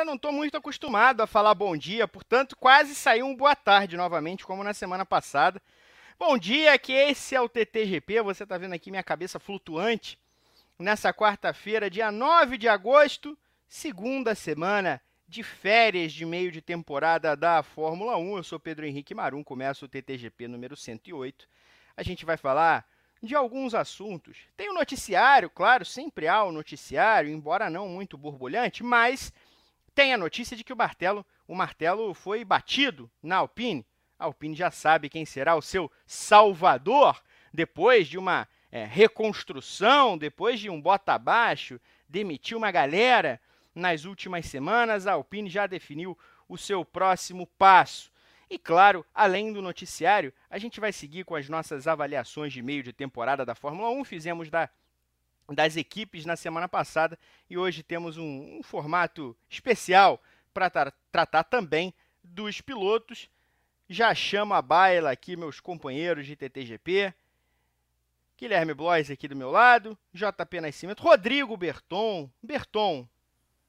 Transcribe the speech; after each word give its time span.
ainda 0.00 0.04
não 0.04 0.14
estou 0.14 0.32
muito 0.32 0.56
acostumado 0.56 1.20
a 1.20 1.26
falar 1.26 1.54
bom 1.54 1.76
dia, 1.76 2.08
portanto, 2.08 2.56
quase 2.56 2.94
saiu 2.94 3.26
um 3.26 3.36
boa 3.36 3.54
tarde 3.54 3.96
novamente, 3.96 4.46
como 4.46 4.64
na 4.64 4.72
semana 4.72 5.04
passada. 5.04 5.60
Bom 6.18 6.38
dia, 6.38 6.78
que 6.78 6.92
esse 6.92 7.34
é 7.34 7.40
o 7.40 7.48
TTGP. 7.48 8.22
Você 8.22 8.44
está 8.44 8.56
vendo 8.56 8.72
aqui 8.72 8.90
minha 8.90 9.02
cabeça 9.02 9.38
flutuante 9.38 10.18
nessa 10.78 11.12
quarta-feira, 11.12 11.90
dia 11.90 12.10
9 12.10 12.56
de 12.56 12.68
agosto, 12.68 13.36
segunda 13.68 14.34
semana 14.34 15.00
de 15.28 15.42
férias 15.42 16.12
de 16.12 16.24
meio 16.24 16.50
de 16.50 16.62
temporada 16.62 17.36
da 17.36 17.62
Fórmula 17.62 18.16
1. 18.16 18.38
Eu 18.38 18.42
sou 18.42 18.58
Pedro 18.58 18.86
Henrique 18.86 19.14
Marum, 19.14 19.44
começo 19.44 19.84
o 19.84 19.88
TTGP 19.88 20.48
número 20.48 20.76
108. 20.76 21.46
A 21.96 22.02
gente 22.02 22.24
vai 22.24 22.38
falar 22.38 22.86
de 23.22 23.34
alguns 23.34 23.74
assuntos. 23.74 24.38
Tem 24.56 24.70
o 24.70 24.74
noticiário, 24.74 25.50
claro, 25.50 25.84
sempre 25.84 26.26
há 26.26 26.42
o 26.42 26.52
noticiário, 26.52 27.30
embora 27.30 27.68
não 27.68 27.86
muito 27.86 28.16
borbulhante, 28.16 28.82
mas 28.82 29.30
tem 30.00 30.14
a 30.14 30.16
notícia 30.16 30.56
de 30.56 30.64
que 30.64 30.72
o 30.72 30.76
martelo, 30.76 31.26
o 31.46 31.54
martelo 31.54 32.14
foi 32.14 32.42
batido 32.42 33.10
na 33.22 33.36
Alpine. 33.36 33.86
A 34.18 34.24
Alpine 34.24 34.54
já 34.54 34.70
sabe 34.70 35.10
quem 35.10 35.26
será 35.26 35.54
o 35.54 35.60
seu 35.60 35.92
salvador 36.06 37.22
depois 37.52 38.08
de 38.08 38.16
uma 38.16 38.48
é, 38.72 38.86
reconstrução, 38.86 40.16
depois 40.16 40.58
de 40.58 40.70
um 40.70 40.80
bota 40.80 41.12
abaixo, 41.12 41.78
demitiu 42.08 42.56
uma 42.56 42.70
galera 42.70 43.38
nas 43.74 44.06
últimas 44.06 44.46
semanas. 44.46 45.06
A 45.06 45.12
Alpine 45.12 45.50
já 45.50 45.66
definiu 45.66 46.16
o 46.48 46.56
seu 46.56 46.82
próximo 46.82 47.46
passo. 47.58 48.10
E 48.48 48.58
claro, 48.58 49.04
além 49.14 49.52
do 49.52 49.60
noticiário, 49.60 50.32
a 50.48 50.56
gente 50.56 50.80
vai 50.80 50.94
seguir 50.94 51.26
com 51.26 51.36
as 51.36 51.46
nossas 51.46 51.86
avaliações 51.86 52.54
de 52.54 52.62
meio 52.62 52.82
de 52.82 52.94
temporada 52.94 53.44
da 53.44 53.54
Fórmula 53.54 53.90
1. 53.90 54.04
Fizemos 54.04 54.48
da, 54.48 54.70
das 55.54 55.76
equipes 55.76 56.24
na 56.24 56.36
semana 56.36 56.68
passada 56.68 57.18
e 57.48 57.58
hoje 57.58 57.82
temos 57.82 58.16
um, 58.16 58.58
um 58.58 58.62
formato 58.62 59.36
especial 59.48 60.22
para 60.54 60.70
tra 60.70 60.92
tratar 61.10 61.44
também 61.44 61.92
dos 62.22 62.60
pilotos. 62.60 63.28
Já 63.88 64.14
chamo 64.14 64.54
a 64.54 64.62
baila 64.62 65.10
aqui 65.10 65.36
meus 65.36 65.58
companheiros 65.58 66.26
de 66.26 66.36
TTGP. 66.36 67.12
Guilherme 68.38 68.72
Blois 68.72 69.10
aqui 69.10 69.28
do 69.28 69.36
meu 69.36 69.50
lado, 69.50 69.98
JP 70.14 70.60
Nascimento, 70.62 71.02
Rodrigo 71.02 71.56
Berton. 71.56 72.30
Berton, 72.42 73.06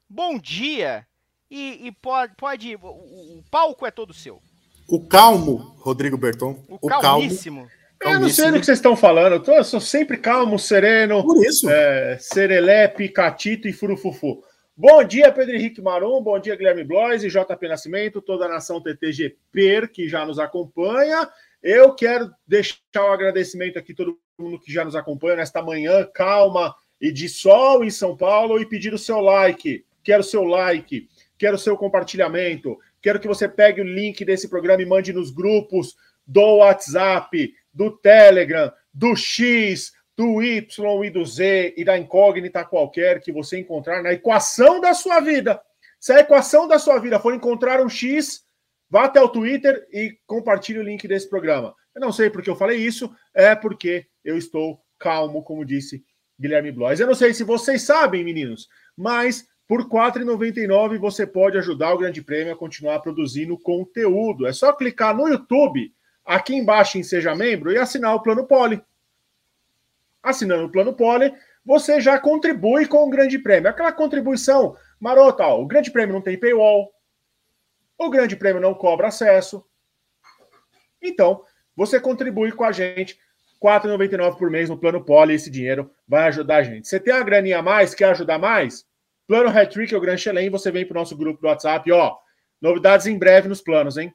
bom 0.08 0.38
dia! 0.38 1.06
E, 1.50 1.88
e 1.88 1.92
pode, 1.92 2.34
pode 2.36 2.78
o, 2.78 2.88
o 2.88 3.44
palco 3.52 3.86
é 3.86 3.92
todo 3.92 4.14
seu. 4.14 4.42
O 4.88 5.06
calmo, 5.06 5.56
Rodrigo 5.80 6.16
Berton. 6.16 6.64
O, 6.70 6.76
o 6.76 6.88
calmíssimo. 6.88 7.68
Calmo. 7.68 7.81
Eu 8.02 8.20
não 8.20 8.30
sei 8.30 8.52
do 8.52 8.60
que 8.60 8.66
vocês 8.66 8.78
estão 8.78 8.96
falando. 8.96 9.34
Eu, 9.34 9.44
tô, 9.44 9.54
eu 9.54 9.64
sou 9.64 9.80
sempre 9.80 10.18
calmo, 10.18 10.58
sereno. 10.58 11.24
Por 11.24 11.46
isso. 11.46 11.70
É, 11.70 12.18
serelepe, 12.20 13.10
catito 13.10 13.68
e 13.68 13.74
furufufu. 13.74 14.44
Bom 14.76 15.04
dia, 15.04 15.32
Pedro 15.32 15.56
Henrique 15.56 15.82
Marum. 15.82 16.22
Bom 16.22 16.40
dia, 16.40 16.56
Guilherme 16.56 16.84
Blois 16.84 17.24
e 17.24 17.30
JP 17.30 17.68
Nascimento, 17.68 18.22
toda 18.22 18.46
a 18.46 18.50
nação 18.50 18.82
TTGP 18.82 19.88
que 19.94 20.08
já 20.08 20.26
nos 20.26 20.40
acompanha. 20.40 21.30
Eu 21.62 21.94
quero 21.94 22.32
deixar 22.48 22.78
o 22.98 23.10
um 23.10 23.14
agradecimento 23.14 23.78
aqui 23.78 23.92
a 23.92 23.96
todo 23.96 24.18
mundo 24.40 24.60
que 24.60 24.74
já 24.74 24.84
nos 24.84 24.96
acompanha 24.96 25.36
nesta 25.36 25.62
manhã 25.62 26.08
calma 26.14 26.74
e 27.00 27.12
de 27.12 27.30
sol 27.30 27.84
em 27.84 27.92
São 27.92 28.18
Paulo 28.18 28.60
e 28.60 28.66
pedir 28.66 28.94
o 28.94 28.98
seu 28.98 29.20
like. 29.20 29.86
Quero 30.04 30.22
o 30.22 30.24
seu 30.26 30.44
like, 30.44 31.08
quero 31.38 31.56
o 31.56 31.60
seu 31.60 31.78
compartilhamento, 31.78 32.78
Quero 33.02 33.20
que 33.20 33.28
você 33.28 33.50
pegue 33.50 33.82
o 33.82 33.84
link 33.84 34.24
desse 34.24 34.48
programa 34.48 34.82
e 34.82 34.86
mande 34.86 35.12
nos 35.12 35.32
grupos 35.32 35.96
do 36.26 36.58
WhatsApp, 36.58 37.52
do 37.74 37.92
Telegram, 37.98 38.72
do 38.94 39.16
X, 39.16 39.92
do 40.16 40.42
Y 40.42 41.04
e 41.06 41.10
do 41.10 41.26
Z 41.26 41.74
e 41.78 41.84
da 41.84 41.98
incógnita 41.98 42.66
qualquer 42.66 43.22
que 43.22 43.32
você 43.32 43.60
encontrar 43.60 44.04
na 44.04 44.14
equação 44.14 44.80
da 44.80 44.94
sua 44.94 45.20
vida. 45.20 45.62
Se 46.00 46.14
a 46.14 46.20
equação 46.20 46.68
da 46.68 46.80
sua 46.80 47.00
vida 47.00 47.20
for 47.20 47.34
encontrar 47.34 47.82
um 47.82 47.90
X, 47.90 48.44
vá 48.90 49.06
até 49.06 49.22
o 49.22 49.30
Twitter 49.30 49.88
e 49.92 50.18
compartilhe 50.26 50.80
o 50.80 50.84
link 50.84 51.08
desse 51.08 51.30
programa. 51.30 51.74
Eu 51.96 52.02
não 52.02 52.12
sei 52.12 52.30
porque 52.30 52.50
eu 52.50 52.56
falei 52.56 52.78
isso, 52.78 53.14
é 53.34 53.56
porque 53.56 54.06
eu 54.24 54.38
estou 54.38 54.82
calmo, 55.00 55.44
como 55.44 55.66
disse 55.66 56.04
Guilherme 56.40 56.72
Blois. 56.72 57.00
Eu 57.00 57.08
não 57.08 57.16
sei 57.16 57.34
se 57.34 57.44
vocês 57.44 57.84
sabem, 57.84 58.24
meninos, 58.24 58.68
mas 58.98 59.46
por 59.68 59.82
R$ 59.82 59.90
4,99 59.90 60.98
você 60.98 61.26
pode 61.26 61.58
ajudar 61.58 61.94
o 61.94 61.98
Grande 61.98 62.22
Prêmio 62.22 62.54
a 62.54 62.58
continuar 62.58 63.00
produzindo 63.00 63.58
conteúdo. 63.58 64.46
É 64.46 64.54
só 64.54 64.74
clicar 64.74 65.16
no 65.16 65.28
YouTube, 65.28 65.94
aqui 66.26 66.56
embaixo 66.56 66.98
em 66.98 67.04
Seja 67.04 67.36
Membro, 67.36 67.72
e 67.72 67.78
assinar 67.78 68.16
o 68.16 68.22
Plano 68.22 68.46
Poli. 68.46 68.82
Assinando 70.24 70.66
o 70.66 70.72
Plano 70.72 70.94
Poli, 70.94 71.34
você 71.66 72.00
já 72.00 72.20
contribui 72.20 72.88
com 72.88 73.06
o 73.06 73.10
Grande 73.10 73.40
Prêmio. 73.40 73.70
Aquela 73.70 73.92
contribuição 73.92 74.76
marota, 75.00 75.46
ó, 75.46 75.62
o 75.62 75.66
Grande 75.66 75.92
Prêmio 75.92 76.14
não 76.14 76.22
tem 76.22 76.40
paywall, 76.40 76.94
o 77.98 78.10
Grande 78.10 78.36
Prêmio 78.36 78.62
não 78.62 78.74
cobra 78.74 79.08
acesso. 79.08 79.66
Então, 81.02 81.44
você 81.76 82.00
contribui 82.00 82.52
com 82.52 82.64
a 82.64 82.72
gente. 82.72 83.20
R$ 83.64 83.70
4,99 83.70 84.38
por 84.38 84.50
mês 84.50 84.70
no 84.70 84.78
Plano 84.78 85.04
Poli, 85.04 85.36
esse 85.36 85.50
dinheiro 85.50 85.92
vai 86.08 86.28
ajudar 86.28 86.58
a 86.58 86.64
gente. 86.64 86.88
Você 86.88 87.00
tem 87.00 87.14
uma 87.14 87.24
graninha 87.24 87.60
a 87.60 87.62
mais, 87.62 87.94
quer 87.94 88.10
ajudar 88.10 88.40
mais? 88.40 88.86
Plano 89.28 89.50
Hat-Trick 89.50 89.94
é 89.94 89.98
o 89.98 90.02
Gran 90.02 90.18
Chelem, 90.18 90.50
você 90.50 90.72
vem 90.72 90.86
para 90.86 90.96
o 90.96 91.00
nosso 91.00 91.16
grupo 91.16 91.40
do 91.42 91.48
WhatsApp, 91.48 91.92
ó. 91.92 92.18
Novidades 92.60 93.06
em 93.06 93.18
breve 93.18 93.48
nos 93.48 93.62
planos, 93.62 93.98
hein? 93.98 94.14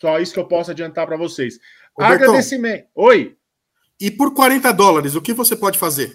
Só 0.00 0.18
isso 0.18 0.32
que 0.32 0.38
eu 0.38 0.46
posso 0.46 0.70
adiantar 0.70 1.06
para 1.06 1.16
vocês. 1.16 1.58
Agradecimento. 1.98 2.86
Oi. 2.94 3.36
E 4.00 4.10
por 4.10 4.32
40 4.32 4.72
dólares, 4.72 5.14
o 5.14 5.22
que 5.22 5.32
você 5.32 5.56
pode 5.56 5.78
fazer? 5.78 6.14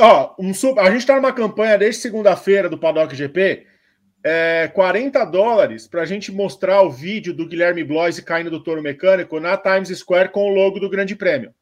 Ó, 0.00 0.34
um, 0.38 0.52
a 0.78 0.90
gente 0.90 1.00
está 1.00 1.14
numa 1.16 1.32
campanha 1.32 1.78
desde 1.78 2.00
segunda-feira 2.00 2.68
do 2.68 2.78
Paddock 2.78 3.14
GP. 3.14 3.66
É, 4.24 4.68
40 4.68 5.24
dólares 5.24 5.86
para 5.86 6.02
a 6.02 6.06
gente 6.06 6.30
mostrar 6.30 6.82
o 6.82 6.90
vídeo 6.90 7.34
do 7.34 7.46
Guilherme 7.46 7.82
Blois 7.82 8.18
caindo 8.20 8.50
do 8.50 8.62
touro 8.62 8.80
mecânico 8.80 9.40
na 9.40 9.56
Times 9.56 9.88
Square 9.98 10.30
com 10.30 10.44
o 10.44 10.54
logo 10.54 10.78
do 10.78 10.88
Grande 10.88 11.16
Prêmio 11.16 11.52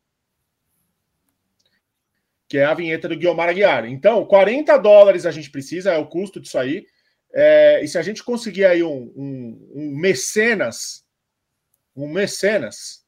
que 2.50 2.58
é 2.58 2.64
a 2.64 2.74
vinheta 2.74 3.08
do 3.08 3.16
Guilherme 3.16 3.42
Aguiar. 3.42 3.86
Então, 3.86 4.26
40 4.26 4.76
dólares 4.76 5.24
a 5.24 5.30
gente 5.30 5.48
precisa, 5.48 5.92
é 5.92 5.98
o 5.98 6.06
custo 6.08 6.40
disso 6.40 6.58
aí. 6.58 6.84
É, 7.32 7.80
e 7.82 7.88
se 7.88 7.96
a 7.96 8.02
gente 8.02 8.24
conseguir 8.24 8.64
aí 8.64 8.82
um, 8.82 9.12
um, 9.16 9.70
um, 9.74 9.96
mecenas, 9.96 11.04
um 11.96 12.08
mecenas, 12.08 13.04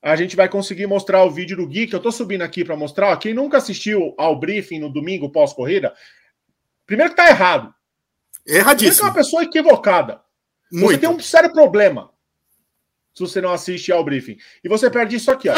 a 0.00 0.14
gente 0.14 0.36
vai 0.36 0.48
conseguir 0.48 0.86
mostrar 0.86 1.24
o 1.24 1.30
vídeo 1.30 1.56
do 1.56 1.66
Gui, 1.66 1.86
que 1.86 1.94
eu 1.94 2.00
tô 2.00 2.12
subindo 2.12 2.42
aqui 2.42 2.64
para 2.64 2.76
mostrar. 2.76 3.16
Quem 3.16 3.34
nunca 3.34 3.56
assistiu 3.56 4.14
ao 4.16 4.38
briefing 4.38 4.78
no 4.78 4.92
domingo 4.92 5.30
pós-corrida, 5.30 5.92
primeiro 6.86 7.10
que 7.10 7.16
tá 7.16 7.28
errado. 7.28 7.74
Erradíssimo. 8.46 8.94
Você 8.94 9.02
é 9.02 9.04
uma 9.04 9.14
pessoa 9.14 9.42
equivocada. 9.42 10.20
Muito. 10.70 10.92
Você 10.92 10.98
tem 10.98 11.08
um 11.08 11.20
sério 11.20 11.52
problema 11.52 12.10
se 13.16 13.20
você 13.20 13.40
não 13.40 13.50
assiste 13.50 13.90
ao 13.90 14.04
briefing. 14.04 14.36
E 14.62 14.68
você 14.68 14.90
perde 14.90 15.16
isso 15.16 15.30
aqui, 15.30 15.48
ó. 15.48 15.54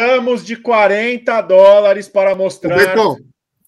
Precisamos 0.00 0.44
de 0.44 0.56
40 0.56 1.40
dólares 1.42 2.08
para 2.08 2.34
mostrar. 2.34 2.76
Bertão, 2.76 3.16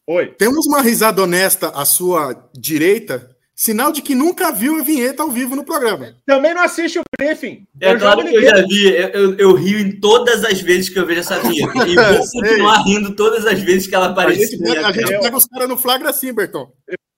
Oi. 0.06 0.28
Temos 0.38 0.66
uma 0.66 0.80
risada 0.80 1.22
honesta 1.22 1.68
à 1.68 1.84
sua 1.84 2.48
direita, 2.54 3.30
sinal 3.54 3.92
de 3.92 4.00
que 4.00 4.14
nunca 4.14 4.50
viu 4.50 4.80
a 4.80 4.82
vinheta 4.82 5.22
ao 5.22 5.30
vivo 5.30 5.54
no 5.54 5.62
programa. 5.62 6.14
Também 6.26 6.54
não 6.54 6.62
assiste 6.62 6.98
o 6.98 7.02
briefing. 7.18 7.66
É 7.78 7.92
eu 7.92 7.98
claro 7.98 8.24
que 8.24 8.34
eu 8.34 8.42
já 8.42 8.66
vi. 8.66 8.88
Eu, 8.88 9.08
eu, 9.08 9.34
eu, 9.36 9.54
rio 9.54 9.78
em 9.78 10.00
todas 10.00 10.42
as 10.42 10.60
vezes 10.60 10.88
que 10.88 10.98
eu 10.98 11.06
vejo 11.06 11.20
essa 11.20 11.38
vinheta. 11.38 11.72
E 11.86 11.94
vou 11.94 12.18
continuar 12.18 12.82
rindo 12.82 13.14
todas 13.14 13.46
as 13.46 13.60
vezes 13.60 13.86
que 13.86 13.94
ela 13.94 14.06
aparece. 14.06 14.42
A 14.42 14.46
gente, 14.46 14.62
pega, 14.62 14.86
a 14.86 14.92
gente 14.92 15.20
pega 15.20 15.36
os 15.36 15.46
caras 15.46 15.68
no 15.68 15.76
flagra 15.76 16.10
assim, 16.10 16.32
Bertão. 16.32 16.72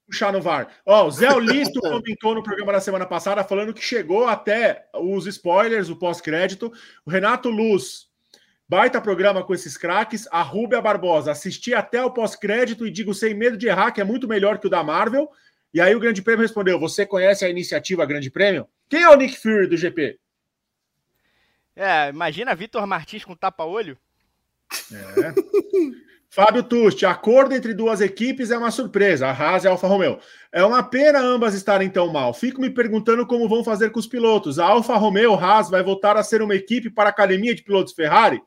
puxar 0.06 0.32
no 0.32 0.42
VAR. 0.42 0.68
Ó, 0.84 1.06
o 1.06 1.10
Zé 1.12 1.28
Listo 1.38 1.80
comentou 1.80 2.34
no 2.34 2.42
programa 2.42 2.72
da 2.72 2.80
semana 2.80 3.06
passada 3.06 3.44
falando 3.44 3.72
que 3.72 3.82
chegou 3.82 4.26
até 4.26 4.86
os 4.92 5.26
spoilers, 5.26 5.88
o 5.88 5.96
pós-crédito. 5.96 6.72
O 7.06 7.10
Renato 7.10 7.48
Luz 7.48 8.12
Baita 8.68 9.00
programa 9.00 9.44
com 9.44 9.54
esses 9.54 9.76
craques. 9.76 10.26
A 10.30 10.42
Rúbia 10.42 10.80
Barbosa, 10.80 11.32
assisti 11.32 11.74
até 11.74 12.02
o 12.02 12.10
pós-crédito 12.10 12.86
e 12.86 12.90
digo 12.90 13.12
sem 13.12 13.34
medo 13.34 13.56
de 13.56 13.66
errar 13.66 13.92
que 13.92 14.00
é 14.00 14.04
muito 14.04 14.26
melhor 14.26 14.58
que 14.58 14.66
o 14.66 14.70
da 14.70 14.82
Marvel. 14.82 15.30
E 15.72 15.80
aí 15.80 15.94
o 15.94 16.00
Grande 16.00 16.22
Prêmio 16.22 16.42
respondeu: 16.42 16.78
Você 16.78 17.04
conhece 17.04 17.44
a 17.44 17.50
iniciativa 17.50 18.06
Grande 18.06 18.30
Prêmio? 18.30 18.66
Quem 18.88 19.02
é 19.02 19.10
o 19.10 19.16
Nick 19.16 19.38
Fury 19.38 19.66
do 19.66 19.76
GP? 19.76 20.18
É, 21.76 22.08
imagina 22.08 22.54
Vitor 22.54 22.86
Martins 22.86 23.24
com 23.24 23.34
tapa-olho. 23.34 23.98
É. 24.92 25.34
Fábio 26.34 26.64
Tusti, 26.64 27.06
acordo 27.06 27.54
entre 27.54 27.72
duas 27.72 28.00
equipes 28.00 28.50
é 28.50 28.58
uma 28.58 28.72
surpresa, 28.72 29.28
a 29.28 29.30
Haas 29.30 29.62
e 29.62 29.68
a 29.68 29.70
Alfa 29.70 29.86
Romeo. 29.86 30.18
É 30.50 30.64
uma 30.64 30.82
pena 30.82 31.20
ambas 31.20 31.54
estarem 31.54 31.88
tão 31.88 32.12
mal. 32.12 32.34
Fico 32.34 32.60
me 32.60 32.68
perguntando 32.68 33.24
como 33.24 33.48
vão 33.48 33.62
fazer 33.62 33.90
com 33.90 34.00
os 34.00 34.06
pilotos. 34.08 34.58
A 34.58 34.66
Alfa 34.66 34.96
Romeo 34.96 35.34
Haas 35.34 35.70
vai 35.70 35.80
voltar 35.80 36.16
a 36.16 36.24
ser 36.24 36.42
uma 36.42 36.56
equipe 36.56 36.90
para 36.90 37.08
a 37.08 37.12
academia 37.12 37.54
de 37.54 37.62
pilotos 37.62 37.92
Ferrari? 37.92 38.42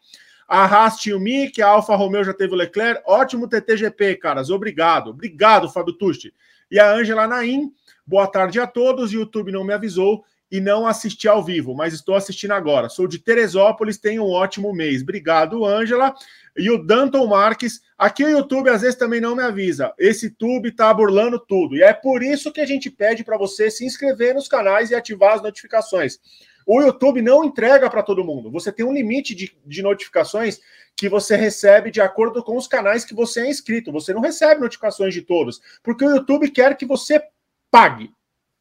A 0.50 0.66
Haas 0.66 0.98
tinha 0.98 1.16
o 1.16 1.20
Mick, 1.22 1.62
a 1.62 1.70
Alfa 1.70 1.96
Romeo 1.96 2.26
já 2.26 2.34
teve 2.34 2.52
o 2.52 2.58
Leclerc. 2.58 3.02
Ótimo 3.06 3.48
TTGP, 3.48 4.18
caras. 4.18 4.50
Obrigado. 4.50 5.12
Obrigado, 5.12 5.70
Fábio 5.70 5.94
Tusti. 5.94 6.34
E 6.70 6.78
a 6.82 6.92
Ângela 6.92 7.26
Naim, 7.26 7.72
boa 8.06 8.28
tarde 8.28 8.60
a 8.60 8.68
todos. 8.68 9.14
YouTube 9.14 9.54
não 9.54 9.64
me 9.64 9.72
avisou 9.72 10.26
e 10.52 10.62
não 10.62 10.88
assisti 10.88 11.28
ao 11.28 11.44
vivo, 11.44 11.76
mas 11.76 11.94
estou 11.94 12.16
assistindo 12.16 12.52
agora. 12.52 12.90
Sou 12.90 13.08
de 13.08 13.20
Teresópolis, 13.20 13.98
tenho 13.98 14.24
um 14.24 14.32
ótimo 14.32 14.74
mês. 14.74 15.02
Obrigado, 15.02 15.66
Ângela. 15.66 16.14
E 16.58 16.72
o 16.72 16.84
Danton 16.84 17.28
Marques, 17.28 17.82
aqui 17.98 18.24
o 18.24 18.30
YouTube 18.30 18.70
às 18.70 18.82
vezes 18.82 18.98
também 18.98 19.22
não 19.22 19.36
me 19.36 19.44
avisa. 19.44 19.94
Esse 19.98 20.30
tube 20.30 20.72
tá 20.72 20.92
burlando 20.94 21.40
tudo. 21.40 21.76
E 21.76 21.84
é 21.84 21.94
por 21.94 22.24
isso 22.24 22.52
que 22.52 22.60
a 22.60 22.66
gente 22.66 22.90
pede 22.90 23.24
para 23.24 23.38
você 23.38 23.70
se 23.70 23.86
inscrever 23.86 24.34
nos 24.34 24.48
canais 24.48 24.90
e 24.90 24.96
ativar 24.96 25.36
as 25.36 25.42
notificações. 25.42 26.20
O 26.66 26.82
YouTube 26.82 27.22
não 27.22 27.46
entrega 27.46 27.90
para 27.90 28.04
todo 28.04 28.26
mundo. 28.26 28.52
Você 28.52 28.72
tem 28.72 28.86
um 28.86 28.94
limite 28.94 29.34
de, 29.34 29.56
de 29.66 29.82
notificações 29.82 30.60
que 30.96 31.08
você 31.08 31.36
recebe 31.36 31.92
de 31.92 32.02
acordo 32.02 32.44
com 32.44 32.58
os 32.58 32.68
canais 32.68 33.06
que 33.06 33.14
você 33.14 33.42
é 33.42 33.50
inscrito. 33.50 33.92
Você 33.92 34.14
não 34.14 34.20
recebe 34.20 34.60
notificações 34.60 35.14
de 35.14 35.22
todos, 35.22 35.62
porque 35.84 36.04
o 36.04 36.10
YouTube 36.10 36.50
quer 36.50 36.76
que 36.76 36.86
você 36.86 37.22
pague 37.70 38.12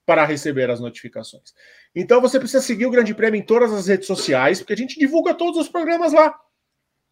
para 0.05 0.25
receber 0.25 0.71
as 0.71 0.79
notificações. 0.79 1.53
Então 1.95 2.21
você 2.21 2.39
precisa 2.39 2.63
seguir 2.63 2.87
o 2.87 2.91
Grande 2.91 3.13
Prêmio 3.13 3.41
em 3.41 3.43
todas 3.43 3.73
as 3.73 3.89
redes 3.89 4.07
sociais, 4.07 4.61
porque 4.61 4.75
a 4.75 4.77
gente 4.77 5.01
divulga 5.01 5.35
todos 5.35 5.61
os 5.61 5.69
programas 5.69 6.13
lá. 6.13 6.33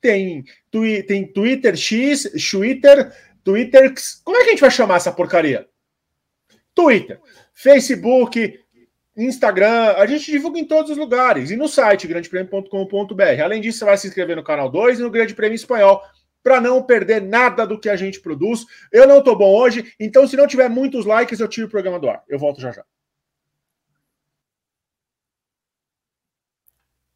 Tem, 0.04 0.44
twi 0.70 1.02
tem 1.02 1.26
Twitter 1.26 1.74
X, 1.74 2.30
Twitter, 2.50 3.10
Twitter. 3.42 3.94
Como 4.22 4.36
é 4.36 4.42
que 4.42 4.48
a 4.48 4.50
gente 4.50 4.60
vai 4.60 4.70
chamar 4.70 4.96
essa 4.96 5.10
porcaria? 5.10 5.66
Twitter, 6.74 7.18
Facebook, 7.54 8.60
Instagram, 9.16 9.94
a 9.96 10.04
gente 10.04 10.30
divulga 10.30 10.58
em 10.58 10.66
todos 10.66 10.90
os 10.90 10.98
lugares. 10.98 11.50
E 11.50 11.56
no 11.56 11.66
site, 11.66 12.06
grandepremio.com.br. 12.06 13.42
Além 13.42 13.62
disso, 13.62 13.78
você 13.78 13.84
vai 13.86 13.96
se 13.96 14.06
inscrever 14.06 14.36
no 14.36 14.44
canal 14.44 14.68
2 14.68 15.00
e 15.00 15.02
no 15.02 15.10
Grande 15.10 15.34
Prêmio 15.34 15.56
Espanhol 15.56 16.02
para 16.42 16.60
não 16.60 16.82
perder 16.82 17.22
nada 17.22 17.66
do 17.66 17.80
que 17.80 17.88
a 17.88 17.96
gente 17.96 18.20
produz. 18.20 18.66
Eu 18.92 19.08
não 19.08 19.20
estou 19.20 19.34
bom 19.34 19.56
hoje, 19.56 19.90
então 19.98 20.28
se 20.28 20.36
não 20.36 20.46
tiver 20.46 20.68
muitos 20.68 21.06
likes, 21.06 21.40
eu 21.40 21.48
tiro 21.48 21.66
o 21.66 21.70
programa 21.70 21.98
do 21.98 22.10
ar. 22.10 22.22
Eu 22.28 22.38
volto 22.38 22.60
já 22.60 22.70
já. 22.70 22.84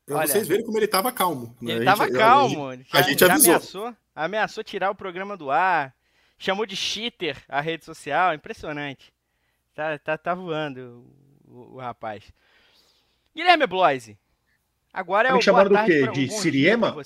Pra 0.09 0.17
Olha, 0.21 0.27
vocês 0.27 0.49
verem 0.49 0.65
como 0.65 0.79
ele 0.79 0.87
estava 0.87 1.13
calmo. 1.13 1.55
Né? 1.61 1.73
Ele 1.73 1.81
estava 1.81 2.11
calmo. 2.11 2.69
A 2.69 2.77
gente, 2.77 2.89
já, 2.91 2.99
a 2.99 3.03
gente 3.03 3.25
avisou. 3.27 3.53
Ameaçou, 3.53 3.97
ameaçou 4.17 4.65
tirar 4.65 4.91
o 4.91 4.95
programa 4.95 5.37
do 5.37 5.51
ar. 5.51 5.95
Chamou 6.39 6.65
de 6.65 6.75
cheater 6.75 7.37
a 7.47 7.61
rede 7.61 7.85
social. 7.85 8.33
Impressionante. 8.33 9.13
Tá, 9.75 9.99
tá, 9.99 10.17
tá 10.17 10.35
voando 10.35 11.05
o, 11.47 11.75
o 11.75 11.79
rapaz. 11.79 12.25
Guilherme 13.37 13.67
Bloise. 13.67 14.19
Agora 14.91 15.29
é 15.29 15.33
tá 15.33 15.37
o. 15.37 15.43
chamando 15.43 15.69
do 15.69 15.85
quê? 15.85 16.07
De 16.07 16.31
Siriema? 16.31 16.97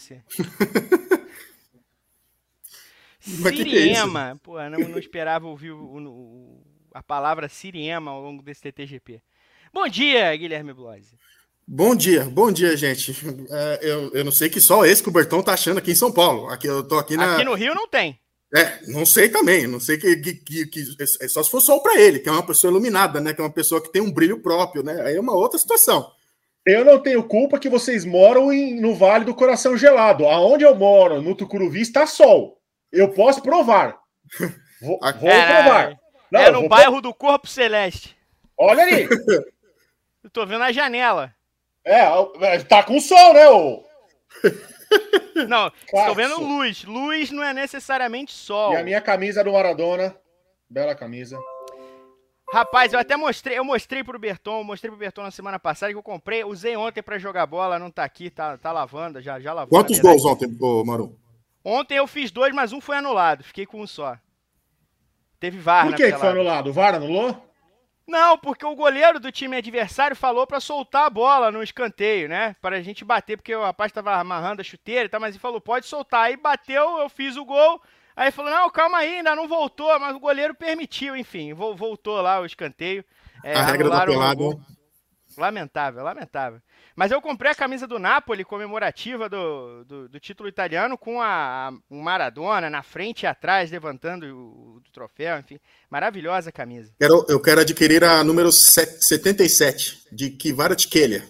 Siriema. 3.18 4.38
Pô, 4.44 4.62
não, 4.70 4.78
não 4.78 4.98
esperava 4.98 5.48
ouvir 5.48 5.72
o, 5.72 5.82
o, 5.82 6.62
a 6.94 7.02
palavra 7.02 7.48
Siriema 7.48 8.12
ao 8.12 8.22
longo 8.22 8.44
desse 8.44 8.62
TTGP. 8.62 9.20
Bom 9.72 9.88
dia, 9.88 10.36
Guilherme 10.36 10.72
Bloise. 10.72 11.18
Bom 11.74 11.96
dia, 11.96 12.24
bom 12.24 12.52
dia, 12.52 12.76
gente. 12.76 13.16
É, 13.50 13.78
eu, 13.80 14.10
eu 14.12 14.22
não 14.22 14.30
sei 14.30 14.50
que 14.50 14.60
só 14.60 14.84
esse 14.84 15.02
que 15.02 15.08
o 15.08 15.12
Bertão 15.12 15.42
tá 15.42 15.54
achando 15.54 15.78
aqui 15.78 15.92
em 15.92 15.94
São 15.94 16.12
Paulo. 16.12 16.50
Aqui 16.50 16.66
eu 16.66 16.86
tô 16.86 16.98
aqui 16.98 17.16
na. 17.16 17.36
Aqui 17.36 17.44
no 17.44 17.54
Rio 17.54 17.74
não 17.74 17.88
tem. 17.88 18.20
É, 18.54 18.78
não 18.88 19.06
sei 19.06 19.30
também. 19.30 19.66
Não 19.66 19.80
sei 19.80 19.96
que, 19.96 20.16
que, 20.16 20.34
que, 20.34 20.66
que 20.66 21.02
é 21.22 21.28
só 21.28 21.42
se 21.42 21.50
for 21.50 21.62
sol 21.62 21.82
para 21.82 21.98
ele, 21.98 22.18
que 22.18 22.28
é 22.28 22.32
uma 22.32 22.46
pessoa 22.46 22.70
iluminada, 22.70 23.22
né? 23.22 23.32
Que 23.32 23.40
é 23.40 23.44
uma 23.44 23.50
pessoa 23.50 23.82
que 23.82 23.90
tem 23.90 24.02
um 24.02 24.12
brilho 24.12 24.42
próprio, 24.42 24.82
né? 24.82 25.00
Aí 25.00 25.16
é 25.16 25.20
uma 25.20 25.34
outra 25.34 25.58
situação. 25.58 26.12
Eu 26.66 26.84
não 26.84 26.98
tenho 26.98 27.24
culpa 27.24 27.58
que 27.58 27.70
vocês 27.70 28.04
moram 28.04 28.52
em, 28.52 28.78
no 28.78 28.94
Vale 28.94 29.24
do 29.24 29.34
Coração 29.34 29.74
Gelado. 29.74 30.26
Aonde 30.26 30.64
eu 30.64 30.74
moro, 30.74 31.22
no 31.22 31.34
Tucuruvi, 31.34 31.80
está 31.80 32.06
sol. 32.06 32.60
Eu 32.92 33.08
posso 33.08 33.40
provar. 33.40 33.98
Vou, 34.78 35.00
vou 35.00 35.10
provar. 35.10 35.96
Não, 36.30 36.40
é 36.40 36.50
no 36.50 36.68
bairro 36.68 37.00
pro... 37.00 37.00
do 37.00 37.14
Corpo 37.14 37.46
Celeste. 37.46 38.14
Olha 38.58 38.82
ali. 38.82 39.08
eu 40.22 40.28
tô 40.30 40.44
vendo 40.44 40.64
a 40.64 40.70
janela. 40.70 41.34
É, 41.84 42.00
é 42.40 42.58
tá 42.60 42.82
com 42.82 43.00
sol, 43.00 43.34
né, 43.34 43.48
ô? 43.48 43.84
Não, 45.48 45.72
estou 45.86 46.14
vendo 46.14 46.40
luz. 46.40 46.84
Luz 46.84 47.30
não 47.30 47.42
é 47.42 47.54
necessariamente 47.54 48.32
sol. 48.32 48.74
E 48.74 48.76
a 48.76 48.84
minha 48.84 49.00
camisa 49.00 49.42
do 49.42 49.52
Maradona. 49.52 50.14
Bela 50.68 50.94
camisa. 50.94 51.38
Rapaz, 52.52 52.92
eu 52.92 52.98
até 52.98 53.16
mostrei, 53.16 53.58
eu 53.58 53.64
mostrei 53.64 54.04
pro 54.04 54.18
Berton, 54.18 54.62
mostrei 54.62 54.90
pro 54.90 54.98
Berton 54.98 55.22
na 55.22 55.30
semana 55.30 55.58
passada 55.58 55.90
que 55.90 55.98
eu 55.98 56.02
comprei, 56.02 56.44
usei 56.44 56.76
ontem 56.76 57.02
para 57.02 57.18
jogar 57.18 57.46
bola, 57.46 57.78
não 57.78 57.90
tá 57.90 58.04
aqui, 58.04 58.28
tá, 58.28 58.58
tá 58.58 58.70
lavando, 58.70 59.22
já, 59.22 59.40
já 59.40 59.54
lavou. 59.54 59.70
Quantos 59.70 59.98
gols 59.98 60.22
ontem, 60.26 60.46
Maru? 60.84 61.18
Ontem 61.64 61.96
eu 61.96 62.06
fiz 62.06 62.30
dois, 62.30 62.54
mas 62.54 62.72
um 62.72 62.80
foi 62.80 62.96
anulado. 62.96 63.42
Fiquei 63.42 63.64
com 63.64 63.80
um 63.80 63.86
só. 63.86 64.18
Teve 65.40 65.58
VAR, 65.58 65.86
Por 65.86 65.96
que, 65.96 66.12
que 66.12 66.18
foi 66.18 66.28
anulado? 66.28 66.68
O 66.68 66.72
VAR 66.74 66.94
anulou? 66.94 67.42
Não, 68.06 68.36
porque 68.36 68.66
o 68.66 68.74
goleiro 68.74 69.20
do 69.20 69.30
time 69.30 69.56
adversário 69.56 70.16
falou 70.16 70.46
para 70.46 70.60
soltar 70.60 71.06
a 71.06 71.10
bola 71.10 71.50
no 71.50 71.62
escanteio, 71.62 72.28
né? 72.28 72.56
Para 72.60 72.76
a 72.76 72.82
gente 72.82 73.04
bater, 73.04 73.36
porque 73.36 73.54
o 73.54 73.62
rapaz 73.62 73.90
estava 73.90 74.14
amarrando 74.16 74.60
a 74.60 74.64
chuteira 74.64 75.04
e 75.04 75.08
tal, 75.08 75.20
mas 75.20 75.34
ele 75.34 75.40
falou, 75.40 75.60
pode 75.60 75.86
soltar. 75.86 76.24
Aí 76.24 76.36
bateu, 76.36 76.98
eu 76.98 77.08
fiz 77.08 77.36
o 77.36 77.44
gol. 77.44 77.80
Aí 78.14 78.30
falou, 78.30 78.50
não, 78.50 78.68
calma 78.68 78.98
aí, 78.98 79.18
ainda 79.18 79.34
não 79.34 79.48
voltou, 79.48 79.98
mas 79.98 80.14
o 80.14 80.20
goleiro 80.20 80.54
permitiu, 80.54 81.16
enfim, 81.16 81.54
voltou 81.54 82.20
lá 82.20 82.40
o 82.40 82.46
escanteio. 82.46 83.04
É, 83.42 83.54
a 83.54 83.64
regra 83.64 83.88
da 83.88 84.04
pelada. 84.04 84.42
Lamentável, 85.38 86.04
lamentável. 86.04 86.60
Mas 86.94 87.10
eu 87.10 87.20
comprei 87.20 87.50
a 87.50 87.54
camisa 87.54 87.86
do 87.86 87.98
Napoli 87.98 88.44
comemorativa 88.44 89.28
do, 89.28 89.84
do, 89.84 90.08
do 90.08 90.20
título 90.20 90.48
italiano 90.48 90.98
com 90.98 91.20
a, 91.20 91.68
a 91.68 91.72
Maradona 91.88 92.68
na 92.68 92.82
frente 92.82 93.22
e 93.22 93.26
atrás, 93.26 93.70
levantando 93.70 94.26
o, 94.26 94.76
o, 94.76 94.82
troféu, 94.92 95.38
enfim. 95.38 95.58
Maravilhosa 95.90 96.50
a 96.50 96.52
camisa. 96.52 96.92
Quero, 96.98 97.24
eu 97.28 97.40
quero 97.40 97.60
adquirir 97.60 98.04
a 98.04 98.22
número 98.22 98.52
77, 98.52 100.08
de 100.12 100.30
Kvaratskhelia. 100.30 101.24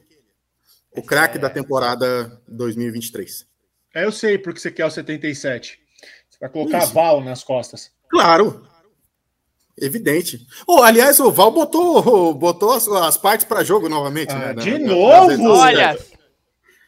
O 0.97 1.03
craque 1.03 1.39
é... 1.39 1.41
da 1.41 1.49
temporada 1.49 2.41
2023. 2.49 3.47
É, 3.95 4.05
eu 4.05 4.13
sei 4.13 4.39
porque 4.39 4.61
você 4.61 4.71
quer 4.71 4.87
o 4.87 4.91
77. 4.91 5.79
Você 6.29 6.39
vai 6.41 6.49
colocar 6.49 6.79
Isso. 6.79 6.93
Val 6.93 7.21
nas 7.23 7.45
costas. 7.45 7.91
Claro, 8.09 8.67
Evidente. 9.79 10.47
Oh, 10.67 10.83
aliás, 10.83 11.19
o 11.19 11.31
Val 11.31 11.51
botou, 11.51 12.35
botou 12.35 12.73
as, 12.73 12.87
as 12.89 13.17
partes 13.17 13.47
para 13.47 13.65
jogo 13.65 13.89
novamente, 13.89 14.33
ah, 14.33 14.39
né? 14.39 14.55
De 14.55 14.79
na, 14.79 14.95
novo? 14.95 15.51
Olha, 15.51 15.99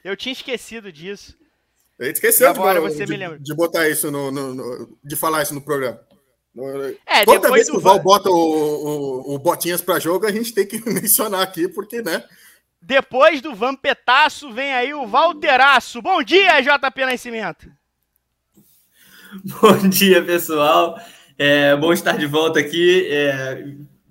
eu 0.05 0.17
tinha 0.17 0.33
esquecido 0.33 0.93
disso. 0.93 1.35
Ele 1.99 2.11
esqueceu 2.11 2.49
agora 2.51 2.81
de, 2.81 2.89
você 2.89 3.05
de, 3.05 3.13
me 3.13 3.17
lembra. 3.17 3.39
de 3.39 3.55
botar 3.55 3.89
isso 3.89 4.11
no, 4.11 4.31
no, 4.31 4.55
no, 4.55 4.99
de 5.03 5.17
falar 5.17 5.43
isso 5.43 5.55
no 5.55 5.63
programa. 5.63 6.01
É, 7.07 7.25
Toda 7.25 7.51
vez 7.51 7.69
que 7.69 7.77
o 7.77 7.81
Val 7.81 7.99
bota 7.99 8.31
o, 8.31 8.35
o, 8.35 9.35
o 9.35 9.39
Botinhas 9.39 9.81
para 9.81 9.99
jogo, 9.99 10.27
a 10.27 10.33
gente 10.33 10.53
tem 10.53 10.67
que 10.67 10.79
mencionar 10.89 11.43
aqui, 11.43 11.67
porque, 11.69 12.03
né? 12.03 12.23
Depois 12.81 13.41
do 13.41 13.55
Vampetaço, 13.55 14.53
vem 14.53 14.73
aí 14.73 14.93
o 14.93 15.07
Valteraço. 15.07 16.03
Bom 16.03 16.23
dia, 16.23 16.61
JP 16.61 17.07
Nascimento. 17.07 17.67
Bom 19.61 19.89
dia, 19.89 20.23
pessoal. 20.23 20.97
É 21.39 21.77
bom 21.77 21.93
estar 21.93 22.17
de 22.17 22.27
volta 22.27 22.61
aqui. 22.61 23.09
É, 23.11 23.65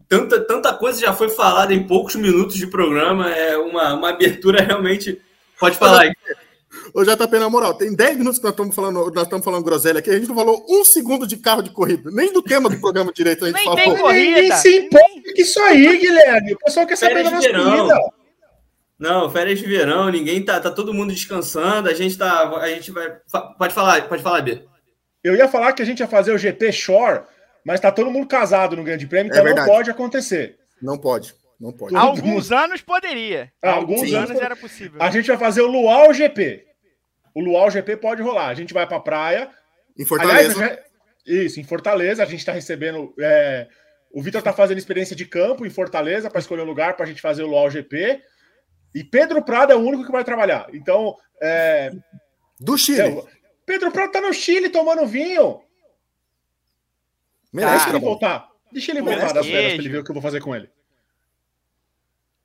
tanta, 0.07 0.39
tanta 0.41 0.73
coisa 0.73 0.99
já 0.99 1.13
foi 1.13 1.29
falada 1.29 1.73
em 1.73 1.87
poucos 1.87 2.15
minutos 2.15 2.55
de 2.55 2.67
programa. 2.67 3.29
É 3.29 3.57
uma, 3.57 3.93
uma 3.93 4.09
abertura 4.09 4.61
realmente. 4.61 5.19
Pode 5.59 5.77
falar 5.77 6.01
aí. 6.01 6.13
Ô, 6.93 7.03
JP, 7.03 7.39
na 7.39 7.49
moral, 7.49 7.75
tem 7.75 7.95
10 7.95 8.17
minutos 8.17 8.39
que 8.39 8.43
nós 8.43 8.53
estamos 8.53 8.75
falando, 8.75 9.11
nós 9.11 9.23
estamos 9.23 9.45
falando 9.45 9.63
groselha 9.63 9.99
aqui, 9.99 10.09
a 10.09 10.13
gente 10.13 10.27
não 10.27 10.35
falou 10.35 10.65
um 10.69 10.83
segundo 10.83 11.25
de 11.25 11.37
carro 11.37 11.61
de 11.61 11.69
corrida, 11.69 12.09
nem 12.11 12.33
do 12.33 12.41
tema 12.41 12.69
do 12.69 12.79
programa 12.79 13.13
direito 13.13 13.45
a 13.45 13.47
gente 13.47 13.55
nem 13.55 13.65
falou. 13.65 13.79
Tem 13.79 13.97
corrida. 13.97 14.41
Nem 14.41 14.51
se 14.53 14.77
importa 14.77 15.33
que 15.35 15.41
isso 15.41 15.59
aí, 15.61 15.97
Guilherme. 15.97 16.53
O 16.53 16.57
pessoal 16.57 16.87
quer 16.87 16.95
saber 16.95 17.23
da 17.23 17.31
nossa 17.31 17.49
corrida. 17.49 17.99
Não, 18.99 19.29
férias 19.29 19.59
de 19.59 19.65
verão, 19.65 20.09
ninguém 20.09 20.43
tá, 20.43 20.59
tá 20.59 20.71
todo 20.71 20.93
mundo 20.93 21.13
descansando, 21.13 21.89
a 21.89 21.93
gente 21.93 22.17
tá, 22.17 22.49
a 22.49 22.69
gente 22.69 22.91
vai, 22.91 23.11
pode 23.57 23.73
falar, 23.73 24.07
pode 24.07 24.23
falar, 24.23 24.41
Bia. 24.41 24.63
Eu 25.23 25.35
ia 25.35 25.47
falar 25.47 25.73
que 25.73 25.81
a 25.81 25.85
gente 25.85 25.99
ia 25.99 26.07
fazer 26.07 26.33
o 26.33 26.37
GP 26.37 26.71
Shore, 26.71 27.23
mas 27.65 27.79
tá 27.79 27.91
todo 27.91 28.11
mundo 28.11 28.27
casado 28.27 28.75
no 28.75 28.83
Grande 28.83 29.07
Prêmio, 29.07 29.31
é 29.31 29.37
então 29.37 29.47
é 29.47 29.53
não 29.53 29.65
pode 29.65 29.89
acontecer. 29.89 30.57
Não 30.81 30.97
pode. 30.97 31.33
Não 31.59 31.71
pode. 31.71 31.95
Há 31.95 32.01
alguns 32.01 32.51
anos 32.51 32.81
poderia. 32.81 33.51
Há 33.61 33.71
alguns 33.71 34.01
Sim. 34.01 34.15
anos 34.15 34.39
era 34.39 34.55
possível. 34.55 35.01
A 35.01 35.09
gente 35.09 35.27
vai 35.27 35.37
fazer 35.37 35.61
o 35.61 35.67
Luau 35.67 36.13
GP. 36.13 36.65
O 37.33 37.39
Luau 37.39 37.71
GP 37.71 37.97
pode 37.97 38.21
rolar. 38.21 38.47
A 38.47 38.53
gente 38.53 38.73
vai 38.73 38.85
pra 38.85 38.99
praia. 38.99 39.49
Em 39.97 40.05
Fortaleza. 40.05 40.61
Aliás, 40.61 40.79
isso, 41.25 41.59
em 41.61 41.63
Fortaleza. 41.63 42.21
A 42.21 42.25
gente 42.25 42.39
está 42.39 42.51
recebendo. 42.51 43.13
É... 43.17 43.67
O 44.11 44.21
Vitor 44.21 44.39
está 44.39 44.51
fazendo 44.51 44.77
experiência 44.77 45.15
de 45.15 45.25
campo 45.25 45.65
em 45.65 45.69
Fortaleza 45.69 46.29
para 46.29 46.39
escolher 46.39 46.61
um 46.61 46.65
lugar 46.65 46.95
para 46.95 47.05
a 47.05 47.07
gente 47.07 47.21
fazer 47.21 47.43
o 47.43 47.47
Luau 47.47 47.69
GP. 47.69 48.21
E 48.93 49.03
Pedro 49.03 49.41
Prado 49.41 49.71
é 49.71 49.75
o 49.75 49.79
único 49.79 50.05
que 50.05 50.11
vai 50.11 50.23
trabalhar. 50.23 50.67
Então. 50.73 51.15
É... 51.41 51.91
Do 52.59 52.77
Chile. 52.77 52.99
É, 53.01 53.23
Pedro 53.65 53.91
Prado 53.91 54.11
tá 54.11 54.21
no 54.21 54.33
Chile 54.33 54.69
tomando 54.69 55.07
vinho. 55.07 55.61
Merece, 57.51 57.85
Deixa 57.85 57.89
ele 57.89 57.99
voltar. 57.99 58.49
Deixa 58.71 58.91
ele 58.91 59.01
voltar 59.01 59.33
das 59.33 59.45
férias 59.45 59.73
pra 59.73 59.83
ele 59.83 59.89
ver 59.89 59.99
o 59.99 60.03
que 60.03 60.09
eu 60.09 60.15
vou 60.15 60.21
fazer 60.21 60.41
com 60.41 60.55
ele. 60.55 60.69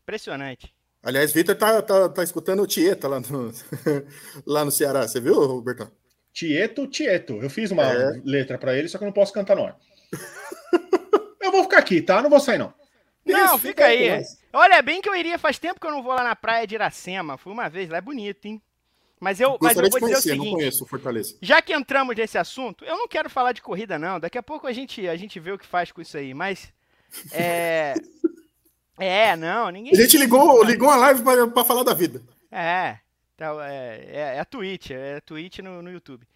Impressionante. 0.02 0.74
Aliás, 1.02 1.32
Vitor 1.32 1.56
tá, 1.56 1.80
tá, 1.80 2.08
tá 2.08 2.22
escutando 2.22 2.62
o 2.62 2.66
Tieta 2.66 3.08
lá 3.08 3.20
no, 3.20 3.52
lá 4.46 4.64
no 4.64 4.70
Ceará. 4.70 5.06
Você 5.06 5.20
viu, 5.20 5.34
Roberto? 5.34 5.90
Tieto, 6.32 6.86
Tieto. 6.86 7.42
Eu 7.42 7.48
fiz 7.48 7.70
uma 7.70 7.84
é. 7.84 8.20
letra 8.24 8.58
para 8.58 8.76
ele, 8.76 8.88
só 8.88 8.98
que 8.98 9.04
eu 9.04 9.06
não 9.06 9.12
posso 9.12 9.32
cantar 9.32 9.56
no 9.56 9.64
ar. 9.64 9.76
eu 11.40 11.50
vou 11.50 11.62
ficar 11.62 11.78
aqui, 11.78 12.02
tá? 12.02 12.20
Não 12.20 12.30
vou 12.30 12.40
sair, 12.40 12.58
não. 12.58 12.74
Não, 13.24 13.56
Isso, 13.56 13.58
fica 13.58 13.86
aí. 13.86 14.22
Olha, 14.52 14.80
bem 14.80 15.00
que 15.00 15.08
eu 15.08 15.14
iria, 15.14 15.38
faz 15.38 15.58
tempo 15.58 15.80
que 15.80 15.86
eu 15.86 15.90
não 15.90 16.02
vou 16.02 16.14
lá 16.14 16.24
na 16.24 16.36
praia 16.36 16.66
de 16.66 16.74
Iracema. 16.74 17.36
Fui 17.36 17.52
uma 17.52 17.68
vez, 17.68 17.88
lá 17.88 17.98
é 17.98 18.00
bonito, 18.00 18.46
hein? 18.46 18.62
Mas 19.20 19.40
eu, 19.40 19.58
mas 19.60 19.76
eu 19.76 19.82
vou 19.82 19.90
dizer 19.90 20.00
conhecer, 20.00 20.18
o 20.18 20.22
seguinte, 20.22 20.44
não 20.44 20.52
conheço 20.52 20.86
Fortaleza. 20.86 21.36
Já 21.42 21.60
que 21.60 21.72
entramos 21.74 22.14
nesse 22.16 22.38
assunto, 22.38 22.84
eu 22.84 22.96
não 22.96 23.08
quero 23.08 23.28
falar 23.28 23.52
de 23.52 23.62
corrida 23.62 23.98
não. 23.98 24.20
Daqui 24.20 24.38
a 24.38 24.42
pouco 24.42 24.66
a 24.66 24.72
gente 24.72 25.06
a 25.08 25.16
gente 25.16 25.40
vê 25.40 25.52
o 25.52 25.58
que 25.58 25.66
faz 25.66 25.90
com 25.90 26.00
isso 26.00 26.16
aí, 26.16 26.32
mas 26.34 26.72
é 27.32 27.94
É, 29.00 29.36
não, 29.36 29.70
ninguém 29.70 29.92
A 29.92 29.96
gente 29.96 30.18
ligou, 30.18 30.62
ligou 30.64 30.90
a 30.90 30.96
live 30.96 31.22
para 31.22 31.64
falar 31.64 31.84
da 31.84 31.94
vida. 31.94 32.20
É. 32.50 32.98
Então, 33.34 33.60
é, 33.60 33.98
é, 34.08 34.20
é 34.36 34.40
a 34.40 34.44
Twitch, 34.44 34.90
é 34.90 35.16
a 35.18 35.20
Twitch 35.20 35.60
no, 35.60 35.80
no 35.80 35.92
YouTube. 35.92 36.26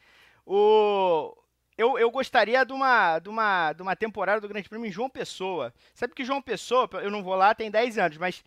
O 0.47 1.37
eu, 1.77 1.99
eu 1.99 2.11
gostaria 2.11 2.65
de 2.65 2.73
uma, 2.73 3.19
de, 3.19 3.29
uma, 3.29 3.73
de 3.73 3.83
uma 3.83 3.97
temporada 3.97 4.41
do 4.41 4.49
Grande 4.49 4.69
Prêmio 4.69 4.87
em 4.87 4.93
João 4.93 5.11
Pessoa. 5.11 5.75
Sabe 5.95 6.15
que 6.15 6.25
João 6.25 6.41
Pessoa, 6.41 6.89
eu 7.03 7.11
não 7.11 7.23
vou 7.23 7.35
lá 7.35 7.55
tem 7.55 7.71
10 7.71 7.99
anos, 7.99 8.19
mas 8.19 8.45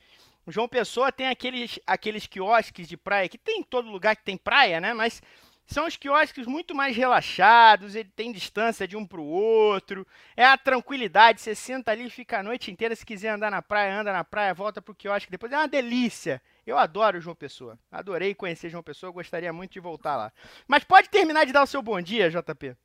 João 0.47 0.67
Pessoa 0.67 1.11
tem 1.11 1.27
aqueles, 1.27 1.79
aqueles 1.85 2.27
quiosques 2.27 2.87
de 2.87 2.95
praia, 2.95 3.27
que 3.27 3.37
tem 3.37 3.59
em 3.59 3.63
todo 3.63 3.89
lugar 3.89 4.15
que 4.15 4.23
tem 4.23 4.37
praia, 4.37 4.79
né? 4.79 4.93
Mas 4.93 5.21
são 5.65 5.87
os 5.87 5.97
quiosques 5.97 6.45
muito 6.45 6.75
mais 6.75 6.95
relaxados, 6.95 7.95
ele 7.95 8.09
tem 8.15 8.31
distância 8.31 8.87
de 8.87 8.95
um 8.95 9.05
para 9.05 9.19
o 9.19 9.25
outro, 9.25 10.05
é 10.37 10.45
a 10.45 10.57
tranquilidade, 10.57 11.41
você 11.41 11.55
senta 11.55 11.91
ali 11.91 12.05
e 12.05 12.09
fica 12.09 12.39
a 12.39 12.43
noite 12.43 12.69
inteira, 12.69 12.95
se 12.95 13.05
quiser 13.05 13.29
andar 13.29 13.49
na 13.49 13.61
praia, 13.61 13.99
anda 13.99 14.13
na 14.13 14.23
praia, 14.23 14.53
volta 14.53 14.81
para 14.81 14.91
o 14.91 14.95
quiosque, 14.95 15.31
depois 15.31 15.51
é 15.51 15.57
uma 15.57 15.67
delícia. 15.67 16.41
Eu 16.65 16.77
adoro 16.77 17.19
João 17.19 17.35
Pessoa, 17.35 17.79
adorei 17.91 18.35
conhecer 18.35 18.69
João 18.69 18.83
Pessoa, 18.83 19.11
gostaria 19.11 19.51
muito 19.51 19.73
de 19.73 19.79
voltar 19.79 20.15
lá. 20.15 20.31
Mas 20.67 20.83
pode 20.83 21.09
terminar 21.09 21.45
de 21.45 21.53
dar 21.53 21.63
o 21.63 21.67
seu 21.67 21.81
bom 21.81 21.99
dia, 21.99 22.29
JP. 22.29 22.75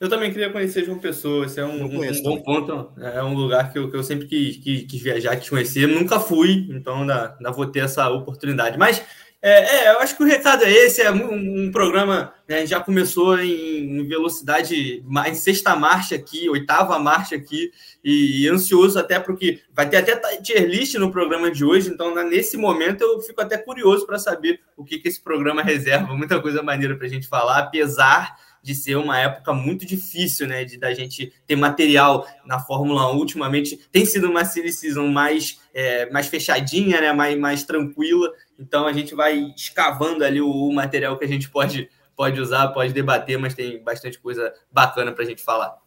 Eu 0.00 0.08
também 0.08 0.32
queria 0.32 0.48
conhecer 0.50 0.82
João 0.82 0.98
Pessoa, 0.98 1.44
esse 1.44 1.60
é 1.60 1.64
um, 1.64 1.84
um, 1.84 2.22
bom 2.22 2.40
ponto. 2.40 2.90
É 2.98 3.22
um 3.22 3.34
lugar 3.34 3.70
que 3.70 3.78
eu, 3.78 3.90
que 3.90 3.96
eu 3.96 4.02
sempre 4.02 4.26
quis, 4.26 4.56
quis, 4.56 4.84
quis 4.84 5.02
viajar, 5.02 5.36
quis 5.36 5.50
conhecer. 5.50 5.86
Nunca 5.86 6.18
fui, 6.18 6.66
então 6.70 7.02
ainda, 7.02 7.36
ainda 7.36 7.52
vou 7.52 7.66
ter 7.66 7.80
essa 7.80 8.08
oportunidade. 8.08 8.78
Mas 8.78 9.04
é, 9.42 9.88
é, 9.88 9.90
eu 9.92 10.00
acho 10.00 10.16
que 10.16 10.22
o 10.22 10.26
recado 10.26 10.64
é 10.64 10.70
esse: 10.70 11.02
é 11.02 11.10
um, 11.10 11.66
um 11.66 11.70
programa 11.70 12.32
né, 12.48 12.66
já 12.66 12.80
começou 12.80 13.38
em, 13.38 14.08
velocidade, 14.08 15.04
em 15.26 15.34
sexta 15.34 15.76
marcha 15.76 16.14
aqui, 16.14 16.48
oitava 16.48 16.98
marcha 16.98 17.36
aqui, 17.36 17.70
e, 18.02 18.44
e, 18.44 18.48
ansioso 18.48 18.98
até 18.98 19.20
porque 19.20 19.60
vai 19.70 19.86
ter 19.86 19.98
até 19.98 20.16
tier 20.38 20.66
list 20.66 20.94
no 20.94 21.12
programa 21.12 21.50
de 21.50 21.62
hoje. 21.62 21.90
Então, 21.90 22.14
nesse 22.24 22.56
momento, 22.56 23.02
eu 23.02 23.20
fico 23.20 23.42
até 23.42 23.58
curioso 23.58 24.06
para 24.06 24.18
saber 24.18 24.60
o 24.78 24.82
que, 24.82 24.98
que 24.98 25.08
esse 25.08 25.22
programa 25.22 25.62
reserva. 25.62 26.14
Muita 26.14 26.40
coisa 26.40 26.62
maneira 26.62 26.96
para 26.96 27.06
a 27.06 27.10
gente 27.10 27.28
falar, 27.28 27.58
apesar 27.58 28.34
de 28.62 28.74
ser 28.74 28.96
uma 28.96 29.18
época 29.18 29.52
muito 29.52 29.86
difícil, 29.86 30.46
né? 30.46 30.64
De 30.64 30.76
da 30.76 30.92
gente 30.92 31.32
ter 31.46 31.56
material 31.56 32.26
na 32.44 32.60
Fórmula 32.60 33.10
1. 33.12 33.16
Ultimamente 33.16 33.76
tem 33.90 34.04
sido 34.04 34.28
uma 34.28 34.44
silly 34.44 34.72
season 34.72 35.08
mais, 35.08 35.60
é, 35.72 36.10
mais 36.10 36.26
fechadinha, 36.26 37.00
né? 37.00 37.12
Mais, 37.12 37.38
mais 37.38 37.64
tranquila. 37.64 38.30
Então 38.58 38.86
a 38.86 38.92
gente 38.92 39.14
vai 39.14 39.52
escavando 39.56 40.24
ali 40.24 40.40
o, 40.40 40.50
o 40.50 40.72
material 40.72 41.18
que 41.18 41.24
a 41.24 41.28
gente 41.28 41.48
pode, 41.48 41.88
pode 42.16 42.40
usar, 42.40 42.68
pode 42.68 42.92
debater, 42.92 43.38
mas 43.38 43.54
tem 43.54 43.82
bastante 43.82 44.18
coisa 44.18 44.52
bacana 44.70 45.12
para 45.12 45.24
a 45.24 45.26
gente 45.26 45.42
falar. 45.42 45.78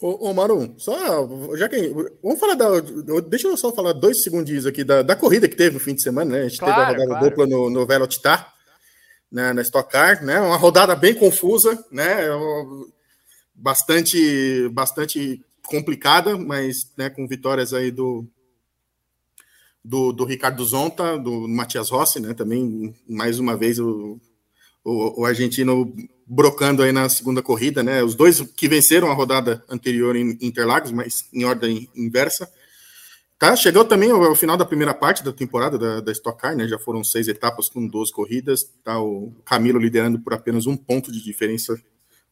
Ô, 0.00 0.30
ô 0.30 0.32
Marum, 0.32 0.74
só 0.78 1.28
já 1.56 1.68
que 1.68 1.92
vamos 2.22 2.40
falar 2.40 2.54
da. 2.54 2.68
Deixa 3.28 3.48
eu 3.48 3.56
só 3.56 3.70
falar 3.70 3.92
dois 3.92 4.22
segundinhos 4.22 4.64
aqui 4.64 4.82
da, 4.82 5.02
da 5.02 5.14
corrida 5.14 5.46
que 5.46 5.56
teve 5.56 5.74
no 5.74 5.80
fim 5.80 5.94
de 5.94 6.02
semana, 6.02 6.30
né? 6.30 6.40
A 6.44 6.48
gente 6.48 6.58
claro, 6.58 6.74
teve 6.74 6.84
a 6.84 6.88
rodada 6.92 7.08
claro. 7.08 7.28
dupla 7.28 7.46
no, 7.46 7.68
no 7.68 7.86
Velotitar 7.86 8.59
né, 9.30 9.52
na 9.52 9.62
Stock 9.62 9.90
Car, 9.90 10.24
né? 10.24 10.40
Uma 10.40 10.56
rodada 10.56 10.96
bem 10.96 11.14
confusa, 11.14 11.82
né? 11.90 12.26
Bastante, 13.54 14.68
bastante 14.70 15.44
complicada, 15.64 16.36
mas 16.36 16.90
né, 16.96 17.08
com 17.08 17.28
vitórias 17.28 17.72
aí 17.72 17.90
do, 17.90 18.26
do, 19.84 20.12
do 20.12 20.24
Ricardo 20.24 20.64
Zonta, 20.64 21.16
do 21.16 21.46
Matias 21.46 21.90
Rossi, 21.90 22.18
né? 22.18 22.34
Também 22.34 22.94
mais 23.08 23.38
uma 23.38 23.56
vez 23.56 23.78
o, 23.78 24.18
o, 24.84 25.22
o, 25.22 25.24
argentino 25.24 25.94
brocando 26.26 26.82
aí 26.82 26.90
na 26.90 27.08
segunda 27.08 27.42
corrida, 27.42 27.82
né? 27.82 28.02
Os 28.02 28.14
dois 28.14 28.40
que 28.40 28.68
venceram 28.68 29.10
a 29.10 29.14
rodada 29.14 29.64
anterior 29.68 30.16
em 30.16 30.36
Interlagos, 30.40 30.90
mas 30.90 31.26
em 31.32 31.44
ordem 31.44 31.88
inversa. 31.94 32.50
Tá, 33.40 33.56
chegou 33.56 33.86
também 33.86 34.10
ao, 34.10 34.34
final 34.34 34.54
da 34.54 34.66
primeira 34.66 34.92
parte 34.92 35.24
da 35.24 35.32
temporada 35.32 35.78
da, 35.78 36.00
da 36.02 36.12
Stock 36.12 36.38
Car, 36.38 36.54
né? 36.54 36.68
Já 36.68 36.78
foram 36.78 37.02
seis 37.02 37.26
etapas 37.26 37.70
com 37.70 37.88
12 37.88 38.12
corridas. 38.12 38.64
Tá 38.84 39.00
o 39.00 39.32
Camilo 39.46 39.78
liderando 39.78 40.20
por 40.20 40.34
apenas 40.34 40.66
um 40.66 40.76
ponto 40.76 41.10
de 41.10 41.24
diferença 41.24 41.74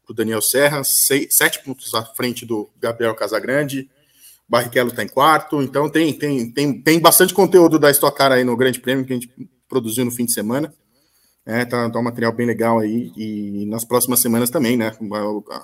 para 0.05 0.12
o 0.12 0.15
Daniel 0.15 0.43
Serra, 0.43 0.85
seis, 0.85 1.29
sete 1.35 1.65
pontos 1.65 1.95
à 1.95 2.05
frente 2.05 2.45
do 2.45 2.69
Gabriel 2.79 3.15
Casagrande. 3.15 3.88
Barrichello 4.47 4.91
está 4.91 5.03
em 5.03 5.09
quarto, 5.09 5.62
então 5.62 5.88
tem, 5.88 6.12
tem, 6.12 6.53
tem, 6.53 6.83
tem 6.83 7.00
bastante 7.00 7.33
conteúdo 7.33 7.79
da 7.79 7.91
Stock 7.91 8.15
Car 8.15 8.33
aí 8.33 8.45
no 8.45 8.55
Grande 8.55 8.79
Prêmio 8.79 9.07
que 9.07 9.12
a 9.15 9.17
gente 9.17 9.31
produziu 9.67 10.05
no 10.05 10.11
fim 10.11 10.27
de 10.27 10.35
semana. 10.35 10.75
É, 11.47 11.65
tá, 11.65 11.88
tá 11.88 11.99
um 11.99 12.03
material 12.03 12.33
bem 12.33 12.47
legal 12.47 12.81
aí, 12.81 13.11
e 13.17 13.65
nas 13.65 13.83
próximas 13.83 14.21
semanas 14.21 14.50
também, 14.50 14.77
né? 14.77 14.95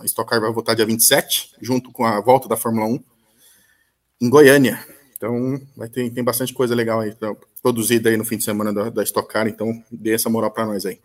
A 0.01 0.05
Stock 0.07 0.27
Car 0.27 0.41
vai 0.41 0.51
voltar 0.51 0.73
dia 0.73 0.87
27, 0.87 1.57
junto 1.61 1.93
com 1.93 2.07
a 2.07 2.19
volta 2.23 2.49
da 2.49 2.57
Fórmula 2.57 2.87
1 2.87 3.05
em 4.23 4.31
Goiânia. 4.31 4.94
Então, 5.25 5.59
vai 5.75 5.88
ter, 5.88 6.11
tem 6.11 6.23
bastante 6.23 6.52
coisa 6.52 6.75
legal 6.75 7.00
aí 7.00 7.16
produzida 7.62 8.11
aí 8.11 8.16
no 8.16 8.26
fim 8.26 8.37
de 8.37 8.45
semana 8.45 8.75
da, 8.75 8.90
da 8.90 9.02
Stock 9.02 9.26
Car, 9.26 9.49
então 9.49 9.83
dê 9.90 10.12
essa 10.12 10.28
moral 10.28 10.50
para 10.50 10.66
nós 10.66 10.85
aí. 10.85 11.00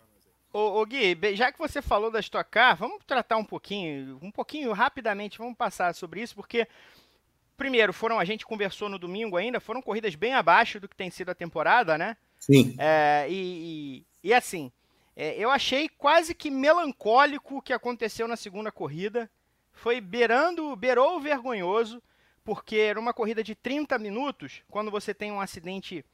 Ô, 0.52 0.80
ô, 0.80 0.84
Gui, 0.84 1.16
já 1.34 1.50
que 1.50 1.58
você 1.58 1.80
falou 1.80 2.10
da 2.10 2.20
Stock 2.20 2.50
Car, 2.50 2.76
vamos 2.76 3.02
tratar 3.06 3.38
um 3.38 3.44
pouquinho, 3.44 4.18
um 4.20 4.30
pouquinho 4.30 4.72
rapidamente, 4.72 5.38
vamos 5.38 5.56
passar 5.56 5.94
sobre 5.94 6.20
isso, 6.20 6.34
porque 6.34 6.68
primeiro, 7.56 7.94
foram, 7.94 8.18
a 8.18 8.24
gente 8.24 8.44
conversou 8.44 8.90
no 8.90 8.98
domingo 8.98 9.38
ainda, 9.38 9.58
foram 9.58 9.80
corridas 9.80 10.14
bem 10.14 10.34
abaixo 10.34 10.78
do 10.78 10.88
que 10.88 10.96
tem 10.96 11.10
sido 11.10 11.30
a 11.30 11.34
temporada, 11.34 11.96
né? 11.96 12.16
Sim. 12.38 12.74
É, 12.78 13.26
e, 13.28 14.04
e, 14.22 14.28
e, 14.28 14.34
assim, 14.34 14.70
é, 15.16 15.34
eu 15.38 15.50
achei 15.50 15.88
quase 15.88 16.34
que 16.34 16.50
melancólico 16.50 17.56
o 17.56 17.62
que 17.62 17.72
aconteceu 17.72 18.26
na 18.26 18.36
segunda 18.36 18.70
corrida. 18.72 19.30
Foi 19.72 20.00
beirando, 20.00 20.74
beirou 20.74 21.16
o 21.16 21.20
vergonhoso 21.20 22.02
porque 22.50 22.78
era 22.78 22.98
uma 22.98 23.14
corrida 23.14 23.44
de 23.44 23.54
30 23.54 23.96
minutos, 23.96 24.60
quando 24.68 24.90
você 24.90 25.14
tem 25.14 25.30
um 25.30 25.40
acidente 25.40 26.04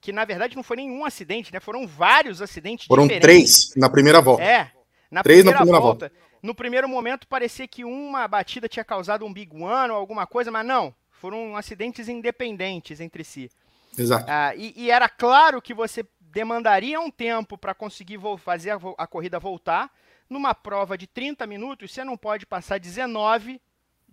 que 0.00 0.12
na 0.12 0.24
verdade 0.24 0.56
não 0.56 0.62
foi 0.62 0.78
nenhum 0.78 1.04
acidente, 1.04 1.52
né? 1.52 1.60
Foram 1.60 1.86
vários 1.86 2.40
acidentes 2.40 2.86
Foram 2.86 3.06
diferentes. 3.06 3.68
três 3.68 3.76
na 3.76 3.90
primeira 3.90 4.18
volta. 4.22 4.42
É, 4.42 4.72
na 5.10 5.22
três 5.22 5.40
primeira, 5.40 5.58
na 5.58 5.62
primeira 5.62 5.80
volta. 5.82 6.08
volta. 6.08 6.24
No 6.42 6.54
primeiro 6.54 6.88
momento 6.88 7.28
parecia 7.28 7.68
que 7.68 7.84
uma 7.84 8.26
batida 8.26 8.66
tinha 8.66 8.82
causado 8.82 9.26
um 9.26 9.32
big 9.34 9.54
one 9.54 9.90
ou 9.90 9.98
alguma 9.98 10.26
coisa, 10.26 10.50
mas 10.50 10.64
não. 10.64 10.94
Foram 11.10 11.54
acidentes 11.54 12.08
independentes 12.08 12.98
entre 12.98 13.22
si. 13.22 13.50
Exato. 13.98 14.24
Ah, 14.26 14.56
e, 14.56 14.72
e, 14.74 14.90
era 14.90 15.06
claro 15.06 15.60
que 15.60 15.74
você 15.74 16.02
demandaria 16.18 16.98
um 16.98 17.10
tempo 17.10 17.58
para 17.58 17.74
conseguir 17.74 18.18
fazer 18.38 18.70
a, 18.70 18.78
a 18.96 19.06
corrida 19.06 19.38
voltar. 19.38 19.92
Numa 20.30 20.54
prova 20.54 20.96
de 20.96 21.06
30 21.06 21.46
minutos, 21.46 21.92
você 21.92 22.02
não 22.02 22.16
pode 22.16 22.46
passar 22.46 22.80
19 22.80 23.60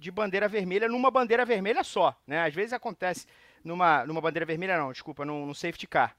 de 0.02 0.10
bandeira 0.10 0.48
vermelha 0.48 0.90
numa 0.90 1.12
bandeira 1.12 1.46
vermelha 1.46 1.84
só, 1.84 2.20
né? 2.26 2.44
Às 2.44 2.56
vezes 2.56 2.74
acontece 2.74 3.28
numa, 3.64 4.04
numa 4.04 4.20
bandeira 4.20 4.48
vermelha 4.48 4.76
não, 4.76 4.92
desculpa, 4.92 5.24
num, 5.24 5.46
num 5.46 5.54
safety 5.54 5.86
car. 5.86 6.16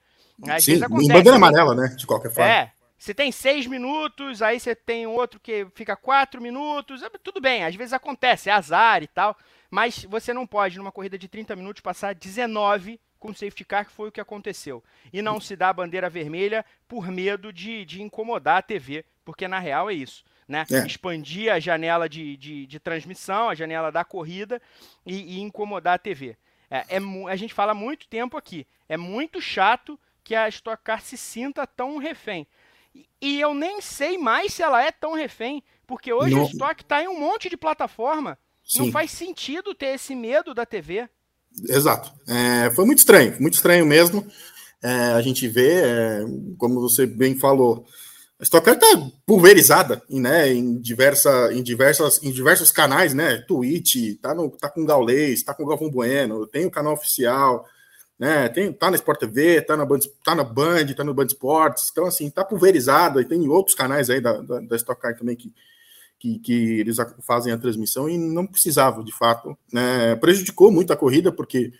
Às 0.49 0.65
Sim, 0.65 0.73
vezes 0.73 0.83
acontece, 0.85 1.11
em 1.11 1.13
bandeira 1.13 1.37
amarela, 1.37 1.75
né? 1.75 1.89
De 1.97 2.07
qualquer 2.07 2.31
forma. 2.31 2.49
É, 2.49 2.71
você 2.97 3.13
tem 3.13 3.33
seis 3.33 3.67
minutos, 3.67 4.41
aí 4.41 4.61
você 4.61 4.77
tem 4.77 5.05
outro 5.09 5.41
que 5.41 5.67
fica 5.75 5.97
quatro 5.97 6.41
minutos, 6.41 7.03
é, 7.03 7.11
tudo 7.25 7.41
bem, 7.41 7.65
às 7.65 7.75
vezes 7.75 7.93
acontece, 7.93 8.49
é 8.49 8.53
azar 8.53 9.03
e 9.03 9.09
tal, 9.09 9.37
mas 9.69 10.05
você 10.05 10.33
não 10.33 10.47
pode, 10.47 10.79
numa 10.79 10.93
corrida 10.93 11.19
de 11.19 11.27
30 11.27 11.57
minutos, 11.57 11.83
passar 11.83 12.15
19 12.15 13.01
com 13.19 13.35
safety 13.35 13.65
car, 13.65 13.85
que 13.85 13.93
foi 13.93 14.11
o 14.11 14.13
que 14.13 14.21
aconteceu. 14.21 14.83
E 15.13 15.21
não 15.21 15.41
se 15.41 15.57
dá 15.57 15.71
a 15.71 15.73
bandeira 15.73 16.09
vermelha 16.09 16.65
por 16.87 17.09
medo 17.09 17.53
de, 17.53 17.85
de 17.85 18.01
incomodar 18.01 18.59
a 18.59 18.63
TV, 18.63 19.05
porque 19.25 19.49
na 19.49 19.59
real 19.59 19.91
é 19.91 19.95
isso 19.95 20.25
né? 20.53 20.67
É. 20.71 20.87
Expandir 20.87 21.51
a 21.51 21.59
janela 21.59 22.09
de, 22.09 22.37
de, 22.37 22.67
de, 22.67 22.79
transmissão, 22.79 23.49
a 23.49 23.55
janela 23.55 23.91
da 23.91 24.05
corrida 24.05 24.61
e, 25.05 25.39
e 25.39 25.41
incomodar 25.41 25.95
a 25.95 25.99
TV. 25.99 26.37
É, 26.71 26.97
é, 26.97 27.01
a 27.29 27.37
gente 27.37 27.55
fala 27.55 27.73
há 27.73 27.75
muito 27.75 28.07
tempo 28.07 28.37
aqui. 28.37 28.67
É 28.89 28.97
muito 28.97 29.41
chato 29.41 29.99
que 30.23 30.35
a 30.35 30.49
Stock 30.49 30.83
Car 30.85 31.01
se 31.01 31.17
sinta 31.17 31.67
tão 31.67 31.97
refém. 31.97 32.47
E, 32.95 33.09
e 33.21 33.41
eu 33.41 33.55
nem 33.55 33.81
sei 33.81 34.19
mais 34.19 34.53
se 34.53 34.63
ela 34.63 34.83
é 34.83 34.93
tão 34.93 35.15
refém, 35.15 35.65
porque 35.87 36.13
hoje 36.13 36.35
Não. 36.35 36.43
a 36.43 36.45
Stock 36.45 36.83
está 36.83 37.03
em 37.03 37.09
um 37.09 37.19
monte 37.19 37.49
de 37.49 37.57
plataforma. 37.57 38.39
Sim. 38.63 38.85
Não 38.85 38.93
faz 38.93 39.11
sentido 39.11 39.75
ter 39.75 39.95
esse 39.95 40.15
medo 40.15 40.55
da 40.55 40.67
TV. 40.67 41.09
Exato. 41.69 42.13
É, 42.29 42.71
foi 42.71 42.85
muito 42.85 42.99
estranho, 42.99 43.35
muito 43.41 43.55
estranho 43.55 43.87
mesmo. 43.87 44.27
É, 44.83 45.13
a 45.13 45.23
gente 45.23 45.49
vê, 45.49 45.81
é, 45.83 46.25
como 46.59 46.81
você 46.81 47.07
bem 47.07 47.39
falou, 47.39 47.87
a 48.43 48.45
Stock 48.45 48.65
Car 48.65 48.75
está 48.75 49.11
pulverizada 49.25 50.03
né, 50.11 50.53
em, 50.53 50.81
diversa, 50.81 51.53
em, 51.53 51.63
diversas, 51.63 52.21
em 52.25 52.33
diversos 52.33 52.73
canais, 52.73 53.15
né? 53.15 53.37
Twitch, 53.47 54.19
tá, 54.21 54.35
no, 54.35 54.51
tá 54.51 54.69
com 54.69 54.85
Gaulês, 54.85 55.45
tá 55.45 55.55
com 55.55 55.65
Galvão 55.65 55.89
Bueno, 55.89 56.45
tem 56.49 56.67
o 56.67 56.71
canal 56.71 56.95
oficial, 56.95 57.65
né? 58.19 58.49
Tem, 58.49 58.73
tá 58.73 58.91
na 58.91 58.97
Sport 58.97 59.21
TV, 59.21 59.63
tá 59.63 59.77
na 59.77 59.87
Band, 59.87 60.01
tá 60.25 60.35
na 60.35 60.43
Band, 60.43 60.87
tá 60.87 61.05
no 61.05 61.15
Band 61.15 61.27
Esportes, 61.27 61.89
então 61.93 62.05
assim, 62.05 62.29
tá 62.31 62.45
pulverizado, 62.45 63.21
e 63.21 63.25
tem 63.25 63.49
outros 63.49 63.77
canais 63.77 64.11
aí 64.11 64.21
da, 64.21 64.33
da, 64.43 64.59
da 64.59 64.77
Stock 64.77 65.01
Car 65.01 65.17
também 65.17 65.37
que, 65.37 65.55
que, 66.19 66.41
que, 66.41 66.81
eles 66.81 66.97
fazem 67.25 67.53
a 67.53 67.59
transmissão 67.59 68.09
e 68.09 68.19
não 68.19 68.45
precisavam, 68.45 69.05
de 69.05 69.13
fato, 69.13 69.57
né? 69.73 70.17
Prejudicou 70.17 70.73
muito 70.73 70.93
a 70.93 70.97
corrida, 70.97 71.31
porque 71.31 71.73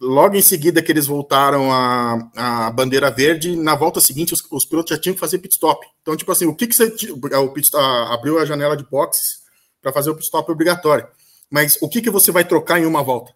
logo 0.00 0.36
em 0.36 0.42
seguida 0.42 0.82
que 0.82 0.92
eles 0.92 1.06
voltaram 1.06 1.72
a, 1.72 2.30
a 2.36 2.70
bandeira 2.70 3.10
verde, 3.10 3.56
na 3.56 3.74
volta 3.74 4.00
seguinte 4.00 4.32
os, 4.32 4.42
os, 4.50 4.64
pilotos 4.64 4.94
já 4.94 5.00
tinham 5.00 5.14
que 5.14 5.20
fazer 5.20 5.38
pit 5.38 5.54
stop. 5.54 5.86
Então, 6.02 6.16
tipo 6.16 6.30
assim, 6.30 6.46
o 6.46 6.54
que 6.54 6.66
que 6.66 6.74
você 6.74 6.94
o 7.12 7.48
pit, 7.52 7.74
a, 7.76 8.14
abriu 8.14 8.38
a 8.38 8.44
janela 8.44 8.76
de 8.76 8.84
boxes 8.84 9.42
para 9.80 9.92
fazer 9.92 10.10
o 10.10 10.14
pit 10.14 10.24
stop 10.24 10.50
obrigatório. 10.50 11.06
Mas 11.50 11.78
o 11.80 11.88
que 11.88 12.00
que 12.00 12.10
você 12.10 12.32
vai 12.32 12.44
trocar 12.44 12.80
em 12.80 12.86
uma 12.86 13.02
volta? 13.02 13.32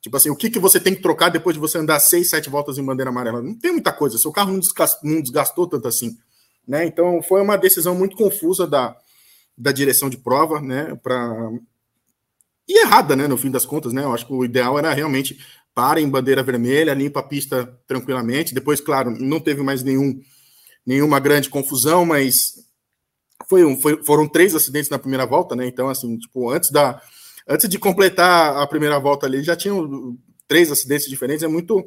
Tipo 0.00 0.16
assim, 0.16 0.30
o 0.30 0.36
que, 0.36 0.48
que 0.48 0.58
você 0.58 0.80
tem 0.80 0.94
que 0.94 1.02
trocar 1.02 1.28
depois 1.28 1.54
de 1.54 1.60
você 1.60 1.76
andar 1.76 2.00
seis, 2.00 2.30
sete 2.30 2.48
voltas 2.48 2.78
em 2.78 2.84
bandeira 2.84 3.10
amarela? 3.10 3.42
Não 3.42 3.54
tem 3.54 3.72
muita 3.72 3.92
coisa. 3.92 4.16
Seu 4.16 4.32
carro 4.32 4.52
não 4.52 4.60
desgastou, 4.60 5.10
não 5.10 5.20
desgastou 5.20 5.66
tanto 5.66 5.86
assim. 5.86 6.16
Né? 6.66 6.86
Então, 6.86 7.22
foi 7.22 7.42
uma 7.42 7.56
decisão 7.56 7.94
muito 7.94 8.16
confusa 8.16 8.66
da, 8.66 8.96
da 9.56 9.72
direção 9.72 10.08
de 10.08 10.16
prova, 10.16 10.60
né? 10.60 10.94
Pra... 11.02 11.50
E 12.66 12.82
errada, 12.82 13.14
né? 13.14 13.26
No 13.26 13.36
fim 13.36 13.50
das 13.50 13.66
contas, 13.66 13.92
né? 13.92 14.04
Eu 14.04 14.14
acho 14.14 14.26
que 14.26 14.32
o 14.32 14.44
ideal 14.44 14.78
era 14.78 14.92
realmente 14.94 15.38
para 15.80 15.98
em 15.98 16.10
bandeira 16.10 16.42
vermelha, 16.42 16.92
limpa 16.92 17.20
a 17.20 17.22
pista 17.22 17.64
tranquilamente. 17.86 18.52
Depois, 18.52 18.82
claro, 18.82 19.10
não 19.18 19.40
teve 19.40 19.62
mais 19.62 19.82
nenhum, 19.82 20.20
nenhuma 20.84 21.18
grande 21.18 21.48
confusão, 21.48 22.04
mas 22.04 22.66
foi 23.48 23.64
um, 23.64 23.80
foi, 23.80 24.04
foram 24.04 24.28
três 24.28 24.54
acidentes 24.54 24.90
na 24.90 24.98
primeira 24.98 25.24
volta, 25.24 25.56
né? 25.56 25.66
Então, 25.66 25.88
assim, 25.88 26.18
tipo, 26.18 26.50
antes 26.50 26.70
da 26.70 27.00
antes 27.48 27.66
de 27.66 27.78
completar 27.78 28.58
a 28.58 28.66
primeira 28.66 29.00
volta 29.00 29.24
ali, 29.24 29.42
já 29.42 29.56
tinham 29.56 30.18
três 30.46 30.70
acidentes 30.70 31.08
diferentes, 31.08 31.42
é 31.42 31.48
muito 31.48 31.82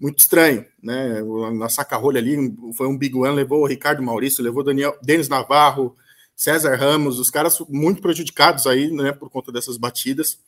muito 0.00 0.18
estranho, 0.18 0.64
né? 0.82 1.20
Na 1.58 1.68
saca-rolha 1.68 2.18
ali, 2.18 2.56
foi 2.74 2.86
um 2.86 2.96
big 2.96 3.14
one, 3.14 3.36
levou 3.36 3.60
o 3.60 3.66
Ricardo 3.66 4.02
Maurício, 4.02 4.42
levou 4.42 4.64
Daniel, 4.64 4.96
Denis 5.02 5.28
Navarro, 5.28 5.94
César 6.34 6.74
Ramos, 6.74 7.18
os 7.18 7.28
caras 7.28 7.58
muito 7.68 8.00
prejudicados 8.00 8.66
aí, 8.66 8.90
né, 8.90 9.12
por 9.12 9.28
conta 9.28 9.52
dessas 9.52 9.76
batidas. 9.76 10.38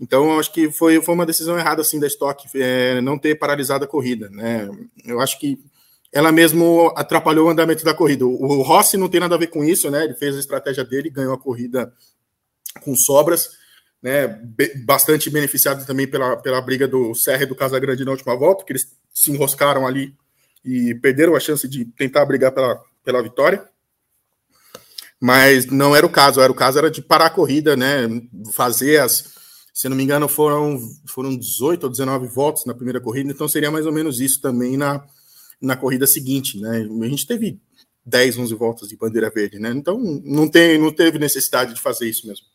Então, 0.00 0.38
acho 0.38 0.52
que 0.52 0.70
foi, 0.70 1.00
foi 1.00 1.14
uma 1.14 1.26
decisão 1.26 1.58
errada, 1.58 1.82
assim, 1.82 2.00
da 2.00 2.06
Stock, 2.06 2.46
é, 2.56 3.00
não 3.00 3.18
ter 3.18 3.36
paralisado 3.36 3.84
a 3.84 3.88
corrida, 3.88 4.28
né? 4.30 4.68
Eu 5.04 5.20
acho 5.20 5.38
que 5.38 5.58
ela 6.12 6.30
mesmo 6.30 6.92
atrapalhou 6.96 7.46
o 7.46 7.50
andamento 7.50 7.84
da 7.84 7.94
corrida. 7.94 8.24
O 8.24 8.62
Rossi 8.62 8.96
não 8.96 9.08
tem 9.08 9.20
nada 9.20 9.34
a 9.34 9.38
ver 9.38 9.48
com 9.48 9.64
isso, 9.64 9.90
né? 9.90 10.04
Ele 10.04 10.14
fez 10.14 10.36
a 10.36 10.40
estratégia 10.40 10.84
dele, 10.84 11.10
ganhou 11.10 11.34
a 11.34 11.38
corrida 11.38 11.92
com 12.82 12.94
sobras, 12.94 13.50
né, 14.04 14.28
bastante 14.84 15.30
beneficiado 15.30 15.86
também 15.86 16.06
pela, 16.06 16.36
pela 16.36 16.60
briga 16.60 16.86
do 16.86 17.14
Serra 17.14 17.44
e 17.44 17.46
do 17.46 17.54
Casagrande 17.54 18.04
na 18.04 18.10
última 18.10 18.36
volta, 18.36 18.62
que 18.62 18.72
eles 18.72 18.94
se 19.12 19.32
enroscaram 19.32 19.86
ali 19.86 20.14
e 20.64 20.94
perderam 20.96 21.34
a 21.34 21.40
chance 21.40 21.66
de 21.66 21.84
tentar 21.84 22.24
brigar 22.26 22.52
pela, 22.52 22.80
pela 23.02 23.22
vitória. 23.22 23.66
Mas 25.18 25.66
não 25.66 25.96
era 25.96 26.04
o 26.04 26.10
caso, 26.10 26.40
era 26.40 26.52
o 26.52 26.54
caso 26.54 26.78
era 26.78 26.90
de 26.90 27.00
parar 27.00 27.26
a 27.26 27.30
corrida, 27.30 27.76
né, 27.76 28.06
fazer 28.52 29.00
as, 29.00 29.33
se 29.74 29.88
não 29.88 29.96
me 29.96 30.04
engano, 30.04 30.28
foram, 30.28 30.78
foram 31.04 31.36
18 31.36 31.82
ou 31.82 31.90
19 31.90 32.28
votos 32.28 32.64
na 32.64 32.72
primeira 32.72 33.00
corrida, 33.00 33.32
então 33.32 33.48
seria 33.48 33.72
mais 33.72 33.84
ou 33.84 33.92
menos 33.92 34.20
isso 34.20 34.40
também 34.40 34.76
na, 34.76 35.04
na 35.60 35.76
corrida 35.76 36.06
seguinte, 36.06 36.60
né? 36.60 36.86
A 37.02 37.08
gente 37.08 37.26
teve 37.26 37.60
10, 38.06 38.38
11 38.38 38.54
voltas 38.54 38.88
de 38.88 38.96
bandeira 38.96 39.28
verde, 39.30 39.58
né? 39.58 39.70
Então 39.70 39.98
não, 39.98 40.48
tem, 40.48 40.78
não 40.78 40.92
teve 40.92 41.18
necessidade 41.18 41.74
de 41.74 41.80
fazer 41.80 42.08
isso 42.08 42.24
mesmo. 42.24 42.46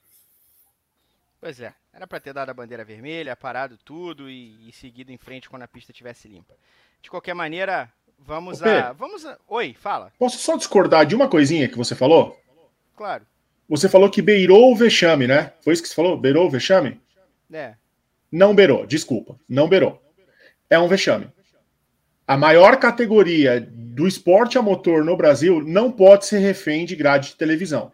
Pois 1.42 1.60
é, 1.60 1.74
era 1.92 2.08
para 2.08 2.22
ter 2.22 2.32
dado 2.32 2.52
a 2.52 2.54
bandeira 2.54 2.86
vermelha, 2.86 3.36
parado 3.36 3.78
tudo 3.84 4.30
e, 4.30 4.70
e, 4.70 4.72
seguido 4.72 5.12
em 5.12 5.18
frente 5.18 5.50
quando 5.50 5.64
a 5.64 5.68
pista 5.68 5.92
estivesse 5.92 6.30
limpa. 6.30 6.56
De 7.02 7.10
qualquer 7.10 7.34
maneira, 7.34 7.92
vamos 8.18 8.64
a, 8.64 8.94
vamos 8.94 9.26
a. 9.26 9.38
Oi, 9.46 9.76
fala. 9.78 10.14
Posso 10.18 10.38
só 10.38 10.56
discordar 10.56 11.06
de 11.06 11.16
uma 11.16 11.28
coisinha 11.28 11.68
que 11.68 11.78
você 11.78 11.96
falou? 11.96 12.40
Claro. 12.96 13.26
Você 13.68 13.90
falou 13.90 14.10
que 14.10 14.22
beirou 14.22 14.72
o 14.72 14.76
vexame, 14.76 15.28
né? 15.28 15.52
Foi 15.62 15.74
isso 15.74 15.84
que 15.84 15.90
você 15.90 15.96
falou? 15.96 16.18
Beirou 16.18 16.48
o 16.48 16.50
vexame? 16.50 17.00
É. 17.52 17.76
Não 18.32 18.54
beirou, 18.54 18.86
desculpa. 18.86 19.40
Não 19.48 19.68
beirou. 19.68 20.02
É 20.70 20.78
um 20.78 20.88
vexame. 20.88 21.28
A 22.28 22.38
maior 22.38 22.78
categoria 22.78 23.60
do 23.60 24.08
esporte 24.08 24.58
a 24.58 24.62
motor 24.62 25.04
no 25.04 25.18
Brasil 25.18 25.62
não 25.62 25.92
pode 25.92 26.26
ser 26.26 26.40
refém 26.40 26.86
de 26.86 26.96
grade 26.96 27.30
de 27.30 27.36
televisão. 27.36 27.92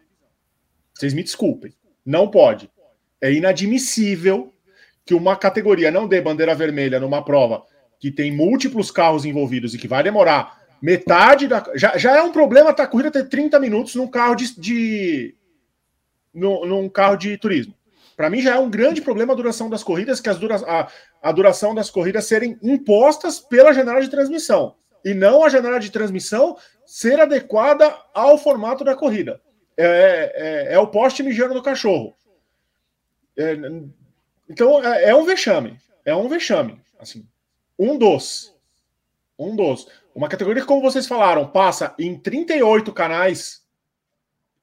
Vocês 0.94 1.14
me 1.14 1.22
desculpem. 1.22 1.74
Não 2.04 2.30
pode. 2.30 2.70
É 3.20 3.32
inadmissível 3.32 4.52
que 5.04 5.14
uma 5.14 5.36
categoria 5.36 5.90
não 5.90 6.06
dê 6.06 6.20
bandeira 6.20 6.54
vermelha 6.54 7.00
numa 7.00 7.24
prova 7.24 7.64
que 7.98 8.10
tem 8.10 8.30
múltiplos 8.30 8.90
carros 8.90 9.24
envolvidos 9.24 9.74
e 9.74 9.78
que 9.78 9.88
vai 9.88 10.02
demorar 10.02 10.62
metade 10.82 11.48
da. 11.48 11.64
Já, 11.74 11.96
já 11.96 12.16
é 12.16 12.22
um 12.22 12.32
problema 12.32 12.72
tá, 12.72 12.84
a 12.84 12.86
corrida 12.86 13.10
ter 13.10 13.28
30 13.28 13.58
minutos 13.58 13.94
num 13.94 14.08
carro 14.08 14.34
de. 14.34 14.60
de 14.60 15.34
no, 16.34 16.66
num 16.66 16.88
carro 16.88 17.16
de 17.16 17.36
turismo. 17.38 17.74
Para 18.16 18.30
mim 18.30 18.40
já 18.40 18.54
é 18.54 18.58
um 18.58 18.70
grande 18.70 19.02
problema 19.02 19.34
a 19.34 19.36
duração 19.36 19.68
das 19.68 19.84
corridas, 19.84 20.20
que 20.20 20.28
as 20.28 20.38
dura, 20.38 20.56
a, 20.56 20.88
a 21.22 21.32
duração 21.32 21.74
das 21.74 21.90
corridas 21.90 22.26
serem 22.26 22.58
impostas 22.62 23.38
pela 23.38 23.72
janela 23.72 24.00
de 24.00 24.08
transmissão. 24.08 24.74
E 25.04 25.12
não 25.12 25.44
a 25.44 25.48
janela 25.48 25.78
de 25.78 25.90
transmissão 25.90 26.56
ser 26.84 27.20
adequada 27.20 27.94
ao 28.14 28.38
formato 28.38 28.82
da 28.82 28.96
corrida. 28.96 29.40
É, 29.76 30.68
é, 30.70 30.74
é 30.74 30.78
o 30.78 30.86
poste 30.86 31.22
mijando 31.22 31.52
do 31.52 31.62
cachorro. 31.62 32.16
É, 33.36 33.54
então 34.48 34.82
é, 34.82 35.10
é, 35.10 35.14
um 35.14 35.24
vexame. 35.24 35.78
É 36.04 36.14
um 36.14 36.28
vexame. 36.28 36.80
Assim, 36.98 37.26
um 37.78 37.98
dos. 37.98 38.54
Um 39.38 39.54
dos. 39.54 39.86
Uma 40.14 40.28
categoria 40.28 40.62
que, 40.62 40.68
como 40.68 40.80
vocês 40.80 41.06
falaram, 41.06 41.46
passa 41.46 41.94
em 41.98 42.18
38 42.18 42.90
canais. 42.92 43.65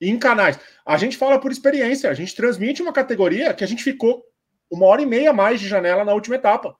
Em 0.03 0.19
canais. 0.19 0.59
A 0.85 0.97
gente 0.97 1.17
fala 1.17 1.39
por 1.39 1.51
experiência. 1.51 2.09
A 2.09 2.13
gente 2.13 2.35
transmite 2.35 2.81
uma 2.81 2.91
categoria 2.91 3.53
que 3.53 3.63
a 3.63 3.67
gente 3.67 3.83
ficou 3.83 4.23
uma 4.69 4.85
hora 4.85 5.01
e 5.01 5.05
meia 5.05 5.31
mais 5.31 5.61
de 5.61 5.67
janela 5.67 6.03
na 6.03 6.13
última 6.13 6.35
etapa. 6.35 6.75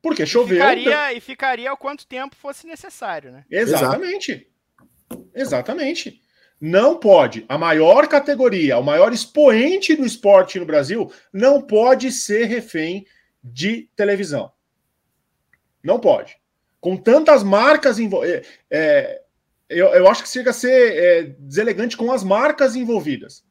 Porque 0.00 0.24
choveu. 0.24 0.56
E 0.56 0.60
ficaria, 0.60 1.12
e 1.12 1.20
ficaria 1.20 1.72
o 1.72 1.76
quanto 1.76 2.06
tempo 2.06 2.36
fosse 2.36 2.66
necessário, 2.66 3.32
né? 3.32 3.44
Exatamente. 3.50 4.48
Exatamente. 5.34 6.22
Não 6.60 6.98
pode. 6.98 7.44
A 7.48 7.56
maior 7.56 8.08
categoria, 8.08 8.78
o 8.78 8.84
maior 8.84 9.12
expoente 9.12 9.94
do 9.94 10.04
esporte 10.04 10.58
no 10.58 10.66
Brasil, 10.66 11.12
não 11.32 11.62
pode 11.62 12.10
ser 12.10 12.44
refém 12.44 13.06
de 13.42 13.88
televisão. 13.96 14.52
Não 15.82 15.98
pode. 15.98 16.36
Com 16.80 16.96
tantas 16.96 17.42
marcas 17.42 17.98
envolvidas. 17.98 18.46
É, 18.70 18.78
é, 18.78 19.22
eu, 19.68 19.88
eu 19.88 20.08
acho 20.08 20.22
que 20.22 20.28
chega 20.28 20.50
a 20.50 20.54
ser 20.54 20.96
é, 20.96 21.22
deselegante 21.38 21.96
com 21.96 22.10
as 22.12 22.24
marcas 22.24 22.74
envolvidas. 22.74 23.44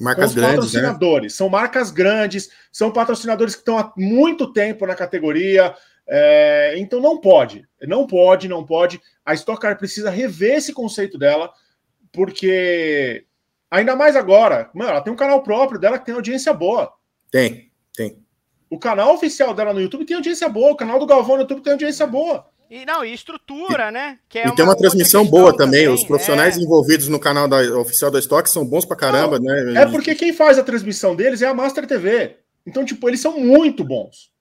Marcas 0.00 0.34
grandes. 0.34 0.50
Né? 0.50 0.56
Patrocinadores. 0.56 1.32
Né? 1.32 1.36
São 1.36 1.48
marcas 1.48 1.90
grandes, 1.90 2.50
são 2.70 2.92
patrocinadores 2.92 3.54
que 3.54 3.60
estão 3.60 3.78
há 3.78 3.92
muito 3.96 4.52
tempo 4.52 4.86
na 4.86 4.94
categoria. 4.94 5.74
É, 6.06 6.74
então 6.76 7.00
não 7.00 7.18
pode. 7.18 7.66
Não 7.82 8.06
pode, 8.06 8.48
não 8.48 8.64
pode. 8.64 9.00
A 9.24 9.34
Stock 9.34 9.60
Car 9.60 9.78
precisa 9.78 10.10
rever 10.10 10.56
esse 10.56 10.72
conceito 10.72 11.18
dela 11.18 11.52
porque 12.12 13.26
ainda 13.70 13.94
mais 13.94 14.16
agora, 14.16 14.70
mano, 14.72 14.90
ela 14.90 15.02
tem 15.02 15.12
um 15.12 15.16
canal 15.16 15.42
próprio 15.42 15.78
dela 15.78 15.98
que 15.98 16.06
tem 16.06 16.14
audiência 16.14 16.52
boa. 16.52 16.92
Tem, 17.30 17.70
tem. 17.94 18.18
O 18.70 18.78
canal 18.78 19.14
oficial 19.14 19.54
dela 19.54 19.72
no 19.72 19.80
YouTube 19.80 20.06
tem 20.06 20.16
audiência 20.16 20.48
boa, 20.48 20.72
o 20.72 20.76
canal 20.76 20.98
do 20.98 21.06
Galvão 21.06 21.36
no 21.36 21.42
YouTube 21.42 21.62
tem 21.62 21.72
audiência 21.72 22.06
boa. 22.06 22.46
E 22.68 22.84
não, 22.84 23.04
e 23.04 23.12
estrutura, 23.12 23.90
né? 23.90 24.18
Que 24.28 24.40
é 24.40 24.48
e 24.48 24.54
tem 24.54 24.64
uma 24.64 24.76
transmissão 24.76 25.24
boa 25.24 25.56
também. 25.56 25.82
também. 25.82 25.94
Os 25.94 26.04
profissionais 26.04 26.56
é. 26.56 26.60
envolvidos 26.60 27.08
no 27.08 27.20
canal 27.20 27.46
da, 27.46 27.58
oficial 27.78 28.10
da 28.10 28.18
Stock 28.18 28.48
são 28.50 28.66
bons 28.66 28.84
pra 28.84 28.96
caramba, 28.96 29.38
não, 29.38 29.72
né? 29.72 29.82
É 29.82 29.86
porque 29.86 30.14
quem 30.14 30.32
faz 30.32 30.58
a 30.58 30.64
transmissão 30.64 31.14
deles 31.14 31.42
é 31.42 31.46
a 31.46 31.54
Master 31.54 31.86
TV. 31.86 32.36
Então, 32.66 32.84
tipo, 32.84 33.08
eles 33.08 33.20
são 33.20 33.38
muito 33.38 33.84
bons. 33.84 34.32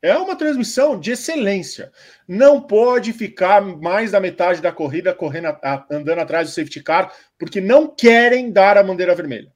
É 0.00 0.16
uma 0.16 0.36
transmissão 0.36 0.98
de 0.98 1.12
excelência. 1.12 1.92
Não 2.26 2.60
pode 2.60 3.12
ficar 3.12 3.60
mais 3.60 4.12
da 4.12 4.20
metade 4.20 4.60
da 4.60 4.72
corrida 4.72 5.12
correndo, 5.12 5.46
a, 5.46 5.86
andando 5.90 6.20
atrás 6.20 6.48
do 6.48 6.54
safety 6.54 6.82
car, 6.82 7.12
porque 7.38 7.60
não 7.60 7.88
querem 7.88 8.50
dar 8.50 8.78
a 8.78 8.82
bandeira 8.82 9.14
vermelha. 9.14 9.52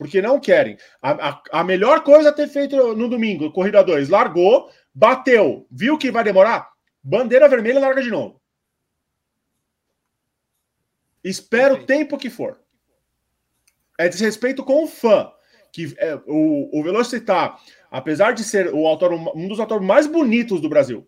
Porque 0.00 0.22
não 0.22 0.40
querem. 0.40 0.78
A, 1.02 1.28
a, 1.28 1.42
a 1.60 1.62
melhor 1.62 2.02
coisa 2.02 2.30
a 2.30 2.32
ter 2.32 2.48
feito 2.48 2.94
no 2.94 3.06
domingo, 3.06 3.52
corrida 3.52 3.84
2, 3.84 4.08
largou, 4.08 4.70
bateu, 4.94 5.66
viu 5.70 5.98
que 5.98 6.10
vai 6.10 6.24
demorar? 6.24 6.70
Bandeira 7.02 7.46
vermelha 7.46 7.78
larga 7.78 8.02
de 8.02 8.08
novo. 8.08 8.40
Espera 11.22 11.74
o 11.74 11.84
tempo 11.84 12.16
que 12.16 12.30
for. 12.30 12.58
É 13.98 14.08
desrespeito 14.08 14.64
com 14.64 14.84
o 14.84 14.86
fã. 14.86 15.30
Que 15.70 15.94
é, 15.98 16.14
o, 16.26 16.80
o 16.80 16.82
Velocitar 16.82 17.60
apesar 17.90 18.32
de 18.32 18.42
ser 18.42 18.72
o 18.72 18.86
autor, 18.86 19.12
um 19.12 19.46
dos 19.46 19.60
autores 19.60 19.86
mais 19.86 20.06
bonitos 20.06 20.62
do 20.62 20.68
Brasil. 20.68 21.06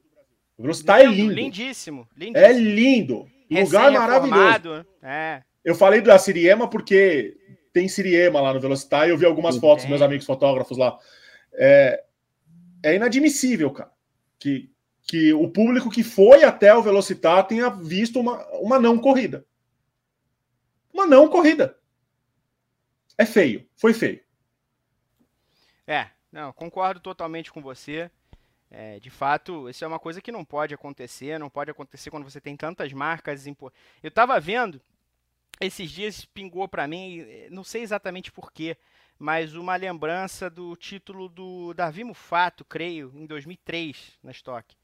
O 0.58 0.62
Velocitar 0.62 1.00
é 1.00 1.06
lindo. 1.06 1.32
Lindíssimo, 1.32 2.06
lindíssimo. 2.14 2.46
É 2.46 2.52
lindo. 2.52 3.26
Lugar 3.50 3.90
maravilhoso. 3.90 4.86
É. 5.02 5.42
Eu 5.64 5.74
falei 5.74 6.02
da 6.02 6.18
Siriema 6.18 6.68
porque 6.68 7.36
tem 7.72 7.88
Siriema 7.88 8.40
lá 8.40 8.52
no 8.52 8.60
Velocitar, 8.60 9.06
e 9.06 9.10
eu 9.10 9.18
vi 9.18 9.24
algumas 9.24 9.56
fotos 9.56 9.84
dos 9.84 9.90
meus 9.90 10.02
amigos 10.02 10.26
fotógrafos 10.26 10.76
lá. 10.76 10.98
É, 11.52 12.04
é 12.82 12.94
inadmissível, 12.94 13.70
cara, 13.70 13.92
que, 14.38 14.70
que 15.02 15.32
o 15.32 15.48
público 15.48 15.90
que 15.90 16.02
foi 16.02 16.44
até 16.44 16.74
o 16.74 16.82
Velocitar 16.82 17.46
tenha 17.46 17.70
visto 17.70 18.20
uma, 18.20 18.44
uma 18.58 18.78
não 18.78 18.98
corrida. 18.98 19.46
Uma 20.92 21.06
não 21.06 21.28
corrida. 21.28 21.78
É 23.16 23.24
feio, 23.24 23.66
foi 23.76 23.94
feio. 23.94 24.20
É, 25.86 26.08
não, 26.30 26.52
concordo 26.52 27.00
totalmente 27.00 27.52
com 27.52 27.60
você. 27.60 28.10
É, 28.70 28.98
de 28.98 29.10
fato, 29.10 29.68
isso 29.68 29.84
é 29.84 29.86
uma 29.86 29.98
coisa 29.98 30.22
que 30.22 30.32
não 30.32 30.46
pode 30.46 30.72
acontecer, 30.74 31.38
não 31.38 31.50
pode 31.50 31.70
acontecer 31.70 32.10
quando 32.10 32.24
você 32.24 32.40
tem 32.40 32.56
tantas 32.56 32.90
marcas. 32.92 33.46
Eu 33.46 33.54
estava 34.02 34.40
vendo, 34.40 34.80
esses 35.64 35.90
dias 35.90 36.24
pingou 36.24 36.68
para 36.68 36.86
mim, 36.86 37.20
eh, 37.20 37.48
não 37.50 37.64
sei 37.64 37.82
exatamente 37.82 38.32
porquê, 38.32 38.76
mas 39.18 39.54
uma 39.54 39.76
lembrança 39.76 40.50
do 40.50 40.74
título 40.76 41.28
do 41.28 41.72
Davi 41.74 42.04
Mufato, 42.04 42.64
creio, 42.64 43.12
em 43.14 43.26
2003, 43.26 44.18
na 44.22 44.32
Stock. 44.32 44.76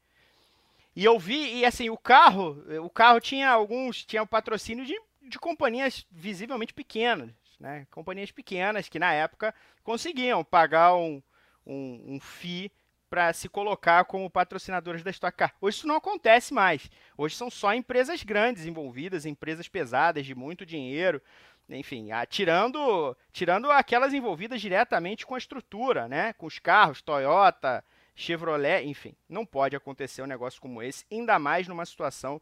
E 0.95 1.03
eu 1.05 1.19
vi, 1.19 1.59
e 1.59 1.65
assim, 1.65 1.89
o 1.89 1.97
carro, 1.97 2.63
eh, 2.69 2.79
o 2.79 2.89
carro 2.89 3.19
tinha 3.19 3.49
alguns, 3.49 4.05
tinha 4.05 4.23
o 4.23 4.27
patrocínio 4.27 4.85
de, 4.85 4.99
de 5.21 5.37
companhias 5.37 6.05
visivelmente 6.11 6.73
pequenas, 6.73 7.31
né? 7.59 7.85
Companhias 7.91 8.31
pequenas 8.31 8.89
que 8.89 8.99
na 8.99 9.13
época 9.13 9.53
conseguiam 9.83 10.43
pagar 10.43 10.95
um, 10.95 11.21
um, 11.65 12.15
um 12.15 12.19
FII 12.19 12.71
para 13.09 13.33
se 13.33 13.49
colocar 13.49 14.05
como 14.05 14.29
patrocinadoras 14.29 15.03
da 15.03 15.11
Stock 15.11 15.35
Car. 15.35 15.53
Hoje 15.59 15.77
isso 15.77 15.87
não 15.87 15.95
acontece 15.95 16.53
mais. 16.53 16.89
Hoje 17.17 17.35
são 17.35 17.49
só 17.49 17.73
empresas 17.73 18.23
grandes 18.23 18.65
envolvidas, 18.65 19.25
empresas 19.25 19.67
pesadas 19.67 20.25
de 20.25 20.35
muito 20.35 20.65
dinheiro, 20.65 21.21
enfim, 21.69 22.09
tirando, 22.29 23.15
tirando 23.31 23.71
aquelas 23.71 24.13
envolvidas 24.13 24.61
diretamente 24.61 25.25
com 25.25 25.35
a 25.35 25.39
estrutura, 25.39 26.07
né? 26.07 26.33
Com 26.33 26.45
os 26.45 26.59
carros, 26.59 27.01
Toyota, 27.01 27.83
Chevrolet, 28.15 28.85
enfim, 28.85 29.15
não 29.27 29.45
pode 29.45 29.75
acontecer 29.75 30.21
um 30.21 30.27
negócio 30.27 30.61
como 30.61 30.81
esse, 30.81 31.05
ainda 31.11 31.39
mais 31.39 31.67
numa 31.67 31.85
situação 31.85 32.41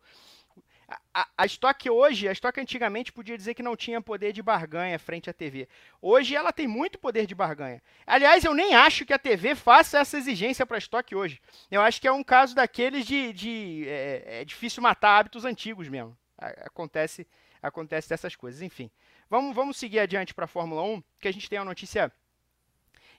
a, 1.14 1.46
Stock 1.46 1.90
hoje, 1.90 2.30
a 2.30 2.32
Stock 2.32 2.60
antigamente 2.60 3.12
podia 3.12 3.38
dizer 3.38 3.54
que 3.54 3.64
não 3.64 3.76
tinha 3.76 4.02
poder 4.02 4.32
de 4.32 4.42
barganha 4.42 4.98
frente 4.98 5.30
à 5.30 5.34
TV. 5.34 5.68
Hoje 6.02 6.36
ela 6.36 6.54
tem 6.54 6.68
muito 6.68 6.98
poder 6.98 7.26
de 7.26 7.36
barganha. 7.36 7.84
Aliás, 8.06 8.46
eu 8.46 8.54
nem 8.54 8.74
acho 8.74 9.06
que 9.06 9.14
a 9.14 9.20
TV 9.20 9.54
faça 9.54 10.00
essa 10.00 10.18
exigência 10.18 10.66
para 10.66 10.78
a 10.78 10.80
Stock 10.80 11.14
hoje. 11.14 11.42
Eu 11.70 11.82
acho 11.82 12.00
que 12.00 12.08
é 12.08 12.12
um 12.12 12.24
caso 12.24 12.56
daqueles 12.56 13.06
de, 13.06 13.34
de 13.34 13.86
é, 13.88 14.42
é 14.42 14.46
difícil 14.46 14.82
matar 14.82 15.20
hábitos 15.20 15.44
antigos 15.44 15.90
mesmo. 15.90 16.18
Acontece, 16.38 17.28
acontece 17.62 18.08
dessas 18.08 18.36
coisas. 18.36 18.62
Enfim, 18.62 18.90
vamos, 19.30 19.54
vamos 19.54 19.78
seguir 19.78 20.00
adiante 20.00 20.34
para 20.34 20.46
a 20.46 20.48
Fórmula 20.48 20.84
1, 20.84 21.04
que 21.20 21.28
a 21.28 21.34
gente 21.34 21.50
tem 21.50 21.60
uma 21.60 21.66
notícia 21.66 22.12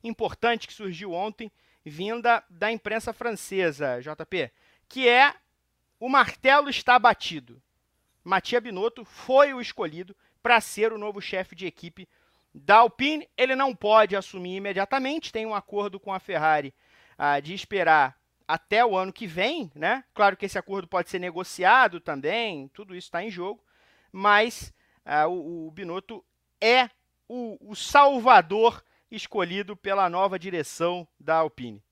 importante 0.03 0.67
que 0.67 0.73
surgiu 0.73 1.13
ontem, 1.13 1.53
vinda 1.85 2.43
da 2.49 2.73
imprensa 2.73 3.13
francesa, 3.13 4.01
JP, 4.01 4.51
que 4.89 5.09
é 5.09 5.35
o 6.01 6.09
martelo 6.09 6.69
está 6.69 6.99
batido. 6.99 7.63
Matia 8.23 8.61
Binotto 8.61 9.05
foi 9.05 9.55
o 9.55 9.61
escolhido 9.61 10.15
para 10.43 10.61
ser 10.61 10.93
o 10.93 10.99
novo 10.99 11.21
chefe 11.21 11.55
de 11.55 11.67
equipe 11.67 12.09
da 12.55 12.79
Alpine. 12.79 13.29
Ele 13.37 13.57
não 13.57 13.75
pode 13.75 14.17
assumir 14.17 14.57
imediatamente, 14.57 15.33
tem 15.33 15.47
um 15.47 15.55
acordo 15.55 15.99
com 15.99 16.13
a 16.13 16.21
Ferrari 16.21 16.75
ah, 17.17 17.41
de 17.41 17.55
esperar 17.55 18.19
até 18.47 18.85
o 18.85 18.97
ano 18.97 19.13
que 19.13 19.27
vem, 19.27 19.71
né? 19.75 20.05
Claro 20.15 20.37
que 20.37 20.47
esse 20.47 20.59
acordo 20.59 20.89
pode 20.89 21.11
ser 21.11 21.19
negociado 21.19 22.01
também, 22.01 22.69
tudo 22.69 22.95
isso 22.95 23.09
está 23.09 23.23
em 23.23 23.31
jogo, 23.31 23.63
mas 24.11 24.73
ah, 25.05 25.27
o, 25.27 25.67
o, 25.67 25.71
Binotto 25.71 26.25
é 26.61 26.89
o, 27.29 27.59
o 27.61 27.75
salvador 27.77 28.83
escolhido 29.11 29.77
pela 29.77 30.09
nova 30.09 30.39
direção 30.39 31.07
da 31.21 31.37
Alpine. 31.37 31.83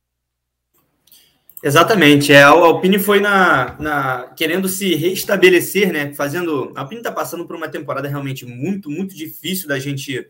Exatamente, 1.62 2.32
é, 2.32 2.42
a 2.42 2.48
Alpine 2.48 2.98
foi 2.98 3.18
na, 3.18 3.76
na, 3.80 4.22
querendo 4.36 4.68
se 4.68 4.94
restabelecer, 4.94 5.92
né? 5.92 6.14
Fazendo. 6.14 6.72
A 6.76 6.82
Alpine 6.82 7.00
está 7.00 7.10
passando 7.10 7.46
por 7.46 7.56
uma 7.56 7.68
temporada 7.68 8.08
realmente 8.08 8.44
muito, 8.44 8.90
muito 8.90 9.16
difícil 9.16 9.66
da 9.66 9.78
gente 9.78 10.26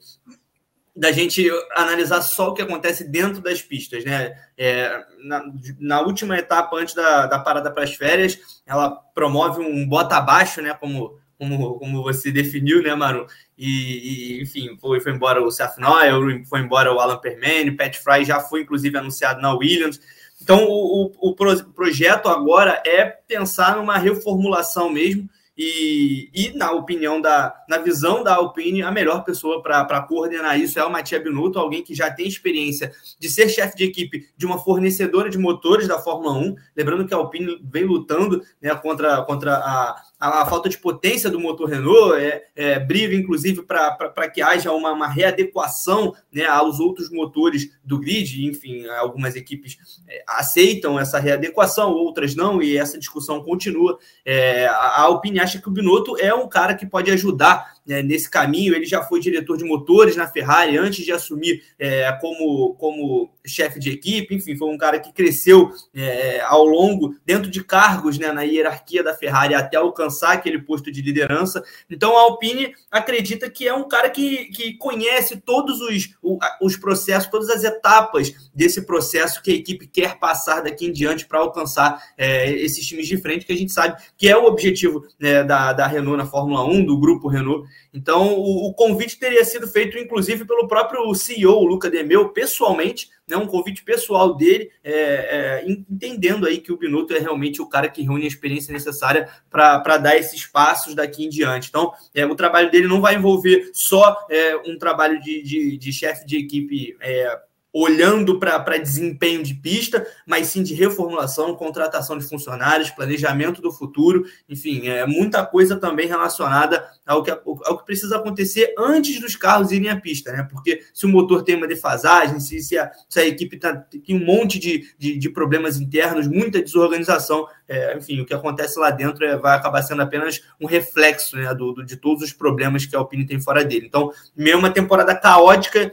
da 0.97 1.13
gente 1.13 1.47
analisar 1.75 2.23
só 2.23 2.49
o 2.49 2.55
que 2.55 2.63
acontece 2.63 3.05
dentro 3.05 3.43
das 3.43 3.61
pistas, 3.61 4.03
né? 4.05 4.35
É, 4.57 5.05
na, 5.25 5.45
na, 5.79 6.01
última 6.01 6.39
etapa, 6.39 6.75
antes 6.77 6.95
da, 6.95 7.27
da 7.27 7.39
parada 7.39 7.71
para 7.71 7.85
as 7.85 7.95
férias, 7.95 8.39
ela 8.65 8.91
promove 9.15 9.61
um 9.61 9.87
bota 9.87 10.17
abaixo, 10.17 10.63
né? 10.63 10.73
Como, 10.73 11.19
como, 11.39 11.79
como 11.79 12.03
você 12.03 12.33
definiu, 12.33 12.83
né, 12.83 12.95
Maru? 12.95 13.27
E, 13.59 14.39
e 14.39 14.43
enfim, 14.43 14.79
foi, 14.81 15.01
foi 15.01 15.13
embora 15.13 15.43
o 15.43 15.51
Seth 15.51 15.77
Noel, 15.77 16.23
foi 16.49 16.61
embora 16.61 16.91
o 16.91 16.99
Alan 16.99 17.19
Permane, 17.19 17.77
Pat 17.77 17.95
Fry 17.97 18.25
já 18.25 18.41
foi 18.41 18.63
inclusive 18.63 18.97
anunciado 18.97 19.43
na 19.43 19.53
Williams. 19.53 20.01
Então, 20.43 20.65
o, 20.69 21.13
o, 21.21 21.31
o 21.31 21.35
projeto 21.35 22.29
agora 22.29 22.83
é 22.87 23.05
pensar 23.05 23.77
numa 23.77 23.99
reformulação 23.99 24.91
mesmo, 24.91 25.29
e, 25.59 26.29
e, 26.35 26.53
na 26.55 26.71
opinião 26.73 27.19
da, 27.19 27.55
na 27.67 27.79
visão 27.79 28.23
da 28.23 28.35
Alpine, 28.35 28.83
a 28.83 28.91
melhor 28.93 29.25
pessoa 29.25 29.63
para 29.63 30.03
coordenar 30.03 30.61
isso 30.61 30.79
é 30.79 30.85
o 30.85 30.93
Matia 30.93 31.19
Binotto, 31.19 31.59
alguém 31.59 31.83
que 31.83 31.95
já 31.95 32.11
tem 32.11 32.29
experiência 32.29 32.93
de 33.19 33.31
ser 33.31 33.49
chefe 33.49 33.75
de 33.75 33.85
equipe 33.85 34.29
de 34.37 34.45
uma 34.45 34.59
fornecedora 34.59 35.31
de 35.31 35.39
motores 35.39 35.89
da 35.89 35.99
Fórmula 35.99 36.35
1. 36.35 36.57
Lembrando 36.77 37.07
que 37.07 37.15
a 37.15 37.17
Alpine 37.17 37.59
vem 37.65 37.85
lutando 37.85 38.43
né, 38.61 38.75
contra, 38.75 39.23
contra 39.23 39.55
a, 39.55 40.03
a, 40.19 40.43
a, 40.43 40.47
falta 40.47 40.69
de 40.69 40.79
potência 40.79 41.31
do 41.31 41.39
motor 41.39 41.69
Renault, 41.69 42.19
é, 42.19 42.45
é 42.55 42.79
briga 42.79 43.15
inclusive 43.15 43.63
para 43.63 44.31
que 44.31 44.41
haja 44.41 44.73
uma, 44.73 44.93
uma, 44.93 45.09
readequação 45.09 46.15
né, 46.33 46.45
aos 46.47 46.81
outros 46.81 47.11
motores 47.11 47.71
do 47.85 47.99
grid. 47.99 48.47
Enfim, 48.47 48.87
algumas 48.87 49.37
equipes 49.37 49.77
é, 50.09 50.25
aceitam 50.27 50.99
essa 50.99 51.19
readequação, 51.19 51.93
outras 51.93 52.35
não, 52.35 52.63
e 52.63 52.77
essa 52.77 52.99
discussão 52.99 53.43
continua. 53.43 53.99
É, 54.25 54.67
a 54.67 55.03
Alpine 55.03 55.41
acha 55.41 55.61
que 55.61 55.69
o 55.69 55.73
Binotto 55.73 56.17
é 56.19 56.35
um 56.35 56.49
cara 56.49 56.75
que 56.75 56.87
pode 56.87 57.11
ajudar 57.11 57.76
né, 57.87 58.03
nesse 58.03 58.29
caminho. 58.29 58.75
Ele 58.75 58.85
já 58.85 59.03
foi 59.03 59.21
diretor 59.21 59.57
de 59.57 59.65
motores 59.65 60.17
na 60.17 60.27
Ferrari 60.27 60.77
antes 60.77 61.05
de 61.05 61.13
assumir 61.13 61.63
é, 61.79 62.11
como, 62.21 62.75
como 62.75 63.31
chefe 63.47 63.79
de 63.79 63.91
equipe. 63.91 64.35
Enfim, 64.35 64.57
foi 64.57 64.69
um 64.69 64.79
cara 64.79 64.99
que 64.99 65.13
cresceu 65.13 65.71
é, 65.95 66.41
ao 66.43 66.65
longo, 66.65 67.15
dentro 67.25 67.51
de 67.51 67.63
cargos 67.63 68.19
né, 68.19 68.33
na 68.33 68.43
hierarquia 68.43 69.03
da 69.03 69.15
Ferrari 69.15 69.55
até 69.55 69.77
alcançar 69.77 70.33
aquele 70.33 70.61
posto 70.61 70.91
de 70.91 71.03
liderança. 71.03 71.63
Então 71.91 72.17
a 72.17 72.23
Alpine 72.23 72.75
acredita 72.91 73.49
que 73.49 73.67
é 73.67 73.75
um 73.75 73.89
cara 73.89 74.11
que, 74.11 74.47
que 74.47 74.75
conhece 74.75 75.37
todos 75.37 75.81
os, 75.81 76.15
os 76.61 76.77
processos, 76.77 77.31
todas 77.31 77.49
as 77.49 77.65
etapas 77.65 78.35
desse 78.55 78.83
processo 78.83 79.43
que 79.43 79.51
a 79.51 79.55
equipe 79.55 79.87
quer 79.87 80.19
passar 80.19 80.63
daqui 80.63 80.87
em 80.87 80.93
diante 80.93 81.27
para 81.27 81.41
alcançar 81.41 82.03
é, 82.17 82.51
esses 82.53 82.87
times 82.87 83.07
de 83.07 83.17
frente, 83.17 83.47
que 83.47 83.53
a 83.53 83.57
gente 83.57 83.73
sabe 83.73 84.01
que 84.17 84.29
é 84.29 84.37
o 84.37 84.47
objetivo 84.47 85.07
né, 85.19 85.45
da, 85.45 85.73
da 85.73 85.87
Renault 85.87 86.19
na 86.19 86.27
Fórmula 86.27 86.65
1, 86.65 86.85
do 86.85 86.99
grupo 86.99 87.29
Renault. 87.29 87.69
Então, 87.93 88.35
o, 88.35 88.69
o, 88.69 88.75
convite 88.75 89.19
teria 89.19 89.45
sido 89.45 89.67
feito, 89.67 89.99
inclusive, 89.99 90.45
pelo 90.45 90.69
próprio 90.69 91.15
CEO, 91.15 91.55
o 91.55 91.65
Luca 91.65 91.91
Demeu, 91.91 92.29
pessoalmente, 92.29 93.09
né, 93.27 93.37
um 93.37 93.47
convite 93.47 93.83
pessoal 93.83 94.35
dele, 94.35 94.71
é, 94.85 94.93
é, 94.93 95.65
entendendo 95.67 96.47
aí 96.47 96.59
que 96.59 96.71
o 96.71 96.77
Binotto 96.77 97.15
é 97.15 97.19
realmente 97.19 97.61
o 97.63 97.69
cara 97.69 97.89
que 97.89 98.03
reúne 98.03 98.25
a 98.25 98.29
experiência 98.29 98.73
necessária 98.73 99.29
para 99.51 99.97
dar 99.99 100.17
esses 100.17 100.47
passos 100.47 100.95
daqui 100.95 101.25
em 101.25 101.29
diante. 101.29 101.69
Então, 101.69 101.93
é, 102.15 102.27
o 102.27 102.35
trabalho 102.35 102.71
dele 102.71 102.87
não 102.87 103.01
vai 103.01 103.15
envolver 103.15 103.71
só 103.73 104.17
é, 104.31 104.57
um 104.57 104.79
trabalho 104.79 105.21
de, 105.21 105.43
de, 105.43 105.79
de 105.79 105.93
chefe 105.93 106.27
de 106.27 106.37
equipe 106.37 106.97
é, 107.01 107.41
olhando 107.79 108.39
para 108.39 108.79
desempenho 108.79 109.43
de 109.43 109.53
pista, 109.53 110.07
mas 110.25 110.47
sim 110.47 110.63
de 110.63 110.73
reformulação, 110.73 111.55
contratação 111.55 112.17
de 112.17 112.25
funcionários, 112.25 112.89
planejamento 112.89 113.61
do 113.61 113.71
futuro, 113.71 114.25
enfim, 114.49 114.89
é 114.89 115.05
muita 115.05 115.45
coisa 115.45 115.77
também 115.77 116.09
relacionada 116.09 116.89
ao 117.07 117.23
que, 117.23 117.31
ao 117.31 117.77
que 117.77 117.85
precisa 117.85 118.17
acontecer 118.17 118.75
antes 118.79 119.21
dos 119.21 119.37
carros 119.37 119.73
irem 119.73 119.91
à 119.91 120.01
pista, 120.01 120.33
né? 120.33 120.49
Porque 120.51 120.85
se 120.95 121.05
o 121.05 121.09
motor 121.11 121.43
tem 121.43 121.55
uma 121.55 121.67
defasagem, 121.67 122.41
se, 122.41 122.61
se, 122.61 122.79
a, 122.79 122.91
se 123.11 123.21
a 123.21 123.27
equipe 123.27 123.59
tá, 123.59 123.77
tem 123.77 124.17
um 124.17 124.25
monte 124.25 124.59
de, 124.59 124.95
de, 124.99 125.19
de 125.19 125.29
problemas 125.29 125.79
internos, 125.79 126.27
muita 126.27 126.63
desorganização, 126.63 127.47
é, 127.69 127.95
enfim, 127.99 128.21
o 128.21 128.25
que 128.25 128.33
acontece 128.33 128.79
lá 128.79 128.91
dentro 128.91 129.23
é, 129.23 129.37
vai 129.37 129.55
acabar 129.55 129.83
sendo 129.83 130.01
apenas 130.01 130.41
um 130.59 130.67
reflexo 130.67 131.37
né, 131.37 131.55
do, 131.55 131.73
do, 131.75 131.85
de 131.85 131.99
todos 131.99 132.23
os 132.23 132.33
problemas 132.33 132.87
que 132.87 132.97
a 132.97 132.99
Alpine 132.99 133.27
tem 133.27 133.39
fora 133.39 133.63
dele. 133.63 133.85
Então, 133.87 134.11
mesmo 134.35 134.61
uma 134.61 134.71
temporada 134.71 135.15
caótica, 135.15 135.93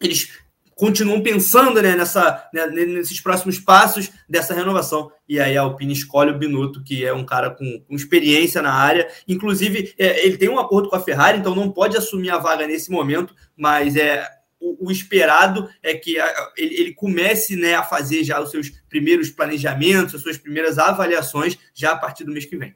eles 0.00 0.43
continuam 0.74 1.22
pensando 1.22 1.80
né, 1.80 1.94
nessa, 1.96 2.48
né, 2.52 2.66
nesses 2.66 3.20
próximos 3.20 3.58
passos 3.58 4.10
dessa 4.28 4.54
renovação. 4.54 5.10
E 5.28 5.40
aí 5.40 5.56
a 5.56 5.62
Alpine 5.62 5.92
escolhe 5.92 6.30
o 6.30 6.38
Binotto, 6.38 6.82
que 6.82 7.04
é 7.04 7.12
um 7.12 7.24
cara 7.24 7.50
com, 7.50 7.80
com 7.86 7.94
experiência 7.94 8.60
na 8.60 8.72
área. 8.72 9.08
Inclusive, 9.26 9.94
é, 9.98 10.26
ele 10.26 10.36
tem 10.36 10.48
um 10.48 10.58
acordo 10.58 10.88
com 10.88 10.96
a 10.96 11.00
Ferrari, 11.00 11.38
então 11.38 11.54
não 11.54 11.70
pode 11.70 11.96
assumir 11.96 12.30
a 12.30 12.38
vaga 12.38 12.66
nesse 12.66 12.90
momento, 12.90 13.34
mas 13.56 13.96
é 13.96 14.28
o, 14.60 14.88
o 14.88 14.90
esperado 14.90 15.68
é 15.82 15.94
que 15.94 16.18
a, 16.18 16.52
ele, 16.56 16.74
ele, 16.74 16.94
comece 16.94 17.54
né, 17.54 17.74
a 17.74 17.82
fazer 17.82 18.24
já 18.24 18.40
os 18.40 18.50
seus 18.50 18.70
primeiros 18.88 19.30
planejamentos, 19.30 20.14
as 20.14 20.22
suas 20.22 20.38
primeiras 20.38 20.78
avaliações 20.78 21.58
já 21.74 21.92
a 21.92 21.98
partir 21.98 22.24
do 22.24 22.32
mês 22.32 22.46
que 22.46 22.56
vem. 22.56 22.74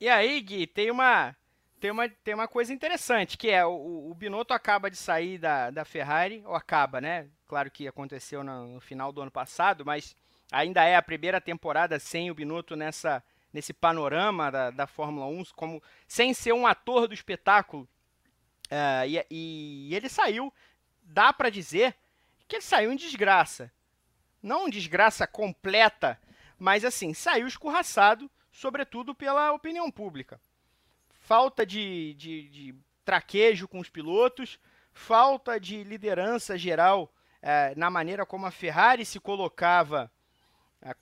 E 0.00 0.08
aí, 0.08 0.40
Gui, 0.40 0.66
tem 0.66 0.90
uma 0.90 1.34
tem 1.82 1.90
uma, 1.90 2.08
tem 2.08 2.32
uma 2.32 2.46
coisa 2.46 2.72
interessante, 2.72 3.36
que 3.36 3.50
é 3.50 3.66
o, 3.66 4.08
o 4.08 4.14
Binotto 4.14 4.54
acaba 4.54 4.88
de 4.88 4.96
sair 4.96 5.36
da, 5.36 5.68
da 5.68 5.84
Ferrari, 5.84 6.40
ou 6.46 6.54
acaba, 6.54 7.00
né? 7.00 7.28
Claro 7.48 7.68
que 7.72 7.88
aconteceu 7.88 8.44
no, 8.44 8.74
no 8.74 8.80
final 8.80 9.10
do 9.10 9.20
ano 9.20 9.32
passado, 9.32 9.84
mas 9.84 10.16
ainda 10.52 10.84
é 10.84 10.94
a 10.94 11.02
primeira 11.02 11.40
temporada 11.40 11.98
sem 11.98 12.30
o 12.30 12.34
Binotto 12.36 12.76
nessa, 12.76 13.20
nesse 13.52 13.72
panorama 13.72 14.48
da, 14.48 14.70
da 14.70 14.86
Fórmula 14.86 15.26
1, 15.26 15.46
como, 15.56 15.82
sem 16.06 16.32
ser 16.32 16.52
um 16.52 16.68
ator 16.68 17.08
do 17.08 17.14
espetáculo. 17.14 17.82
Uh, 18.70 19.04
e, 19.08 19.26
e, 19.28 19.92
ele 19.92 20.08
saiu, 20.08 20.54
dá 21.02 21.32
para 21.32 21.50
dizer 21.50 21.96
que 22.46 22.54
ele 22.54 22.62
saiu 22.62 22.92
em 22.92 22.96
desgraça. 22.96 23.72
Não 24.40 24.70
desgraça 24.70 25.26
completa, 25.26 26.16
mas 26.56 26.84
assim, 26.84 27.12
saiu 27.12 27.48
escorraçado, 27.48 28.30
sobretudo 28.52 29.16
pela 29.16 29.50
opinião 29.50 29.90
pública. 29.90 30.40
Falta 31.32 31.64
de, 31.64 32.12
de, 32.12 32.48
de 32.50 32.74
traquejo 33.06 33.66
com 33.66 33.80
os 33.80 33.88
pilotos, 33.88 34.58
falta 34.92 35.58
de 35.58 35.82
liderança 35.82 36.58
geral 36.58 37.10
uh, 37.42 37.72
na 37.74 37.88
maneira 37.88 38.26
como 38.26 38.44
a 38.44 38.50
Ferrari 38.50 39.02
se 39.06 39.18
colocava 39.18 40.12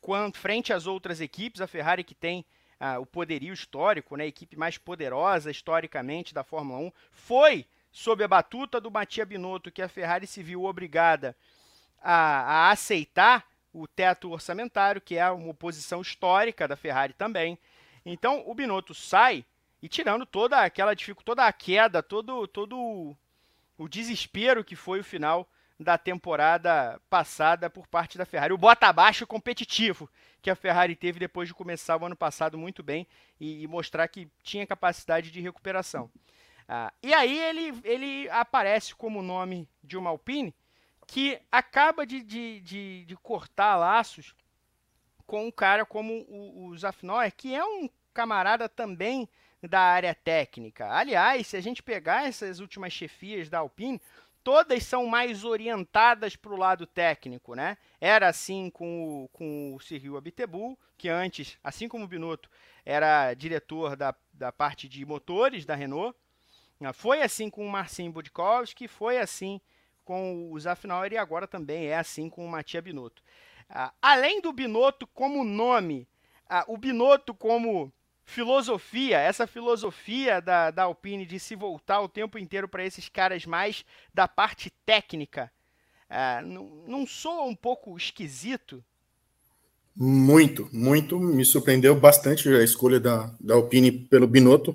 quando, 0.00 0.36
frente 0.36 0.72
às 0.72 0.86
outras 0.86 1.20
equipes, 1.20 1.60
a 1.60 1.66
Ferrari 1.66 2.04
que 2.04 2.14
tem 2.14 2.46
o 3.00 3.06
poderio 3.06 3.52
histórico, 3.52 4.14
né, 4.14 4.22
a 4.22 4.28
equipe 4.28 4.56
mais 4.56 4.78
poderosa 4.78 5.50
historicamente 5.50 6.32
da 6.32 6.44
Fórmula 6.44 6.78
1, 6.78 6.92
foi 7.10 7.66
sob 7.90 8.22
a 8.22 8.28
batuta 8.28 8.80
do 8.80 8.88
Mattia 8.88 9.26
Binotto 9.26 9.72
que 9.72 9.82
a 9.82 9.88
Ferrari 9.88 10.28
se 10.28 10.44
viu 10.44 10.62
obrigada 10.62 11.36
a, 12.00 12.68
a 12.68 12.70
aceitar 12.70 13.44
o 13.72 13.88
teto 13.88 14.30
orçamentário, 14.30 15.00
que 15.00 15.16
é 15.16 15.28
uma 15.28 15.52
posição 15.52 16.00
histórica 16.00 16.68
da 16.68 16.76
Ferrari 16.76 17.14
também. 17.14 17.58
Então 18.06 18.44
o 18.46 18.54
Binotto 18.54 18.94
sai 18.94 19.44
e 19.82 19.88
tirando 19.88 20.26
toda 20.26 20.60
aquela 20.60 20.94
dificuldade, 20.94 21.26
toda 21.26 21.46
a 21.46 21.52
queda, 21.52 22.02
todo, 22.02 22.46
todo 22.46 23.16
o 23.78 23.88
desespero 23.88 24.64
que 24.64 24.76
foi 24.76 25.00
o 25.00 25.04
final 25.04 25.48
da 25.78 25.96
temporada 25.96 27.00
passada 27.08 27.70
por 27.70 27.86
parte 27.86 28.18
da 28.18 28.26
Ferrari. 28.26 28.52
O 28.52 28.58
bota 28.58 28.86
abaixo 28.86 29.26
competitivo 29.26 30.10
que 30.42 30.50
a 30.50 30.54
Ferrari 30.54 30.94
teve 30.94 31.18
depois 31.18 31.48
de 31.48 31.54
começar 31.54 31.96
o 31.96 32.04
ano 32.04 32.16
passado 32.16 32.58
muito 32.58 32.82
bem 32.82 33.06
e, 33.40 33.62
e 33.62 33.66
mostrar 33.66 34.06
que 34.08 34.28
tinha 34.42 34.66
capacidade 34.66 35.30
de 35.30 35.40
recuperação. 35.40 36.10
Ah, 36.68 36.92
e 37.02 37.14
aí 37.14 37.38
ele, 37.38 37.80
ele 37.82 38.28
aparece 38.30 38.94
como 38.94 39.22
nome 39.22 39.66
de 39.82 39.96
uma 39.96 40.10
Alpine 40.10 40.54
que 41.06 41.40
acaba 41.50 42.06
de, 42.06 42.22
de, 42.22 42.60
de, 42.60 43.04
de 43.06 43.16
cortar 43.16 43.76
laços 43.76 44.34
com 45.26 45.46
um 45.46 45.50
cara 45.50 45.84
como 45.84 46.12
o, 46.28 46.70
o 46.70 46.76
que 47.36 47.54
é 47.54 47.64
um 47.64 47.88
camarada 48.12 48.68
também 48.68 49.28
da 49.62 49.80
área 49.80 50.14
técnica. 50.14 50.90
Aliás, 50.90 51.46
se 51.46 51.56
a 51.56 51.60
gente 51.60 51.82
pegar 51.82 52.26
essas 52.26 52.60
últimas 52.60 52.92
chefias 52.92 53.48
da 53.48 53.58
Alpine, 53.58 54.00
todas 54.42 54.82
são 54.84 55.06
mais 55.06 55.44
orientadas 55.44 56.36
para 56.36 56.52
o 56.52 56.56
lado 56.56 56.86
técnico, 56.86 57.54
né? 57.54 57.76
Era 58.00 58.28
assim 58.28 58.70
com 58.70 59.24
o, 59.24 59.28
com 59.28 59.74
o 59.74 59.80
Cyril 59.80 60.16
Abiteboul, 60.16 60.78
que 60.96 61.08
antes, 61.08 61.58
assim 61.62 61.88
como 61.88 62.04
o 62.04 62.08
Binotto, 62.08 62.50
era 62.84 63.34
diretor 63.34 63.96
da, 63.96 64.14
da 64.32 64.50
parte 64.50 64.88
de 64.88 65.04
motores 65.04 65.64
da 65.64 65.74
Renault. 65.74 66.16
Ah, 66.82 66.92
foi 66.92 67.20
assim 67.22 67.50
com 67.50 67.66
o 67.66 67.70
Marcin 67.70 68.10
Budkowski, 68.10 68.88
foi 68.88 69.18
assim 69.18 69.60
com 70.04 70.50
o 70.50 70.58
Zafnauer 70.58 71.12
e 71.12 71.18
agora 71.18 71.46
também 71.46 71.88
é 71.88 71.98
assim 71.98 72.30
com 72.30 72.44
o 72.44 72.48
Matia 72.48 72.80
Binotto. 72.80 73.22
Ah, 73.68 73.92
além 74.00 74.40
do 74.40 74.52
Binotto 74.52 75.06
como 75.06 75.44
nome, 75.44 76.08
ah, 76.48 76.64
o 76.66 76.78
Binotto 76.78 77.34
como 77.34 77.92
filosofia, 78.30 79.18
essa 79.18 79.46
filosofia 79.46 80.40
da, 80.40 80.70
da 80.70 80.84
Alpine 80.84 81.26
de 81.26 81.38
se 81.38 81.56
voltar 81.56 82.00
o 82.00 82.08
tempo 82.08 82.38
inteiro 82.38 82.68
para 82.68 82.84
esses 82.84 83.08
caras 83.08 83.44
mais 83.44 83.84
da 84.14 84.28
parte 84.28 84.72
técnica, 84.86 85.50
uh, 86.08 86.46
não, 86.46 86.64
não 86.86 87.06
soa 87.06 87.44
um 87.44 87.54
pouco 87.54 87.96
esquisito? 87.96 88.82
Muito, 89.94 90.68
muito. 90.72 91.18
Me 91.18 91.44
surpreendeu 91.44 91.94
bastante 91.98 92.48
a 92.48 92.62
escolha 92.62 93.00
da, 93.00 93.34
da 93.40 93.54
Alpine 93.54 93.90
pelo 93.90 94.26
Binotto. 94.26 94.74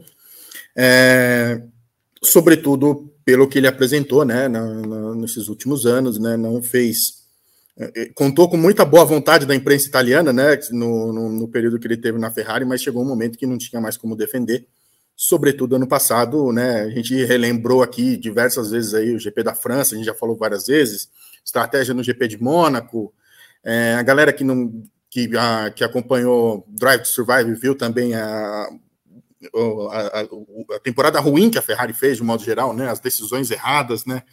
É, 0.75 1.63
sobretudo 2.21 3.11
pelo 3.23 3.47
que 3.47 3.57
ele 3.57 3.67
apresentou 3.67 4.25
né, 4.25 4.47
na, 4.47 4.65
na, 4.65 5.15
nesses 5.15 5.47
últimos 5.47 5.85
anos, 5.85 6.19
né, 6.19 6.35
não 6.35 6.61
fez 6.61 7.24
contou 8.15 8.49
com 8.49 8.55
muita 8.55 8.85
boa 8.85 9.03
vontade 9.03 9.45
da 9.45 9.53
imprensa 9.53 9.87
italiana, 9.87 10.31
né, 10.31 10.57
no, 10.71 11.11
no, 11.11 11.29
no, 11.29 11.47
período 11.47 11.77
que 11.77 11.85
ele 11.87 11.97
teve 11.97 12.17
na 12.17 12.31
Ferrari, 12.31 12.63
mas 12.63 12.81
chegou 12.81 13.03
um 13.03 13.07
momento 13.07 13.37
que 13.37 13.45
não 13.45 13.57
tinha 13.57 13.81
mais 13.81 13.97
como 13.97 14.15
defender. 14.15 14.65
Sobretudo 15.15 15.75
ano 15.75 15.87
passado, 15.87 16.51
né, 16.53 16.81
a 16.81 16.89
gente 16.89 17.13
relembrou 17.25 17.83
aqui 17.83 18.15
diversas 18.15 18.71
vezes 18.71 18.93
aí 18.93 19.13
o 19.13 19.19
GP 19.19 19.43
da 19.43 19.53
França, 19.53 19.93
a 19.93 19.97
gente 19.97 20.05
já 20.05 20.13
falou 20.13 20.37
várias 20.37 20.67
vezes, 20.67 21.09
estratégia 21.43 21.93
no 21.93 22.03
GP 22.03 22.29
de 22.29 22.41
Mônaco, 22.41 23.13
é, 23.63 23.95
a 23.95 24.03
galera 24.03 24.31
que 24.31 24.43
não 24.43 24.83
que, 25.09 25.29
a, 25.37 25.71
que 25.71 25.83
acompanhou 25.83 26.65
Drive 26.67 27.01
to 27.01 27.07
Survive 27.07 27.55
viu 27.55 27.75
também 27.75 28.13
a, 28.13 28.69
a, 29.91 30.21
a, 30.75 30.79
temporada 30.83 31.19
ruim 31.19 31.49
que 31.49 31.57
a 31.57 31.61
Ferrari 31.61 31.93
fez 31.93 32.17
de 32.17 32.23
modo 32.23 32.43
geral, 32.43 32.73
né, 32.73 32.89
as 32.89 32.99
decisões 32.99 33.51
erradas, 33.51 34.05
né. 34.05 34.23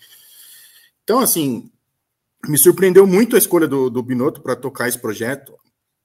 Então, 1.02 1.18
assim, 1.18 1.70
me 2.46 2.58
surpreendeu 2.58 3.06
muito 3.06 3.36
a 3.36 3.38
escolha 3.38 3.68
do, 3.68 3.88
do 3.88 4.02
Binotto 4.02 4.40
para 4.40 4.56
tocar 4.56 4.88
esse 4.88 4.98
projeto. 4.98 5.54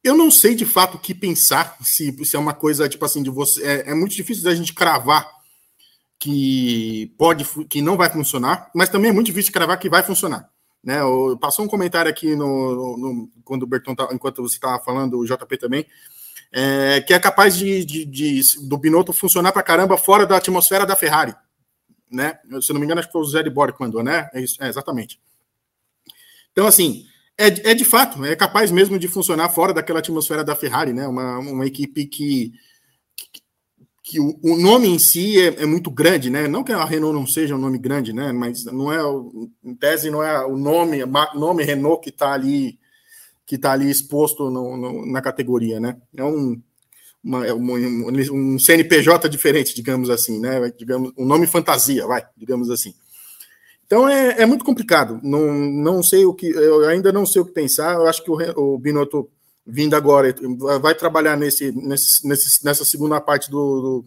Eu 0.04 0.16
não 0.16 0.30
sei 0.30 0.56
de 0.56 0.66
fato 0.66 0.96
o 0.96 1.00
que 1.00 1.14
pensar, 1.14 1.76
se, 1.82 2.12
se 2.26 2.36
é 2.36 2.40
uma 2.40 2.54
coisa 2.54 2.88
tipo 2.88 3.04
assim 3.04 3.24
de 3.24 3.30
você. 3.30 3.64
É, 3.64 3.92
é 3.92 3.94
muito 3.94 4.16
difícil 4.16 4.44
da 4.44 4.54
gente 4.54 4.74
cravar 4.74 5.28
que 6.20 7.14
pode, 7.18 7.46
que 7.66 7.82
não 7.82 7.98
vai 7.98 8.10
funcionar, 8.10 8.70
mas 8.74 8.90
também 8.90 9.10
é 9.10 9.14
muito 9.14 9.28
difícil 9.28 9.52
cravar 9.52 9.80
que 9.80 9.90
vai 9.90 10.04
funcionar. 10.04 10.50
Né? 10.84 11.00
passou 11.42 11.66
um 11.66 11.68
comentário 11.68 12.10
aqui 12.10 12.34
no, 12.36 12.98
no 12.98 13.30
quando 13.44 13.64
o 13.64 13.68
Berton 13.68 13.94
tá, 13.94 14.08
enquanto 14.14 14.42
você 14.42 14.56
estava 14.56 14.82
falando, 14.82 15.18
o 15.18 15.26
JP 15.26 15.58
também, 15.58 15.86
é, 16.52 17.02
que 17.02 17.14
é 17.14 17.20
capaz 17.20 17.58
de, 17.58 17.84
de, 17.84 18.06
de, 18.06 18.42
do 18.62 18.78
Binotto 18.78 19.12
funcionar 19.12 19.52
para 19.52 19.64
caramba 19.64 19.98
fora 19.98 20.26
da 20.26 20.38
atmosfera 20.38 20.86
da 20.86 20.96
Ferrari, 20.96 21.36
né? 22.10 22.40
Se 22.62 22.72
não 22.72 22.80
me 22.80 22.86
engano, 22.86 23.00
acho 23.00 23.10
que 23.10 23.12
foi 23.12 23.22
o 23.22 23.26
Zé 23.26 23.44
de 23.44 23.50
Borg 23.50 23.76
que 23.76 23.82
mandou, 23.82 24.02
né? 24.02 24.30
É, 24.34 24.40
isso, 24.40 24.64
é 24.64 24.70
exatamente. 24.70 25.20
Então, 26.58 26.66
assim, 26.66 27.06
é, 27.38 27.70
é 27.70 27.74
de 27.76 27.86
fato, 27.86 28.26
é 28.26 28.36
capaz 28.36 28.72
mesmo 28.72 28.98
de 28.98 29.08
funcionar 29.08 29.48
fora 29.50 29.72
daquela 29.72 30.00
atmosfera 30.00 30.44
da 30.44 30.56
Ferrari, 30.56 30.92
né? 30.92 31.08
Uma, 31.08 31.38
uma 31.38 31.68
equipe 31.68 32.08
que, 32.08 32.52
que, 33.16 33.44
que 34.02 34.20
o, 34.20 34.40
o, 34.42 34.58
nome 34.58 34.88
em 34.88 34.98
si 34.98 35.40
é, 35.40 35.62
é, 35.62 35.66
muito 35.68 35.92
grande, 35.92 36.32
né? 36.32 36.48
Não 36.48 36.64
que 36.64 36.72
a 36.72 36.84
Renault 36.84 37.14
não 37.14 37.28
seja 37.28 37.54
um 37.54 37.60
nome 37.60 37.78
grande, 37.78 38.12
né? 38.12 38.32
Mas 38.32 38.66
não 38.66 38.92
é, 38.92 38.98
em 39.64 39.76
tese, 39.76 40.10
não 40.10 40.24
é 40.24 40.44
o 40.48 40.58
nome, 40.58 41.06
nome 41.36 41.64
Renault 41.64 42.02
que 42.02 42.10
está 42.10 42.34
ali 42.34 42.80
que 43.46 43.54
está 43.54 43.74
ali 43.74 43.88
exposto 43.88 44.50
no, 44.50 44.76
no, 44.76 45.06
na 45.06 45.22
categoria, 45.22 45.80
né? 45.80 45.96
É 46.16 46.24
um, 46.24 46.60
uma, 47.24 47.46
é 47.46 47.54
um, 47.54 48.08
um, 48.34 48.58
CNPJ 48.58 49.30
diferente, 49.30 49.76
digamos 49.76 50.10
assim, 50.10 50.40
né? 50.40 50.74
Digamos, 50.76 51.14
um 51.16 51.24
nome 51.24 51.46
fantasia, 51.46 52.08
vai, 52.08 52.26
digamos 52.36 52.72
assim. 52.72 52.96
Então 53.88 54.08
é, 54.08 54.42
é, 54.42 54.46
muito 54.46 54.66
complicado. 54.66 55.20
Não, 55.24 55.54
não 55.54 56.04
sei 56.04 56.26
o 56.26 56.34
que. 56.34 56.48
Eu 56.48 56.88
ainda 56.88 57.12
não 57.12 57.26
sei 57.26 57.42
o 57.42 57.46
que 57.46 57.54
pensar. 57.54 57.96
Eu 57.96 58.06
acho 58.06 58.24
que 58.24 58.30
o, 58.30 58.36
o 58.56 58.78
Binotto 58.78 59.30
vindo 59.66 59.96
agora 59.96 60.34
vai 60.80 60.94
trabalhar 60.94 61.36
nesse, 61.38 61.72
nesse, 61.72 62.28
nesse 62.28 62.64
nessa 62.64 62.86
segunda 62.86 63.20
parte 63.20 63.50
do, 63.50 63.82
do, 63.82 64.06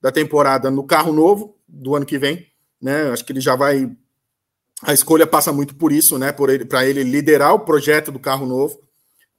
da 0.00 0.12
temporada 0.12 0.70
no 0.70 0.84
carro 0.84 1.12
novo 1.12 1.56
do 1.66 1.96
ano 1.96 2.06
que 2.06 2.18
vem. 2.18 2.46
Né? 2.80 3.10
Acho 3.10 3.24
que 3.24 3.32
ele 3.32 3.40
já 3.40 3.56
vai. 3.56 3.90
A 4.82 4.92
escolha 4.92 5.26
passa 5.26 5.50
muito 5.50 5.74
por 5.74 5.90
isso, 5.90 6.18
né? 6.18 6.30
Por 6.30 6.50
ele, 6.50 6.66
para 6.66 6.86
ele 6.86 7.02
liderar 7.02 7.54
o 7.54 7.60
projeto 7.60 8.12
do 8.12 8.18
carro 8.18 8.46
novo 8.46 8.78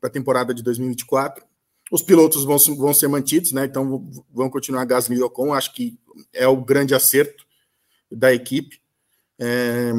para 0.02 0.10
a 0.10 0.14
temporada 0.14 0.54
de 0.54 0.64
2024. 0.64 1.46
Os 1.92 2.02
pilotos 2.02 2.44
vão, 2.44 2.58
vão 2.76 2.94
ser 2.94 3.08
mantidos, 3.08 3.52
né? 3.52 3.66
Então 3.66 4.10
vão 4.34 4.50
continuar 4.50 4.86
Gasly 4.86 5.18
e 5.18 5.24
Ocon. 5.24 5.54
Acho 5.54 5.72
que 5.74 6.00
é 6.34 6.48
o 6.48 6.58
grande 6.58 6.96
acerto 6.96 7.46
da 8.12 8.34
equipe. 8.34 8.82
É, 9.40 9.92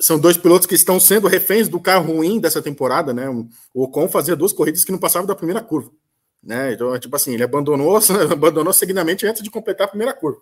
são 0.00 0.18
dois 0.18 0.36
pilotos 0.36 0.66
que 0.66 0.74
estão 0.74 1.00
sendo 1.00 1.26
reféns 1.26 1.68
do 1.68 1.80
carro 1.80 2.14
ruim 2.14 2.38
dessa 2.38 2.60
temporada, 2.60 3.14
né? 3.14 3.28
O 3.28 3.84
Ocon 3.84 4.08
fazia 4.08 4.36
duas 4.36 4.52
corridas 4.52 4.84
que 4.84 4.92
não 4.92 4.98
passavam 4.98 5.26
da 5.26 5.34
primeira 5.34 5.62
curva, 5.62 5.90
né? 6.42 6.72
Então, 6.72 6.94
é 6.94 6.98
tipo 6.98 7.16
assim, 7.16 7.34
ele 7.34 7.44
abandonou, 7.44 7.98
abandonou 8.30 8.72
seguidamente 8.72 9.26
antes 9.26 9.42
de 9.42 9.50
completar 9.50 9.86
a 9.86 9.90
primeira 9.90 10.12
curva. 10.12 10.40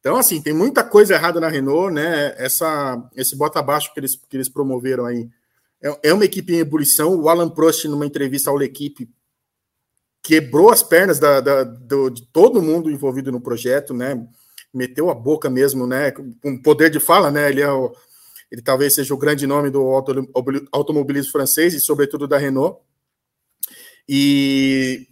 Então, 0.00 0.16
assim, 0.16 0.40
tem 0.42 0.52
muita 0.52 0.82
coisa 0.82 1.14
errada 1.14 1.40
na 1.40 1.48
Renault, 1.48 1.92
né? 1.92 2.34
Essa, 2.36 3.00
esse 3.14 3.36
bota 3.36 3.60
abaixo 3.60 3.92
que 3.94 4.00
eles, 4.00 4.16
que 4.16 4.36
eles 4.36 4.48
promoveram 4.48 5.06
aí 5.06 5.28
é, 5.82 6.10
é 6.10 6.14
uma 6.14 6.24
equipe 6.24 6.54
em 6.54 6.58
ebulição. 6.58 7.14
O 7.14 7.28
Alan 7.28 7.48
Prost, 7.48 7.84
numa 7.86 8.06
entrevista 8.06 8.50
ao 8.50 8.62
equipe, 8.62 9.10
quebrou 10.22 10.70
as 10.70 10.82
pernas 10.82 11.18
da, 11.18 11.40
da 11.40 11.64
do, 11.64 12.08
de 12.08 12.22
todo 12.26 12.62
mundo 12.62 12.90
envolvido 12.90 13.32
no 13.32 13.40
projeto, 13.40 13.92
né? 13.92 14.24
Meteu 14.72 15.10
a 15.10 15.14
boca 15.14 15.50
mesmo, 15.50 15.86
né? 15.86 16.10
Com 16.10 16.60
poder 16.62 16.90
de 16.90 17.00
fala, 17.00 17.30
né? 17.30 17.50
Ele 17.50 17.60
é 17.60 17.70
o, 17.70 17.94
ele 18.50 18.62
talvez 18.62 18.94
seja 18.94 19.14
o 19.14 19.18
grande 19.18 19.46
nome 19.46 19.70
do 19.70 19.80
auto, 19.80 20.28
automobilismo 20.70 21.32
francês 21.32 21.74
e 21.74 21.80
sobretudo 21.80 22.26
da 22.26 22.38
Renault. 22.38 22.80
E 24.08 25.08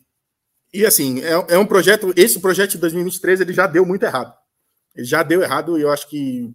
e 0.72 0.86
assim, 0.86 1.20
é, 1.20 1.54
é 1.54 1.58
um 1.58 1.66
projeto, 1.66 2.12
esse 2.16 2.38
projeto 2.38 2.72
de 2.72 2.78
2023 2.78 3.40
ele 3.40 3.52
já 3.52 3.66
deu 3.66 3.84
muito 3.84 4.04
errado, 4.04 4.32
já 4.96 5.22
deu 5.22 5.42
errado 5.42 5.76
e 5.76 5.82
eu 5.82 5.90
acho 5.90 6.08
que 6.08 6.54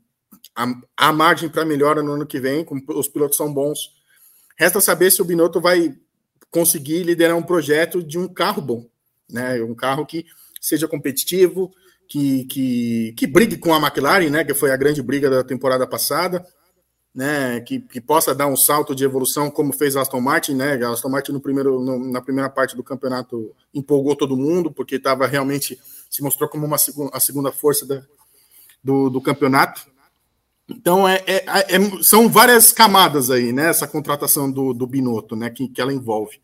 há, 0.96 1.12
margem 1.12 1.50
para 1.50 1.66
melhora 1.66 2.02
no 2.02 2.14
ano 2.14 2.26
que 2.26 2.40
vem, 2.40 2.66
os 2.90 3.10
pilotos 3.10 3.36
são 3.38 3.54
bons. 3.54 3.94
Resta 4.58 4.80
saber 4.80 5.12
se 5.12 5.22
o 5.22 5.26
Binotto 5.26 5.60
vai 5.60 5.94
conseguir 6.50 7.04
liderar 7.04 7.36
um 7.36 7.44
projeto 7.44 8.02
de 8.02 8.18
um 8.18 8.26
carro 8.26 8.62
bom, 8.62 8.90
né? 9.30 9.62
Um 9.62 9.76
carro 9.76 10.06
que 10.06 10.26
seja 10.62 10.88
competitivo, 10.88 11.74
que, 12.08 12.46
que, 12.46 13.14
que 13.18 13.28
brigue 13.28 13.58
com 13.58 13.74
a 13.74 13.80
McLaren, 13.80 14.30
né? 14.30 14.44
Que 14.44 14.54
foi 14.54 14.72
a 14.72 14.78
grande 14.78 15.02
briga 15.02 15.30
da 15.30 15.44
temporada 15.44 15.86
passada, 15.88 16.46
né? 17.14 17.60
Que, 17.62 17.80
que 17.80 18.02
possa 18.02 18.34
dar 18.34 18.48
um 18.48 18.56
salto 18.56 18.96
de 18.96 19.04
evolução, 19.04 19.50
como 19.50 19.74
fez 19.74 19.96
a 19.96 20.02
Aston 20.02 20.22
Martin, 20.22 20.54
né? 20.54 20.84
A 20.84 20.90
Aston 20.90 21.10
Martin 21.10 21.32
no 21.32 21.42
primeiro, 21.42 21.80
no, 21.80 22.12
na 22.12 22.22
primeira 22.22 22.50
parte 22.50 22.76
do 22.76 22.84
campeonato 22.84 23.54
empolgou 23.74 24.16
todo 24.16 24.38
mundo, 24.38 24.72
porque 24.72 24.96
estava 24.96 25.28
realmente 25.28 25.80
se 26.10 26.22
mostrou 26.22 26.50
como 26.50 26.66
uma 26.66 26.78
a 27.12 27.20
segunda 27.20 27.52
força 27.52 27.86
da, 27.86 28.02
do, 28.84 29.10
do 29.10 29.22
campeonato. 29.22 29.82
Então, 30.68 31.08
é, 31.08 31.24
é, 31.28 31.46
é, 31.48 32.04
são 32.04 32.28
várias 32.28 32.72
camadas 32.72 33.30
aí, 33.30 33.54
né? 33.54 33.70
Essa 33.70 33.88
contratação 33.88 34.50
do, 34.52 34.74
do 34.74 34.88
Binotto, 34.88 35.36
né? 35.36 35.50
Que, 35.50 35.68
que 35.68 35.80
ela 35.80 35.94
envolve. 35.94 36.40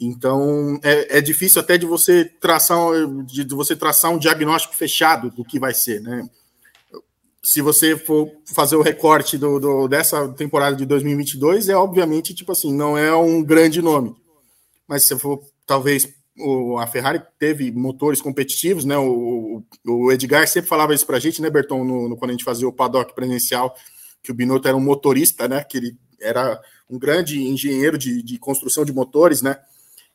Então, 0.00 0.78
é, 0.82 1.18
é 1.18 1.20
difícil 1.20 1.60
até 1.60 1.78
de 1.78 1.86
você 1.86 2.24
traçar 2.24 2.78
de, 3.24 3.44
você 3.54 3.74
traçar 3.74 4.10
um 4.10 4.18
diagnóstico 4.18 4.74
fechado 4.74 5.30
do 5.30 5.44
que 5.44 5.58
vai 5.58 5.72
ser, 5.72 6.00
né? 6.02 6.28
Se 7.42 7.62
você 7.62 7.96
for 7.96 8.30
fazer 8.44 8.76
o 8.76 8.82
recorte 8.82 9.38
do, 9.38 9.58
do, 9.58 9.88
dessa 9.88 10.28
temporada 10.30 10.76
de 10.76 10.84
2022, 10.84 11.68
é 11.68 11.76
obviamente, 11.76 12.34
tipo 12.34 12.52
assim, 12.52 12.74
não 12.74 12.98
é 12.98 13.14
um 13.14 13.42
grande 13.42 13.80
nome. 13.80 14.14
Mas 14.86 15.06
se 15.06 15.16
for, 15.16 15.40
talvez, 15.64 16.12
o, 16.38 16.76
a 16.76 16.86
Ferrari 16.86 17.22
teve 17.38 17.70
motores 17.70 18.20
competitivos, 18.20 18.84
né? 18.84 18.98
O, 18.98 19.62
o 19.86 20.12
Edgar 20.12 20.46
sempre 20.48 20.68
falava 20.68 20.92
isso 20.92 21.06
para 21.06 21.16
a 21.16 21.20
gente, 21.20 21.40
né, 21.40 21.48
Berton, 21.48 21.84
no, 21.84 22.08
no, 22.08 22.16
quando 22.16 22.30
a 22.30 22.34
gente 22.34 22.44
fazia 22.44 22.68
o 22.68 22.72
paddock 22.72 23.14
presencial, 23.14 23.74
que 24.22 24.30
o 24.30 24.34
Binotto 24.34 24.68
era 24.68 24.76
um 24.76 24.80
motorista, 24.80 25.48
né? 25.48 25.64
Que 25.64 25.78
ele 25.78 25.96
era 26.20 26.60
um 26.90 26.98
grande 26.98 27.42
engenheiro 27.42 27.96
de, 27.96 28.22
de 28.22 28.38
construção 28.38 28.84
de 28.84 28.92
motores, 28.92 29.40
né? 29.40 29.56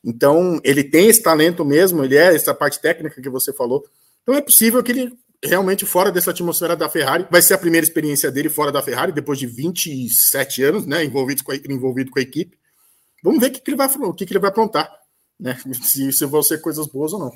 Então, 0.04 0.60
ele 0.64 0.82
tem 0.82 1.08
esse 1.08 1.22
talento 1.22 1.64
mesmo, 1.64 2.04
ele 2.04 2.16
é 2.16 2.34
essa 2.34 2.54
parte 2.54 2.80
técnica 2.80 3.20
que 3.20 3.30
você 3.30 3.52
falou. 3.52 3.84
Então, 4.22 4.34
é 4.34 4.40
possível 4.40 4.82
que 4.82 4.92
ele 4.92 5.18
realmente 5.44 5.84
fora 5.84 6.12
dessa 6.12 6.30
atmosfera 6.30 6.76
da 6.76 6.88
Ferrari, 6.88 7.26
vai 7.28 7.42
ser 7.42 7.54
a 7.54 7.58
primeira 7.58 7.84
experiência 7.84 8.30
dele 8.30 8.48
fora 8.48 8.70
da 8.70 8.80
Ferrari, 8.80 9.10
depois 9.10 9.38
de 9.38 9.46
27 9.46 10.62
anos, 10.62 10.86
né, 10.86 11.04
envolvido 11.04 11.42
com 11.42 11.50
a, 11.50 11.56
envolvido 11.56 12.10
com 12.12 12.20
a 12.20 12.22
equipe. 12.22 12.56
Vamos 13.24 13.40
ver 13.40 13.48
o 13.48 13.52
que, 13.52 13.60
que 13.60 13.70
ele 13.70 13.76
vai 13.76 13.88
o 13.88 14.14
que, 14.14 14.24
que 14.24 14.32
ele 14.32 14.40
vai 14.40 14.50
aprontar 14.50 15.02
né? 15.42 15.58
Se, 15.82 16.12
se 16.12 16.24
vão 16.24 16.42
ser 16.42 16.60
coisas 16.60 16.86
boas 16.86 17.12
ou 17.12 17.18
não. 17.18 17.32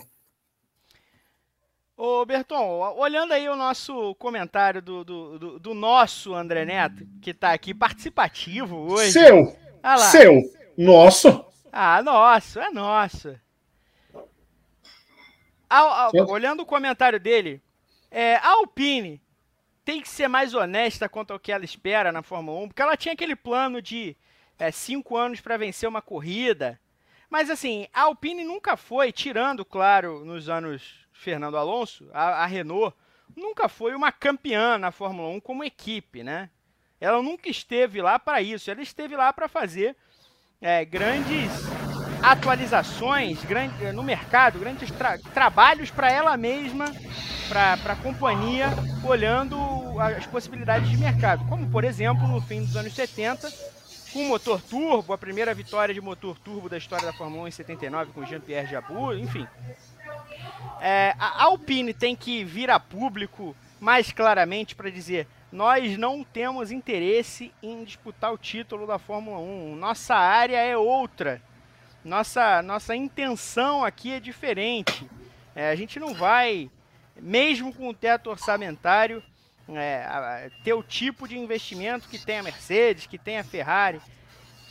Ô 1.97 2.27
Berton, 2.27 2.95
olhando 2.99 3.33
aí 3.33 3.49
o 3.49 3.57
nosso 3.57 4.15
comentário 4.17 4.83
do, 4.83 5.03
do, 5.03 5.39
do, 5.39 5.59
do 5.59 5.75
nosso 5.75 6.35
André 6.35 6.65
Neto, 6.67 7.07
que 7.23 7.31
está 7.31 7.53
aqui 7.53 7.73
participativo 7.73 8.93
hoje. 8.93 9.13
Seu! 9.13 9.57
Ah 9.83 9.97
seu! 9.97 10.43
Nosso! 10.77 11.43
Ah, 11.73 12.03
nosso, 12.03 12.59
é 12.59 12.71
nosso. 12.71 13.39
olhando 16.29 16.63
o 16.63 16.67
comentário 16.67 17.19
dele, 17.19 17.61
é, 18.11 18.37
a 18.37 18.51
Alpine 18.51 19.21
tem 19.85 20.01
que 20.01 20.09
ser 20.09 20.29
mais 20.29 20.55
honesta 20.55 21.09
quanto 21.09 21.33
ao 21.33 21.41
que 21.41 21.53
ela 21.53 21.65
espera 21.65 22.11
na 22.13 22.23
Fórmula 22.23 22.61
1, 22.65 22.69
porque 22.69 22.83
ela 22.83 22.97
tinha 22.97 23.15
aquele 23.15 23.37
plano 23.37 23.81
de 23.83 24.17
é, 24.59 24.71
cinco 24.71 25.17
anos 25.17 25.41
para 25.41 25.57
vencer 25.57 25.89
uma 25.89 26.03
corrida. 26.03 26.81
Mas 27.29 27.51
assim, 27.51 27.87
a 27.93 28.03
Alpine 28.03 28.45
nunca 28.45 28.77
foi, 28.77 29.13
tirando, 29.13 29.65
claro, 29.65 30.25
nos 30.25 30.49
anos 30.49 31.07
Fernando 31.13 31.57
Alonso, 31.57 32.09
a, 32.13 32.43
a 32.43 32.47
Renault 32.47 32.97
nunca 33.35 33.69
foi 33.69 33.95
uma 33.95 34.13
campeã 34.13 34.79
na 34.79 34.93
Fórmula 34.93 35.29
1 35.29 35.41
como 35.41 35.65
equipe, 35.65 36.23
né? 36.23 36.51
Ela 37.01 37.23
nunca 37.23 37.49
esteve 37.49 38.01
lá 38.01 38.19
para 38.19 38.41
isso, 38.41 38.71
ela 38.71 38.81
esteve 38.81 39.17
lá 39.17 39.33
para 39.33 39.49
fazer 39.49 39.97
é, 40.61 40.85
grandes 40.85 41.51
atualizações 42.23 43.43
grande, 43.45 43.93
no 43.93 44.03
mercado, 44.03 44.59
grandes 44.59 44.91
tra 44.91 45.19
trabalhos 45.33 45.91
para 45.91 46.11
ela 46.11 46.37
mesma, 46.37 46.87
para 47.49 47.93
a 47.93 47.97
companhia, 47.97 48.69
olhando 49.05 49.57
as 50.01 50.27
possibilidades 50.27 50.89
de 50.89 50.97
mercado. 50.97 51.47
Como, 51.49 51.69
por 51.71 51.85
exemplo, 51.85 52.27
no 52.27 52.41
fim 52.41 52.61
dos 52.61 52.77
anos 52.77 52.95
70, 52.95 53.49
com 54.13 54.25
motor 54.25 54.61
turbo, 54.61 55.13
a 55.13 55.19
primeira 55.19 55.55
vitória 55.55 55.95
de 55.95 56.01
motor 56.01 56.39
turbo 56.39 56.69
da 56.69 56.79
história 56.79 57.07
da 57.07 57.13
Fórmula 57.13 57.45
1 57.45 57.49
em 57.49 57.51
79 57.51 58.13
com 58.13 58.25
Jean-Pierre 58.25 58.71
Jabou, 58.71 59.15
enfim. 59.15 59.47
É, 60.81 61.15
a 61.19 61.45
Alpine 61.45 61.93
tem 61.93 62.17
que 62.17 62.43
vir 62.45 62.71
a 62.71 62.81
público 62.81 63.55
mais 63.81 64.11
claramente 64.11 64.75
para 64.75 64.91
dizer: 64.91 65.27
nós 65.53 65.97
não 65.97 66.25
temos 66.25 66.71
interesse 66.71 67.53
em 67.63 67.85
disputar 67.85 68.33
o 68.33 68.39
título 68.39 68.87
da 68.87 68.99
Fórmula 68.99 69.39
1, 69.39 69.77
nossa 69.77 70.15
área 70.15 70.57
é 70.57 70.77
outra, 70.77 71.41
nossa, 72.05 72.63
nossa 72.63 72.95
intenção 72.95 73.85
aqui 73.85 74.13
é 74.13 74.21
diferente. 74.21 75.07
É, 75.55 75.71
a 75.71 75.75
gente 75.75 75.99
não 75.99 76.15
vai, 76.15 76.71
mesmo 77.21 77.73
com 77.73 77.89
o 77.89 77.95
teto 77.95 78.31
orçamentário, 78.31 79.23
é, 79.75 80.51
ter 80.63 80.75
o 80.75 80.83
tipo 80.83 81.27
de 81.27 81.37
investimento 81.37 82.09
que 82.09 82.19
tem 82.19 82.39
a 82.39 82.43
Mercedes, 82.43 83.07
que 83.07 83.19
tem 83.19 83.39
a 83.39 83.45
Ferrari. 83.45 84.01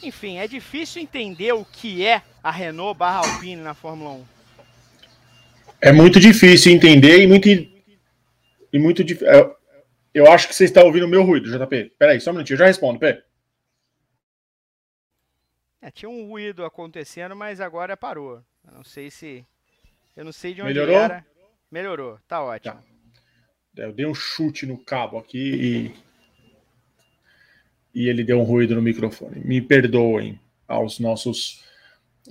Enfim, 0.01 0.37
é 0.37 0.47
difícil 0.47 1.01
entender 1.01 1.53
o 1.53 1.65
que 1.65 2.05
é 2.05 2.21
a 2.43 2.51
Renault 2.51 2.97
barra 2.97 3.19
Alpine 3.19 3.61
na 3.61 3.73
Fórmula 3.73 4.11
1. 4.11 4.25
É 5.81 5.91
muito 5.91 6.19
difícil 6.19 6.71
entender 6.71 7.21
e 7.21 7.27
muito. 7.27 7.49
E 7.49 8.79
muito 8.79 9.01
eu, 9.01 9.55
eu 10.15 10.31
acho 10.31 10.47
que 10.47 10.55
você 10.55 10.63
está 10.63 10.81
ouvindo 10.81 11.05
o 11.05 11.09
meu 11.09 11.23
ruído, 11.23 11.51
JP. 11.51 11.93
Peraí, 11.99 12.21
só 12.21 12.31
um 12.31 12.35
minutinho, 12.35 12.55
eu 12.55 12.59
já 12.59 12.65
respondo, 12.67 12.97
Pé. 12.97 13.21
É, 15.81 15.91
tinha 15.91 16.07
um 16.07 16.29
ruído 16.29 16.63
acontecendo, 16.63 17.35
mas 17.35 17.59
agora 17.59 17.97
parou. 17.97 18.41
Eu 18.65 18.73
não 18.73 18.83
sei 18.85 19.11
se. 19.11 19.45
Eu 20.15 20.23
não 20.23 20.31
sei 20.31 20.53
de 20.53 20.61
onde 20.61 20.73
Melhorou? 20.73 20.95
era. 20.95 21.25
Melhorou, 21.69 22.17
tá 22.29 22.41
ótimo. 22.41 22.75
Tá. 22.75 23.83
Eu 23.83 23.91
dei 23.91 24.05
um 24.05 24.15
chute 24.15 24.65
no 24.65 24.77
cabo 24.77 25.17
aqui 25.17 25.93
e, 27.93 28.03
e 28.05 28.07
ele 28.07 28.23
deu 28.23 28.39
um 28.39 28.43
ruído 28.43 28.73
no 28.73 28.81
microfone. 28.81 29.41
Me 29.43 29.61
perdoem 29.61 30.39
aos 30.65 30.97
nossos, 30.97 31.61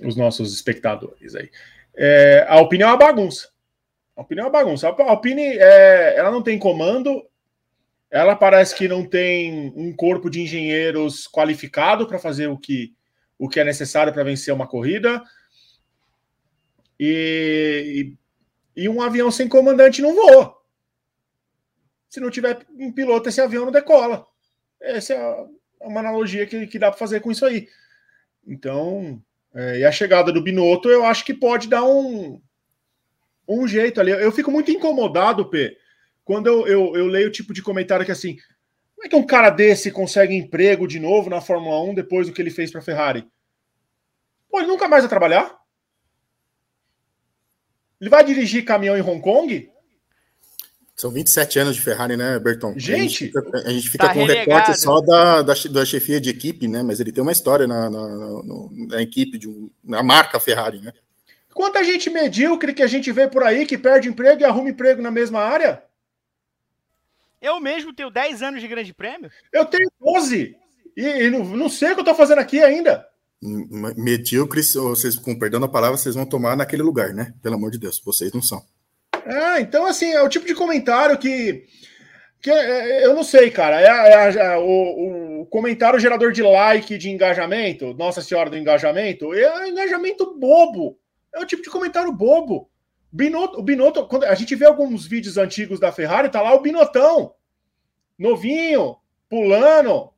os 0.03 0.15
nossos 0.15 0.51
espectadores 0.55 1.35
aí. 1.35 1.51
É, 1.95 2.47
a 2.49 2.59
opinião 2.59 2.89
é 2.89 2.93
uma 2.93 2.97
bagunça. 2.97 3.51
A 4.15 4.23
opinião 4.23 4.45
é 4.45 4.47
uma 4.47 4.51
bagunça. 4.51 4.89
A 4.89 5.03
Alpine, 5.11 5.43
é, 5.43 6.17
ela 6.17 6.31
não 6.31 6.41
tem 6.41 6.57
comando, 6.57 7.23
ela 8.15 8.33
parece 8.33 8.73
que 8.73 8.87
não 8.87 9.03
tem 9.03 9.73
um 9.75 9.93
corpo 9.93 10.29
de 10.29 10.39
engenheiros 10.39 11.27
qualificado 11.27 12.07
para 12.07 12.17
fazer 12.17 12.47
o 12.47 12.57
que, 12.57 12.95
o 13.37 13.49
que 13.49 13.59
é 13.59 13.63
necessário 13.65 14.13
para 14.13 14.23
vencer 14.23 14.53
uma 14.53 14.65
corrida. 14.65 15.21
E, 16.97 18.15
e, 18.73 18.87
um 18.87 19.01
avião 19.01 19.29
sem 19.29 19.49
comandante 19.49 20.01
não 20.01 20.15
voa. 20.15 20.55
Se 22.07 22.21
não 22.21 22.29
tiver 22.29 22.65
um 22.79 22.89
piloto, 22.89 23.27
esse 23.27 23.41
avião 23.41 23.65
não 23.65 23.71
decola. 23.73 24.25
Essa 24.79 25.13
é 25.13 25.45
uma 25.81 25.99
analogia 25.99 26.47
que, 26.47 26.67
que 26.67 26.79
dá 26.79 26.89
para 26.89 26.97
fazer 26.97 27.19
com 27.19 27.31
isso 27.31 27.45
aí. 27.45 27.67
Então, 28.47 29.21
é, 29.53 29.79
e 29.79 29.83
a 29.83 29.91
chegada 29.91 30.31
do 30.31 30.41
Binotto, 30.41 30.89
eu 30.89 31.03
acho 31.03 31.25
que 31.25 31.33
pode 31.33 31.67
dar 31.67 31.83
um, 31.83 32.41
um 33.45 33.67
jeito 33.67 33.99
ali. 33.99 34.11
Eu 34.11 34.31
fico 34.31 34.49
muito 34.49 34.71
incomodado, 34.71 35.49
P, 35.49 35.77
quando 36.25 36.47
eu, 36.47 36.67
eu, 36.67 36.97
eu 36.97 37.07
leio 37.07 37.27
o 37.27 37.31
tipo 37.31 37.53
de 37.53 37.61
comentário 37.61 38.05
que 38.05 38.11
assim, 38.11 38.35
como 38.95 39.05
é 39.05 39.09
que 39.09 39.15
um 39.15 39.25
cara 39.25 39.51
desse 39.51 39.91
consegue 39.91 40.33
emprego 40.33 40.87
de 40.87 40.99
novo 40.99 41.29
na 41.29 41.39
Fórmula 41.39 41.79
1 41.83 41.93
depois 41.93 42.27
do 42.27 42.33
que 42.33 42.41
ele 42.41 42.49
fez 42.49 42.71
para 42.71 42.81
a 42.81 42.83
Ferrari? 42.83 43.25
Pô, 44.49 44.57
ele 44.57 44.67
nunca 44.67 44.87
mais 44.87 45.03
vai 45.03 45.09
trabalhar? 45.09 45.55
Ele 48.01 48.09
vai 48.09 48.23
dirigir 48.23 48.65
caminhão 48.65 48.97
em 48.97 49.01
Hong 49.01 49.21
Kong? 49.21 49.69
São 50.95 51.11
27 51.11 51.59
anos 51.59 51.75
de 51.75 51.81
Ferrari, 51.81 52.15
né, 52.15 52.39
Berton? 52.39 52.73
Gente! 52.77 52.95
A 52.95 53.01
gente 53.01 53.17
fica, 53.17 53.57
a 53.57 53.69
gente 53.71 53.89
fica 53.89 54.07
tá 54.07 54.13
com 54.13 54.21
um 54.21 54.25
recorte 54.25 54.79
só 54.79 55.01
da, 55.01 55.41
da, 55.41 55.53
da, 55.53 55.85
chefia 55.85 56.21
de 56.21 56.29
equipe, 56.29 56.67
né? 56.67 56.81
Mas 56.81 56.99
ele 56.99 57.11
tem 57.11 57.21
uma 57.21 57.33
história 57.33 57.67
na, 57.67 57.89
na, 57.89 58.07
na, 58.07 58.43
na 58.87 59.01
equipe, 59.01 59.37
de 59.37 59.49
um, 59.49 59.69
na 59.83 60.01
marca 60.01 60.39
Ferrari, 60.39 60.79
né? 60.79 60.93
Quanta 61.53 61.83
gente 61.83 62.09
medíocre 62.09 62.73
que 62.73 62.81
a 62.81 62.87
gente 62.87 63.11
vê 63.11 63.27
por 63.27 63.43
aí 63.43 63.65
que 63.65 63.77
perde 63.77 64.07
emprego 64.07 64.41
e 64.41 64.45
arruma 64.45 64.69
emprego 64.69 65.01
na 65.01 65.11
mesma 65.11 65.41
área? 65.41 65.83
Eu 67.45 67.59
mesmo 67.59 67.93
tenho 67.93 68.09
10 68.09 68.41
anos 68.41 68.59
de 68.59 68.67
grande 68.67 68.91
prêmio? 68.91 69.29
Eu 69.53 69.65
tenho 69.65 69.87
12. 69.99 70.55
E, 70.97 71.03
e 71.03 71.29
não, 71.29 71.45
não 71.45 71.69
sei 71.69 71.91
o 71.91 71.93
que 71.93 72.01
eu 72.01 72.05
tô 72.05 72.15
fazendo 72.15 72.39
aqui 72.39 72.63
ainda. 72.63 73.07
Medíocres, 73.95 74.73
vocês, 74.73 75.15
com 75.15 75.37
perdão 75.37 75.59
da 75.59 75.67
palavra, 75.67 75.95
vocês 75.95 76.15
vão 76.15 76.25
tomar 76.25 76.57
naquele 76.57 76.81
lugar, 76.81 77.13
né? 77.13 77.35
Pelo 77.43 77.53
amor 77.53 77.69
de 77.69 77.77
Deus, 77.77 78.01
vocês 78.03 78.33
não 78.33 78.41
são. 78.41 78.63
É, 79.25 79.61
então, 79.61 79.85
assim, 79.85 80.11
é 80.11 80.23
o 80.23 80.29
tipo 80.29 80.47
de 80.47 80.55
comentário 80.55 81.19
que. 81.19 81.65
que 82.41 82.49
é, 82.49 83.03
é 83.03 83.05
eu 83.05 83.13
não 83.13 83.23
sei, 83.23 83.51
cara. 83.51 83.79
É, 83.79 83.85
é, 83.85 84.37
é 84.37 84.57
o, 84.57 85.41
o, 85.41 85.45
comentário 85.45 85.99
gerador 85.99 86.31
de 86.31 86.41
like, 86.41 86.97
de 86.97 87.11
engajamento, 87.11 87.93
Nossa 87.93 88.23
Senhora 88.23 88.49
do 88.49 88.57
Engajamento, 88.57 89.35
é 89.35 89.61
um 89.61 89.67
engajamento 89.67 90.35
bobo. 90.39 90.97
É 91.31 91.39
o 91.39 91.45
tipo 91.45 91.61
de 91.61 91.69
comentário 91.69 92.11
bobo. 92.11 92.71
Binotto, 93.15 93.57
o 93.57 93.63
Binotto, 93.63 94.05
quando 94.07 94.25
a 94.25 94.35
gente 94.35 94.53
vê 94.55 94.65
alguns 94.65 95.07
vídeos 95.07 95.37
antigos 95.37 95.79
da 95.79 95.89
Ferrari, 95.89 96.29
tá 96.29 96.41
lá 96.41 96.53
o 96.53 96.59
Binotão, 96.59 97.33
novinho, 98.19 98.97
pulando. 99.29 100.13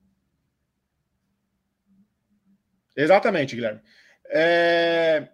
Exatamente, 2.95 3.55
Guilherme. 3.55 3.81
É... 4.29 5.27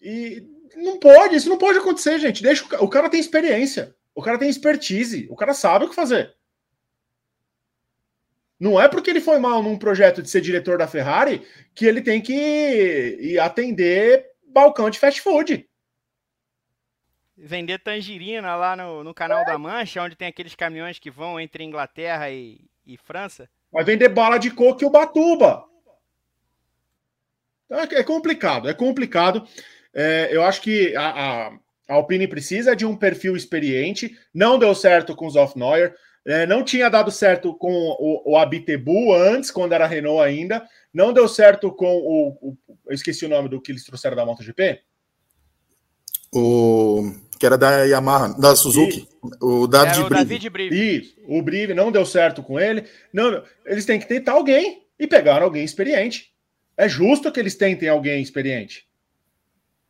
E 0.00 0.44
não 0.74 0.98
pode, 0.98 1.36
isso 1.36 1.48
não 1.48 1.56
pode 1.56 1.78
acontecer, 1.78 2.18
gente. 2.18 2.42
Deixa 2.42 2.64
o, 2.64 2.86
o 2.86 2.88
cara 2.88 3.08
tem 3.08 3.20
experiência, 3.20 3.94
o 4.12 4.20
cara 4.20 4.36
tem 4.36 4.50
expertise, 4.50 5.28
o 5.30 5.36
cara 5.36 5.54
sabe 5.54 5.84
o 5.84 5.88
que 5.88 5.94
fazer. 5.94 6.34
Não 8.58 8.80
é 8.80 8.88
porque 8.88 9.10
ele 9.10 9.20
foi 9.20 9.38
mal 9.38 9.62
num 9.62 9.78
projeto 9.78 10.20
de 10.20 10.28
ser 10.28 10.40
diretor 10.40 10.78
da 10.78 10.88
Ferrari 10.88 11.46
que 11.76 11.86
ele 11.86 12.02
tem 12.02 12.20
que 12.20 12.34
ir 13.20 13.38
atender 13.38 14.26
balcão 14.48 14.90
de 14.90 14.98
fast 14.98 15.20
food 15.20 15.70
vender 17.36 17.78
tangerina 17.78 18.54
lá 18.56 18.76
no, 18.76 19.02
no 19.02 19.14
canal 19.14 19.40
é. 19.40 19.44
da 19.44 19.58
Mancha, 19.58 20.02
onde 20.02 20.16
tem 20.16 20.28
aqueles 20.28 20.54
caminhões 20.54 20.98
que 20.98 21.10
vão 21.10 21.40
entre 21.40 21.64
Inglaterra 21.64 22.30
e, 22.30 22.60
e 22.86 22.96
França. 22.96 23.48
Vai 23.72 23.84
vender 23.84 24.08
bala 24.08 24.38
de 24.38 24.50
coco 24.50 24.82
e 24.82 24.86
Ubatuba. 24.86 25.64
Então 27.66 27.80
é, 27.80 28.00
é 28.00 28.04
complicado, 28.04 28.68
é 28.68 28.74
complicado. 28.74 29.46
É, 29.94 30.28
eu 30.30 30.42
acho 30.42 30.60
que 30.60 30.94
a, 30.94 31.08
a, 31.08 31.46
a, 31.48 31.94
Alpine 31.94 32.28
precisa 32.28 32.76
de 32.76 32.84
um 32.84 32.96
perfil 32.96 33.36
experiente. 33.36 34.16
Não 34.32 34.58
deu 34.58 34.74
certo 34.74 35.16
com 35.16 35.26
os 35.26 35.36
Offnoyer. 35.36 35.94
É, 36.24 36.46
não 36.46 36.62
tinha 36.62 36.88
dado 36.88 37.10
certo 37.10 37.54
com 37.54 37.72
o, 37.98 38.32
o 38.32 38.36
Abitebu 38.36 39.12
antes, 39.14 39.50
quando 39.50 39.72
era 39.72 39.86
Renault 39.86 40.22
ainda. 40.22 40.66
Não 40.92 41.12
deu 41.12 41.26
certo 41.26 41.72
com 41.72 41.96
o, 41.96 42.28
o. 42.40 42.58
Eu 42.86 42.94
esqueci 42.94 43.24
o 43.24 43.28
nome 43.28 43.48
do 43.48 43.60
que 43.60 43.72
eles 43.72 43.84
trouxeram 43.84 44.16
da 44.16 44.24
MotoGP. 44.24 44.80
O 46.34 47.12
que 47.38 47.44
era 47.46 47.58
da 47.58 47.82
Yamaha, 47.82 48.38
da 48.38 48.56
Suzuki. 48.56 49.08
O 49.40 49.66
David, 49.66 49.98
era 49.98 50.06
o 50.06 50.08
David 50.08 50.48
Brive. 50.48 50.98
Isso, 50.98 51.14
o 51.26 51.42
Brive 51.42 51.74
não 51.74 51.92
deu 51.92 52.06
certo 52.06 52.42
com 52.42 52.58
ele. 52.58 52.84
Não, 53.12 53.42
eles 53.66 53.84
têm 53.84 53.98
que 53.98 54.06
tentar 54.06 54.32
alguém 54.32 54.86
e 54.98 55.06
pegaram 55.06 55.44
alguém 55.44 55.64
experiente. 55.64 56.32
É 56.76 56.88
justo 56.88 57.30
que 57.30 57.38
eles 57.38 57.54
tentem 57.54 57.88
alguém 57.88 58.22
experiente. 58.22 58.86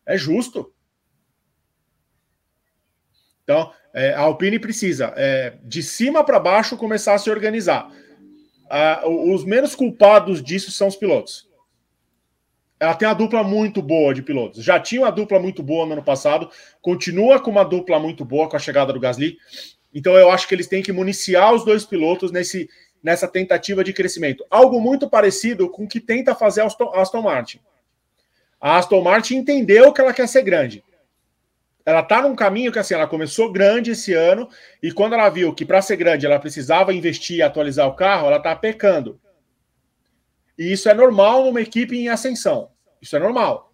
É 0.06 0.16
justo. 0.16 0.72
Então, 3.44 3.72
é, 3.92 4.14
a 4.14 4.20
Alpine 4.20 4.58
precisa, 4.58 5.12
é, 5.14 5.58
de 5.62 5.82
cima 5.82 6.24
para 6.24 6.40
baixo, 6.40 6.76
começar 6.76 7.14
a 7.14 7.18
se 7.18 7.30
organizar. 7.30 7.92
Ah, 8.70 9.02
os 9.06 9.44
menos 9.44 9.74
culpados 9.74 10.42
disso 10.42 10.70
são 10.70 10.88
os 10.88 10.96
pilotos 10.96 11.51
ela 12.82 12.94
tem 12.96 13.06
uma 13.06 13.14
dupla 13.14 13.44
muito 13.44 13.80
boa 13.80 14.12
de 14.12 14.22
pilotos. 14.22 14.64
Já 14.64 14.80
tinha 14.80 15.02
uma 15.02 15.12
dupla 15.12 15.38
muito 15.38 15.62
boa 15.62 15.86
no 15.86 15.92
ano 15.92 16.02
passado, 16.02 16.50
continua 16.80 17.38
com 17.38 17.48
uma 17.48 17.64
dupla 17.64 17.96
muito 18.00 18.24
boa 18.24 18.48
com 18.48 18.56
a 18.56 18.58
chegada 18.58 18.92
do 18.92 18.98
Gasly. 18.98 19.38
Então 19.94 20.16
eu 20.16 20.28
acho 20.32 20.48
que 20.48 20.54
eles 20.56 20.66
têm 20.66 20.82
que 20.82 20.90
municiar 20.90 21.54
os 21.54 21.64
dois 21.64 21.84
pilotos 21.84 22.32
nesse, 22.32 22.68
nessa 23.00 23.28
tentativa 23.28 23.84
de 23.84 23.92
crescimento. 23.92 24.44
Algo 24.50 24.80
muito 24.80 25.08
parecido 25.08 25.70
com 25.70 25.84
o 25.84 25.88
que 25.88 26.00
tenta 26.00 26.34
fazer 26.34 26.62
a 26.62 26.66
Aston, 26.66 26.92
Aston 26.92 27.22
Martin. 27.22 27.60
A 28.60 28.78
Aston 28.78 29.00
Martin 29.00 29.36
entendeu 29.36 29.92
que 29.92 30.00
ela 30.00 30.12
quer 30.12 30.26
ser 30.26 30.42
grande. 30.42 30.82
Ela 31.86 32.00
está 32.00 32.20
num 32.20 32.34
caminho 32.34 32.72
que 32.72 32.80
assim, 32.80 32.94
ela 32.94 33.06
começou 33.06 33.52
grande 33.52 33.92
esse 33.92 34.12
ano 34.12 34.48
e 34.82 34.90
quando 34.90 35.12
ela 35.12 35.28
viu 35.28 35.54
que 35.54 35.64
para 35.64 35.80
ser 35.80 35.94
grande 35.94 36.26
ela 36.26 36.40
precisava 36.40 36.92
investir 36.92 37.36
e 37.36 37.42
atualizar 37.42 37.86
o 37.86 37.94
carro, 37.94 38.26
ela 38.26 38.38
está 38.38 38.56
pecando. 38.56 39.20
E 40.58 40.72
isso 40.72 40.88
é 40.88 40.94
normal 40.94 41.44
numa 41.44 41.60
equipe 41.60 41.96
em 41.96 42.08
ascensão. 42.08 42.71
Isso 43.02 43.16
é 43.16 43.18
normal. 43.18 43.72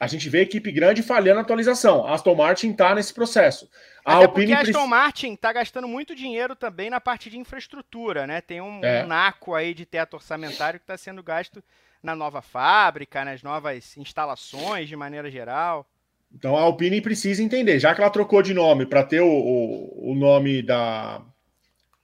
A 0.00 0.06
gente 0.06 0.28
vê 0.28 0.40
equipe 0.40 0.72
grande 0.72 1.02
falhando 1.02 1.38
a 1.38 1.42
atualização. 1.42 2.06
A 2.06 2.14
Aston 2.14 2.34
Martin 2.34 2.70
está 2.70 2.94
nesse 2.94 3.14
processo. 3.14 3.70
A 4.04 4.16
Até 4.16 4.24
Alpine 4.24 4.46
porque 4.48 4.58
a 4.58 4.70
Aston 4.70 4.86
Martin 4.86 5.34
está 5.34 5.52
gastando 5.52 5.86
muito 5.86 6.14
dinheiro 6.14 6.56
também 6.56 6.90
na 6.90 7.00
parte 7.00 7.30
de 7.30 7.38
infraestrutura, 7.38 8.26
né? 8.26 8.40
Tem 8.40 8.60
um, 8.60 8.84
é. 8.84 9.04
um 9.04 9.06
naco 9.06 9.54
aí 9.54 9.72
de 9.72 9.86
teto 9.86 10.14
orçamentário 10.14 10.80
que 10.80 10.84
está 10.84 10.96
sendo 10.96 11.22
gasto 11.22 11.62
na 12.02 12.14
nova 12.14 12.42
fábrica, 12.42 13.24
nas 13.24 13.42
novas 13.42 13.96
instalações 13.96 14.88
de 14.88 14.96
maneira 14.96 15.30
geral. 15.30 15.86
Então 16.30 16.56
a 16.56 16.62
Alpine 16.62 17.00
precisa 17.00 17.42
entender, 17.42 17.78
já 17.78 17.94
que 17.94 18.00
ela 18.00 18.10
trocou 18.10 18.42
de 18.42 18.52
nome 18.52 18.84
para 18.84 19.04
ter 19.04 19.20
o, 19.20 19.28
o, 19.28 20.10
o, 20.10 20.14
nome 20.14 20.60
da 20.62 21.22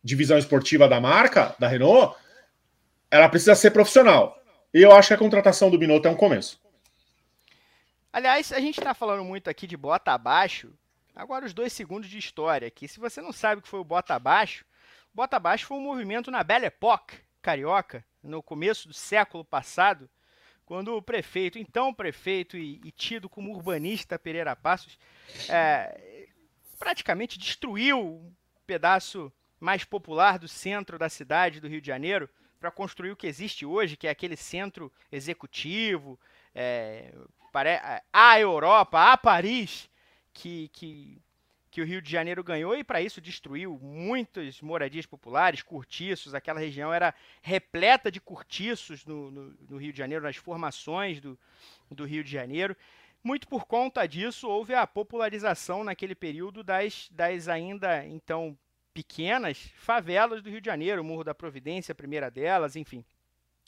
divisão 0.03 0.39
esportiva 0.39 0.89
da 0.89 1.01
marca, 1.01 1.55
da 1.59 1.67
Renault, 1.67 2.17
ela 3.11 3.29
precisa 3.29 3.55
ser 3.57 3.73
profissional. 3.73 4.40
Eu 4.73 4.93
acho 4.93 5.09
que 5.09 5.15
a 5.15 5.19
contratação 5.19 5.71
do 5.71 5.79
Binotto 5.79 6.07
é 6.07 6.11
um 6.11 6.17
começo. 6.17 6.61
Aliás, 8.13 8.53
a 8.53 8.61
gente 8.61 8.79
está 8.79 8.95
falando 8.95 9.25
muito 9.25 9.51
aqui 9.51 9.67
de 9.67 9.77
bota 9.77 10.13
abaixo. 10.13 10.73
Agora 11.15 11.45
os 11.45 11.53
dois 11.53 11.73
segundos 11.73 12.09
de 12.09 12.19
história 12.19 12.69
aqui. 12.69 12.87
Se 12.87 13.01
você 13.01 13.21
não 13.21 13.33
sabe 13.33 13.61
o 13.61 13.63
que 13.63 13.69
foi 13.69 13.81
o 13.81 13.85
bota 13.85 14.15
abaixo, 14.15 14.65
bota 15.13 15.37
abaixo 15.37 15.67
foi 15.67 15.77
um 15.77 15.83
movimento 15.83 16.31
na 16.31 16.43
Belle 16.43 16.67
Époque 16.67 17.19
carioca, 17.43 18.05
no 18.23 18.43
começo 18.43 18.87
do 18.87 18.95
século 18.95 19.45
passado, 19.45 20.09
quando 20.65 20.95
o 20.95 21.03
prefeito, 21.03 21.59
então 21.59 21.93
prefeito 21.93 22.57
e, 22.57 22.81
e 22.85 22.93
tido 22.93 23.29
como 23.29 23.53
urbanista 23.53 24.19
Pereira 24.19 24.55
Passos, 24.55 24.99
é, 25.49 26.29
praticamente 26.79 27.39
destruiu 27.39 27.99
um 27.99 28.33
pedaço 28.67 29.33
mais 29.59 29.85
popular 29.85 30.39
do 30.39 30.47
centro 30.47 30.99
da 30.99 31.09
cidade 31.09 31.61
do 31.61 31.69
Rio 31.69 31.81
de 31.81 31.87
Janeiro 31.87 32.29
para 32.61 32.71
construir 32.71 33.11
o 33.11 33.17
que 33.17 33.27
existe 33.27 33.65
hoje, 33.65 33.97
que 33.97 34.07
é 34.07 34.11
aquele 34.11 34.37
centro 34.37 34.93
executivo, 35.11 36.21
é, 36.55 37.13
a 38.13 38.39
Europa, 38.39 39.13
a 39.13 39.17
Paris, 39.17 39.89
que, 40.33 40.69
que, 40.69 41.19
que 41.71 41.81
o 41.81 41.85
Rio 41.85 42.03
de 42.03 42.11
Janeiro 42.11 42.45
ganhou 42.45 42.77
e 42.77 42.85
para 42.85 43.01
isso 43.01 43.21
destruiu 43.21 43.79
muitas 43.83 44.61
moradias 44.61 45.07
populares, 45.07 45.63
cortiços. 45.63 46.35
Aquela 46.35 46.61
região 46.61 46.93
era 46.93 47.15
repleta 47.41 48.11
de 48.11 48.21
cortiços 48.21 49.07
no, 49.07 49.31
no, 49.31 49.57
no 49.69 49.77
Rio 49.79 49.93
de 49.93 49.99
Janeiro, 49.99 50.23
nas 50.23 50.37
formações 50.37 51.21
do, 51.21 51.39
do 51.91 52.05
Rio 52.05 52.23
de 52.23 52.31
Janeiro. 52.31 52.77
Muito 53.25 53.49
por 53.49 53.67
conta 53.67 54.07
disso, 54.07 54.49
houve 54.49 54.75
a 54.75 54.87
popularização 54.87 55.83
naquele 55.83 56.15
período 56.15 56.63
das, 56.63 57.09
das 57.11 57.49
ainda 57.49 58.07
então 58.07 58.57
pequenas 58.93 59.71
favelas 59.77 60.43
do 60.43 60.51
Rio 60.51 60.61
de 60.61 60.67
Janeiro, 60.67 61.05
Morro 61.05 61.25
da 61.25 61.35
Providência, 61.35 61.93
a 61.93 61.95
primeira 61.95 62.31
delas, 62.31 62.77
enfim. 62.77 63.05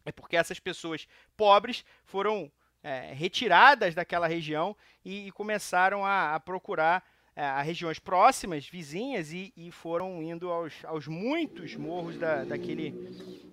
É 0.04 0.12
porque 0.12 0.36
essas 0.36 0.58
pessoas 0.58 1.06
pobres 1.36 1.84
foram 2.04 2.50
é, 2.82 3.12
retiradas 3.12 3.94
daquela 3.94 4.26
região 4.26 4.76
e, 5.04 5.28
e 5.28 5.32
começaram 5.32 6.04
a, 6.04 6.34
a 6.34 6.40
procurar 6.40 7.04
é, 7.34 7.44
a 7.44 7.62
regiões 7.62 7.98
próximas, 7.98 8.66
vizinhas, 8.66 9.32
e, 9.32 9.52
e 9.56 9.70
foram 9.70 10.22
indo 10.22 10.50
aos, 10.50 10.84
aos, 10.84 11.06
muitos 11.06 11.76
morros 11.76 12.18
da, 12.18 12.44
daquele, 12.44 12.92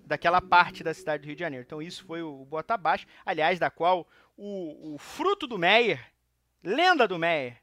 daquela 0.04 0.40
parte 0.40 0.84
da 0.84 0.92
cidade 0.92 1.22
do 1.22 1.26
Rio 1.26 1.36
de 1.36 1.40
Janeiro. 1.40 1.64
Então 1.64 1.80
isso 1.80 2.04
foi 2.04 2.22
o, 2.22 2.42
o 2.42 2.44
Bota 2.44 2.74
Abaixo, 2.74 3.06
aliás, 3.24 3.58
da 3.58 3.70
qual 3.70 4.06
o, 4.36 4.94
o 4.94 4.98
fruto 4.98 5.46
do 5.46 5.58
Meyer, 5.58 6.04
lenda 6.62 7.06
do 7.08 7.18
Meyer, 7.18 7.56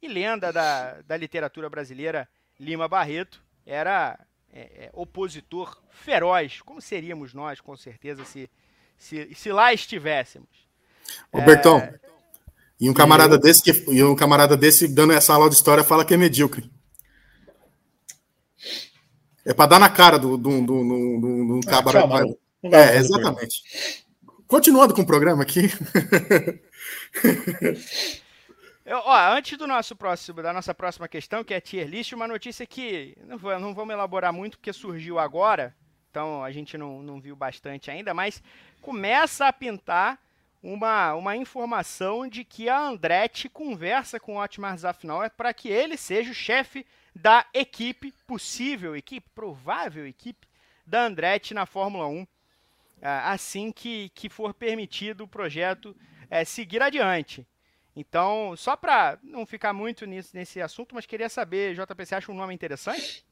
e 0.00 0.06
lenda 0.06 0.52
da, 0.52 1.00
da 1.02 1.16
literatura 1.16 1.68
brasileira, 1.70 2.28
Lima 2.60 2.86
Barreto, 2.86 3.42
era 3.66 4.18
é, 4.52 4.60
é, 4.60 4.90
opositor 4.94 5.76
feroz, 5.90 6.62
como 6.62 6.80
seríamos 6.80 7.34
nós, 7.34 7.60
com 7.60 7.76
certeza, 7.76 8.24
se, 8.24 8.48
se, 8.96 9.34
se 9.34 9.52
lá 9.52 9.74
estivéssemos. 9.74 10.48
Robertão, 11.32 11.78
é... 11.78 11.94
e 12.80 12.88
um 12.88 12.94
camarada 12.94 13.36
desse 13.36 13.62
que 13.62 13.72
e 13.92 14.02
um 14.02 14.14
camarada 14.14 14.56
desse 14.56 14.88
dando 14.88 15.12
essa 15.12 15.34
aula 15.34 15.50
de 15.50 15.56
história 15.56 15.84
fala 15.84 16.04
que 16.04 16.14
é 16.14 16.16
medíocre. 16.16 16.70
É 19.44 19.52
para 19.52 19.70
dar 19.70 19.78
na 19.78 19.88
cara 19.88 20.18
do, 20.18 20.36
do, 20.36 20.60
do, 20.60 20.64
do, 20.64 21.20
do, 21.20 21.60
do 21.60 21.66
camarada. 21.66 22.24
É, 22.64 22.96
exatamente. 22.96 23.62
Continuando 24.46 24.94
com 24.94 25.02
o 25.02 25.06
programa 25.06 25.42
aqui. 25.42 25.70
Eu, 28.86 28.98
ó, 28.98 29.34
antes 29.36 29.58
do 29.58 29.66
nosso 29.66 29.96
próximo, 29.96 30.40
da 30.40 30.52
nossa 30.52 30.72
próxima 30.72 31.08
questão, 31.08 31.42
que 31.42 31.52
é 31.52 31.60
tier 31.60 31.88
list, 31.88 32.12
uma 32.12 32.28
notícia 32.28 32.64
que 32.64 33.18
não, 33.24 33.36
não 33.58 33.74
vamos 33.74 33.92
elaborar 33.92 34.32
muito 34.32 34.56
porque 34.56 34.72
surgiu 34.72 35.18
agora, 35.18 35.74
então 36.08 36.44
a 36.44 36.52
gente 36.52 36.78
não, 36.78 37.02
não 37.02 37.20
viu 37.20 37.34
bastante 37.34 37.90
ainda, 37.90 38.14
mas 38.14 38.40
começa 38.80 39.48
a 39.48 39.52
pintar 39.52 40.20
uma, 40.62 41.14
uma 41.14 41.36
informação 41.36 42.28
de 42.28 42.44
que 42.44 42.68
a 42.68 42.78
Andretti 42.78 43.48
conversa 43.48 44.20
com 44.20 44.36
o 44.36 44.40
Otmar 44.40 44.78
Zafnauer 44.78 45.30
para 45.30 45.52
que 45.52 45.68
ele 45.68 45.96
seja 45.96 46.30
o 46.30 46.34
chefe 46.34 46.86
da 47.12 47.44
equipe, 47.52 48.12
possível 48.24 48.94
equipe, 48.94 49.28
provável 49.34 50.06
equipe 50.06 50.46
da 50.86 51.06
Andretti 51.06 51.54
na 51.54 51.66
Fórmula 51.66 52.06
1, 52.06 52.24
ah, 53.02 53.32
assim 53.32 53.72
que, 53.72 54.10
que 54.10 54.28
for 54.28 54.54
permitido 54.54 55.24
o 55.24 55.28
projeto 55.28 55.96
é, 56.30 56.44
seguir 56.44 56.80
adiante. 56.80 57.44
Então, 57.96 58.54
só 58.56 58.76
para 58.76 59.18
não 59.22 59.46
ficar 59.46 59.72
muito 59.72 60.04
nisso, 60.04 60.30
nesse 60.34 60.60
assunto, 60.60 60.94
mas 60.94 61.06
queria 61.06 61.30
saber, 61.30 61.74
JP, 61.74 62.04
você 62.04 62.14
acha 62.14 62.30
um 62.30 62.36
nome 62.36 62.52
interessante? 62.52 63.24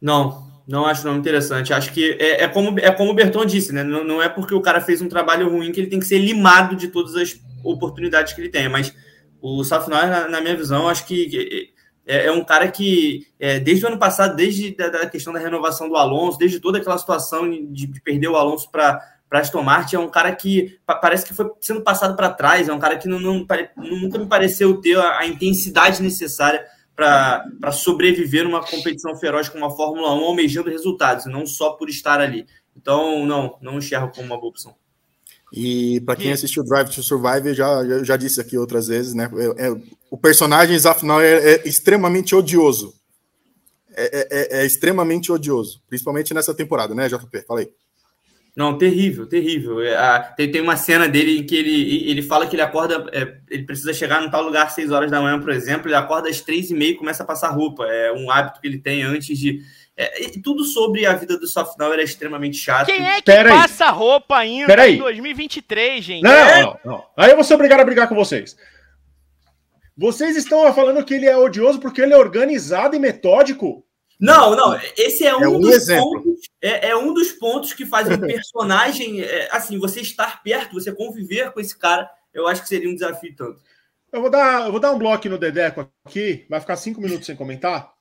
Não, 0.00 0.46
não 0.66 0.86
acho 0.86 1.04
nome 1.04 1.18
interessante. 1.18 1.72
Acho 1.72 1.92
que 1.92 2.12
é, 2.20 2.44
é, 2.44 2.48
como, 2.48 2.78
é 2.78 2.90
como 2.92 3.10
o 3.10 3.14
Berton 3.14 3.44
disse, 3.44 3.72
né? 3.72 3.82
Não, 3.82 4.04
não, 4.04 4.22
é 4.22 4.28
porque 4.28 4.54
o 4.54 4.62
cara 4.62 4.80
fez 4.80 5.02
um 5.02 5.08
trabalho 5.08 5.50
ruim 5.50 5.72
que 5.72 5.80
ele 5.80 5.90
tem 5.90 5.98
que 5.98 6.06
ser 6.06 6.18
limado 6.18 6.76
de 6.76 6.86
todas 6.86 7.16
as 7.16 7.40
oportunidades 7.64 8.32
que 8.32 8.40
ele 8.40 8.48
tem. 8.48 8.68
Mas 8.68 8.94
O 9.40 9.64
Safnauer, 9.64 10.08
na, 10.08 10.28
na 10.28 10.40
minha 10.40 10.56
visão, 10.56 10.88
acho 10.88 11.04
que 11.04 11.72
é, 12.06 12.26
é 12.26 12.32
um 12.32 12.44
cara 12.44 12.70
que, 12.70 13.26
é, 13.40 13.58
desde 13.58 13.84
o 13.84 13.88
ano 13.88 13.98
passado, 13.98 14.36
desde 14.36 14.74
a 14.80 14.88
da 14.88 15.06
questão 15.10 15.32
da 15.32 15.40
renovação 15.40 15.88
do 15.88 15.96
Alonso, 15.96 16.38
desde 16.38 16.60
toda 16.60 16.78
aquela 16.78 16.96
situação 16.96 17.50
de, 17.50 17.86
de 17.86 18.00
perder 18.02 18.28
o 18.28 18.36
Alonso 18.36 18.70
para 18.70 19.00
para 19.28 19.40
Aston 19.40 19.62
Martin 19.62 19.96
é 19.96 19.98
um 19.98 20.08
cara 20.08 20.34
que 20.34 20.78
parece 20.86 21.26
que 21.26 21.34
foi 21.34 21.50
sendo 21.60 21.82
passado 21.82 22.16
para 22.16 22.30
trás, 22.30 22.68
é 22.68 22.72
um 22.72 22.78
cara 22.78 22.96
que 22.96 23.06
não, 23.06 23.20
não, 23.20 23.46
nunca 23.76 24.18
me 24.18 24.26
pareceu 24.26 24.80
ter 24.80 24.98
a, 24.98 25.18
a 25.18 25.26
intensidade 25.26 26.02
necessária 26.02 26.64
para 26.96 27.70
sobreviver 27.70 28.42
numa 28.42 28.64
competição 28.64 29.14
feroz 29.14 29.48
com 29.48 29.58
uma 29.58 29.70
Fórmula 29.70 30.12
1, 30.14 30.24
almejando 30.24 30.70
resultados, 30.70 31.26
não 31.26 31.46
só 31.46 31.70
por 31.72 31.88
estar 31.88 32.20
ali. 32.20 32.44
Então, 32.76 33.24
não, 33.24 33.56
não 33.60 33.78
enxergo 33.78 34.12
como 34.12 34.26
uma 34.26 34.36
boa 34.36 34.50
opção. 34.50 34.74
E 35.52 36.00
para 36.00 36.16
quem 36.16 36.32
assistiu 36.32 36.64
Drive 36.64 36.90
to 36.90 37.02
Survive, 37.02 37.54
já, 37.54 37.84
já, 37.84 38.04
já 38.04 38.16
disse 38.16 38.40
aqui 38.40 38.58
outras 38.58 38.88
vezes, 38.88 39.14
né? 39.14 39.30
É, 39.56 39.68
é, 39.68 39.76
o 40.10 40.16
personagem, 40.16 40.76
afinal, 40.84 41.20
é, 41.20 41.54
é 41.54 41.68
extremamente 41.68 42.34
odioso. 42.34 42.94
É, 43.94 44.28
é, 44.30 44.60
é, 44.60 44.66
extremamente 44.66 45.32
odioso, 45.32 45.82
principalmente 45.88 46.32
nessa 46.32 46.54
temporada, 46.54 46.94
né, 46.94 47.08
JP? 47.08 47.42
Falei. 47.46 47.72
Não, 48.58 48.76
terrível, 48.76 49.24
terrível. 49.24 49.80
É, 49.80 50.32
tem, 50.36 50.50
tem 50.50 50.60
uma 50.60 50.76
cena 50.76 51.06
dele 51.08 51.38
em 51.38 51.46
que 51.46 51.54
ele, 51.54 52.10
ele 52.10 52.22
fala 52.22 52.44
que 52.44 52.56
ele 52.56 52.62
acorda, 52.62 53.06
é, 53.12 53.36
ele 53.48 53.62
precisa 53.62 53.94
chegar 53.94 54.20
num 54.20 54.28
tal 54.28 54.42
lugar 54.42 54.66
às 54.66 54.72
6 54.72 54.90
horas 54.90 55.08
da 55.08 55.20
manhã, 55.20 55.38
por 55.38 55.50
exemplo, 55.50 55.86
ele 55.86 55.94
acorda 55.94 56.28
às 56.28 56.40
3 56.40 56.72
e 56.72 56.74
meia 56.74 56.90
e 56.90 56.96
começa 56.96 57.22
a 57.22 57.26
passar 57.26 57.50
roupa. 57.50 57.84
É 57.86 58.12
um 58.12 58.28
hábito 58.28 58.60
que 58.60 58.66
ele 58.66 58.78
tem 58.78 59.04
antes 59.04 59.38
de, 59.38 59.60
é, 59.96 60.28
tudo 60.42 60.64
sobre 60.64 61.06
a 61.06 61.12
vida 61.12 61.38
do 61.38 61.46
Softnal 61.46 61.92
era 61.92 62.02
extremamente 62.02 62.56
chato. 62.56 62.86
Quem 62.86 63.06
é 63.06 63.18
que 63.18 63.26
Pera 63.26 63.48
passa 63.48 63.84
aí. 63.84 63.92
roupa 63.92 64.38
ainda 64.38 64.66
Pera 64.66 64.88
em 64.88 64.98
2023, 64.98 66.04
gente? 66.04 66.24
Não, 66.24 66.32
é. 66.32 66.62
não, 66.62 66.80
não. 66.84 67.04
Aí 67.16 67.30
eu 67.30 67.36
vou 67.36 67.44
ser 67.44 67.54
obrigado 67.54 67.78
a 67.78 67.84
brigar 67.84 68.08
com 68.08 68.16
vocês. 68.16 68.56
Vocês 69.96 70.36
estão 70.36 70.74
falando 70.74 71.04
que 71.04 71.14
ele 71.14 71.26
é 71.26 71.36
odioso 71.36 71.78
porque 71.78 72.00
ele 72.00 72.12
é 72.12 72.18
organizado 72.18 72.96
e 72.96 72.98
metódico? 72.98 73.84
Não, 74.18 74.56
não. 74.56 74.78
Esse 74.96 75.24
é 75.24 75.36
um, 75.36 75.42
é 75.42 75.48
um 75.48 75.60
dos 75.60 75.74
exemplo. 75.74 76.22
pontos. 76.22 76.40
É, 76.60 76.88
é, 76.88 76.96
um 76.96 77.14
dos 77.14 77.32
pontos 77.32 77.72
que 77.72 77.86
faz 77.86 78.08
o 78.08 78.18
personagem. 78.20 79.22
É, 79.22 79.48
assim, 79.52 79.78
você 79.78 80.00
estar 80.00 80.42
perto, 80.42 80.74
você 80.74 80.92
conviver 80.92 81.52
com 81.52 81.60
esse 81.60 81.78
cara, 81.78 82.10
eu 82.34 82.48
acho 82.48 82.62
que 82.62 82.68
seria 82.68 82.90
um 82.90 82.94
desafio 82.94 83.34
tanto. 83.36 83.60
Eu 84.12 84.20
vou 84.20 84.30
dar, 84.30 84.66
eu 84.66 84.72
vou 84.72 84.80
dar 84.80 84.90
um 84.92 84.98
bloco 84.98 85.28
no 85.28 85.38
Dedeco 85.38 85.88
aqui. 86.04 86.46
Vai 86.48 86.60
ficar 86.60 86.76
cinco 86.76 87.00
minutos 87.00 87.26
sem 87.26 87.36
comentar. 87.36 87.92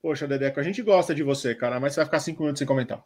Poxa, 0.00 0.26
Dedeco, 0.26 0.58
a 0.58 0.62
gente 0.62 0.82
gosta 0.82 1.14
de 1.14 1.22
você, 1.22 1.54
cara, 1.54 1.78
mas 1.78 1.92
você 1.92 2.00
vai 2.00 2.06
ficar 2.06 2.20
cinco 2.20 2.42
minutos 2.42 2.58
sem 2.58 2.66
comentar. 2.66 3.02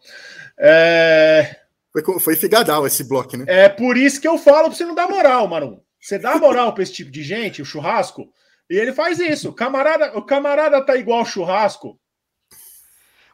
É... 0.58 1.60
Foi, 1.92 2.20
foi 2.20 2.36
figadal 2.36 2.86
esse 2.86 3.04
bloco, 3.04 3.36
né? 3.36 3.44
É 3.48 3.68
por 3.68 3.96
isso 3.96 4.20
que 4.20 4.28
eu 4.28 4.38
falo 4.38 4.68
pra 4.68 4.76
você 4.76 4.84
não 4.84 4.94
dar 4.94 5.08
moral, 5.08 5.48
Marum. 5.48 5.80
Você 6.00 6.18
dá 6.18 6.36
moral 6.36 6.72
pra 6.72 6.82
esse 6.82 6.92
tipo 6.92 7.10
de 7.10 7.22
gente, 7.22 7.60
o 7.60 7.64
churrasco, 7.64 8.30
e 8.68 8.76
ele 8.76 8.92
faz 8.92 9.18
isso. 9.18 9.50
O 9.50 9.52
camarada, 9.52 10.16
o 10.16 10.22
camarada 10.22 10.84
tá 10.84 10.96
igual 10.96 11.24
churrasco. 11.24 11.98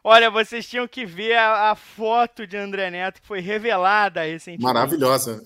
Olha, 0.05 0.31
vocês 0.31 0.69
tinham 0.69 0.89
que 0.89 1.07
ver 1.07 1.35
a, 1.35 1.71
a, 1.71 1.77
foto 1.77 2.45
de 2.45 2.57
André 2.57 2.91
Neto 2.91 3.21
que 3.21 3.27
foi 3.27 3.41
revelada 3.41 4.23
recentemente. 4.23 4.65
Maravilhosa. 4.65 5.41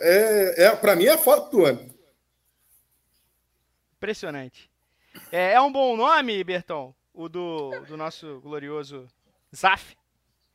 É, 0.00 0.64
é, 0.64 0.76
para 0.76 0.96
mim 0.96 1.04
é 1.04 1.12
a 1.12 1.18
foto 1.18 1.50
do 1.50 1.64
ano. 1.66 1.94
Impressionante. 3.96 4.70
É, 5.30 5.52
é 5.52 5.60
um 5.60 5.70
bom 5.70 5.96
nome, 5.96 6.42
Bertão? 6.42 6.94
o 7.14 7.28
do, 7.28 7.70
do 7.86 7.96
nosso 7.96 8.40
glorioso 8.40 9.06
Zaf? 9.54 9.96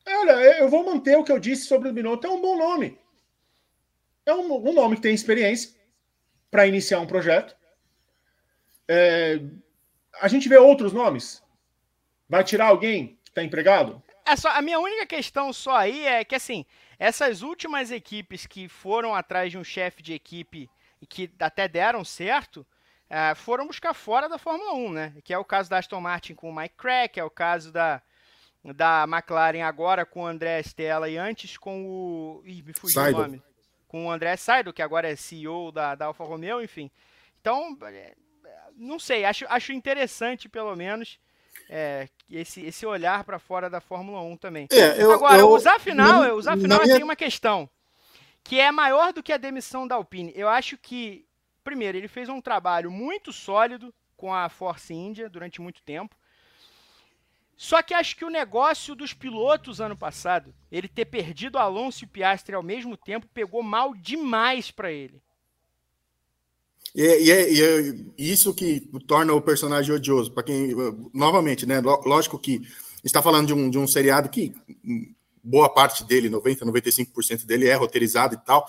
Olha, 0.06 0.60
eu 0.60 0.68
vou 0.68 0.84
manter 0.84 1.18
o 1.18 1.24
que 1.24 1.32
eu 1.32 1.40
disse 1.40 1.66
sobre 1.66 1.90
o 1.90 1.94
Binotto. 1.94 2.28
É 2.28 2.30
um 2.30 2.42
bom 2.42 2.58
nome. 2.58 3.00
É 4.26 4.34
um, 4.34 4.70
um 4.70 4.74
nome 4.74 4.98
que 4.98 5.02
tem 5.02 5.14
experiência 5.14 5.72
para 6.52 6.68
iniciar 6.68 7.00
um 7.00 7.08
projeto. 7.08 7.56
É, 8.92 9.40
a 10.20 10.28
gente 10.28 10.50
vê 10.50 10.58
outros 10.58 10.92
nomes. 10.92 11.44
Vai 12.28 12.44
tirar 12.44 12.68
alguém 12.68 13.20
que 13.24 13.30
está 13.30 13.44
empregado? 13.44 14.02
É 14.26 14.36
só, 14.36 14.50
a 14.50 14.62
minha 14.64 14.80
única 14.80 15.06
questão 15.06 15.54
só 15.54 15.76
aí 15.76 16.08
é 16.08 16.24
que, 16.24 16.34
assim, 16.34 16.66
essas 16.98 17.44
últimas 17.44 17.92
equipes 17.92 18.48
que 18.48 18.68
foram 18.68 19.14
atrás 19.14 19.52
de 19.52 19.60
um 19.60 19.64
chefe 19.64 20.02
de 20.02 20.14
equipe 20.14 20.68
e 21.00 21.06
que 21.06 21.32
até 21.40 21.68
deram 21.68 22.04
certo, 22.04 22.66
é, 23.08 23.36
foram 23.36 23.68
buscar 23.68 23.94
fora 23.94 24.28
da 24.28 24.40
Fórmula 24.40 24.74
1, 24.74 24.92
né? 24.92 25.14
Que 25.24 25.34
é 25.34 25.38
o 25.38 25.46
caso 25.46 25.70
da 25.70 25.78
Aston 25.78 26.02
Martin 26.02 26.34
com 26.34 26.50
o 26.50 26.56
Mike 26.56 26.76
Crack, 26.76 27.20
é 27.20 27.24
o 27.24 27.30
caso 27.30 27.72
da, 27.72 28.02
da 28.64 29.06
McLaren 29.08 29.64
agora 29.64 30.04
com 30.04 30.24
o 30.24 30.28
André 30.28 30.60
Stella 30.62 31.10
e 31.10 31.18
antes 31.18 31.58
com 31.58 31.86
o. 31.86 32.42
Ih, 32.44 32.64
me 32.64 32.74
fugiu 32.74 33.02
o 33.02 33.12
nome. 33.12 33.44
Com 33.88 34.06
o 34.06 34.12
André 34.12 34.36
Saido, 34.36 34.74
que 34.74 34.82
agora 34.82 35.10
é 35.10 35.16
CEO 35.16 35.72
da, 35.72 35.96
da 35.96 36.06
Alfa 36.06 36.24
Romeo, 36.24 36.62
enfim. 36.62 36.92
Então, 37.40 37.78
é, 37.84 38.14
não 38.80 38.98
sei, 38.98 39.26
acho, 39.26 39.46
acho 39.50 39.72
interessante, 39.72 40.50
pelo 40.50 40.76
menos, 40.76 41.20
é, 41.70 42.08
esse, 42.30 42.62
esse 42.66 42.86
olhar 42.86 43.24
para 43.24 43.38
fora 43.38 43.70
da 43.70 43.82
Fórmula 43.82 44.22
1 44.22 44.38
também. 44.38 44.68
É, 44.72 45.02
eu, 45.02 45.12
agora, 45.12 45.38
eu, 45.38 45.50
usar 45.50 45.80
final, 45.80 46.24
na, 46.24 46.34
usar 46.34 46.58
final 46.58 46.82
minha... 46.82 46.96
tem 46.96 47.04
uma 47.04 47.16
questão 47.16 47.70
que 48.44 48.60
é 48.60 48.72
maior 48.72 49.14
do 49.14 49.22
que 49.22 49.34
a 49.34 49.38
demissão 49.38 49.88
da 49.88 49.96
Alpine. 49.96 50.32
Eu 50.36 50.48
acho 50.48 50.78
que 50.78 51.28
primeiro, 51.70 51.98
ele 51.98 52.08
fez 52.08 52.30
um 52.30 52.42
trabalho 52.42 52.90
muito 52.90 53.32
sólido 53.32 53.94
com 54.18 54.34
a 54.34 54.50
Force 54.50 54.92
India 54.92 55.30
durante 55.30 55.62
muito 55.62 55.84
tempo. 55.84 56.16
Só 57.56 57.82
que 57.84 57.94
acho 57.94 58.16
que 58.16 58.26
o 58.26 58.30
negócio 58.30 58.96
dos 58.96 59.14
pilotos 59.14 59.80
ano 59.80 59.96
passado, 59.96 60.56
ele 60.72 60.88
ter 60.88 61.06
perdido 61.06 61.60
Alonso 61.60 62.04
e 62.04 62.08
Piastri 62.08 62.56
ao 62.56 62.64
mesmo 62.64 62.98
tempo, 62.98 63.28
pegou 63.28 63.62
mal 63.62 63.94
demais 63.94 64.72
para 64.72 64.92
ele. 64.92 65.22
E, 66.96 67.06
é, 67.06 67.22
e, 67.22 67.32
é, 67.32 67.54
e 67.54 67.62
é, 67.62 67.96
isso 68.18 68.54
que 68.54 68.82
torna 69.08 69.34
o 69.34 69.42
personagem 69.42 69.94
odioso. 69.94 70.32
Para 70.32 70.44
quem, 70.44 70.74
novamente, 71.14 71.66
né? 71.66 71.80
Lógico 71.82 72.40
que 72.40 72.62
está 73.04 73.22
falando 73.22 73.48
de 73.48 73.54
um, 73.54 73.70
de 73.70 73.78
um 73.78 73.88
seriado 73.88 74.30
que 74.30 74.54
hum, 74.84 75.14
boa 75.44 75.70
parte 75.70 76.04
dele, 76.04 76.30
90, 76.30 76.66
95% 76.66 77.46
dele 77.46 77.68
é 77.68 77.76
roteirizado 77.76 78.36
e 78.36 78.38
tal 78.46 78.68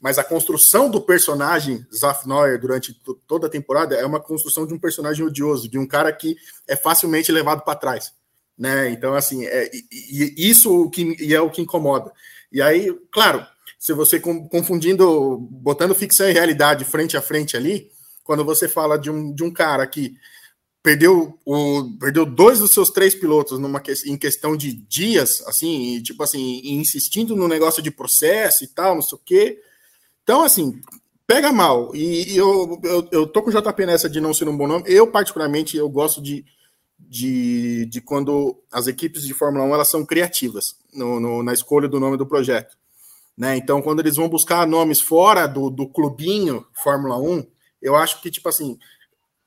mas 0.00 0.18
a 0.18 0.24
construção 0.24 0.90
do 0.90 1.00
personagem 1.00 1.86
Zaf 1.94 2.26
Neuer 2.26 2.58
durante 2.58 2.94
toda 3.26 3.46
a 3.46 3.50
temporada 3.50 3.94
é 3.94 4.06
uma 4.06 4.18
construção 4.18 4.66
de 4.66 4.72
um 4.72 4.78
personagem 4.78 5.24
odioso, 5.24 5.68
de 5.68 5.78
um 5.78 5.86
cara 5.86 6.10
que 6.12 6.36
é 6.66 6.74
facilmente 6.74 7.30
levado 7.30 7.62
para 7.62 7.78
trás, 7.78 8.12
né? 8.56 8.88
Então, 8.90 9.14
assim, 9.14 9.44
é, 9.44 9.70
e, 9.74 10.34
e 10.38 10.50
isso 10.50 10.88
que 10.90 11.16
e 11.20 11.34
é 11.34 11.40
o 11.40 11.50
que 11.50 11.60
incomoda. 11.60 12.10
E 12.50 12.62
aí, 12.62 12.90
claro, 13.12 13.46
se 13.80 13.94
você 13.94 14.20
confundindo, 14.20 15.38
botando 15.50 15.94
ficção 15.94 16.28
e 16.28 16.32
realidade 16.32 16.84
frente 16.84 17.16
a 17.16 17.22
frente 17.22 17.56
ali, 17.56 17.90
quando 18.22 18.44
você 18.44 18.68
fala 18.68 18.98
de 18.98 19.10
um, 19.10 19.34
de 19.34 19.42
um 19.42 19.50
cara 19.50 19.86
que 19.86 20.14
perdeu, 20.82 21.38
o, 21.46 21.96
perdeu 21.98 22.26
dois 22.26 22.58
dos 22.58 22.72
seus 22.72 22.90
três 22.90 23.14
pilotos 23.14 23.58
numa, 23.58 23.82
em 24.04 24.18
questão 24.18 24.54
de 24.54 24.70
dias, 24.72 25.42
assim, 25.46 26.02
tipo 26.02 26.22
assim, 26.22 26.60
insistindo 26.62 27.34
no 27.34 27.48
negócio 27.48 27.82
de 27.82 27.90
processo 27.90 28.64
e 28.64 28.68
tal, 28.68 28.94
não 28.94 29.02
sei 29.02 29.16
o 29.16 29.20
quê, 29.24 29.58
então, 30.22 30.42
assim, 30.42 30.78
pega 31.26 31.50
mal. 31.50 31.90
E, 31.94 32.34
e 32.34 32.36
eu, 32.36 32.78
eu, 32.84 33.08
eu, 33.10 33.26
tô 33.26 33.42
com 33.42 33.50
o 33.50 33.52
JP 33.52 33.86
nessa 33.86 34.10
de 34.10 34.20
não 34.20 34.34
ser 34.34 34.46
um 34.46 34.56
bom 34.56 34.68
nome. 34.68 34.84
Eu, 34.86 35.06
particularmente, 35.10 35.76
eu 35.76 35.88
gosto 35.88 36.22
de, 36.22 36.44
de, 36.98 37.86
de 37.86 38.00
quando 38.02 38.62
as 38.70 38.86
equipes 38.86 39.22
de 39.22 39.32
Fórmula 39.32 39.64
1 39.64 39.74
elas 39.74 39.88
são 39.88 40.04
criativas 40.04 40.76
no, 40.92 41.18
no, 41.18 41.42
na 41.42 41.52
escolha 41.52 41.88
do 41.88 41.98
nome 41.98 42.18
do 42.18 42.26
projeto. 42.26 42.76
Né? 43.40 43.56
Então, 43.56 43.80
quando 43.80 44.00
eles 44.00 44.16
vão 44.16 44.28
buscar 44.28 44.66
nomes 44.66 45.00
fora 45.00 45.46
do, 45.46 45.70
do 45.70 45.88
clubinho 45.88 46.66
Fórmula 46.74 47.16
1, 47.16 47.46
eu 47.80 47.96
acho 47.96 48.20
que, 48.20 48.30
tipo 48.30 48.46
assim, 48.50 48.78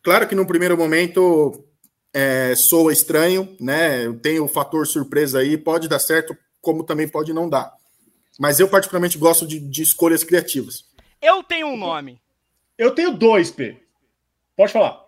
claro 0.01 0.27
que 0.27 0.33
no 0.33 0.47
primeiro 0.47 0.75
momento 0.75 1.63
é, 2.11 2.55
soa 2.55 2.91
estranho, 2.91 3.55
né? 3.61 4.11
Tem 4.13 4.39
o 4.39 4.47
fator 4.47 4.87
surpresa 4.87 5.37
aí, 5.37 5.59
pode 5.59 5.87
dar 5.87 5.99
certo, 5.99 6.35
como 6.59 6.83
também 6.83 7.07
pode 7.07 7.33
não 7.33 7.47
dar. 7.47 7.71
Mas 8.39 8.59
eu, 8.59 8.67
particularmente, 8.67 9.15
gosto 9.15 9.45
de, 9.45 9.59
de 9.59 9.83
escolhas 9.83 10.23
criativas. 10.23 10.85
Eu 11.21 11.43
tenho 11.43 11.67
um 11.67 11.77
nome. 11.77 12.19
Eu 12.75 12.95
tenho 12.95 13.15
dois, 13.15 13.51
P. 13.51 13.77
Pode 14.57 14.73
falar. 14.73 15.05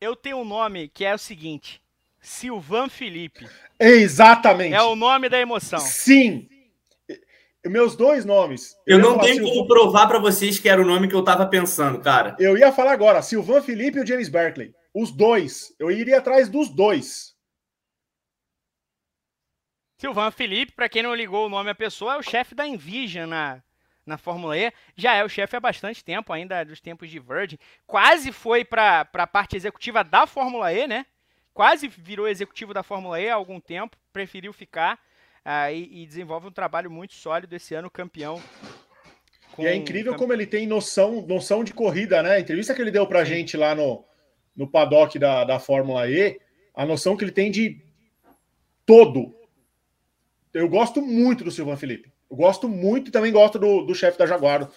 Eu 0.00 0.16
tenho 0.16 0.38
um 0.38 0.44
nome 0.44 0.88
que 0.88 1.04
é 1.04 1.14
o 1.14 1.18
seguinte: 1.18 1.80
Silvan 2.20 2.88
Felipe. 2.88 3.48
Exatamente. 3.78 4.74
É 4.74 4.82
o 4.82 4.96
nome 4.96 5.28
da 5.28 5.38
emoção. 5.38 5.78
Sim. 5.78 6.48
Meus 7.68 7.96
dois 7.96 8.24
nomes. 8.24 8.76
Eu, 8.86 8.98
eu 8.98 9.02
não 9.02 9.18
tenho 9.18 9.36
Silvan... 9.36 9.50
como 9.50 9.66
provar 9.66 10.06
para 10.06 10.18
vocês 10.18 10.58
que 10.58 10.68
era 10.68 10.80
o 10.80 10.84
nome 10.84 11.08
que 11.08 11.14
eu 11.14 11.24
tava 11.24 11.46
pensando, 11.46 12.00
cara. 12.00 12.36
Eu 12.38 12.56
ia 12.56 12.72
falar 12.72 12.92
agora, 12.92 13.22
Silvan 13.22 13.62
Felipe 13.62 13.98
e 13.98 14.02
o 14.02 14.06
James 14.06 14.28
Berkeley. 14.28 14.74
Os 14.94 15.10
dois. 15.10 15.74
Eu 15.78 15.90
iria 15.90 16.18
atrás 16.18 16.48
dos 16.48 16.68
dois. 16.68 17.34
Silvan 19.98 20.30
Felipe, 20.30 20.72
para 20.72 20.88
quem 20.88 21.02
não 21.02 21.14
ligou 21.14 21.46
o 21.46 21.48
nome 21.48 21.70
à 21.70 21.74
pessoa, 21.74 22.14
é 22.14 22.18
o 22.18 22.22
chefe 22.22 22.54
da 22.54 22.66
Envision 22.66 23.26
na, 23.26 23.62
na 24.04 24.18
Fórmula 24.18 24.56
E. 24.56 24.72
Já 24.94 25.14
é 25.14 25.24
o 25.24 25.28
chefe 25.28 25.56
há 25.56 25.60
bastante 25.60 26.04
tempo, 26.04 26.32
ainda 26.32 26.64
dos 26.64 26.80
tempos 26.80 27.10
de 27.10 27.18
Virgin. 27.18 27.58
Quase 27.86 28.30
foi 28.30 28.64
para 28.64 29.08
a 29.12 29.26
parte 29.26 29.56
executiva 29.56 30.04
da 30.04 30.26
Fórmula 30.26 30.72
E, 30.72 30.86
né? 30.86 31.06
Quase 31.54 31.88
virou 31.88 32.28
executivo 32.28 32.74
da 32.74 32.82
Fórmula 32.82 33.18
E 33.18 33.30
há 33.30 33.34
algum 33.34 33.58
tempo, 33.58 33.96
preferiu 34.12 34.52
ficar 34.52 35.00
uh, 35.46 35.72
e, 35.72 36.02
e, 36.02 36.06
desenvolve 36.06 36.48
um 36.48 36.52
trabalho 36.52 36.90
muito 36.90 37.14
sólido 37.14 37.54
esse 37.54 37.74
ano, 37.74 37.88
campeão 37.88 38.42
Com... 39.52 39.62
E 39.62 39.66
é 39.66 39.74
incrível 39.74 40.16
como 40.16 40.32
ele 40.32 40.46
tem 40.46 40.66
noção, 40.66 41.22
noção 41.22 41.62
de 41.62 41.72
corrida, 41.72 42.22
né? 42.22 42.32
A 42.32 42.40
entrevista 42.40 42.74
que 42.74 42.82
ele 42.82 42.90
deu 42.90 43.06
pra 43.06 43.24
Sim. 43.24 43.34
gente 43.34 43.56
lá 43.56 43.74
no, 43.74 44.04
no 44.54 44.68
paddock 44.68 45.18
da, 45.18 45.44
da 45.44 45.58
Fórmula 45.58 46.08
E, 46.10 46.38
a 46.74 46.84
noção 46.84 47.16
que 47.16 47.24
ele 47.24 47.32
tem 47.32 47.50
de 47.50 47.80
todo. 48.84 49.34
Eu 50.52 50.68
gosto 50.68 51.00
muito 51.00 51.44
do 51.44 51.50
Silvan 51.50 51.76
Felipe. 51.76 52.12
Eu 52.30 52.36
gosto 52.36 52.68
muito 52.68 53.08
e 53.08 53.12
também 53.12 53.32
gosto 53.32 53.58
do, 53.58 53.82
do 53.82 53.94
chefe 53.94 54.18
da 54.18 54.26
Jaguar, 54.26 54.68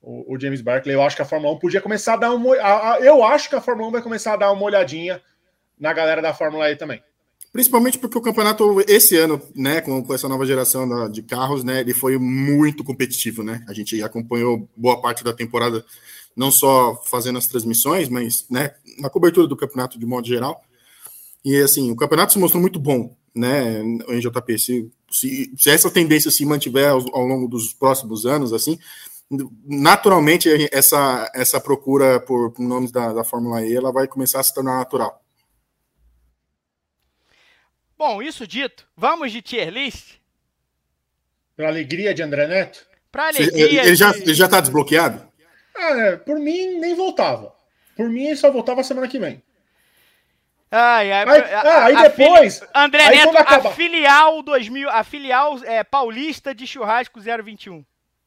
o, 0.00 0.34
o, 0.34 0.40
James 0.40 0.60
Barkley. 0.60 0.94
Eu 0.94 1.02
acho 1.02 1.16
que 1.16 1.22
a 1.22 1.26
Fórmula 1.26 1.54
1 1.54 1.58
podia 1.58 1.80
começar 1.80 2.14
a 2.14 2.16
dar 2.16 2.32
uma. 2.32 2.56
A, 2.56 2.94
a, 2.94 3.00
eu 3.00 3.24
acho 3.24 3.48
que 3.48 3.56
a 3.56 3.60
Fórmula 3.60 3.88
1 3.88 3.92
vai 3.92 4.02
começar 4.02 4.34
a 4.34 4.36
dar 4.36 4.52
uma 4.52 4.62
olhadinha 4.62 5.20
na 5.78 5.92
galera 5.92 6.22
da 6.22 6.32
Fórmula 6.32 6.70
E 6.70 6.76
também. 6.76 7.02
Principalmente 7.54 8.00
porque 8.00 8.18
o 8.18 8.20
campeonato 8.20 8.80
esse 8.88 9.16
ano, 9.16 9.40
né, 9.54 9.80
com, 9.80 10.02
com 10.02 10.12
essa 10.12 10.28
nova 10.28 10.44
geração 10.44 10.88
da, 10.88 11.06
de 11.06 11.22
carros, 11.22 11.62
né, 11.62 11.82
ele 11.82 11.94
foi 11.94 12.18
muito 12.18 12.82
competitivo, 12.82 13.44
né? 13.44 13.64
A 13.68 13.72
gente 13.72 14.02
acompanhou 14.02 14.68
boa 14.76 15.00
parte 15.00 15.22
da 15.22 15.32
temporada, 15.32 15.84
não 16.34 16.50
só 16.50 17.00
fazendo 17.06 17.38
as 17.38 17.46
transmissões, 17.46 18.08
mas, 18.08 18.44
né, 18.50 18.74
na 18.98 19.08
cobertura 19.08 19.46
do 19.46 19.56
campeonato 19.56 20.00
de 20.00 20.04
modo 20.04 20.26
geral. 20.26 20.60
E 21.44 21.56
assim, 21.58 21.92
o 21.92 21.94
campeonato 21.94 22.32
se 22.32 22.40
mostrou 22.40 22.60
muito 22.60 22.80
bom, 22.80 23.16
né, 23.32 23.80
em 23.82 24.18
JP. 24.18 24.58
Se, 24.58 24.90
se, 25.12 25.52
se 25.56 25.70
essa 25.70 25.88
tendência 25.88 26.32
se 26.32 26.44
mantiver 26.44 26.88
ao, 26.90 27.04
ao 27.14 27.24
longo 27.24 27.46
dos 27.46 27.72
próximos 27.72 28.26
anos, 28.26 28.52
assim, 28.52 28.80
naturalmente 29.64 30.48
essa, 30.72 31.30
essa 31.32 31.60
procura 31.60 32.18
por, 32.18 32.50
por 32.50 32.64
nomes 32.64 32.90
da, 32.90 33.12
da 33.12 33.22
Fórmula 33.22 33.64
E 33.64 33.76
ela 33.76 33.92
vai 33.92 34.08
começar 34.08 34.40
a 34.40 34.42
se 34.42 34.52
tornar 34.52 34.78
natural. 34.78 35.23
Bom, 37.96 38.20
isso 38.22 38.46
dito, 38.46 38.86
vamos 38.96 39.30
de 39.30 39.40
tier 39.40 39.70
list? 39.70 40.16
Para 41.56 41.68
alegria 41.68 42.12
de 42.12 42.22
André 42.22 42.46
Neto? 42.46 42.86
Para 43.10 43.28
alegria. 43.28 43.84
Ele, 43.84 43.94
já, 43.94 44.10
ele 44.10 44.34
já 44.34 44.48
tá 44.48 44.60
desbloqueado? 44.60 45.26
Ah, 45.76 46.00
é, 46.00 46.16
por 46.16 46.38
mim, 46.38 46.78
nem 46.78 46.94
voltava. 46.94 47.54
Por 47.96 48.08
mim, 48.08 48.26
ele 48.26 48.36
só 48.36 48.50
voltava 48.50 48.82
semana 48.82 49.06
que 49.06 49.18
vem. 49.18 49.42
Ai, 50.70 51.12
ai, 51.12 51.24
aí, 51.28 51.54
a, 51.54 51.60
ah, 51.60 51.84
aí 51.84 52.02
depois. 52.02 52.60
A 52.74 52.84
André 52.84 53.04
aí 53.04 53.16
Neto, 53.18 53.36
a 53.38 53.70
filial 53.72 54.42
2000, 54.42 54.90
a 54.90 55.04
filial 55.04 55.64
é, 55.64 55.84
paulista 55.84 56.52
de 56.52 56.66
churrasco 56.66 57.20
021. 57.20 57.84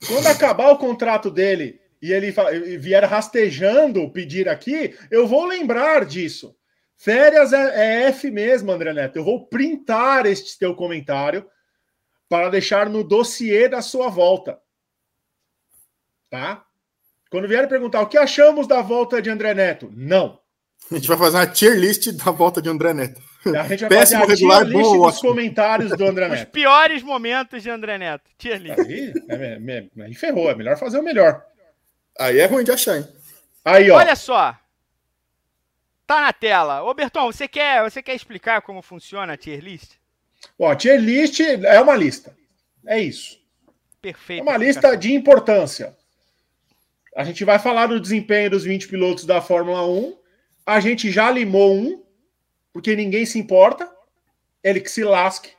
Quando 0.08 0.28
acabar 0.28 0.72
o 0.72 0.78
contrato 0.78 1.30
dele 1.30 1.82
e 2.02 2.14
ele 2.14 2.34
vier 2.78 3.04
rastejando 3.04 4.10
pedir 4.12 4.48
aqui, 4.48 4.96
eu 5.12 5.28
vou 5.28 5.46
lembrar 5.46 6.06
disso. 6.06 6.56
Férias 6.98 7.54
é, 7.54 8.06
é 8.06 8.08
F 8.08 8.32
mesmo, 8.32 8.72
André 8.72 8.92
Neto. 8.92 9.18
Eu 9.18 9.24
vou 9.24 9.46
printar 9.46 10.26
este 10.26 10.58
teu 10.58 10.76
comentário 10.76 11.48
para 12.28 12.50
deixar 12.50 12.90
no 12.90 13.04
dossiê 13.04 13.70
da 13.70 13.82
sua 13.82 14.10
volta. 14.10 14.60
Tá? 16.30 16.66
Quando 17.30 17.48
vier 17.48 17.68
perguntar 17.70 18.02
o 18.02 18.08
que 18.08 18.18
achamos 18.18 18.68
da 18.68 18.82
volta 18.82 19.22
de 19.22 19.30
André 19.30 19.54
Neto, 19.54 19.92
não. 19.96 20.40
A 20.92 20.96
gente 20.96 21.08
vai 21.08 21.18
fazer 21.18 21.38
uma 21.38 21.48
tier 21.48 21.78
list 21.78 22.12
da 22.14 22.32
volta 22.32 22.62
de 22.62 22.70
André 22.70 22.94
Neto. 22.94 23.22
A 23.46 23.68
gente 23.68 23.82
vai 23.82 23.90
Péssimo 23.90 24.22
fazer 24.22 24.34
a 24.34 24.36
regular, 24.36 24.66
tier 24.66 24.78
list 24.78 24.92
bom, 24.92 25.08
dos 25.08 25.20
comentários 25.20 25.92
do 25.92 26.06
André 26.06 26.28
Neto. 26.30 26.48
Os 26.48 26.52
piores 26.52 27.04
momentos 27.04 27.62
de 27.62 27.70
André 27.70 27.98
Neto. 27.98 28.32
Tier 28.38 28.60
list. 28.60 28.80
Aí, 28.80 29.14
é, 29.30 29.60
é, 29.68 30.04
aí 30.04 30.16
ferrou, 30.16 30.50
é 30.50 30.56
melhor 30.56 30.78
fazer 30.78 30.98
o 30.98 31.04
melhor. 31.04 31.44
Aí 32.20 32.40
é 32.40 32.46
ruim 32.48 32.64
de 32.64 32.72
achar, 32.72 32.98
hein? 32.98 33.08
Aí, 33.64 33.92
ó. 33.92 33.98
Olha 33.98 34.16
só, 34.16 34.58
Tá 36.08 36.22
na 36.22 36.32
tela. 36.32 36.84
Ô, 36.84 36.94
Berton, 36.94 37.30
você 37.30 37.50
quer, 37.50 37.84
você 37.84 38.02
quer 38.02 38.16
explicar 38.16 38.62
como 38.62 38.82
funciona 38.82 39.34
a 39.34 39.38
tier 39.38 39.60
list? 39.60 39.96
Ó, 40.58 40.72
a 40.72 40.76
tier 40.76 41.02
list 41.02 41.42
é 41.42 41.82
uma 41.82 41.98
lista. 41.98 42.36
É 42.86 42.98
isso. 42.98 43.38
Perfeito. 44.02 44.40
É 44.40 44.44
uma 44.44 44.56
lista 44.56 44.96
de 44.96 45.14
importância. 45.14 45.94
A 47.14 47.26
gente 47.26 47.44
vai 47.44 47.60
falar 47.60 47.88
do 47.88 48.00
desempenho 48.00 48.50
dos 48.50 48.64
20 48.64 48.88
pilotos 48.88 49.26
da 49.26 49.42
Fórmula 49.42 49.86
1. 49.86 50.18
A 50.66 50.80
gente 50.80 51.12
já 51.12 51.30
limou 51.30 51.76
um, 51.76 52.02
porque 52.72 52.96
ninguém 52.96 53.26
se 53.26 53.38
importa. 53.38 53.92
Ele 54.64 54.80
que 54.80 54.90
se 54.90 55.04
lasque. 55.04 55.52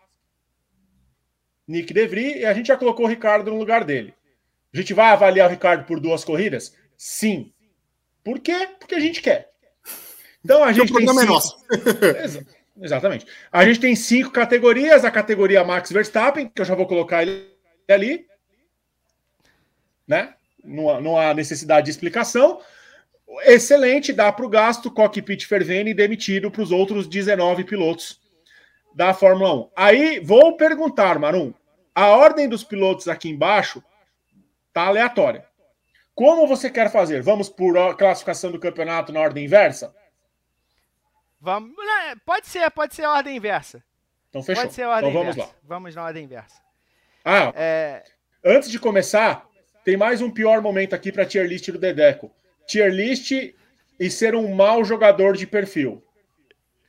Nick 1.66 1.92
DeVry. 1.92 2.38
E 2.38 2.46
a 2.46 2.55
gente 2.55 2.68
já 2.68 2.76
colocou 2.78 3.05
o 3.05 3.09
Ricardo 3.09 3.51
no 3.51 3.59
lugar 3.59 3.84
dele. 3.84 4.14
A 4.72 4.76
gente 4.78 4.94
vai 4.94 5.11
avaliar 5.11 5.46
o 5.46 5.51
Ricardo 5.51 5.84
por 5.84 6.01
duas 6.01 6.24
corridas? 6.24 6.74
Sim. 6.96 7.53
Por 8.24 8.38
quê? 8.38 8.70
Porque 8.78 8.94
a 8.94 9.01
gente 9.01 9.20
quer. 9.20 9.51
Então 10.45 10.62
a 10.62 10.72
gente 10.72 10.93
tem 10.93 11.07
cinco... 11.07 11.20
é 11.20 11.24
nosso. 11.24 11.57
Exatamente. 12.80 13.26
A 13.51 13.64
gente 13.64 13.80
tem 13.80 13.95
cinco 13.97 14.30
categorias. 14.30 15.05
A 15.05 15.11
categoria 15.11 15.64
Max 15.64 15.91
Verstappen, 15.91 16.49
que 16.49 16.61
eu 16.61 16.64
já 16.64 16.74
vou 16.74 16.86
colocar 16.86 17.22
ele 17.22 17.49
ali. 17.89 18.26
Né? 20.07 20.34
Não, 20.64 21.01
não 21.01 21.18
há 21.18 21.34
necessidade 21.34 21.86
de 21.86 21.91
explicação. 21.91 22.61
Excelente, 23.43 24.12
dá 24.12 24.32
para 24.32 24.47
o 24.47 24.49
gasto, 24.49 24.91
cockpit 24.91 25.45
fervendo 25.45 25.91
e 25.91 25.95
demitido 25.95 26.51
para 26.51 26.62
os 26.62 26.70
outros 26.70 27.07
19 27.07 27.64
pilotos 27.64 28.20
da 28.95 29.12
Fórmula 29.12 29.55
1. 29.55 29.70
Aí 29.76 30.20
vou 30.20 30.57
perguntar, 30.57 31.18
Marum, 31.18 31.53
a 31.95 32.07
ordem 32.07 32.49
dos 32.49 32.64
pilotos 32.64 33.07
aqui 33.07 33.28
embaixo 33.28 33.82
tá 34.72 34.86
aleatória. 34.86 35.45
Como 36.14 36.47
você 36.47 36.70
quer 36.70 36.91
fazer? 36.91 37.22
Vamos 37.22 37.49
por 37.49 37.97
classificação 37.97 38.51
do 38.51 38.59
campeonato 38.59 39.12
na 39.12 39.20
ordem 39.20 39.45
inversa? 39.45 39.95
Vamos, 41.41 41.70
né, 41.76 42.16
pode 42.26 42.47
ser, 42.47 42.70
pode 42.70 42.95
ser 42.95 43.05
a 43.05 43.12
ordem 43.12 43.36
inversa. 43.36 43.82
Então 44.28 44.43
fechou. 44.43 44.64
Pode 44.64 44.74
ser 44.74 44.82
a 44.82 44.91
ordem 44.91 45.11
então 45.11 45.20
vamos 45.20 45.36
inversa. 45.36 45.53
lá. 45.53 45.59
Vamos 45.62 45.95
na 45.95 46.05
ordem 46.05 46.24
inversa. 46.24 46.61
Ah, 47.24 47.53
é... 47.55 48.03
antes 48.45 48.70
de 48.70 48.78
começar, 48.78 49.47
tem 49.84 49.97
mais 49.97 50.20
um 50.20 50.30
pior 50.30 50.61
momento 50.61 50.95
aqui 50.95 51.12
para 51.12 51.24
tier 51.24 51.47
list 51.47 51.70
do 51.70 51.78
Dedeco. 51.78 52.30
Tier 52.66 52.93
list 52.93 53.30
e 53.99 54.11
ser 54.11 54.34
um 54.34 54.55
mau 54.55 54.84
jogador 54.84 55.36
de 55.36 55.47
perfil. 55.47 56.03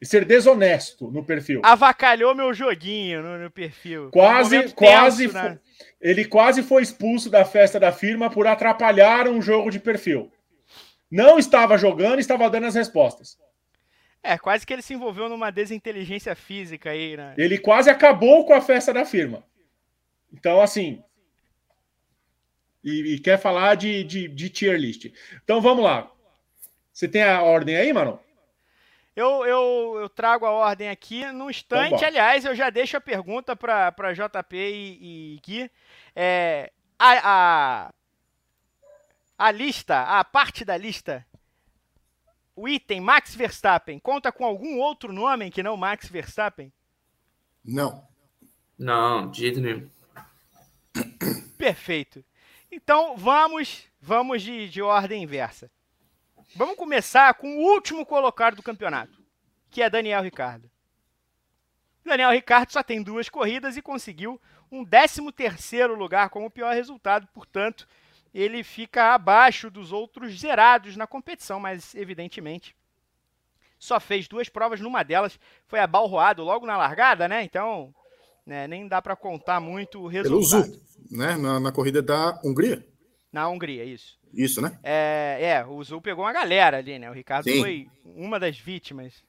E 0.02 0.06
ser 0.06 0.24
desonesto 0.24 1.12
no 1.12 1.24
perfil. 1.26 1.62
Avacalhou 1.64 2.34
meu 2.34 2.54
joguinho 2.54 3.22
no, 3.22 3.38
no 3.38 3.52
perfil. 3.52 4.10
Quase, 4.12 4.58
um 4.58 4.70
quase. 4.70 5.28
Tenso, 5.28 5.44
né? 5.44 5.60
Ele 6.00 6.24
quase 6.24 6.64
foi 6.64 6.82
expulso 6.82 7.30
da 7.30 7.44
festa 7.44 7.80
da 7.80 7.92
firma 7.92 8.30
por 8.30 8.48
atrapalhar 8.48 9.28
um 9.28 9.42
jogo 9.42 9.70
de 9.70 9.80
perfil. 9.80 10.32
Não 11.12 11.38
estava 11.38 11.78
jogando, 11.78 12.20
estava 12.20 12.50
dando 12.50 12.68
as 12.68 12.76
respostas. 12.76 13.38
É, 14.22 14.38
quase 14.38 14.66
que 14.66 14.74
ele 14.74 14.82
se 14.82 14.94
envolveu 14.94 15.30
numa 15.30 15.52
desinteligência 15.52 16.36
física 16.36 16.92
aí, 16.92 17.16
né? 17.16 17.34
Ele 17.38 17.58
quase 17.58 17.90
acabou 17.90 18.46
com 18.46 18.54
a 18.54 18.62
festa 18.62 18.94
da 18.94 19.06
firma. 19.06 19.44
Então, 20.32 20.62
assim. 20.62 21.02
E, 22.84 23.16
e 23.16 23.20
quer 23.20 23.40
falar 23.40 23.76
de, 23.76 24.04
de, 24.04 24.28
de, 24.28 24.50
tier 24.50 24.78
list. 24.78 25.12
Então, 25.44 25.62
vamos 25.62 25.84
lá. 25.84 26.12
Você 26.92 27.08
tem 27.08 27.24
a 27.24 27.42
ordem 27.42 27.76
aí, 27.76 27.92
mano? 27.94 28.20
Eu, 29.16 29.46
eu, 29.46 29.98
eu 30.02 30.10
trago 30.10 30.46
a 30.46 30.52
ordem 30.52 30.90
aqui 30.90 31.26
no 31.32 31.50
instante. 31.50 31.96
Então, 31.96 32.08
Aliás, 32.08 32.46
eu 32.46 32.56
já 32.56 32.70
deixo 32.70 32.98
a 32.98 33.02
pergunta 33.02 33.56
para 33.56 34.14
JP 34.14 34.56
e, 34.56 35.36
e 35.36 35.40
Gui. 35.42 35.72
É, 36.16 36.72
a, 36.98 37.88
a, 37.88 37.94
a 39.38 39.52
lista, 39.52 40.04
a 40.04 40.24
parte 40.24 40.64
da 40.64 40.78
lista 40.78 41.26
o 42.60 42.68
item 42.68 43.00
Max 43.00 43.34
Verstappen 43.34 44.00
conta 44.00 44.32
com 44.32 44.44
algum 44.44 44.80
outro 44.80 45.14
nome 45.14 45.50
que 45.50 45.64
não 45.64 45.78
Max 45.78 46.10
Verstappen? 46.10 46.74
Não. 47.64 48.06
Não, 48.78 49.32
de 49.32 49.40
jeito 49.40 49.62
nenhum. 49.62 49.90
Perfeito. 51.58 52.24
Então 52.70 53.16
vamos, 53.16 53.86
vamos 54.02 54.42
de, 54.42 54.68
de 54.68 54.82
ordem 54.82 55.24
inversa. 55.24 55.72
Vamos 56.54 56.76
começar 56.76 57.34
com 57.36 57.58
o 57.58 57.62
último 57.74 58.06
colocado 58.06 58.56
do 58.56 58.64
campeonato, 58.64 59.22
que 59.70 59.82
é 59.82 59.90
Daniel 59.90 60.22
Ricardo. 60.22 60.70
Daniel 62.04 62.32
Ricardo 62.32 62.72
só 62.72 62.84
tem 62.84 63.02
duas 63.02 63.30
corridas 63.30 63.78
e 63.78 63.82
conseguiu 63.82 64.42
um 64.70 64.84
13 64.84 65.32
terceiro 65.32 65.96
lugar 65.96 66.30
como 66.30 66.50
pior 66.50 66.74
resultado, 66.74 67.28
portanto, 67.34 67.88
ele 68.34 68.64
fica 68.64 69.14
abaixo 69.14 69.70
dos 69.70 69.92
outros 69.92 70.40
zerados 70.40 70.96
na 70.96 71.08
competição, 71.08 71.60
mas 71.60 71.96
evidentemente 71.96 72.76
só 73.80 74.00
fez 74.00 74.28
duas 74.28 74.50
provas, 74.50 74.82
numa 74.82 75.04
delas 75.04 75.40
foi 75.66 75.80
abalroado 75.80 76.44
logo 76.44 76.66
na 76.66 76.76
largada, 76.76 77.28
né? 77.28 77.44
Então, 77.44 77.96
né, 78.46 78.68
nem 78.68 78.88
dá 78.88 79.02
para 79.02 79.16
contar 79.16 79.60
muito 79.62 80.02
o 80.02 80.08
resultado. 80.08 80.64
Pelo 80.64 80.74
Zul, 80.74 80.82
né? 81.10 81.38
Na, 81.38 81.60
na, 81.60 81.72
corrida 81.72 82.02
da 82.02 82.40
Hungria. 82.44 82.86
Na 83.32 83.48
Hungria, 83.48 83.86
isso. 83.86 84.20
Isso, 84.34 84.62
né? 84.62 84.78
É, 84.84 85.38
é, 85.42 85.66
o 85.66 85.82
Zul 85.82 86.02
pegou 86.02 86.26
uma 86.26 86.34
galera 86.34 86.78
ali, 86.78 87.00
né? 87.00 87.10
O 87.10 87.14
Ricardo 87.14 87.46
Sim. 87.46 87.62
foi 87.62 87.90
uma 88.04 88.40
das 88.40 88.60
vítimas 88.60 89.24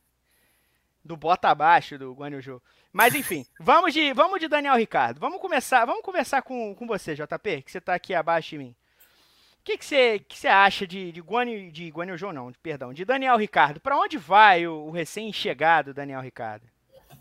do 1.05 1.17
bota 1.17 1.49
abaixo 1.49 1.97
do 1.97 2.13
Guanyu 2.13 2.43
Zhou. 2.43 2.63
Mas 2.93 3.15
enfim, 3.15 3.47
vamos 3.61 3.95
de, 3.95 4.13
vamos 4.13 4.41
de 4.41 4.49
Daniel 4.49 4.77
Ricardo. 4.77 5.21
Vamos 5.21 5.41
começar, 5.41 5.85
vamos 5.85 6.03
conversar 6.03 6.43
com, 6.43 6.75
com 6.75 6.87
você, 6.87 7.15
JP, 7.15 7.63
que 7.63 7.71
você 7.71 7.79
está 7.79 7.95
aqui 7.95 8.13
abaixo 8.15 8.51
de 8.51 8.59
mim. 8.59 8.75
O 9.61 9.65
que, 9.65 9.79
que, 9.79 9.85
você, 9.85 10.19
que 10.27 10.39
você 10.39 10.49
acha 10.49 10.87
de, 10.87 11.13
de 11.13 11.21
Guanyu, 11.21 11.71
de 11.71 11.89
Guanyu 11.91 12.33
não, 12.33 12.53
perdão, 12.63 12.93
de 12.93 13.05
Daniel 13.05 13.37
Ricardo? 13.37 13.81
Para 13.81 13.99
onde 13.99 14.17
vai 14.17 14.67
o, 14.67 14.87
o 14.87 14.91
recém-chegado 14.91 15.95
Daniel 15.95 16.21
Ricardo? 16.21 16.65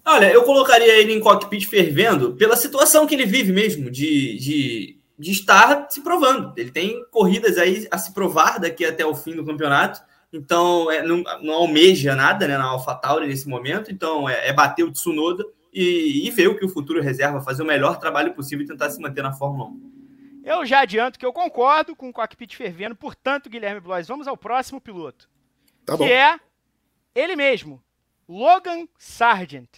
Olha, 0.06 0.32
eu 0.32 0.44
colocaria 0.44 0.98
ele 0.98 1.14
em 1.14 1.20
cockpit 1.20 1.68
fervendo 1.68 2.36
pela 2.36 2.56
situação 2.56 3.06
que 3.06 3.14
ele 3.14 3.26
vive 3.26 3.52
mesmo, 3.52 3.92
de, 3.92 4.38
de 4.38 5.00
de 5.20 5.32
estar 5.32 5.88
se 5.90 6.02
provando. 6.02 6.54
Ele 6.56 6.72
tem 6.72 7.04
corridas 7.12 7.58
aí 7.58 7.86
a 7.92 7.98
se 7.98 8.14
provar 8.14 8.58
daqui 8.58 8.86
até 8.86 9.06
o 9.06 9.14
fim 9.14 9.36
do 9.36 9.46
campeonato. 9.46 10.02
Então, 10.32 10.90
é, 10.90 11.04
não, 11.04 11.22
não 11.42 11.54
almeja 11.56 12.16
nada 12.16 12.48
né, 12.48 12.58
na 12.58 12.66
AlphaTauri 12.66 13.28
nesse 13.28 13.48
momento. 13.48 13.92
Então, 13.92 14.30
é, 14.30 14.48
é 14.48 14.54
bater 14.54 14.84
o 14.84 14.92
Tsunoda 14.92 15.44
e, 15.74 16.26
e, 16.26 16.32
ver 16.32 16.48
o 16.48 16.56
que 16.56 16.64
o 16.64 16.70
futuro 16.70 17.02
reserva, 17.02 17.42
fazer 17.42 17.64
o 17.64 17.66
melhor 17.66 18.00
trabalho 18.00 18.34
possível 18.34 18.64
e 18.64 18.68
tentar 18.68 18.90
se 18.90 19.02
manter 19.02 19.22
na 19.22 19.34
Fórmula 19.34 19.70
1. 19.70 19.99
Eu 20.44 20.66
já 20.66 20.82
adianto 20.82 21.20
que 21.20 21.26
eu 21.26 21.34
concordo 21.34 21.96
com 21.96 22.10
o 22.10 22.14
cockpit 22.14 22.56
fervendo, 22.56 22.96
portanto, 22.96 23.50
Guilherme 23.50 23.80
Blois, 23.80 24.08
vamos 24.08 24.28
ao 24.28 24.38
próximo 24.38 24.80
piloto. 24.80 25.30
Tá 25.86 25.98
que 25.98 26.04
é 26.04 26.40
ele 27.14 27.36
mesmo, 27.36 27.82
Logan 28.28 28.88
Sargent. 28.98 29.70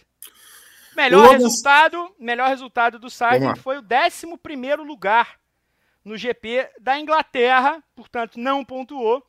Melhor 0.95 1.26
Logan... 1.26 1.38
resultado, 1.38 2.16
melhor 2.20 2.49
resultado 2.49 2.99
do 2.99 3.09
Sargent 3.09 3.57
foi 3.57 3.78
o 3.78 3.84
11 3.84 4.86
lugar 4.86 5.39
no 6.03 6.18
GP 6.18 6.70
da 6.80 6.99
Inglaterra, 6.99 7.82
portanto 7.95 8.39
não 8.39 8.66
pontuou. 8.66 9.24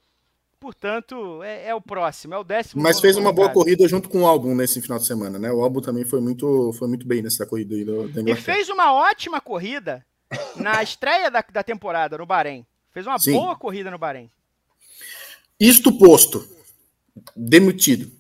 Portanto, 0.59 1.43
é, 1.43 1.70
é 1.70 1.74
o 1.74 1.80
próximo, 1.80 2.35
é 2.35 2.39
o 2.39 2.45
décimo. 2.45 2.80
Mas 2.80 3.01
fez 3.01 3.16
uma 3.16 3.33
boa 3.33 3.49
corrida 3.51 3.89
junto 3.89 4.09
com 4.09 4.22
o 4.22 4.26
álbum 4.26 4.55
nesse 4.55 4.80
final 4.80 4.97
de 4.97 5.07
semana, 5.09 5.37
né? 5.37 5.51
O 5.51 5.61
álbum 5.61 5.80
também 5.80 6.05
foi 6.05 6.20
muito, 6.20 6.72
foi 6.74 6.87
muito 6.87 7.05
bem 7.05 7.20
nessa 7.20 7.45
corrida 7.45 7.74
aí 7.74 7.85
da 7.85 7.93
Inglaterra. 7.93 8.30
E 8.30 8.37
fez 8.37 8.68
uma 8.68 8.93
ótima 8.93 9.41
corrida 9.41 10.07
na 10.57 10.83
estreia 10.83 11.30
da, 11.30 11.45
da 11.53 11.62
temporada 11.62 12.18
no 12.18 12.26
Bahrein. 12.26 12.66
Fez 12.93 13.07
uma 13.07 13.18
Sim. 13.18 13.33
boa 13.33 13.57
corrida 13.57 13.91
no 13.91 13.99
Bahrein. 13.99 14.30
Isto 15.59 15.97
posto, 15.97 16.47
demitido. 17.37 18.11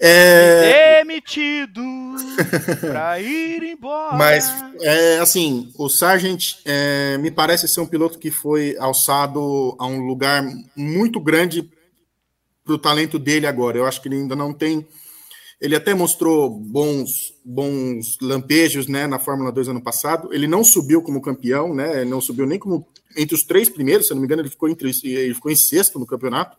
É... 0.00 0.98
Demitido 1.02 1.80
para 2.80 3.20
ir 3.20 3.62
embora. 3.62 4.16
Mas, 4.16 4.52
é, 4.80 5.18
assim, 5.18 5.72
o 5.78 5.88
Sargent 5.88 6.56
é, 6.64 7.16
me 7.18 7.30
parece 7.30 7.68
ser 7.68 7.80
um 7.80 7.86
piloto 7.86 8.18
que 8.18 8.30
foi 8.30 8.76
alçado 8.78 9.76
a 9.78 9.86
um 9.86 10.00
lugar 10.00 10.44
muito 10.76 11.20
grande 11.20 11.70
para 12.64 12.74
o 12.74 12.78
talento 12.78 13.18
dele 13.18 13.46
agora. 13.46 13.78
Eu 13.78 13.86
acho 13.86 14.02
que 14.02 14.08
ele 14.08 14.16
ainda 14.16 14.34
não 14.34 14.52
tem. 14.52 14.86
Ele 15.64 15.74
até 15.74 15.94
mostrou 15.94 16.50
bons, 16.50 17.32
bons 17.42 18.18
lampejos 18.20 18.86
né, 18.86 19.06
na 19.06 19.18
Fórmula 19.18 19.50
2 19.50 19.68
ano 19.68 19.80
passado. 19.80 20.28
Ele 20.30 20.46
não 20.46 20.62
subiu 20.62 21.00
como 21.00 21.22
campeão, 21.22 21.74
né? 21.74 22.02
Ele 22.02 22.10
não 22.10 22.20
subiu 22.20 22.44
nem 22.44 22.58
como 22.58 22.86
entre 23.16 23.34
os 23.34 23.44
três 23.44 23.70
primeiros, 23.70 24.06
se 24.06 24.12
não 24.12 24.20
me 24.20 24.26
engano, 24.26 24.42
ele 24.42 24.50
ficou, 24.50 24.68
entre, 24.68 24.90
ele 25.02 25.32
ficou 25.32 25.50
em 25.50 25.56
sexto 25.56 25.98
no 25.98 26.04
campeonato. 26.04 26.58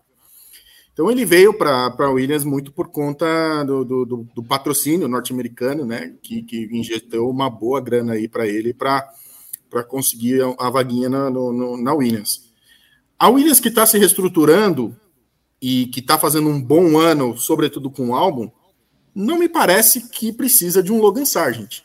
Então 0.92 1.12
ele 1.12 1.24
veio 1.24 1.54
para 1.54 1.94
a 2.00 2.10
Williams 2.10 2.44
muito 2.44 2.72
por 2.72 2.88
conta 2.88 3.64
do, 3.64 3.86
do, 3.86 4.06
do, 4.06 4.28
do 4.34 4.44
patrocínio 4.44 5.08
norte-americano, 5.08 5.86
né? 5.86 6.16
Que, 6.24 6.42
que 6.42 6.68
injetou 6.72 7.30
uma 7.30 7.48
boa 7.48 7.80
grana 7.80 8.14
aí 8.14 8.28
para 8.28 8.48
ele 8.48 8.74
para 8.74 9.14
conseguir 9.88 10.42
a, 10.42 10.56
a 10.58 10.70
vaguinha 10.72 11.10
na, 11.10 11.30
no, 11.30 11.78
na 11.78 11.94
Williams. 11.94 12.52
A 13.20 13.30
Williams 13.30 13.60
que 13.60 13.68
está 13.68 13.86
se 13.86 14.00
reestruturando 14.00 14.96
e 15.62 15.86
que 15.94 16.00
está 16.00 16.18
fazendo 16.18 16.50
um 16.50 16.60
bom 16.60 16.98
ano, 16.98 17.38
sobretudo 17.38 17.92
com 17.92 18.10
o 18.10 18.16
álbum, 18.16 18.50
não 19.16 19.40
me 19.40 19.48
parece 19.48 20.10
que 20.10 20.34
precisa 20.34 20.84
de 20.84 20.92
um 20.92 21.00
Logan 21.00 21.24
Sargent. 21.24 21.84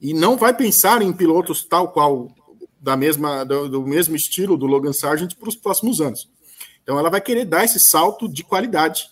E 0.00 0.12
não 0.12 0.36
vai 0.36 0.52
pensar 0.52 1.00
em 1.00 1.12
pilotos 1.12 1.64
tal 1.64 1.92
qual 1.92 2.34
da 2.80 2.96
mesma 2.96 3.44
do, 3.44 3.68
do 3.68 3.86
mesmo 3.86 4.16
estilo 4.16 4.58
do 4.58 4.66
Logan 4.66 4.92
Sargent 4.92 5.34
para 5.36 5.48
os 5.48 5.56
próximos 5.56 6.00
anos. 6.00 6.28
Então 6.82 6.98
ela 6.98 7.08
vai 7.08 7.20
querer 7.20 7.44
dar 7.44 7.64
esse 7.64 7.78
salto 7.78 8.28
de 8.28 8.42
qualidade 8.42 9.08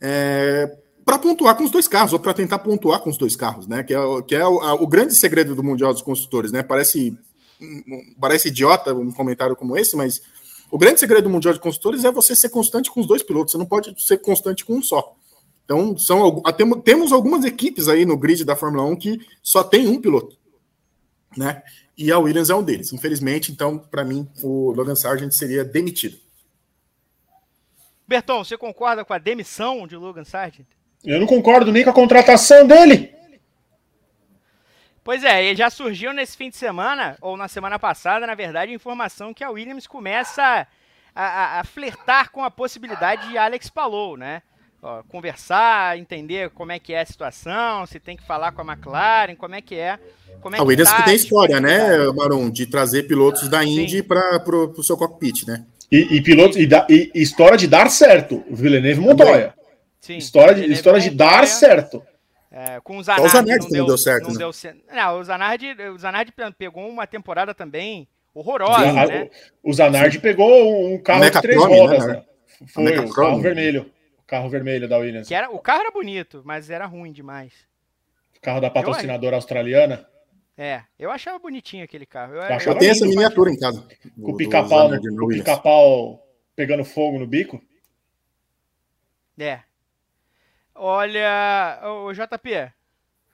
é, 0.00 0.76
para 1.04 1.18
pontuar 1.18 1.54
com 1.56 1.62
os 1.62 1.70
dois 1.70 1.86
carros, 1.86 2.12
ou 2.12 2.18
para 2.18 2.34
tentar 2.34 2.58
pontuar 2.58 2.98
com 2.98 3.10
os 3.10 3.16
dois 3.16 3.36
carros, 3.36 3.68
né? 3.68 3.84
Que 3.84 3.94
é, 3.94 3.98
que 4.26 4.34
é 4.34 4.44
o, 4.44 4.60
a, 4.60 4.74
o, 4.74 4.86
grande 4.88 5.14
segredo 5.14 5.54
do 5.54 5.62
Mundial 5.62 5.92
dos 5.92 6.02
Construtores, 6.02 6.50
né? 6.50 6.64
Parece, 6.64 7.16
parece 8.18 8.48
idiota 8.48 8.92
um 8.92 9.12
comentário 9.12 9.54
como 9.54 9.76
esse, 9.76 9.94
mas 9.94 10.20
o 10.68 10.76
grande 10.76 10.98
segredo 10.98 11.24
do 11.24 11.30
Mundial 11.30 11.54
de 11.54 11.60
Construtores 11.60 12.04
é 12.04 12.10
você 12.10 12.34
ser 12.34 12.48
constante 12.48 12.90
com 12.90 13.00
os 13.00 13.06
dois 13.06 13.22
pilotos, 13.22 13.52
você 13.52 13.58
não 13.58 13.66
pode 13.66 13.94
ser 14.04 14.18
constante 14.18 14.64
com 14.64 14.74
um 14.74 14.82
só. 14.82 15.14
Então, 15.66 15.98
são, 15.98 16.40
temos 16.84 17.12
algumas 17.12 17.44
equipes 17.44 17.88
aí 17.88 18.06
no 18.06 18.16
grid 18.16 18.44
da 18.44 18.54
Fórmula 18.54 18.84
1 18.84 18.96
que 18.96 19.20
só 19.42 19.64
tem 19.64 19.88
um 19.88 20.00
piloto, 20.00 20.38
né? 21.36 21.60
E 21.98 22.12
a 22.12 22.18
Williams 22.20 22.50
é 22.50 22.54
um 22.54 22.62
deles. 22.62 22.92
Infelizmente, 22.92 23.50
então, 23.50 23.76
para 23.76 24.04
mim, 24.04 24.28
o 24.42 24.70
Logan 24.70 24.94
Sargent 24.94 25.32
seria 25.32 25.64
demitido. 25.64 26.16
Berton, 28.06 28.44
você 28.44 28.56
concorda 28.56 29.04
com 29.04 29.12
a 29.12 29.18
demissão 29.18 29.88
de 29.88 29.96
Logan 29.96 30.24
Sargent? 30.24 30.68
Eu 31.04 31.18
não 31.18 31.26
concordo 31.26 31.72
nem 31.72 31.82
com 31.82 31.90
a 31.90 31.94
contratação 31.94 32.64
dele. 32.64 33.12
Pois 35.02 35.24
é, 35.24 35.44
ele 35.44 35.56
já 35.56 35.68
surgiu 35.68 36.12
nesse 36.12 36.36
fim 36.36 36.48
de 36.48 36.56
semana, 36.56 37.16
ou 37.20 37.36
na 37.36 37.48
semana 37.48 37.78
passada, 37.78 38.24
na 38.24 38.34
verdade, 38.36 38.70
a 38.70 38.74
informação 38.74 39.34
que 39.34 39.42
a 39.42 39.50
Williams 39.50 39.86
começa 39.86 40.66
a, 41.14 41.24
a, 41.24 41.60
a 41.60 41.64
flertar 41.64 42.30
com 42.30 42.44
a 42.44 42.50
possibilidade 42.50 43.28
de 43.28 43.38
Alex 43.38 43.68
Palou, 43.68 44.16
né? 44.16 44.42
Ó, 44.86 45.02
conversar, 45.08 45.98
entender 45.98 46.48
como 46.50 46.70
é 46.70 46.78
que 46.78 46.92
é 46.92 47.00
a 47.00 47.04
situação, 47.04 47.84
se 47.86 47.98
tem 47.98 48.16
que 48.16 48.24
falar 48.24 48.52
com 48.52 48.62
a 48.62 48.72
McLaren, 48.72 49.34
como 49.34 49.56
é 49.56 49.60
que 49.60 49.74
é. 49.74 49.98
Como 50.40 50.54
é 50.54 50.60
a 50.60 50.62
Williams 50.62 50.88
que, 50.88 50.96
tá, 50.96 51.02
que 51.02 51.08
tem 51.08 51.16
história, 51.16 51.60
né, 51.60 52.06
Marum, 52.14 52.48
de 52.48 52.66
trazer 52.66 53.02
pilotos 53.02 53.48
da 53.48 53.64
Indy 53.64 54.00
para 54.04 54.40
o 54.48 54.82
seu 54.84 54.96
cockpit, 54.96 55.44
né? 55.44 55.66
E, 55.90 56.16
e 56.16 56.20
pilotos 56.22 56.56
e, 56.56 56.68
da, 56.68 56.86
e, 56.88 57.10
história 57.16 57.58
de 57.58 57.66
dar 57.66 57.90
certo. 57.90 58.44
Villeneuve 58.48 59.00
Montoya. 59.00 59.54
Sim, 60.00 60.18
história 60.18 60.54
de, 60.54 60.72
história 60.72 61.00
de 61.00 61.10
dar 61.10 61.48
certo. 61.48 62.00
É, 62.48 62.78
com 62.80 62.98
o 62.98 63.02
Zanardi, 63.02 63.26
o 63.26 63.28
Zanardi 63.28 63.64
não, 63.64 63.70
deu, 63.72 63.86
deu 63.86 63.98
certo. 63.98 64.28
Não, 64.28 64.34
né? 64.34 64.38
deu, 64.38 64.52
não, 64.94 65.18
o, 65.18 65.24
Zanardi, 65.24 65.66
o 65.92 65.98
Zanardi 65.98 66.32
pegou 66.56 66.88
uma 66.88 67.08
temporada 67.08 67.52
também 67.52 68.06
horrorosa. 68.32 68.92
né? 68.92 69.30
O, 69.64 69.72
Zanardi 69.72 70.20
pegou 70.20 70.94
um 70.94 70.96
carro 70.96 71.28
de 71.28 71.40
três 71.42 71.60
rodas. 71.60 72.06
Né? 72.06 72.14
né? 72.14 72.22
Foi 72.68 72.98
o 73.00 73.12
carro 73.12 73.40
vermelho. 73.40 73.90
Carro 74.26 74.48
vermelho 74.48 74.88
da 74.88 74.98
Williams. 74.98 75.28
Que 75.28 75.34
era, 75.34 75.50
o 75.50 75.58
carro 75.58 75.80
era 75.80 75.90
bonito, 75.90 76.42
mas 76.44 76.68
era 76.68 76.86
ruim 76.86 77.12
demais. 77.12 77.52
O 78.36 78.40
carro 78.40 78.60
da 78.60 78.70
patrocinadora 78.70 79.34
Eu, 79.34 79.38
australiana. 79.38 80.06
É, 80.58 80.82
eu 80.98 81.10
achava 81.10 81.38
bonitinho 81.38 81.84
aquele 81.84 82.06
carro. 82.06 82.34
Eu, 82.34 82.42
eu, 82.42 82.58
eu 82.58 82.78
tenho 82.78 82.90
essa 82.90 83.06
miniatura 83.06 83.50
em 83.50 83.58
casa. 83.58 83.86
Com 84.20 84.32
o 84.32 84.36
pica-pau 84.36 84.90
pica 85.28 85.62
pegando 86.56 86.84
fogo 86.84 87.18
no 87.18 87.26
bico. 87.26 87.62
É. 89.38 89.60
Olha, 90.74 91.80
o 91.84 92.12
JP. 92.12 92.72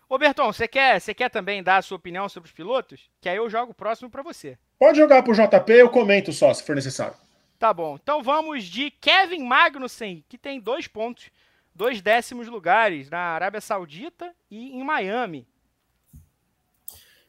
Ô 0.08 0.18
Berton, 0.18 0.52
você 0.52 0.68
quer, 0.68 1.00
você 1.00 1.14
quer 1.14 1.30
também 1.30 1.62
dar 1.62 1.78
a 1.78 1.82
sua 1.82 1.96
opinião 1.96 2.28
sobre 2.28 2.48
os 2.48 2.54
pilotos? 2.54 3.08
Que 3.20 3.28
aí 3.28 3.36
eu 3.36 3.48
jogo 3.48 3.72
o 3.72 3.74
próximo 3.74 4.10
para 4.10 4.22
você. 4.22 4.58
Pode 4.78 4.98
jogar 4.98 5.22
pro 5.22 5.32
JP, 5.32 5.72
eu 5.72 5.88
comento 5.88 6.32
só, 6.32 6.52
se 6.52 6.62
for 6.62 6.74
necessário. 6.74 7.14
Tá 7.62 7.72
bom. 7.72 7.96
Então 8.02 8.24
vamos 8.24 8.64
de 8.64 8.90
Kevin 8.90 9.44
Magnussen, 9.44 10.24
que 10.28 10.36
tem 10.36 10.58
dois 10.58 10.88
pontos, 10.88 11.30
dois 11.72 12.02
décimos 12.02 12.48
lugares 12.48 13.08
na 13.08 13.20
Arábia 13.20 13.60
Saudita 13.60 14.34
e 14.50 14.76
em 14.76 14.82
Miami. 14.82 15.46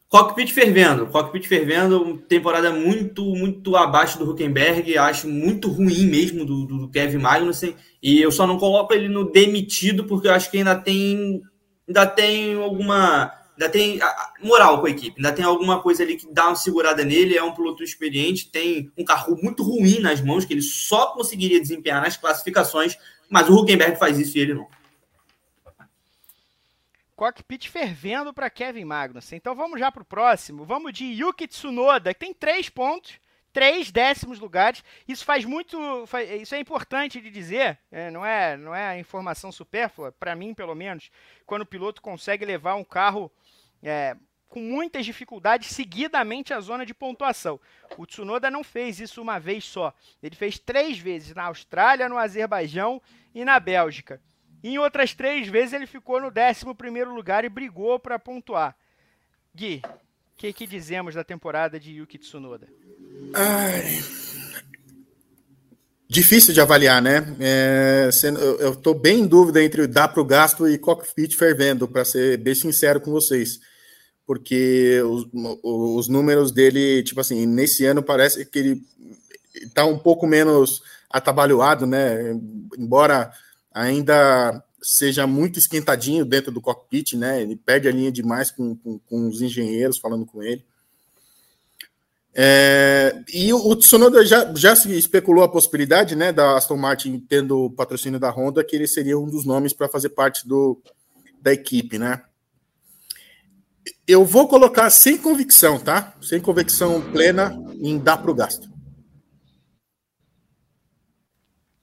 Cockpit 0.09 0.51
fervendo, 0.51 1.05
cockpit 1.05 1.47
fervendo, 1.47 2.17
temporada 2.17 2.71
muito, 2.71 3.23
muito 3.23 3.75
abaixo 3.75 4.17
do 4.17 4.31
Huckenberg, 4.31 4.97
acho 4.97 5.29
muito 5.29 5.69
ruim 5.69 6.07
mesmo 6.07 6.43
do, 6.43 6.65
do, 6.65 6.89
Kevin 6.89 7.19
Magnussen, 7.19 7.75
e 8.01 8.19
eu 8.19 8.31
só 8.31 8.47
não 8.47 8.57
coloco 8.57 8.91
ele 8.91 9.07
no 9.07 9.31
demitido 9.31 10.05
porque 10.05 10.27
eu 10.27 10.34
acho 10.34 10.49
que 10.49 10.57
ainda 10.57 10.75
tem, 10.75 11.43
ainda 11.88 12.07
tem 12.07 12.55
alguma, 12.55 13.31
ainda 13.54 13.70
tem 13.70 13.99
moral 14.41 14.82
com 14.82 14.88
a 14.88 14.89
equipe, 14.89 15.18
ainda 15.18 15.32
tem 15.32 15.45
alguma 15.45 15.82
coisa 15.82 16.04
ali 16.04 16.18
que 16.18 16.32
dá 16.32 16.47
uma 16.47 16.56
segurada 16.56 17.04
nele, 17.04 17.38
é 17.38 17.43
um 17.43 17.54
piloto 17.54 17.84
experiente, 17.84 18.49
tem 18.49 18.91
um 18.97 19.06
carro 19.06 19.38
muito 19.41 19.64
ruim 19.64 19.99
nas 19.99 20.22
mãos 20.22 20.45
que 20.45 20.54
ele 20.54 20.62
só 20.62 21.08
conseguiria 21.08 21.60
desempenhar 21.60 22.01
nas 22.01 22.18
classificações, 22.18 22.97
mas 23.30 23.49
o 23.49 23.56
Huckenberg 23.56 23.97
faz 23.97 24.20
isso 24.20 24.38
e 24.38 24.41
ele 24.41 24.54
não 24.54 24.68
cockpit 27.24 27.70
fervendo 27.70 28.34
para 28.34 28.49
Kevin 28.49 28.84
Magnussen. 28.84 29.38
Então 29.38 29.56
vamos 29.56 29.80
já 29.80 29.89
para 29.89 30.01
o 30.01 30.06
próximo. 30.06 30.66
Vamos 30.66 30.91
de 30.91 31.06
Yuki 31.06 31.47
Tsunoda, 31.47 32.14
que 32.14 32.20
tem 32.20 32.34
três 32.34 32.68
pontos, 32.68 33.18
três 33.54 33.91
décimos 33.91 34.39
lugares. 34.39 34.84
Isso 35.08 35.24
faz 35.24 35.45
muito, 35.45 35.78
isso 36.41 36.54
é 36.54 36.60
importante 36.60 37.22
de 37.22 37.30
dizer. 37.30 37.80
É, 37.89 38.12
não 38.12 38.26
é, 38.26 38.58
não 38.58 38.76
é 38.76 38.99
informação 38.99 39.54
supérflua 39.54 40.12
para 40.12 40.36
mim, 40.36 40.54
pelo 40.54 40.76
menos, 40.76 41.10
quando 41.45 41.62
o 41.62 41.66
piloto 41.66 42.01
consegue 42.01 42.43
levar 42.43 42.76
um 42.76 42.84
carro 42.84 43.32
é, 43.84 44.15
com 44.47 44.59
muitas 44.59 45.05
dificuldades 45.05 45.69
seguidamente 45.69 46.53
à 46.53 46.59
zona 46.61 46.86
de 46.86 46.93
pontuação. 46.93 47.59
O 47.97 48.05
Tsunoda 48.05 48.51
não 48.51 48.63
fez 48.63 48.99
isso 48.99 49.21
uma 49.21 49.39
vez 49.39 49.65
só. 49.65 49.93
Ele 50.21 50.36
fez 50.36 50.59
três 50.59 50.97
vezes 50.97 51.34
na 51.34 51.45
Austrália, 51.45 52.07
no 52.07 52.17
Azerbaijão 52.17 53.01
e 53.34 53.43
na 53.43 53.59
Bélgica. 53.59 54.21
Em 54.63 54.77
outras 54.77 55.13
três 55.13 55.47
vezes 55.47 55.73
ele 55.73 55.88
ficou 55.88 56.21
no 56.21 56.27
11 56.27 56.65
lugar 57.05 57.43
e 57.43 57.49
brigou 57.49 57.99
para 57.99 58.19
pontuar. 58.19 58.75
Gui, 59.53 59.81
o 59.86 60.38
que, 60.38 60.53
que, 60.53 60.67
dizemos 60.67 61.15
da 61.15 61.23
temporada 61.23 61.79
de 61.79 61.91
Yuki 61.93 62.17
Tsunoda? 62.17 62.67
Ai, 63.34 63.99
difícil 66.07 66.53
de 66.53 66.61
avaliar, 66.61 67.01
né? 67.01 67.25
É, 67.39 68.09
eu 68.59 68.73
estou 68.73 68.93
bem 68.93 69.21
em 69.21 69.27
dúvida 69.27 69.63
entre 69.63 69.88
dar 69.88 70.07
para 70.07 70.21
o 70.21 70.25
gasto 70.25 70.67
e 70.67 70.77
cockpit 70.77 71.36
fervendo, 71.36 71.88
para 71.88 72.05
ser 72.05 72.38
bem 72.38 72.53
sincero 72.53 73.01
com 73.01 73.11
vocês. 73.11 73.59
Porque 74.26 75.01
os, 75.01 75.28
os 75.63 76.07
números 76.07 76.51
dele, 76.51 77.03
tipo 77.03 77.19
assim, 77.19 77.45
nesse 77.45 77.86
ano 77.86 78.01
parece 78.01 78.45
que 78.45 78.59
ele 78.59 78.82
está 79.55 79.86
um 79.86 79.97
pouco 79.97 80.26
menos 80.26 80.82
atabalhoado, 81.09 81.86
né? 81.86 82.32
Embora 82.78 83.32
ainda 83.74 84.63
seja 84.82 85.26
muito 85.26 85.59
esquentadinho 85.59 86.26
dentro 86.26 86.51
do 86.51 86.61
cockpit, 86.61 87.13
né? 87.13 87.41
Ele 87.41 87.55
perde 87.55 87.88
a 87.88 87.91
linha 87.91 88.11
demais 88.11 88.51
com, 88.51 88.76
com, 88.76 88.99
com 88.99 89.28
os 89.28 89.41
engenheiros 89.41 89.97
falando 89.97 90.26
com 90.26 90.41
ele. 90.41 90.63
É, 92.36 93.24
e 93.32 93.53
o, 93.53 93.76
Tsunoda 93.76 94.26
já, 94.26 94.51
já 94.55 94.76
se 94.76 94.91
especulou 94.97 95.43
a 95.43 95.49
possibilidade, 95.49 96.15
né, 96.15 96.32
da 96.32 96.57
Aston 96.57 96.78
Martin 96.78 97.19
tendo 97.19 97.65
o 97.65 97.69
patrocínio 97.69 98.19
da 98.19 98.32
Honda, 98.32 98.63
que 98.63 98.76
ele 98.76 98.88
seria 98.88 99.19
um 99.19 99.30
dos 99.30 99.45
nomes 99.45 99.71
para 99.71 99.88
fazer 99.88 100.09
parte 100.09 100.47
do, 100.47 100.82
da 101.39 101.53
equipe, 101.53 101.99
né? 101.99 102.24
Eu 104.08 104.26
vou 104.26 104.47
colocar 104.47 104.89
sem 104.89 105.18
convicção, 105.18 105.80
tá? 105.80 106.14
Sem 106.22 106.41
convicção 106.41 107.01
plena 107.12 107.56
em 107.82 107.97
dar 107.97 108.18
para 108.18 108.32
o 108.32 108.36
gasto. 108.36 108.66
O 108.66 108.70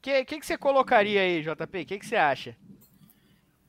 que, 0.03 0.25
que, 0.25 0.41
que, 0.41 0.47
você 0.47 0.57
colocaria 0.57 1.21
aí, 1.21 1.43
JP? 1.43 1.81
O 1.81 1.87
que, 1.87 1.99
que 1.99 2.07
você 2.07 2.17
acha? 2.17 2.57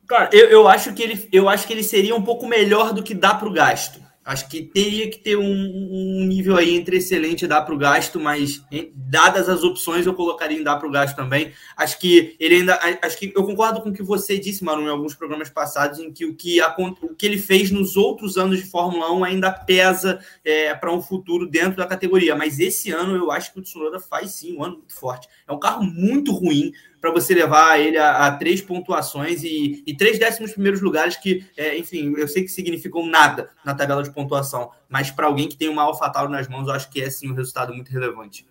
Cara, 0.07 0.29
eu, 0.33 0.49
eu, 0.49 0.67
acho 0.67 0.93
que 0.93 1.01
ele, 1.01 1.29
eu 1.31 1.47
acho 1.47 1.65
que 1.65 1.73
ele 1.73 1.83
seria 1.83 2.15
um 2.15 2.23
pouco 2.23 2.47
melhor 2.47 2.93
do 2.93 3.03
que 3.03 3.13
dá 3.13 3.33
para 3.33 3.47
o 3.47 3.53
gasto. 3.53 4.01
Acho 4.23 4.47
que 4.47 4.61
teria 4.61 5.09
que 5.09 5.17
ter 5.17 5.35
um, 5.35 5.43
um 5.43 6.25
nível 6.25 6.55
aí 6.55 6.75
entre 6.75 6.97
excelente 6.97 7.43
e 7.43 7.47
dá 7.47 7.59
para 7.59 7.73
o 7.73 7.77
gasto, 7.77 8.19
mas 8.19 8.63
dadas 8.93 9.49
as 9.49 9.63
opções, 9.63 10.05
eu 10.05 10.13
colocaria 10.13 10.59
em 10.59 10.63
dar 10.63 10.77
para 10.77 10.87
o 10.87 10.91
gasto 10.91 11.15
também. 11.15 11.51
Acho 11.75 11.99
que 11.99 12.35
ele 12.39 12.57
ainda. 12.57 12.79
Acho 13.01 13.17
que 13.17 13.33
eu 13.35 13.43
concordo 13.43 13.81
com 13.81 13.89
o 13.89 13.93
que 13.93 14.03
você 14.03 14.37
disse, 14.37 14.63
Manu, 14.63 14.83
em 14.83 14.89
alguns 14.89 15.15
programas 15.15 15.49
passados, 15.49 15.97
em 15.97 16.13
que 16.13 16.23
o 16.23 16.35
que, 16.35 16.61
a, 16.61 16.75
o 17.01 17.15
que 17.15 17.25
ele 17.25 17.39
fez 17.39 17.71
nos 17.71 17.97
outros 17.97 18.37
anos 18.37 18.59
de 18.59 18.65
Fórmula 18.65 19.11
1 19.11 19.23
ainda 19.23 19.51
pesa 19.51 20.19
é, 20.45 20.75
para 20.75 20.93
um 20.93 21.01
futuro 21.01 21.49
dentro 21.49 21.77
da 21.77 21.87
categoria. 21.87 22.35
Mas 22.35 22.59
esse 22.59 22.91
ano 22.91 23.15
eu 23.15 23.31
acho 23.31 23.51
que 23.51 23.59
o 23.59 23.63
Tsunoda 23.63 23.99
faz 23.99 24.33
sim 24.33 24.55
um 24.55 24.63
ano 24.63 24.77
muito 24.77 24.93
forte. 24.93 25.27
É 25.47 25.51
um 25.51 25.59
carro 25.59 25.83
muito 25.83 26.31
ruim 26.31 26.71
para 27.01 27.11
você 27.11 27.33
levar 27.33 27.79
ele 27.79 27.97
a, 27.97 28.27
a 28.27 28.37
três 28.37 28.61
pontuações 28.61 29.43
e, 29.43 29.83
e, 29.85 29.97
três 29.97 30.19
décimos 30.19 30.53
primeiros 30.53 30.81
lugares 30.81 31.17
que, 31.17 31.43
é, 31.57 31.75
enfim, 31.75 32.13
eu 32.15 32.27
sei 32.27 32.43
que 32.43 32.49
significam 32.49 33.05
nada 33.07 33.49
na 33.65 33.73
tabela 33.73 34.03
de 34.03 34.13
pontuação, 34.13 34.71
mas 34.87 35.09
para 35.09 35.25
alguém 35.25 35.49
que 35.49 35.57
tem 35.57 35.67
uma 35.67 35.81
AlphaTauri 35.81 36.31
nas 36.31 36.47
mãos, 36.47 36.67
eu 36.67 36.73
acho 36.73 36.89
que 36.91 37.01
é 37.01 37.09
sim 37.09 37.31
um 37.31 37.33
resultado 37.33 37.73
muito 37.73 37.91
relevante. 37.91 38.47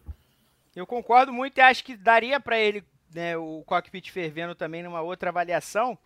Eu 0.74 0.84
concordo 0.84 1.32
muito 1.32 1.58
e 1.58 1.60
acho 1.60 1.84
que 1.84 1.96
daria 1.96 2.40
para 2.40 2.58
ele 2.58 2.82
né, 3.14 3.36
o 3.36 3.62
cockpit 3.64 4.10
fervendo 4.10 4.54
também 4.54 4.82
numa 4.82 5.00
outra 5.00 5.30
avaliação 5.30 5.96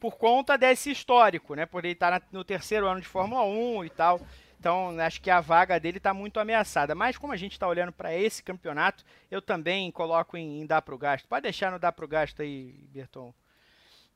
por 0.00 0.16
conta 0.16 0.56
desse 0.56 0.90
histórico, 0.90 1.54
né? 1.54 1.66
Por 1.66 1.84
ele 1.84 1.94
estar 1.94 2.20
tá 2.20 2.26
no 2.32 2.44
terceiro 2.44 2.86
ano 2.86 3.00
de 3.00 3.06
Fórmula 3.06 3.42
1 3.44 3.84
e 3.84 3.90
tal. 3.90 4.20
Então, 4.58 4.98
acho 5.00 5.20
que 5.20 5.30
a 5.30 5.40
vaga 5.40 5.78
dele 5.78 5.98
está 5.98 6.12
muito 6.12 6.40
ameaçada. 6.40 6.94
Mas 6.94 7.16
como 7.16 7.32
a 7.32 7.36
gente 7.36 7.52
está 7.52 7.68
olhando 7.68 7.92
para 7.92 8.14
esse 8.14 8.42
campeonato, 8.42 9.04
eu 9.30 9.40
também 9.40 9.90
coloco 9.92 10.36
em, 10.36 10.60
em 10.60 10.66
dar 10.66 10.82
para 10.82 10.94
o 10.94 10.98
gasto. 10.98 11.28
Pode 11.28 11.42
deixar 11.42 11.70
no 11.70 11.78
dar 11.78 11.92
para 11.92 12.04
o 12.04 12.08
gasto 12.08 12.42
aí, 12.42 12.88
Berton. 12.90 13.32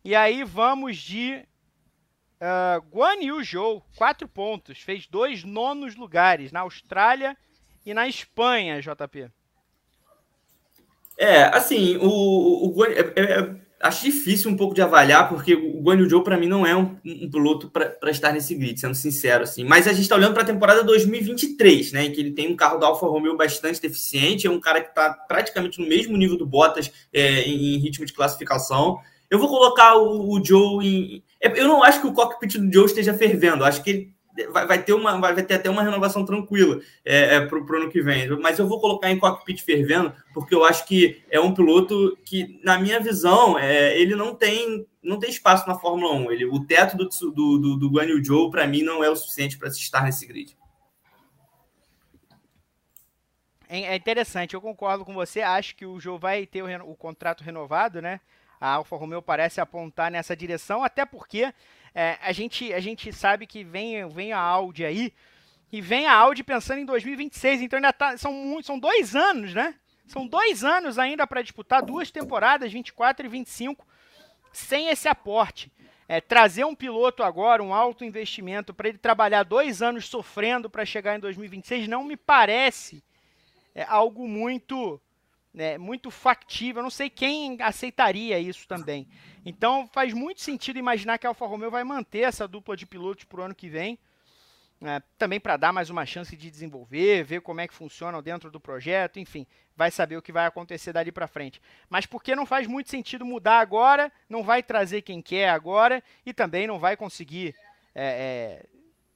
E 0.05 0.17
aí 0.17 0.43
vamos 0.43 0.97
de 0.97 1.45
uh, 2.41 2.81
Guan 2.91 3.23
Yu 3.23 3.45
Zhou, 3.45 3.87
quatro 3.97 4.27
pontos. 4.27 4.81
Fez 4.81 5.07
dois 5.07 5.45
nonos 5.45 5.95
lugares 5.95 6.51
na 6.51 6.61
Austrália 6.61 7.37
e 7.87 7.95
na 7.95 8.09
Espanha, 8.09 8.81
JP. 8.81 9.31
É, 11.17 11.45
assim, 11.45 11.99
o, 11.99 12.67
o 12.67 12.73
Guan, 12.75 12.89
é, 12.89 13.01
é, 13.01 13.57
acho 13.83 14.05
difícil 14.05 14.51
um 14.51 14.57
pouco 14.57 14.75
de 14.75 14.81
avaliar, 14.81 15.29
porque 15.29 15.55
o 15.55 15.83
Guan 15.83 15.97
Yu 15.97 16.09
Zhou, 16.09 16.23
para 16.23 16.39
mim, 16.39 16.47
não 16.47 16.65
é 16.65 16.75
um, 16.77 16.97
um 17.05 17.29
piloto 17.29 17.69
para 17.69 18.11
estar 18.11 18.33
nesse 18.33 18.55
grid, 18.55 18.79
sendo 18.79 18.95
sincero. 18.95 19.43
assim. 19.43 19.65
Mas 19.65 19.89
a 19.89 19.93
gente 19.93 20.03
está 20.03 20.15
olhando 20.15 20.35
para 20.35 20.45
a 20.45 20.47
temporada 20.47 20.85
2023, 20.85 21.93
né, 21.93 22.05
em 22.05 22.13
que 22.13 22.21
ele 22.21 22.31
tem 22.31 22.49
um 22.49 22.57
carro 22.57 22.79
da 22.79 22.87
Alfa 22.87 23.07
Romeo 23.07 23.37
bastante 23.37 23.83
deficiente, 23.83 24.47
é 24.47 24.51
um 24.51 24.61
cara 24.61 24.81
que 24.81 24.91
está 24.91 25.13
praticamente 25.13 25.81
no 25.81 25.89
mesmo 25.89 26.17
nível 26.17 26.39
do 26.39 26.47
Bottas 26.47 26.91
é, 27.13 27.43
em, 27.43 27.75
em, 27.75 27.79
ritmo 27.79 28.07
de 28.07 28.13
classificação. 28.13 28.99
Eu 29.29 29.39
vou 29.39 29.49
colocar 29.49 29.97
o, 29.97 30.31
o 30.31 30.45
Joe 30.45 30.87
em. 30.87 31.23
É, 31.41 31.61
eu 31.61 31.67
não 31.67 31.83
acho 31.83 32.01
que 32.01 32.07
o 32.07 32.13
cockpit 32.13 32.59
do 32.59 32.73
Joe 32.73 32.87
esteja 32.87 33.13
fervendo, 33.13 33.65
acho 33.65 33.83
que 33.83 33.91
ele 33.91 34.15
vai, 34.51 34.67
vai, 34.67 34.83
ter 34.83 34.93
uma, 34.93 35.19
vai 35.19 35.43
ter 35.43 35.55
até 35.55 35.69
uma 35.69 35.83
renovação 35.83 36.25
tranquila 36.25 36.81
é, 37.05 37.37
é, 37.37 37.41
para 37.47 37.59
o 37.59 37.77
ano 37.77 37.91
que 37.91 38.01
vem. 38.01 38.29
Mas 38.41 38.59
eu 38.59 38.67
vou 38.67 38.81
colocar 38.81 39.11
em 39.11 39.19
cockpit 39.19 39.63
fervendo, 39.63 40.13
porque 40.33 40.55
eu 40.55 40.65
acho 40.65 40.87
que 40.87 41.23
é 41.31 41.41
um 41.41 41.55
piloto 41.55 42.17
que, 42.25 42.61
na 42.65 42.79
minha 42.79 43.01
visão, 43.01 43.59
é, 43.59 43.99
ele 43.99 44.15
não 44.15 44.35
tem, 44.35 44.87
não 45.03 45.19
tem 45.19 45.31
espaço 45.31 45.69
na 45.69 45.79
Fórmula 45.79 46.15
1. 46.15 46.33
Ele, 46.33 46.45
o 46.47 46.65
teto 46.65 46.97
do, 46.97 47.09
do, 47.09 47.59
do, 47.59 47.77
do 47.77 47.91
Guan 47.91 48.05
Yu 48.05 48.25
Zhou, 48.25 48.51
para 48.51 48.67
mim, 48.67 48.83
não 48.83 49.03
é 49.05 49.11
o 49.11 49.17
suficiente 49.17 49.59
para 49.59 49.71
se 49.71 49.81
estar 49.81 50.03
nesse 50.03 50.27
grid. 50.27 50.57
É, 53.69 53.81
é 53.85 53.97
interessante, 53.97 54.53
eu 54.53 54.61
concordo 54.61 55.05
com 55.05 55.15
você. 55.15 55.41
Acho 55.41 55.75
que 55.75 55.87
o 55.87 55.99
Joe 55.99 56.19
vai 56.19 56.47
ter 56.47 56.63
o, 56.63 56.91
o 56.91 56.95
contrato 56.95 57.43
renovado, 57.43 58.03
né? 58.03 58.21
A 58.61 58.75
Alfa 58.75 58.95
Romeo 58.97 59.21
parece 59.21 59.61
apontar 59.61 60.11
nessa 60.11 60.37
direção, 60.37 60.85
até 60.85 61.05
porque 61.05 61.53
é, 61.95 62.19
a, 62.23 62.33
gente, 62.33 62.73
a 62.73 62.81
gente 62.81 63.13
sabe 63.13 63.47
que 63.47 63.63
vem, 63.63 64.09
vem 64.09 64.33
a 64.33 64.39
Audi 64.39 64.85
aí, 64.85 65.13
e 65.71 65.81
vem 65.81 66.07
a 66.07 66.15
Audi 66.15 66.45
pensando 66.45 66.81
em 66.81 66.85
2026, 66.85 67.63
então 67.63 67.79
ainda 67.79 67.93
tá, 67.93 68.17
são, 68.17 68.61
são 68.63 68.79
dois 68.79 69.17
anos, 69.17 69.55
né? 69.55 69.75
São 70.07 70.27
dois 70.27 70.65
anos 70.65 70.99
ainda 70.99 71.27
para 71.27 71.43
disputar, 71.43 71.83
duas 71.83 72.11
temporadas, 72.11 72.73
24 72.73 73.25
e 73.25 73.29
25, 73.29 73.87
sem 74.53 74.89
esse 74.89 75.09
aporte. 75.09 75.73
É, 76.09 76.21
trazer 76.21 76.65
um 76.65 76.75
piloto 76.75 77.23
agora, 77.23 77.63
um 77.63 77.73
alto 77.73 78.05
investimento, 78.05 78.75
para 78.75 78.89
ele 78.89 78.99
trabalhar 78.99 79.45
dois 79.45 79.81
anos 79.81 80.07
sofrendo 80.07 80.69
para 80.69 80.85
chegar 80.85 81.17
em 81.17 81.21
2026, 81.21 81.89
não 81.89 82.05
me 82.05 82.17
parece 82.17 83.03
é, 83.75 83.85
algo 83.85 84.29
muito 84.29 85.01
né, 85.53 85.77
muito 85.79 86.11
factível. 86.11 86.81
Eu 86.81 86.85
não 86.85 86.91
sei 86.91 87.11
quem 87.11 87.59
aceitaria 87.61 88.39
isso 88.39 88.67
também. 88.67 89.07
Então 89.45 89.89
faz 89.93 90.13
muito 90.13 90.41
sentido 90.41 90.79
imaginar 90.79 91.19
que 91.19 91.27
a 91.27 91.31
Alfa 91.31 91.47
Romeo 91.47 91.71
vai 91.71 91.85
manter 91.85 92.21
essa 92.21 92.49
dupla 92.49 92.77
de 92.77 92.87
pilotos 92.87 93.25
para 93.25 93.41
o 93.41 93.45
ano 93.45 93.55
que 93.55 93.69
vem. 93.69 93.99
É, 94.85 95.01
também 95.17 95.39
para 95.39 95.57
dar 95.57 95.73
mais 95.73 95.91
uma 95.91 96.05
chance 96.05 96.37
de 96.37 96.51
desenvolver, 96.51 97.23
ver 97.23 97.41
como 97.41 97.61
é 97.61 97.69
que 97.69 97.75
funcionam 97.75 98.21
dentro 98.21 98.51
do 98.51 98.59
projeto, 98.59 99.21
enfim, 99.21 99.47
vai 99.77 99.93
saber 99.93 100.17
o 100.17 100.23
que 100.23 100.33
vai 100.33 100.45
acontecer 100.45 100.93
dali 100.93 101.13
para 101.13 101.29
frente. 101.29 101.63
Mas 101.89 102.05
porque 102.05 102.35
não 102.35 102.45
faz 102.45 102.67
muito 102.67 102.91
sentido 102.91 103.25
mudar 103.25 103.61
agora, 103.61 104.11
não 104.29 104.43
vai 104.43 104.61
trazer 104.61 105.03
quem 105.03 105.23
quer 105.23 105.51
agora 105.51 106.03
e 106.27 106.35
também 106.35 106.67
não 106.67 106.81
vai 106.81 106.97
conseguir 106.97 107.55
é, 107.95 108.65
é, 108.65 108.67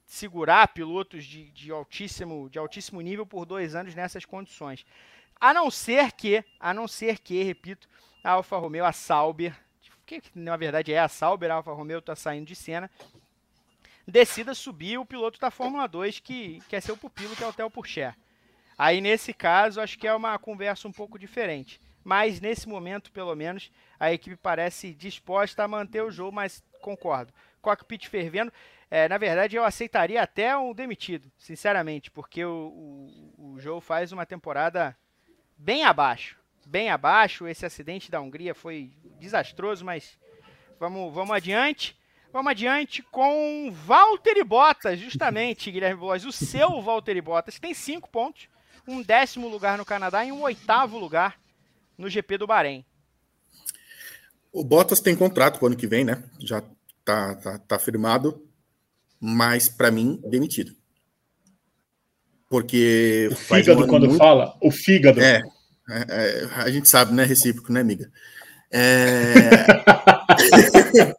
segurar 0.05 0.69
pilotos 0.69 1.25
de, 1.25 1.51
de, 1.51 1.69
altíssimo, 1.69 2.49
de 2.49 2.57
altíssimo 2.57 3.01
nível 3.01 3.25
por 3.25 3.45
dois 3.45 3.75
anos 3.75 3.93
nessas 3.93 4.23
condições. 4.23 4.85
A 5.39 5.53
não 5.53 5.69
ser 5.69 6.11
que, 6.11 6.43
a 6.59 6.73
não 6.73 6.87
ser 6.87 7.19
que, 7.19 7.43
repito, 7.43 7.87
a 8.23 8.31
Alfa 8.31 8.57
Romeo, 8.57 8.85
a 8.85 8.91
Sauber, 8.91 9.55
que 10.05 10.21
na 10.33 10.55
verdade 10.55 10.93
é 10.93 10.99
a 10.99 11.07
Sauber, 11.07 11.51
a 11.51 11.55
Alfa 11.55 11.73
Romeo 11.73 11.99
está 11.99 12.15
saindo 12.15 12.45
de 12.45 12.55
cena, 12.55 12.89
decida 14.07 14.53
subir 14.53 14.97
o 14.97 15.05
piloto 15.05 15.39
da 15.39 15.51
Fórmula 15.51 15.87
2 15.87 16.19
que 16.19 16.61
quer 16.69 16.81
ser 16.81 16.93
o 16.93 16.97
pupilo, 16.97 17.35
que 17.35 17.43
é 17.43 17.47
o 17.47 17.53
Theo 17.53 17.69
Pourchaire. 17.69 18.15
Aí 18.77 19.01
nesse 19.01 19.33
caso, 19.33 19.81
acho 19.81 19.97
que 19.97 20.07
é 20.07 20.13
uma 20.13 20.37
conversa 20.39 20.87
um 20.87 20.91
pouco 20.91 21.19
diferente. 21.19 21.81
Mas 22.03 22.39
nesse 22.39 22.69
momento, 22.69 23.11
pelo 23.11 23.35
menos, 23.35 23.69
a 23.99 24.13
equipe 24.13 24.37
parece 24.37 24.93
disposta 24.93 25.63
a 25.63 25.67
manter 25.67 26.01
o 26.01 26.09
jogo, 26.09 26.33
mas 26.33 26.63
concordo. 26.81 27.33
Cockpit 27.61 28.07
fervendo. 28.07 28.53
É, 28.89 29.09
na 29.09 29.17
verdade, 29.17 29.57
eu 29.57 29.65
aceitaria 29.65 30.21
até 30.21 30.55
um 30.55 30.73
demitido, 30.73 31.29
sinceramente, 31.37 32.09
porque 32.09 32.45
o, 32.45 33.33
o, 33.37 33.57
o 33.57 33.81
faz 33.81 34.13
uma 34.13 34.25
temporada 34.25 34.95
bem 35.57 35.83
abaixo. 35.83 36.37
Bem 36.65 36.89
abaixo. 36.89 37.47
Esse 37.47 37.65
acidente 37.65 38.11
da 38.11 38.21
Hungria 38.21 38.53
foi 38.53 38.91
desastroso, 39.19 39.83
mas 39.83 40.17
vamos, 40.79 41.13
vamos 41.13 41.35
adiante. 41.35 41.97
Vamos 42.31 42.51
adiante 42.51 43.01
com 43.03 43.71
Valtteri 43.71 44.43
Bottas, 44.43 44.99
justamente, 44.99 45.71
Guilherme 45.71 45.99
Blois, 45.99 46.25
o 46.25 46.31
seu 46.31 46.81
Valtteri 46.81 47.21
Bottas, 47.21 47.57
tem 47.57 47.73
cinco 47.73 48.09
pontos, 48.09 48.49
um 48.87 49.01
décimo 49.01 49.47
lugar 49.47 49.77
no 49.77 49.85
Canadá 49.85 50.25
e 50.25 50.31
um 50.31 50.41
oitavo 50.41 50.99
lugar 50.99 51.39
no 51.97 52.09
GP 52.09 52.37
do 52.37 52.45
Bahrein. 52.45 52.85
O 54.51 54.63
Bottas 54.63 54.99
tem 54.99 55.15
contrato 55.15 55.57
para 55.57 55.63
o 55.63 55.67
ano 55.67 55.77
que 55.77 55.87
vem, 55.87 56.03
né? 56.03 56.23
Já 56.39 56.61
tá, 57.03 57.35
tá, 57.35 57.57
tá 57.59 57.79
firmado, 57.79 58.45
mas 59.19 59.69
para 59.69 59.89
mim, 59.89 60.21
demitido. 60.29 60.75
Porque. 62.49 63.29
O 63.31 63.35
fígado, 63.35 63.83
um 63.83 63.87
quando 63.87 64.07
muito... 64.07 64.17
fala, 64.17 64.55
o 64.61 64.71
fígado. 64.71 65.19
É, 65.19 65.41
é, 65.89 66.05
é, 66.09 66.49
a 66.55 66.69
gente 66.69 66.87
sabe, 66.87 67.13
né? 67.13 67.23
Recíproco, 67.23 67.71
né, 67.71 67.81
amiga? 67.81 68.09
É... 68.71 69.33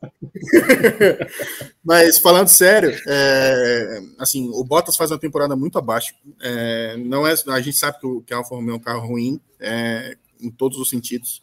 Mas 1.83 2.19
falando 2.19 2.49
sério, 2.49 2.95
é... 3.07 4.01
assim, 4.19 4.51
o 4.53 4.63
Bottas 4.63 4.97
faz 4.97 5.11
uma 5.11 5.19
temporada 5.19 5.57
muito 5.57 5.79
abaixo. 5.79 6.15
É... 6.41 6.97
Não 6.99 7.27
é, 7.27 7.35
a 7.49 7.61
gente 7.61 7.79
sabe 7.79 7.99
que 7.99 8.07
o, 8.07 8.21
que 8.23 8.35
a 8.35 8.39
Alfa 8.39 8.55
Romeo 8.55 8.75
é 8.75 8.77
um 8.77 8.81
carro 8.81 9.07
ruim 9.07 9.41
é, 9.59 10.17
em 10.41 10.51
todos 10.51 10.79
os 10.79 10.91
sentidos. 10.91 11.43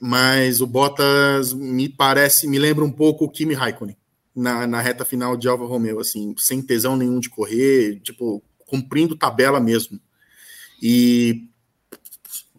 Mas 0.00 0.60
o 0.60 0.66
Bottas 0.66 1.52
me 1.52 1.88
parece, 1.88 2.46
me 2.46 2.58
lembra 2.58 2.84
um 2.84 2.92
pouco 2.92 3.24
o 3.24 3.30
Kimi 3.30 3.54
Raikkonen 3.54 3.96
na, 4.36 4.66
na 4.66 4.80
reta 4.80 5.04
final 5.04 5.36
de 5.36 5.48
Alfa 5.48 5.64
Romeo, 5.64 5.98
assim, 5.98 6.34
sem 6.36 6.60
tesão 6.60 6.94
nenhum 6.94 7.18
de 7.18 7.30
correr, 7.30 7.98
tipo, 8.00 8.42
cumprindo 8.66 9.16
tabela 9.16 9.60
mesmo. 9.60 10.00
E 10.82 11.48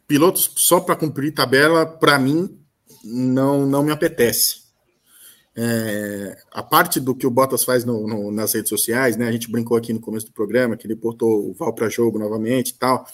pilotos 0.07 0.51
só 0.55 0.79
para 0.79 0.95
cumprir 0.95 1.33
tabela, 1.33 1.85
para 1.85 2.17
mim, 2.17 2.57
não, 3.03 3.65
não 3.65 3.83
me 3.83 3.91
apetece. 3.91 4.67
É, 5.59 6.37
a 6.51 6.61
parte 6.61 6.99
do 6.99 7.15
que 7.15 7.25
o 7.25 7.31
Bottas 7.31 7.63
faz 7.63 7.83
no, 7.83 8.07
no, 8.07 8.31
nas 8.31 8.53
redes 8.53 8.69
sociais, 8.69 9.17
né? 9.17 9.27
A 9.27 9.31
gente 9.31 9.49
brincou 9.49 9.75
aqui 9.75 9.91
no 9.91 9.99
começo 9.99 10.27
do 10.27 10.31
programa 10.31 10.77
que 10.77 10.85
ele 10.85 10.95
portou 10.95 11.49
o 11.49 11.53
Val 11.53 11.73
para 11.73 11.89
jogo 11.89 12.19
novamente 12.19 12.69
e 12.69 12.73
tal. 12.75 13.07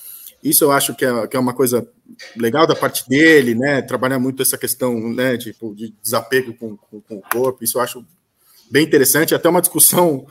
Isso 0.44 0.66
eu 0.66 0.72
acho 0.74 0.94
que 0.94 1.06
é, 1.06 1.28
que 1.28 1.38
é 1.38 1.40
uma 1.40 1.54
coisa 1.54 1.88
legal 2.36 2.68
da 2.68 2.76
parte 2.76 3.08
dele, 3.08 3.56
né? 3.56 3.82
Trabalhar 3.82 4.20
muito 4.20 4.42
essa 4.42 4.58
questão 4.58 5.14
né, 5.14 5.38
tipo, 5.38 5.74
de 5.74 5.96
desapego 6.04 6.54
com, 6.54 6.76
com, 6.76 7.00
com, 7.00 7.16
o 7.16 7.22
corpo. 7.22 7.64
Isso 7.64 7.78
eu 7.78 7.82
acho 7.82 8.06
bem 8.70 8.84
interessante. 8.86 9.34
Até 9.34 9.48
uma 9.48 9.62
discussão 9.62 10.28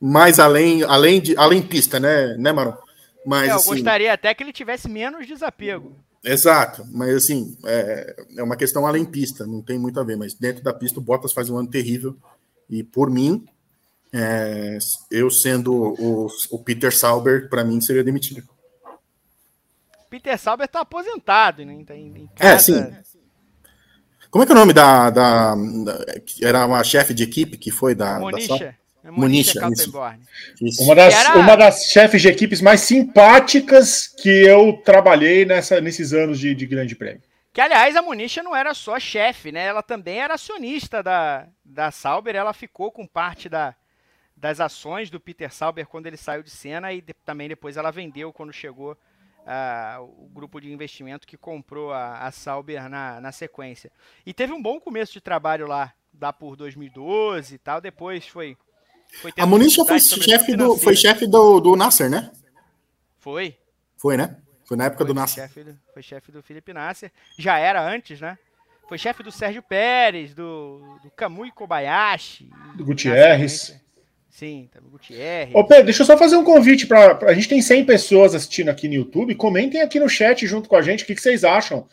mais 0.00 0.38
além, 0.38 0.82
além 0.82 1.20
de 1.20 1.36
além 1.36 1.62
pista, 1.62 1.98
né, 1.98 2.36
né, 2.36 2.52
Maron? 2.52 2.76
Mas, 3.24 3.48
eu 3.48 3.56
assim, 3.56 3.70
gostaria 3.70 4.12
até 4.12 4.34
que 4.34 4.42
ele 4.42 4.52
tivesse 4.52 4.88
menos 4.88 5.26
desapego. 5.26 5.96
Exato, 6.22 6.86
mas 6.90 7.14
assim, 7.14 7.56
é, 7.64 8.16
é 8.38 8.42
uma 8.42 8.56
questão 8.56 8.86
além 8.86 9.04
pista, 9.04 9.46
não 9.46 9.60
tem 9.60 9.78
muito 9.78 10.00
a 10.00 10.04
ver, 10.04 10.16
mas 10.16 10.34
dentro 10.34 10.62
da 10.62 10.72
pista 10.72 10.98
o 10.98 11.02
Bottas 11.02 11.32
faz 11.32 11.50
um 11.50 11.56
ano 11.56 11.68
terrível, 11.68 12.16
e 12.68 12.82
por 12.82 13.10
mim, 13.10 13.46
é, 14.12 14.78
eu 15.10 15.30
sendo 15.30 15.74
o, 15.74 16.28
o 16.50 16.58
Peter 16.58 16.96
Sauber, 16.96 17.48
para 17.48 17.64
mim 17.64 17.80
seria 17.80 18.04
demitido. 18.04 18.42
Peter 20.08 20.38
Sauber 20.38 20.68
tá 20.68 20.80
aposentado, 20.80 21.64
né? 21.64 21.82
Tá 21.84 21.94
em, 21.94 22.06
em 22.06 22.30
É, 22.38 22.56
sim. 22.58 22.80
Como 24.30 24.44
é 24.44 24.46
que 24.46 24.52
é 24.52 24.54
o 24.54 24.58
nome 24.58 24.72
da. 24.72 25.10
da, 25.10 25.54
da 25.54 26.04
era 26.40 26.66
uma 26.66 26.82
chefe 26.84 27.12
de 27.12 27.22
equipe 27.22 27.56
que 27.56 27.70
foi 27.70 27.94
da. 27.94 28.18
Monisha. 28.18 28.56
Da 28.56 28.83
é 29.04 29.10
Monisha, 29.10 29.60
Uma 30.80 30.94
das, 30.94 31.14
era... 31.14 31.38
uma 31.38 31.56
das 31.56 31.84
chefes 31.90 32.22
de 32.22 32.28
equipes 32.28 32.62
mais 32.62 32.80
simpáticas 32.80 34.08
que 34.08 34.30
eu 34.30 34.80
trabalhei 34.82 35.44
nessa, 35.44 35.78
nesses 35.78 36.14
anos 36.14 36.38
de, 36.38 36.54
de 36.54 36.64
grande 36.64 36.96
prêmio. 36.96 37.22
Que, 37.52 37.60
aliás, 37.60 37.94
a 37.96 38.02
Monisha 38.02 38.42
não 38.42 38.56
era 38.56 38.72
só 38.72 38.98
chefe, 38.98 39.52
né? 39.52 39.66
Ela 39.66 39.82
também 39.82 40.20
era 40.20 40.34
acionista 40.34 41.02
da, 41.02 41.46
da 41.62 41.90
Sauber. 41.90 42.34
Ela 42.34 42.54
ficou 42.54 42.90
com 42.90 43.06
parte 43.06 43.46
da, 43.46 43.76
das 44.34 44.58
ações 44.58 45.10
do 45.10 45.20
Peter 45.20 45.52
Sauber 45.52 45.86
quando 45.86 46.06
ele 46.06 46.16
saiu 46.16 46.42
de 46.42 46.50
cena 46.50 46.90
e 46.90 47.02
de, 47.02 47.12
também 47.12 47.46
depois 47.46 47.76
ela 47.76 47.92
vendeu 47.92 48.32
quando 48.32 48.54
chegou 48.54 48.92
uh, 48.92 50.02
o 50.02 50.30
grupo 50.32 50.60
de 50.60 50.72
investimento 50.72 51.26
que 51.26 51.36
comprou 51.36 51.92
a, 51.92 52.26
a 52.26 52.32
Sauber 52.32 52.88
na, 52.88 53.20
na 53.20 53.32
sequência. 53.32 53.92
E 54.24 54.32
teve 54.32 54.54
um 54.54 54.62
bom 54.62 54.80
começo 54.80 55.12
de 55.12 55.20
trabalho 55.20 55.66
lá, 55.66 55.92
lá 56.18 56.32
por 56.32 56.56
2012 56.56 57.54
e 57.54 57.58
tal. 57.58 57.82
Depois 57.82 58.26
foi 58.26 58.56
a 59.36 59.46
Municha 59.46 59.84
foi 59.84 59.98
chefe 59.98 60.56
do, 60.56 60.76
foi 60.76 60.96
chefe 60.96 61.26
do, 61.26 61.60
do 61.60 61.76
Nasser, 61.76 62.10
né? 62.10 62.30
Foi. 63.20 63.56
Foi, 63.96 64.16
né? 64.16 64.36
Foi 64.64 64.76
na 64.76 64.84
época 64.84 65.04
foi 65.04 65.06
do 65.06 65.14
Nasser. 65.14 65.44
Chefe 65.44 65.64
do, 65.64 65.78
foi 65.92 66.02
chefe 66.02 66.32
do 66.32 66.42
Felipe 66.42 66.72
Nasser. 66.72 67.10
Já 67.38 67.58
era 67.58 67.82
antes, 67.82 68.20
né? 68.20 68.38
Foi 68.88 68.98
chefe 68.98 69.22
do 69.22 69.32
Sérgio 69.32 69.62
Pérez, 69.62 70.34
do, 70.34 70.98
do 71.02 71.10
Kamui 71.10 71.50
Kobayashi. 71.50 72.50
Do 72.74 72.84
Gutierrez. 72.84 73.74
Sim, 74.28 74.68
também 74.72 74.90
Gutierrez. 74.90 75.54
Ô 75.54 75.64
Pedro, 75.64 75.84
deixa 75.84 76.02
eu 76.02 76.06
só 76.06 76.18
fazer 76.18 76.36
um 76.36 76.44
convite 76.44 76.86
para 76.86 77.18
A 77.28 77.32
gente 77.32 77.48
tem 77.48 77.62
100 77.62 77.86
pessoas 77.86 78.34
assistindo 78.34 78.68
aqui 78.68 78.88
no 78.88 78.94
YouTube. 78.94 79.34
Comentem 79.36 79.80
aqui 79.80 80.00
no 80.00 80.08
chat 80.08 80.46
junto 80.46 80.68
com 80.68 80.76
a 80.76 80.82
gente 80.82 81.04
o 81.04 81.06
que, 81.06 81.14
que 81.14 81.22
vocês 81.22 81.44
acham 81.44 81.86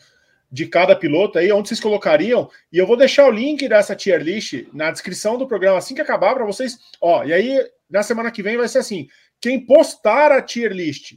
de 0.52 0.66
cada 0.66 0.94
piloto 0.94 1.38
aí, 1.38 1.50
onde 1.50 1.68
vocês 1.68 1.80
colocariam. 1.80 2.50
E 2.70 2.76
eu 2.76 2.86
vou 2.86 2.96
deixar 2.96 3.26
o 3.26 3.30
link 3.30 3.66
dessa 3.66 3.96
tier 3.96 4.20
list 4.20 4.68
na 4.70 4.90
descrição 4.90 5.38
do 5.38 5.48
programa 5.48 5.78
assim 5.78 5.94
que 5.94 6.02
acabar 6.02 6.34
para 6.34 6.44
vocês. 6.44 6.78
Ó, 7.00 7.24
e 7.24 7.32
aí 7.32 7.58
na 7.88 8.02
semana 8.02 8.30
que 8.30 8.42
vem 8.42 8.58
vai 8.58 8.68
ser 8.68 8.78
assim: 8.78 9.08
quem 9.40 9.64
postar 9.64 10.30
a 10.30 10.42
tier 10.42 10.70
list 10.70 11.14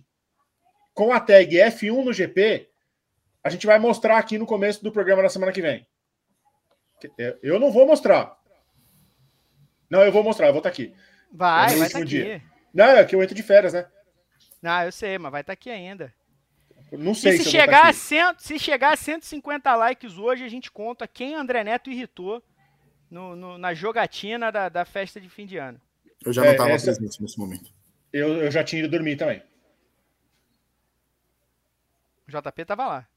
com 0.94 1.12
a 1.12 1.20
tag 1.20 1.54
F1 1.54 2.06
no 2.06 2.14
GP, 2.14 2.70
a 3.44 3.50
gente 3.50 3.68
vai 3.68 3.78
mostrar 3.78 4.18
aqui 4.18 4.38
no 4.38 4.46
começo 4.46 4.82
do 4.82 4.92
programa 4.92 5.22
da 5.22 5.30
semana 5.30 5.52
que 5.52 5.62
vem. 5.62 5.86
Eu 7.44 7.60
não 7.60 7.72
vou 7.72 7.86
mostrar. 7.86 8.40
Não, 9.90 10.02
eu 10.02 10.14
vou 10.14 10.24
mostrar, 10.24 10.48
eu 10.48 10.54
vou 10.54 10.60
estar 10.60 10.70
tá 10.70 10.74
aqui. 10.74 10.96
Vai, 11.30 11.76
vai 11.76 11.88
estar 11.88 12.00
tá 12.00 12.06
aqui. 12.06 12.42
Não, 12.74 12.86
é 12.86 13.04
que 13.04 13.14
eu 13.14 13.22
entro 13.22 13.36
de 13.36 13.44
férias, 13.44 13.74
né? 13.74 13.86
Não, 14.62 14.84
eu 14.84 14.92
sei, 14.94 15.18
mas 15.18 15.32
vai 15.32 15.42
estar 15.42 15.52
tá 15.52 15.54
aqui 15.54 15.70
ainda. 15.70 16.12
Não 16.98 17.14
sei 17.14 17.34
e 17.34 17.38
se, 17.38 17.44
se 17.46 17.52
chegar 17.52 17.88
a 17.88 17.94
cento, 17.94 18.40
se 18.40 18.60
chegar 18.60 18.94
a 18.94 18.98
150 18.98 19.76
likes 19.76 20.18
hoje, 20.18 20.44
a 20.44 20.50
gente 20.50 20.72
conta 20.72 21.08
quem 21.08 21.36
André 21.36 21.64
Neto 21.64 21.90
irritou 21.90 22.44
no, 23.10 23.36
no, 23.36 23.58
na 23.58 23.74
jogatina 23.74 24.52
da, 24.52 24.70
da, 24.70 24.86
festa 24.86 25.20
de 25.20 25.30
fim 25.30 25.46
de 25.46 25.58
ano. 25.58 25.80
Eu 26.26 26.34
já 26.34 26.44
não 26.44 26.52
estava 26.52 26.72
é, 26.72 26.80
presente 26.80 27.22
nesse 27.22 27.40
momento. 27.40 27.72
Eu, 28.12 28.44
eu 28.44 28.52
já 28.52 28.64
tinha 28.64 28.82
ido 28.82 28.90
dormir 28.90 29.16
também. 29.16 29.42
O 32.28 32.32
JP 32.32 32.66
tava 32.66 32.88
lá. 32.88 33.08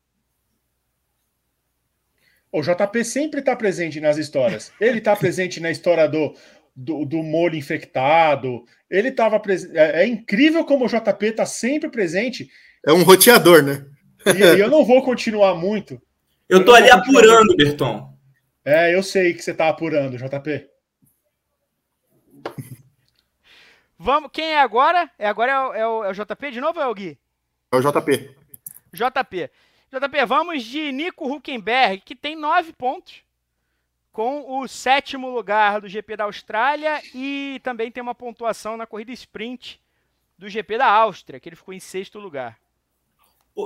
O 2.50 2.62
JP 2.62 3.04
sempre 3.04 3.40
está 3.40 3.54
presente 3.54 4.00
nas 4.00 4.16
histórias. 4.16 4.72
Ele 4.80 4.98
está 4.98 5.14
presente 5.14 5.60
na 5.60 5.70
história 5.70 6.08
do, 6.08 6.34
do, 6.74 7.04
do 7.04 7.22
molho 7.22 7.56
infectado. 7.56 8.64
Ele 8.88 9.08
estava 9.08 9.38
presente. 9.38 9.76
É, 9.76 10.02
é, 10.02 10.06
incrível 10.06 10.64
como 10.64 10.84
o 10.84 10.88
JP 10.88 11.26
está 11.26 11.44
sempre 11.44 11.90
presente 11.90 12.50
é 12.86 12.92
um 12.92 13.02
roteador, 13.02 13.62
né? 13.62 13.86
E, 14.26 14.60
eu 14.60 14.70
não 14.70 14.84
vou 14.84 15.02
continuar 15.02 15.54
muito. 15.54 15.94
Eu, 16.48 16.58
eu 16.58 16.64
tô 16.64 16.74
ali 16.74 16.90
apurando, 16.90 17.46
muito. 17.46 17.56
Berton. 17.56 18.18
É, 18.64 18.94
eu 18.94 19.02
sei 19.02 19.32
que 19.34 19.42
você 19.42 19.54
tá 19.54 19.68
apurando, 19.68 20.16
JP. 20.16 20.68
Vamos, 23.98 24.30
quem 24.32 24.52
é 24.52 24.60
agora? 24.60 25.10
É 25.18 25.26
agora 25.26 25.52
é 25.52 25.58
o, 25.58 25.74
é 25.74 25.86
o, 25.86 26.04
é 26.04 26.10
o 26.10 26.12
JP 26.12 26.50
de 26.52 26.60
novo 26.60 26.78
ou 26.78 26.84
é 26.84 26.88
o 26.88 26.94
Gui? 26.94 27.18
É 27.72 27.76
o 27.76 27.80
JP. 27.80 28.36
JP. 28.92 29.50
JP, 29.90 30.24
vamos 30.26 30.64
de 30.64 30.92
Nico 30.92 31.26
Huckenberg, 31.26 32.02
que 32.02 32.14
tem 32.14 32.36
nove 32.36 32.72
pontos, 32.72 33.22
com 34.12 34.60
o 34.60 34.68
sétimo 34.68 35.30
lugar 35.30 35.80
do 35.80 35.88
GP 35.88 36.16
da 36.16 36.24
Austrália 36.24 37.00
e 37.14 37.60
também 37.62 37.90
tem 37.90 38.02
uma 38.02 38.14
pontuação 38.14 38.76
na 38.76 38.86
corrida 38.86 39.12
sprint 39.12 39.80
do 40.36 40.48
GP 40.48 40.78
da 40.78 40.86
Áustria, 40.86 41.40
que 41.40 41.48
ele 41.48 41.56
ficou 41.56 41.72
em 41.72 41.80
sexto 41.80 42.18
lugar. 42.18 42.58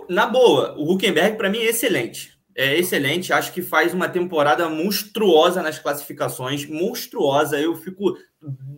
Na 0.09 0.27
boa, 0.27 0.75
o 0.79 0.93
Huckenberg 0.93 1.37
para 1.37 1.51
mim 1.51 1.59
é 1.59 1.67
excelente. 1.67 2.33
É 2.55 2.79
excelente, 2.79 3.33
acho 3.33 3.53
que 3.53 3.63
faz 3.63 3.95
uma 3.95 4.09
temporada 4.09 4.69
monstruosa 4.69 5.63
nas 5.63 5.79
classificações, 5.79 6.67
monstruosa. 6.67 7.59
Eu 7.59 7.75
fico 7.77 8.17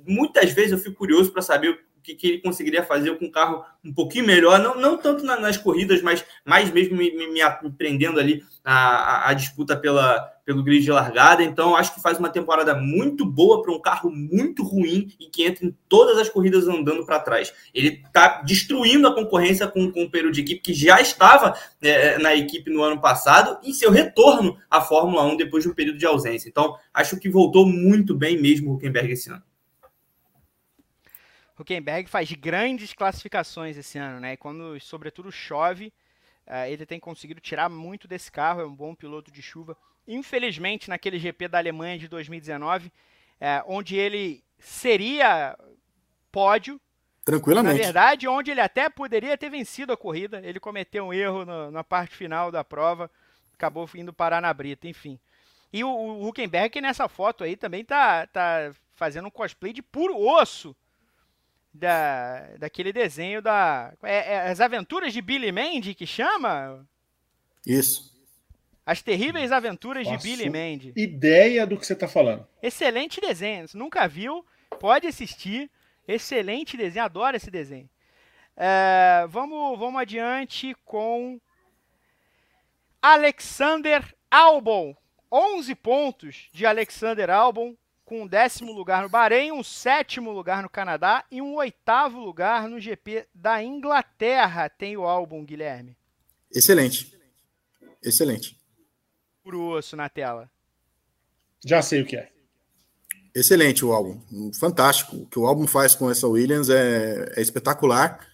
muitas 0.06 0.52
vezes 0.52 0.72
eu 0.72 0.78
fico 0.78 0.96
curioso 0.96 1.32
para 1.32 1.42
saber 1.42 1.78
que, 2.02 2.14
que 2.14 2.26
ele 2.28 2.38
conseguiria 2.42 2.84
fazer 2.84 3.18
com 3.18 3.24
um 3.24 3.30
carro 3.30 3.64
um 3.82 3.92
pouquinho 3.92 4.26
melhor, 4.26 4.60
não, 4.60 4.78
não 4.78 4.98
tanto 4.98 5.24
na, 5.24 5.40
nas 5.40 5.56
corridas, 5.56 6.02
mas 6.02 6.24
mais 6.44 6.70
mesmo 6.70 6.96
me, 6.96 7.10
me, 7.16 7.26
me 7.26 7.40
prendendo 7.76 8.20
ali 8.20 8.44
a, 8.62 8.74
a, 8.74 9.30
a, 9.30 9.34
disputa 9.34 9.74
pela, 9.74 10.30
pelo 10.44 10.62
grid 10.62 10.84
de 10.84 10.90
largada. 10.90 11.42
Então, 11.42 11.74
acho 11.74 11.94
que 11.94 12.02
faz 12.02 12.18
uma 12.18 12.28
temporada 12.28 12.74
muito 12.74 13.24
boa 13.24 13.62
para 13.62 13.72
um 13.72 13.80
carro 13.80 14.10
muito 14.10 14.62
ruim 14.62 15.08
e 15.18 15.26
que 15.26 15.44
entra 15.44 15.64
em 15.64 15.76
todas 15.88 16.18
as 16.18 16.28
corridas 16.28 16.68
andando 16.68 17.04
para 17.04 17.18
trás. 17.18 17.52
Ele 17.72 18.02
está 18.04 18.42
destruindo 18.42 19.08
a 19.08 19.14
concorrência 19.14 19.66
com, 19.66 19.90
com 19.90 20.04
o 20.04 20.10
período 20.10 20.34
de 20.34 20.42
equipe 20.42 20.60
que 20.60 20.74
já 20.74 21.00
estava 21.00 21.58
é, 21.80 22.18
na 22.18 22.34
equipe 22.34 22.70
no 22.70 22.82
ano 22.82 23.00
passado 23.00 23.58
e 23.62 23.72
seu 23.72 23.90
retorno 23.90 24.58
à 24.70 24.80
Fórmula 24.80 25.24
1 25.24 25.36
depois 25.36 25.64
de 25.64 25.70
um 25.70 25.74
período 25.74 25.98
de 25.98 26.06
ausência. 26.06 26.48
Então, 26.48 26.76
acho 26.92 27.18
que 27.18 27.28
voltou 27.28 27.66
muito 27.66 28.14
bem 28.14 28.40
mesmo 28.40 28.70
o 28.70 28.74
Huckenberg 28.74 29.12
esse 29.12 29.30
ano. 29.30 29.42
Huckenberg 31.58 32.08
faz 32.08 32.30
grandes 32.32 32.92
classificações 32.92 33.76
esse 33.76 33.96
ano, 33.96 34.18
né? 34.18 34.32
E 34.32 34.36
quando, 34.36 34.78
sobretudo, 34.80 35.30
chove, 35.30 35.92
uh, 36.46 36.66
ele 36.68 36.84
tem 36.84 36.98
conseguido 36.98 37.40
tirar 37.40 37.68
muito 37.68 38.08
desse 38.08 38.30
carro. 38.30 38.60
É 38.60 38.66
um 38.66 38.74
bom 38.74 38.92
piloto 38.94 39.30
de 39.30 39.40
chuva. 39.40 39.76
Infelizmente, 40.06 40.88
naquele 40.88 41.18
GP 41.18 41.48
da 41.48 41.58
Alemanha 41.58 41.98
de 41.98 42.08
2019, 42.08 42.88
uh, 42.88 42.90
eh, 43.40 43.64
onde 43.66 43.96
ele 43.96 44.44
seria 44.58 45.56
pódio. 46.30 46.80
Tranquilamente. 47.24 47.78
Na 47.78 47.84
verdade, 47.84 48.28
onde 48.28 48.50
ele 48.50 48.60
até 48.60 48.88
poderia 48.90 49.36
ter 49.38 49.48
vencido 49.48 49.92
a 49.92 49.96
corrida, 49.96 50.40
ele 50.44 50.60
cometeu 50.60 51.06
um 51.06 51.12
erro 51.12 51.44
no, 51.44 51.70
na 51.70 51.82
parte 51.82 52.14
final 52.14 52.50
da 52.50 52.62
prova, 52.62 53.10
acabou 53.54 53.88
indo 53.94 54.12
parar 54.12 54.42
na 54.42 54.52
brita, 54.52 54.86
enfim. 54.86 55.18
E 55.72 55.82
o, 55.82 55.88
o 55.88 56.28
Huckenberg 56.28 56.80
nessa 56.80 57.08
foto 57.08 57.42
aí 57.42 57.56
também 57.56 57.84
tá, 57.84 58.26
tá 58.26 58.72
fazendo 58.94 59.26
um 59.26 59.30
cosplay 59.30 59.72
de 59.72 59.82
puro 59.82 60.16
osso 60.16 60.76
da, 61.74 62.40
daquele 62.58 62.92
desenho 62.92 63.42
da. 63.42 63.92
É, 64.02 64.34
é, 64.34 64.50
as 64.50 64.60
aventuras 64.60 65.12
de 65.12 65.20
Billy 65.20 65.50
Mandy 65.50 65.94
que 65.94 66.06
chama? 66.06 66.86
Isso. 67.66 68.13
As 68.86 69.00
terríveis 69.00 69.50
aventuras 69.50 70.06
Nossa, 70.06 70.18
de 70.18 70.22
Billy 70.22 70.50
Mandy. 70.50 70.92
Ideia 70.94 71.66
do 71.66 71.78
que 71.78 71.86
você 71.86 71.94
está 71.94 72.06
falando. 72.06 72.46
Excelente 72.62 73.20
desenho. 73.20 73.66
Se 73.66 73.76
nunca 73.76 74.06
viu, 74.06 74.44
pode 74.78 75.06
assistir. 75.06 75.70
Excelente 76.06 76.76
desenho. 76.76 77.04
Adoro 77.04 77.36
esse 77.36 77.50
desenho. 77.50 77.88
É, 78.56 79.26
vamos, 79.28 79.78
vamos 79.78 80.00
adiante 80.00 80.76
com 80.84 81.40
Alexander 83.00 84.14
Albon. 84.30 84.94
11 85.32 85.74
pontos 85.74 86.48
de 86.52 86.64
Alexander 86.64 87.30
Albon 87.30 87.74
com 88.04 88.22
um 88.22 88.26
décimo 88.26 88.70
lugar 88.70 89.02
no 89.02 89.08
Bahrein, 89.08 89.50
um 89.50 89.62
sétimo 89.62 90.30
lugar 90.30 90.62
no 90.62 90.68
Canadá 90.68 91.24
e 91.30 91.40
um 91.40 91.54
oitavo 91.54 92.20
lugar 92.20 92.68
no 92.68 92.78
GP 92.78 93.26
da 93.34 93.62
Inglaterra. 93.62 94.68
Tem 94.68 94.96
o 94.96 95.04
álbum, 95.04 95.44
Guilherme. 95.44 95.96
Excelente. 96.52 97.18
Excelente. 98.02 98.56
Puro 99.44 99.60
osso 99.60 99.94
na 99.94 100.08
tela. 100.08 100.50
Já 101.62 101.82
sei 101.82 102.00
o 102.00 102.06
que 102.06 102.16
é. 102.16 102.30
Excelente 103.34 103.84
o 103.84 103.92
álbum. 103.92 104.18
Fantástico. 104.58 105.16
O 105.16 105.26
que 105.26 105.38
o 105.38 105.46
álbum 105.46 105.66
faz 105.66 105.94
com 105.94 106.10
essa 106.10 106.26
Williams 106.26 106.70
é, 106.70 107.30
é 107.36 107.42
espetacular. 107.42 108.26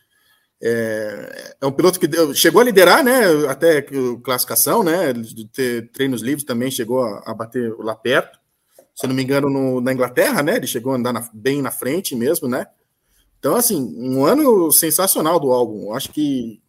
É, 0.62 1.56
é, 1.60 1.66
um 1.66 1.72
piloto 1.72 1.98
que 1.98 2.06
deu, 2.06 2.32
chegou 2.32 2.60
a 2.60 2.64
liderar, 2.64 3.02
né? 3.02 3.22
Até 3.48 3.82
classificação, 4.22 4.84
né? 4.84 5.12
De 5.12 5.48
ter 5.48 5.90
treinos 5.90 6.22
livres 6.22 6.44
também 6.44 6.70
chegou 6.70 7.02
a, 7.02 7.24
a 7.26 7.34
bater 7.34 7.74
lá 7.78 7.96
perto. 7.96 8.38
Se 8.94 9.06
não 9.08 9.14
me 9.14 9.24
engano, 9.24 9.50
no, 9.50 9.80
na 9.80 9.92
Inglaterra, 9.92 10.44
né? 10.44 10.56
Ele 10.56 10.66
chegou 10.68 10.92
a 10.92 10.96
andar 10.96 11.12
na, 11.12 11.28
bem 11.34 11.60
na 11.60 11.72
frente 11.72 12.14
mesmo, 12.14 12.46
né? 12.46 12.68
Então, 13.40 13.56
assim, 13.56 13.96
um 13.98 14.24
ano 14.24 14.70
sensacional 14.70 15.40
do 15.40 15.50
álbum. 15.50 15.92
Acho 15.92 16.12
que 16.12 16.59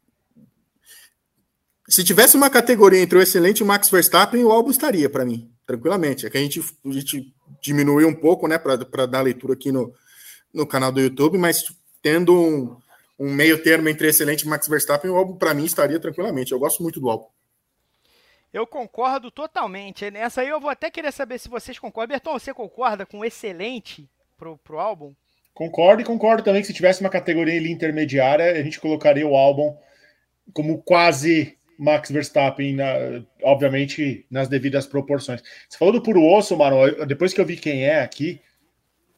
se 1.91 2.05
tivesse 2.05 2.37
uma 2.37 2.49
categoria 2.49 3.01
entre 3.01 3.17
o 3.17 3.21
excelente 3.21 3.59
e 3.59 3.63
o 3.63 3.65
Max 3.65 3.89
Verstappen, 3.89 4.43
o 4.43 4.51
álbum 4.51 4.71
estaria 4.71 5.09
para 5.09 5.25
mim, 5.25 5.51
tranquilamente. 5.67 6.25
É 6.25 6.29
que 6.29 6.37
a 6.37 6.41
gente, 6.41 6.61
a 6.85 6.91
gente 6.91 7.33
diminuiu 7.61 8.07
um 8.07 8.15
pouco, 8.15 8.47
né, 8.47 8.57
para 8.57 9.05
dar 9.05 9.21
leitura 9.21 9.53
aqui 9.53 9.71
no, 9.71 9.93
no 10.53 10.65
canal 10.65 10.91
do 10.91 11.01
YouTube, 11.01 11.37
mas 11.37 11.65
tendo 12.01 12.33
um, 12.33 12.77
um 13.19 13.29
meio 13.29 13.61
termo 13.61 13.89
entre 13.89 14.07
excelente 14.07 14.43
e 14.43 14.47
Max 14.47 14.69
Verstappen, 14.69 15.11
o 15.11 15.17
álbum 15.17 15.35
para 15.35 15.53
mim 15.53 15.65
estaria 15.65 15.99
tranquilamente. 15.99 16.53
Eu 16.53 16.59
gosto 16.59 16.81
muito 16.81 16.99
do 16.99 17.09
álbum. 17.09 17.27
Eu 18.53 18.65
concordo 18.65 19.29
totalmente. 19.29 20.09
Nessa 20.09 20.41
aí 20.41 20.47
eu 20.47 20.61
vou 20.61 20.69
até 20.69 20.89
querer 20.89 21.11
saber 21.11 21.39
se 21.39 21.49
vocês 21.49 21.77
concordam. 21.77 22.15
Berton, 22.15 22.39
você 22.39 22.53
concorda 22.53 23.05
com 23.05 23.23
excelente 23.23 24.09
pro, 24.37 24.57
pro 24.57 24.79
álbum? 24.79 25.13
Concordo 25.53 26.01
e 26.01 26.05
concordo 26.05 26.41
também 26.41 26.61
que 26.61 26.67
se 26.67 26.73
tivesse 26.73 27.01
uma 27.01 27.09
categoria 27.09 27.59
ali 27.59 27.69
intermediária, 27.69 28.51
a 28.51 28.63
gente 28.63 28.79
colocaria 28.79 29.27
o 29.27 29.35
álbum 29.35 29.75
como 30.53 30.81
quase 30.81 31.57
Max 31.81 32.11
Verstappen, 32.11 32.75
na, 32.75 32.93
obviamente 33.41 34.23
nas 34.29 34.47
devidas 34.47 34.85
proporções. 34.85 35.41
Você 35.67 35.77
falou 35.79 35.91
do 35.91 36.03
puro 36.03 36.23
osso, 36.23 36.55
mano. 36.55 37.05
Depois 37.07 37.33
que 37.33 37.41
eu 37.41 37.45
vi 37.45 37.57
quem 37.57 37.83
é 37.83 38.01
aqui, 38.01 38.39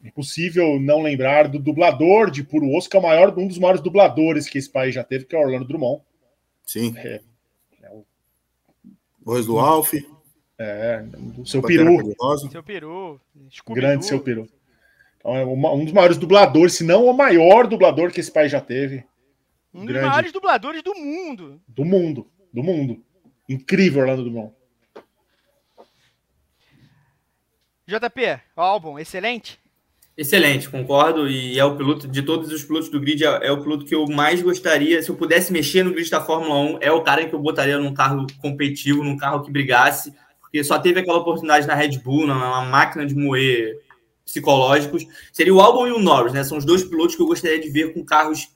é 0.01 0.07
impossível 0.07 0.79
não 0.79 1.01
lembrar 1.01 1.49
do 1.49 1.59
dublador 1.59 2.31
de 2.31 2.41
Puro 2.41 2.69
Osso, 2.75 2.89
que 2.89 2.95
é 2.95 2.99
o 2.99 3.03
maior, 3.03 3.37
um 3.37 3.47
dos 3.47 3.57
maiores 3.57 3.81
dubladores 3.81 4.47
que 4.47 4.57
esse 4.57 4.69
país 4.69 4.95
já 4.95 5.03
teve, 5.03 5.25
que 5.25 5.35
é 5.35 5.39
Orlando 5.39 5.65
Drummond. 5.65 6.01
Sim. 6.65 6.93
É, 6.97 7.21
é 7.81 7.89
o... 7.89 8.05
Voz 9.21 9.45
do 9.45 9.59
Alf. 9.59 9.93
É, 10.57 11.03
do 11.03 11.45
seu 11.45 11.61
peru. 11.61 12.13
Seu 12.49 12.63
peru. 12.63 13.19
Grande 13.69 14.05
seu 14.05 14.21
peru. 14.21 14.47
Então, 15.17 15.35
é 15.35 15.45
um 15.45 15.83
dos 15.83 15.93
maiores 15.93 16.17
dubladores, 16.17 16.75
se 16.75 16.83
não 16.85 17.05
o 17.05 17.13
maior 17.13 17.67
dublador 17.67 18.11
que 18.11 18.21
esse 18.21 18.31
país 18.31 18.51
já 18.51 18.61
teve. 18.61 19.05
Um 19.73 19.85
dos 19.85 19.95
maiores 19.95 20.31
dubladores 20.31 20.83
do 20.83 20.93
mundo. 20.95 21.61
Do 21.67 21.83
mundo. 21.83 22.29
Do 22.53 22.61
mundo. 22.61 23.03
Incrível, 23.49 24.01
Orlando 24.01 24.23
Drummond. 24.23 24.53
JP, 27.85 28.39
o 28.55 28.61
álbum, 28.61 28.99
excelente? 28.99 29.59
Excelente, 30.15 30.69
concordo. 30.69 31.27
E 31.27 31.59
é 31.59 31.65
o 31.65 31.75
piloto 31.75 32.07
de 32.07 32.21
todos 32.21 32.51
os 32.51 32.63
pilotos 32.63 32.89
do 32.89 32.99
grid, 32.99 33.25
é, 33.25 33.47
é, 33.47 33.51
o 33.51 33.61
piloto 33.61 33.85
que 33.85 33.95
eu 33.95 34.05
mais 34.07 34.41
gostaria. 34.41 35.01
Se 35.01 35.09
eu 35.09 35.15
pudesse 35.15 35.51
mexer 35.51 35.83
no 35.83 35.91
grid 35.91 36.09
da 36.09 36.21
Fórmula 36.21 36.55
1, 36.75 36.77
é 36.81 36.91
o 36.91 37.01
cara 37.01 37.25
que 37.25 37.33
eu 37.33 37.39
botaria 37.39 37.77
num 37.79 37.93
carro 37.93 38.27
competitivo, 38.39 39.03
num 39.03 39.17
carro 39.17 39.43
que 39.43 39.51
brigasse, 39.51 40.13
porque 40.39 40.63
só 40.63 40.77
teve 40.77 40.99
aquela 40.99 41.17
oportunidade 41.17 41.65
na 41.65 41.73
Red 41.73 41.97
Bull, 41.97 42.27
numa 42.27 42.63
máquina 42.63 43.05
de 43.05 43.15
moer 43.15 43.75
psicológicos. 44.23 45.03
Seria 45.31 45.53
o 45.53 45.59
Albon 45.59 45.87
e 45.87 45.91
o 45.91 45.99
Norris, 45.99 46.33
né? 46.33 46.43
São 46.43 46.57
os 46.57 46.65
dois 46.65 46.83
pilotos 46.83 47.15
que 47.15 47.21
eu 47.21 47.27
gostaria 47.27 47.59
de 47.59 47.69
ver 47.69 47.93
com 47.93 48.05
carros 48.05 48.49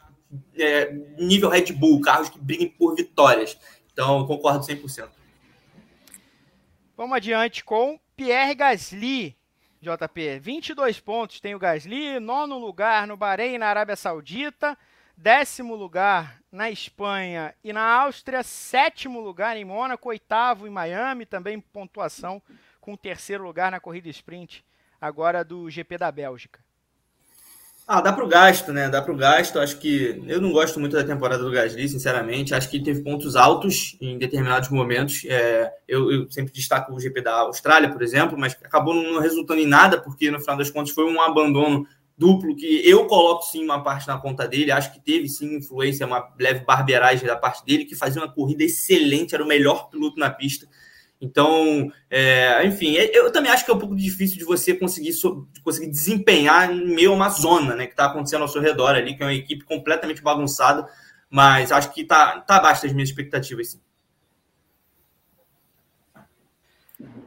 é, 0.58 0.94
nível 1.18 1.50
Red 1.50 1.74
Bull, 1.74 2.02
carros 2.02 2.30
que 2.30 2.40
briguem 2.40 2.70
por 2.70 2.96
vitórias. 2.96 3.58
Então, 3.98 4.20
eu 4.20 4.28
concordo 4.28 4.64
100%. 4.64 5.10
Vamos 6.96 7.18
adiante 7.18 7.64
com 7.64 8.00
Pierre 8.16 8.54
Gasly. 8.54 9.36
JP, 9.82 10.40
22 10.40 11.00
pontos 11.00 11.40
tem 11.40 11.56
o 11.56 11.60
Gasly, 11.60 12.20
nono 12.20 12.60
lugar 12.60 13.08
no 13.08 13.18
Bahrein, 13.18 13.58
na 13.58 13.66
Arábia 13.66 13.96
Saudita, 13.96 14.78
décimo 15.16 15.76
lugar 15.76 16.40
na 16.52 16.70
Espanha 16.70 17.56
e 17.64 17.74
na 17.74 17.82
Áustria, 17.82 18.44
sétimo 18.44 19.20
lugar 19.20 19.58
em 19.58 19.66
Mônaco, 19.66 20.10
oitavo 20.10 20.68
em 20.68 20.72
Miami, 20.72 21.26
também 21.26 21.60
pontuação 21.60 22.40
com 22.80 22.96
terceiro 22.96 23.44
lugar 23.44 23.72
na 23.72 23.80
corrida 23.80 24.10
sprint, 24.10 24.64
agora 25.02 25.44
do 25.44 25.72
GP 25.72 25.98
da 25.98 26.12
Bélgica. 26.12 26.67
Ah, 27.90 28.02
dá 28.02 28.12
para 28.12 28.26
o 28.26 28.28
gasto, 28.28 28.74
né? 28.74 28.90
Dá 28.90 29.02
para 29.02 29.14
o 29.14 29.16
gasto. 29.16 29.60
Acho 29.60 29.78
que 29.80 30.22
eu 30.28 30.42
não 30.42 30.52
gosto 30.52 30.78
muito 30.78 30.98
da 30.98 31.06
temporada 31.06 31.42
do 31.42 31.50
Gasly, 31.50 31.88
sinceramente. 31.88 32.54
Acho 32.54 32.70
que 32.70 32.84
teve 32.84 33.02
pontos 33.02 33.38
altos 33.38 33.96
em 34.02 34.18
determinados 34.18 34.68
momentos. 34.70 35.24
É, 35.26 35.72
eu, 35.88 36.12
eu, 36.12 36.30
sempre 36.30 36.52
destaco 36.52 36.94
o 36.94 37.00
GP 37.00 37.22
da 37.22 37.40
Austrália, 37.40 37.90
por 37.90 38.02
exemplo, 38.02 38.38
mas 38.38 38.58
acabou 38.62 38.94
não 38.94 39.22
resultando 39.22 39.62
em 39.62 39.66
nada, 39.66 40.02
porque 40.02 40.30
no 40.30 40.38
final 40.42 40.58
das 40.58 40.70
contas 40.70 40.94
foi 40.94 41.06
um 41.06 41.22
abandono 41.22 41.88
duplo 42.18 42.58
que 42.58 42.82
eu 42.86 43.06
coloco 43.06 43.44
sim 43.44 43.64
uma 43.64 43.82
parte 43.82 44.06
na 44.06 44.18
conta 44.18 44.46
dele. 44.46 44.70
Acho 44.70 44.92
que 44.92 45.00
teve 45.00 45.30
sim 45.30 45.56
influência, 45.56 46.06
uma 46.06 46.28
leve 46.38 46.66
barbeiragem 46.66 47.26
da 47.26 47.38
parte 47.38 47.64
dele, 47.66 47.86
que 47.86 47.96
fazia 47.96 48.22
uma 48.22 48.30
corrida 48.30 48.66
excelente, 48.66 49.34
era 49.34 49.44
o 49.46 49.48
melhor 49.48 49.90
piloto 49.90 50.20
na 50.20 50.30
pista. 50.30 50.68
Então, 51.20 51.92
é, 52.10 52.64
enfim, 52.66 52.96
é, 52.96 53.18
eu 53.18 53.32
também 53.32 53.52
acho 53.52 53.66
que 53.66 53.72
é 53.72 53.74
um 53.74 53.80
pouco 53.80 53.96
difícil 53.96 54.38
de 54.38 54.46
você 54.46 54.74
conseguir, 54.76 55.12
de 55.12 55.62
conseguir 55.62 55.90
desempenhar 55.90 56.72
em 56.72 56.94
meio 56.94 57.12
a 57.12 57.16
uma 57.16 57.30
zona 57.30 57.76
né, 57.76 57.88
que 57.88 57.94
está 57.94 58.06
acontecendo 58.06 58.44
ao 58.44 58.48
seu 58.48 58.62
redor 58.62 58.96
ali, 58.96 59.16
que 59.16 59.24
é 59.24 59.26
uma 59.26 59.34
equipe 59.34 59.66
completamente 59.66 60.22
bagunçada, 60.22 60.88
mas 61.30 61.72
acho 61.72 61.92
que 61.92 62.02
está 62.02 62.40
tá 62.42 62.58
abaixo 62.58 62.84
das 62.84 62.94
minhas 62.94 63.10
expectativas. 63.10 63.70
Sim. 63.70 63.82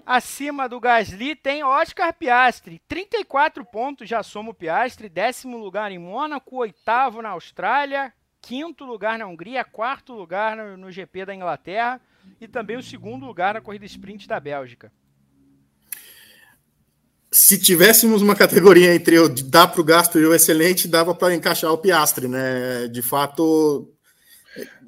Acima 0.07 0.69
do 0.69 0.81
Gasly 0.81 1.37
tem 1.37 1.63
Oscar 1.63 2.13
Piastri, 2.13 2.81
34 2.89 3.65
pontos, 3.65 4.09
já 4.09 4.23
soma 4.23 4.51
o 4.51 4.55
Piastri, 4.55 5.09
décimo 5.09 5.59
lugar 5.59 5.93
em 5.93 5.99
Mônaco, 5.99 6.57
oitavo 6.57 7.23
na 7.23 7.31
Austrália, 7.31 8.13
quinto 8.41 8.85
lugar 8.85 9.19
na 9.19 9.27
Hungria, 9.27 9.65
quarto 9.65 10.13
lugar 10.13 10.57
no, 10.57 10.77
no 10.77 10.91
GP 10.91 11.27
da 11.27 11.35
Inglaterra 11.35 12.01
e 12.41 12.49
também 12.49 12.77
o 12.77 12.83
segundo 12.83 13.27
lugar 13.27 13.55
na 13.55 13.61
corrida 13.61 13.85
sprint 13.85 14.27
da 14.27 14.41
Bélgica. 14.41 14.93
Se 17.33 17.61
tivéssemos 17.61 18.23
uma 18.23 18.35
categoria 18.35 18.95
entre 18.95 19.19
o 19.19 19.29
dá 19.29 19.67
para 19.67 19.81
o 19.81 19.85
gasto 19.85 20.19
e 20.19 20.27
o 20.27 20.35
excelente, 20.35 20.89
dava 20.89 21.15
para 21.15 21.35
encaixar 21.35 21.73
o 21.73 21.79
Piastre, 21.79 22.27
né? 22.27 22.89
De 22.89 23.03
fato, 23.03 23.89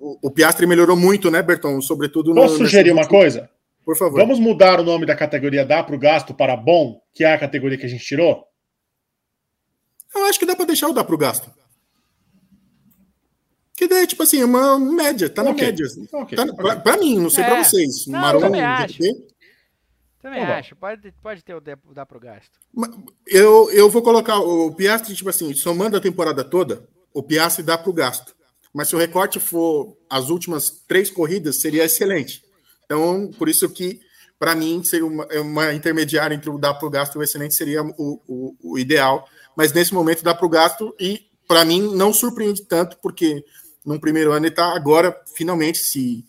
o, 0.01 0.31
Piastre 0.31 0.67
melhorou 0.67 0.97
muito, 0.97 1.31
né, 1.31 1.41
Berton? 1.41 1.81
Sobretudo 1.81 2.35
Posso 2.35 2.55
no, 2.55 2.59
sugerir 2.59 2.91
uma 2.91 3.07
coisa? 3.07 3.49
Por 3.85 3.97
favor. 3.97 4.19
Vamos 4.19 4.41
mudar 4.41 4.81
o 4.81 4.85
nome 4.85 5.07
da 5.07 5.15
categoria 5.15 5.65
dá 5.65 5.83
para 5.83 5.95
o 5.95 5.99
gasto 5.99 6.35
para 6.35 6.57
bom, 6.57 7.01
que 7.13 7.25
é 7.25 7.33
a 7.33 7.39
categoria 7.39 7.79
que 7.79 7.87
a 7.87 7.89
gente 7.89 8.05
tirou? 8.05 8.45
Eu 10.15 10.25
acho 10.25 10.39
que 10.39 10.47
dá 10.47 10.57
para 10.57 10.67
deixar 10.67 10.89
o 10.89 10.93
dá 10.93 11.05
para 11.05 11.15
o 11.15 11.19
gasto. 11.19 11.51
Que 13.75 13.89
daí, 13.89 14.07
tipo 14.07 14.23
assim, 14.23 14.41
é 14.41 14.45
uma 14.45 14.79
média, 14.79 15.29
tá 15.31 15.43
okay. 15.43 15.55
na 15.55 15.63
média. 15.63 15.87
Assim. 15.87 16.09
Okay. 16.13 16.37
Tá, 16.37 16.55
pra, 16.55 16.77
pra, 16.77 16.97
mim, 16.99 17.19
não 17.19 17.31
sei 17.31 17.45
é. 17.45 17.47
pra 17.47 17.65
vocês. 17.65 18.07
Não, 18.07 18.21
Marom, 18.21 18.41
também 18.41 18.63
acho. 18.63 18.99
Também 20.21 20.47
tá 20.47 20.59
acho. 20.59 20.77
Pode, 20.77 21.13
pode 21.23 21.43
ter 21.43 21.55
o 21.55 21.61
dar 21.61 22.07
pro 22.07 22.21
gasto. 22.21 22.51
Eu, 23.27 23.71
eu 23.73 23.91
vou 23.91 24.03
colocar 24.03 24.39
o 24.39 24.73
Piastri, 24.75 25.15
tipo 25.15 25.31
assim, 25.31 25.53
somando 25.55 25.97
a 25.97 26.01
temporada 26.01 26.45
toda, 26.45 26.87
o 27.13 27.23
Piastri 27.23 27.65
dá 27.65 27.77
pro 27.77 27.93
gasto. 27.93 28.35
Mas 28.73 28.89
se 28.89 28.97
o 28.97 28.99
recorte 28.99 29.41
for 29.41 29.97
as 30.09 30.31
últimas 30.31 30.71
três 30.87 31.11
corridas, 31.11 31.61
seria 31.61 31.85
excelente. 31.85 32.43
Então, 32.85 33.31
por 33.39 33.49
isso 33.49 33.69
que, 33.69 34.01
para 34.39 34.55
mim, 34.55 34.83
seria 34.85 35.07
uma, 35.07 35.25
é 35.25 35.41
uma, 35.41 35.75
intermediária 35.75 36.35
entre 36.35 36.49
o 36.51 36.59
dar 36.59 36.75
pro 36.75 36.91
gasto 36.91 37.15
e 37.15 37.19
o 37.19 37.23
excelente 37.23 37.55
seria 37.55 37.83
o, 37.83 38.21
o, 38.27 38.57
o 38.63 38.79
ideal. 38.79 39.29
Mas 39.57 39.73
nesse 39.73 39.93
momento 39.93 40.23
dá 40.23 40.35
pro 40.35 40.49
gasto 40.49 40.95
e, 40.99 41.27
para 41.47 41.65
mim, 41.65 41.95
não 41.95 42.13
surpreende 42.13 42.65
tanto, 42.65 42.97
porque 43.03 43.45
num 43.85 43.99
primeiro 43.99 44.33
ano, 44.33 44.47
ele 44.47 44.53
está 44.53 44.75
agora 44.75 45.17
finalmente 45.35 45.79
se 45.79 46.25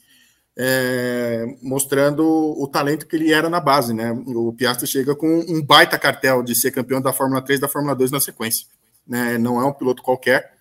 é, 0.58 1.46
mostrando 1.62 2.24
o 2.26 2.68
talento 2.68 3.08
que 3.08 3.16
ele 3.16 3.32
era 3.32 3.50
na 3.50 3.60
base, 3.60 3.94
né? 3.94 4.12
O 4.28 4.54
Piastri 4.54 4.88
chega 4.88 5.16
com 5.16 5.40
um 5.48 5.62
baita 5.62 5.98
cartel 5.98 6.44
de 6.44 6.56
ser 6.56 6.72
campeão 6.72 7.02
da 7.02 7.14
Fórmula 7.14 7.42
3 7.42 7.60
da 7.60 7.68
Fórmula 7.68 7.96
2 7.96 8.12
na 8.12 8.20
sequência. 8.20 8.68
Né? 9.08 9.38
Não 9.38 9.60
é 9.60 9.66
um 9.66 9.74
piloto 9.74 10.04
qualquer, 10.04 10.54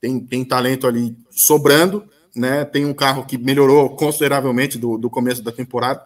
tem, 0.00 0.18
tem 0.20 0.44
talento 0.44 0.86
ali 0.86 1.16
sobrando, 1.30 2.04
né? 2.34 2.64
Tem 2.64 2.84
um 2.84 2.94
carro 2.94 3.24
que 3.24 3.38
melhorou 3.38 3.94
consideravelmente 3.96 4.78
do, 4.78 4.98
do 4.98 5.10
começo 5.10 5.42
da 5.42 5.52
temporada. 5.52 6.04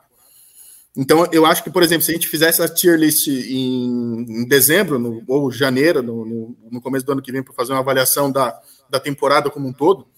Então, 0.97 1.29
eu 1.31 1.47
acho 1.47 1.63
que, 1.63 1.71
por 1.71 1.83
exemplo, 1.83 2.05
se 2.05 2.11
a 2.11 2.15
gente 2.15 2.29
fizesse 2.29 2.61
a 2.61 2.69
tier 2.69 2.99
list 2.99 3.29
em, 3.29 4.43
em 4.43 4.49
dezembro 4.49 4.99
no, 4.99 5.23
ou 5.29 5.51
janeiro, 5.51 6.03
no, 6.03 6.25
no, 6.25 6.57
no 6.73 6.81
começo 6.81 7.07
do 7.07 7.13
ano 7.13 7.23
que 7.23 7.31
vem, 7.31 7.43
para 7.43 7.55
fazer 7.55 7.73
uma 7.73 7.79
avaliação 7.79 8.33
da, 8.33 8.61
da 8.91 8.99
temporada 8.99 9.49
como 9.49 9.69
um 9.69 9.73
todo, 9.73 10.09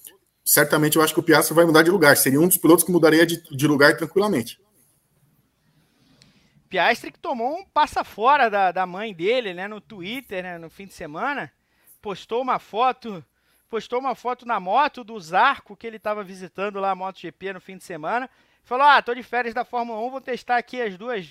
certamente 0.44 0.96
eu 0.96 1.02
acho 1.02 1.14
que 1.14 1.20
o 1.20 1.22
Piastri 1.22 1.54
vai 1.54 1.64
mudar 1.64 1.82
de 1.82 1.90
lugar. 1.90 2.16
Seria 2.16 2.40
um 2.40 2.48
dos 2.48 2.56
pilotos 2.56 2.84
que 2.84 2.92
mudaria 2.92 3.26
de, 3.26 3.42
de 3.42 3.66
lugar 3.66 3.96
tranquilamente. 3.96 4.60
Piastri 6.68 7.10
que 7.10 7.18
tomou 7.18 7.58
um 7.58 7.64
passa 7.64 8.04
fora 8.04 8.48
da, 8.48 8.70
da 8.70 8.86
mãe 8.86 9.12
dele, 9.12 9.52
né, 9.52 9.66
no 9.66 9.80
Twitter, 9.80 10.42
né, 10.42 10.56
no 10.56 10.70
fim 10.70 10.86
de 10.86 10.94
semana, 10.94 11.52
postou 12.00 12.40
uma 12.40 12.60
foto, 12.60 13.24
postou 13.68 13.98
uma 13.98 14.14
foto 14.14 14.46
na 14.46 14.60
moto 14.60 15.02
do 15.02 15.18
Zarco 15.18 15.76
que 15.76 15.84
ele 15.84 15.96
estava 15.96 16.22
visitando 16.22 16.78
lá 16.78 16.92
a 16.92 16.94
MotoGP 16.94 17.54
no 17.54 17.60
fim 17.60 17.76
de 17.76 17.82
semana. 17.82 18.30
Falou: 18.62 18.86
"Ah, 18.86 19.02
tô 19.02 19.12
de 19.12 19.22
férias 19.24 19.52
da 19.52 19.64
Fórmula 19.64 19.98
1, 20.00 20.10
vou 20.10 20.20
testar 20.20 20.58
aqui 20.58 20.80
as 20.80 20.96
duas 20.96 21.28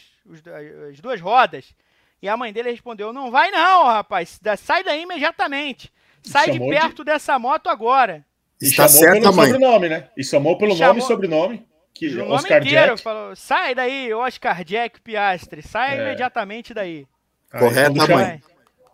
as 0.89 0.99
duas 0.99 1.21
rodas". 1.21 1.73
E 2.21 2.27
a 2.27 2.35
mãe 2.35 2.51
dele 2.51 2.71
respondeu: 2.71 3.13
"Não 3.13 3.31
vai 3.31 3.49
não, 3.49 3.85
rapaz, 3.85 4.41
sai 4.57 4.83
daí 4.83 5.03
imediatamente. 5.03 5.89
Sai 6.21 6.51
de 6.51 6.59
perto 6.59 6.97
de... 6.97 7.11
dessa 7.11 7.39
moto 7.39 7.69
agora". 7.69 8.25
Está 8.61 8.87
certo, 8.87 9.21
pelo 9.21 9.33
mãe. 9.33 9.51
sobrenome, 9.51 9.89
né? 9.89 10.09
E 10.17 10.23
chamou 10.23 10.57
pelo 10.57 10.75
chamou... 10.75 10.87
nome 10.87 10.99
e 10.99 11.03
sobrenome. 11.03 11.65
Que 11.93 12.07
o 12.07 12.29
Oscar 12.29 12.59
nome 12.59 12.69
inteiro, 12.69 12.91
Jack. 12.91 13.01
falou, 13.01 13.35
sai 13.35 13.75
daí, 13.75 14.13
Oscar 14.13 14.63
Jack 14.63 15.01
Piastre, 15.01 15.61
sai 15.61 15.97
é. 15.97 16.01
imediatamente 16.01 16.73
daí. 16.73 17.05
Correto, 17.51 17.93
quando 17.93 18.09
mãe. 18.09 18.25
Chama, 18.25 18.41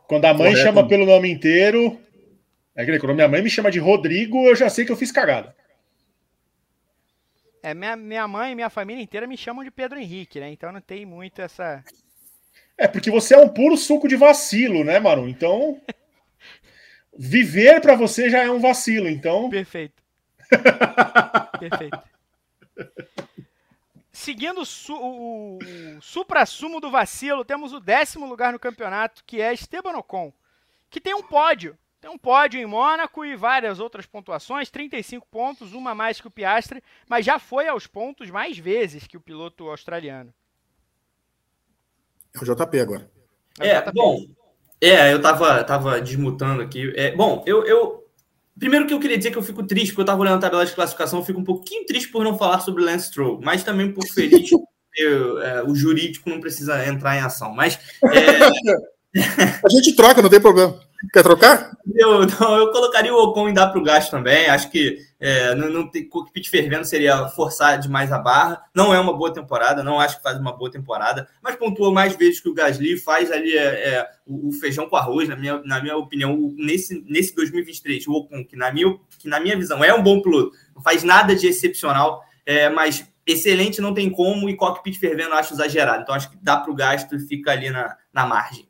quando 0.07 0.25
a 0.25 0.33
mãe 0.33 0.51
Correto. 0.51 0.63
chama 0.63 0.87
pelo 0.87 1.05
nome 1.05 1.29
inteiro, 1.29 1.99
é 2.75 2.85
que 2.85 2.99
quando 2.99 3.15
minha 3.15 3.27
mãe 3.27 3.41
me 3.41 3.49
chama 3.49 3.71
de 3.71 3.79
Rodrigo, 3.79 4.47
eu 4.47 4.55
já 4.55 4.69
sei 4.69 4.85
que 4.85 4.91
eu 4.91 4.97
fiz 4.97 5.11
cagada. 5.11 5.55
É, 7.61 7.73
minha, 7.73 7.95
minha 7.95 8.27
mãe 8.27 8.51
e 8.51 8.55
minha 8.55 8.69
família 8.69 9.01
inteira 9.01 9.25
me 9.25 9.35
chamam 9.35 9.63
de 9.63 9.71
Pedro 9.71 9.99
Henrique, 9.99 10.39
né? 10.39 10.49
Então 10.51 10.71
não 10.71 10.81
tem 10.81 11.05
muito 11.05 11.41
essa. 11.41 11.83
É, 12.77 12.87
porque 12.87 13.09
você 13.09 13.33
é 13.33 13.39
um 13.39 13.49
puro 13.49 13.75
suco 13.75 14.07
de 14.07 14.15
vacilo, 14.15 14.83
né, 14.83 14.99
Maru? 14.99 15.27
Então. 15.27 15.81
viver 17.17 17.81
para 17.81 17.95
você 17.95 18.29
já 18.29 18.43
é 18.43 18.49
um 18.49 18.59
vacilo, 18.59 19.07
então. 19.07 19.49
Perfeito. 19.49 20.03
Perfeito. 21.59 21.99
Seguindo 24.11 24.61
o, 24.61 24.65
su 24.65 24.93
o, 24.93 25.57
o 25.57 26.01
supra-sumo 26.01 26.79
do 26.79 26.89
vacilo, 26.89 27.43
temos 27.43 27.73
o 27.73 27.79
décimo 27.79 28.25
lugar 28.25 28.53
no 28.53 28.59
campeonato, 28.59 29.23
que 29.25 29.41
é 29.41 29.53
Esteban 29.53 29.97
Ocon, 29.97 30.33
que 30.89 31.01
tem 31.01 31.13
um 31.13 31.23
pódio. 31.23 31.77
Tem 31.99 32.09
um 32.09 32.17
pódio 32.17 32.59
em 32.59 32.65
Mônaco 32.65 33.25
e 33.25 33.35
várias 33.35 33.79
outras 33.79 34.05
pontuações, 34.05 34.69
35 34.69 35.27
pontos, 35.27 35.73
uma 35.73 35.95
mais 35.95 36.21
que 36.21 36.27
o 36.27 36.31
Piastre, 36.31 36.83
mas 37.09 37.25
já 37.25 37.39
foi 37.39 37.67
aos 37.67 37.87
pontos 37.87 38.29
mais 38.29 38.57
vezes 38.57 39.07
que 39.07 39.17
o 39.17 39.21
piloto 39.21 39.69
australiano. 39.69 40.31
É 42.33 42.39
o 42.39 42.55
JP 42.55 42.79
agora. 42.79 43.11
É, 43.59 43.69
é 43.69 43.81
JP. 43.81 43.91
bom, 43.93 44.25
é, 44.81 45.13
eu 45.13 45.21
tava, 45.21 45.63
tava 45.63 46.01
desmutando 46.01 46.61
aqui. 46.61 46.93
É, 46.95 47.15
bom, 47.15 47.43
eu, 47.45 47.63
eu 47.65 48.05
Primeiro 48.57 48.87
que 48.87 48.93
eu 48.93 48.99
queria 48.99 49.17
dizer 49.17 49.31
que 49.31 49.37
eu 49.37 49.43
fico 49.43 49.63
triste, 49.63 49.89
porque 49.89 49.99
eu 49.99 50.05
estava 50.05 50.21
olhando 50.21 50.37
a 50.37 50.41
tabela 50.41 50.65
de 50.65 50.71
classificação, 50.71 51.19
eu 51.19 51.25
fico 51.25 51.41
um 51.41 51.43
pouquinho 51.43 51.85
triste 51.85 52.07
por 52.07 52.23
não 52.23 52.37
falar 52.37 52.61
sobre 52.61 52.85
Lance 52.85 53.07
Stroll, 53.07 53.41
mas 53.43 53.63
também 53.63 53.91
por 53.91 54.05
feliz 54.07 54.49
porque 54.95 55.43
é, 55.43 55.61
o 55.63 55.75
jurídico 55.75 56.29
não 56.29 56.39
precisa 56.39 56.87
entrar 56.87 57.17
em 57.17 57.19
ação. 57.19 57.53
Mas 57.53 57.77
é... 58.05 59.59
a 59.65 59.69
gente 59.69 59.93
troca, 59.93 60.21
não 60.21 60.29
tem 60.29 60.39
problema. 60.39 60.79
Quer 61.11 61.23
trocar? 61.23 61.71
Eu, 61.93 62.25
não, 62.25 62.57
eu 62.57 62.71
colocaria 62.71 63.13
o 63.13 63.17
Ocon 63.17 63.49
em 63.49 63.53
dar 63.53 63.67
para 63.67 63.79
o 63.79 63.83
gasto 63.83 64.11
também. 64.11 64.47
Acho 64.47 64.71
que 64.71 64.97
é, 65.19 65.53
não, 65.55 65.69
não 65.69 65.89
ter 65.89 66.03
cockpit 66.03 66.49
fervendo 66.49 66.85
seria 66.85 67.27
forçar 67.29 67.79
demais 67.79 68.11
a 68.11 68.17
barra. 68.17 68.63
Não 68.73 68.93
é 68.93 68.99
uma 68.99 69.15
boa 69.15 69.33
temporada, 69.33 69.83
não 69.83 69.99
acho 69.99 70.17
que 70.17 70.23
faz 70.23 70.39
uma 70.39 70.51
boa 70.51 70.71
temporada, 70.71 71.27
mas 71.41 71.55
pontua 71.55 71.91
mais 71.91 72.15
vezes 72.15 72.39
que 72.39 72.49
o 72.49 72.53
Gasly, 72.53 72.97
faz 72.97 73.31
ali 73.31 73.55
é, 73.55 73.89
é 73.89 74.09
o, 74.25 74.49
o, 74.49 74.51
feijão 74.51 74.89
com 74.89 74.95
arroz, 74.95 75.27
na 75.29 75.35
minha, 75.35 75.61
na 75.63 75.81
minha 75.81 75.97
opinião, 75.97 76.53
nesse, 76.57 77.03
nesse 77.07 77.35
2023. 77.35 78.07
O 78.07 78.13
Ocon, 78.13 78.43
que 78.45 78.55
na, 78.55 78.71
minha, 78.71 78.97
que 79.19 79.27
na 79.27 79.39
minha 79.39 79.57
visão 79.57 79.83
é 79.83 79.93
um 79.93 80.03
bom 80.03 80.21
piloto, 80.21 80.51
não 80.75 80.81
faz 80.81 81.03
nada 81.03 81.35
de 81.35 81.47
excepcional, 81.47 82.23
é, 82.45 82.69
mas 82.69 83.07
excelente 83.25 83.81
não 83.81 83.93
tem 83.93 84.09
como, 84.09 84.49
e 84.49 84.55
cockpit 84.55 84.97
fervendo 84.99 85.33
acho 85.33 85.53
exagerado. 85.53 86.03
Então 86.03 86.15
acho 86.15 86.29
que 86.29 86.37
dá 86.41 86.57
para 86.57 86.71
o 86.71 86.75
gasto 86.75 87.15
e 87.15 87.19
fica 87.19 87.51
ali 87.51 87.69
na, 87.69 87.95
na 88.13 88.25
margem. 88.25 88.64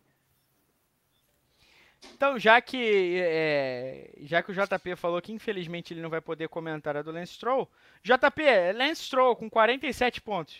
Então, 2.25 2.39
já 2.39 2.59
que, 2.59 3.19
é, 3.21 4.09
já 4.23 4.41
que 4.41 4.51
o 4.51 4.53
JP 4.55 4.95
falou 4.95 5.21
que 5.21 5.31
infelizmente 5.31 5.93
ele 5.93 6.01
não 6.01 6.09
vai 6.09 6.19
poder 6.19 6.49
comentar 6.49 6.97
a 6.97 7.03
do 7.03 7.11
Lance 7.11 7.33
Stroll, 7.33 7.69
JP, 8.03 8.41
Lance 8.75 9.03
Stroll 9.03 9.35
com 9.35 9.47
47 9.47 10.21
pontos. 10.21 10.55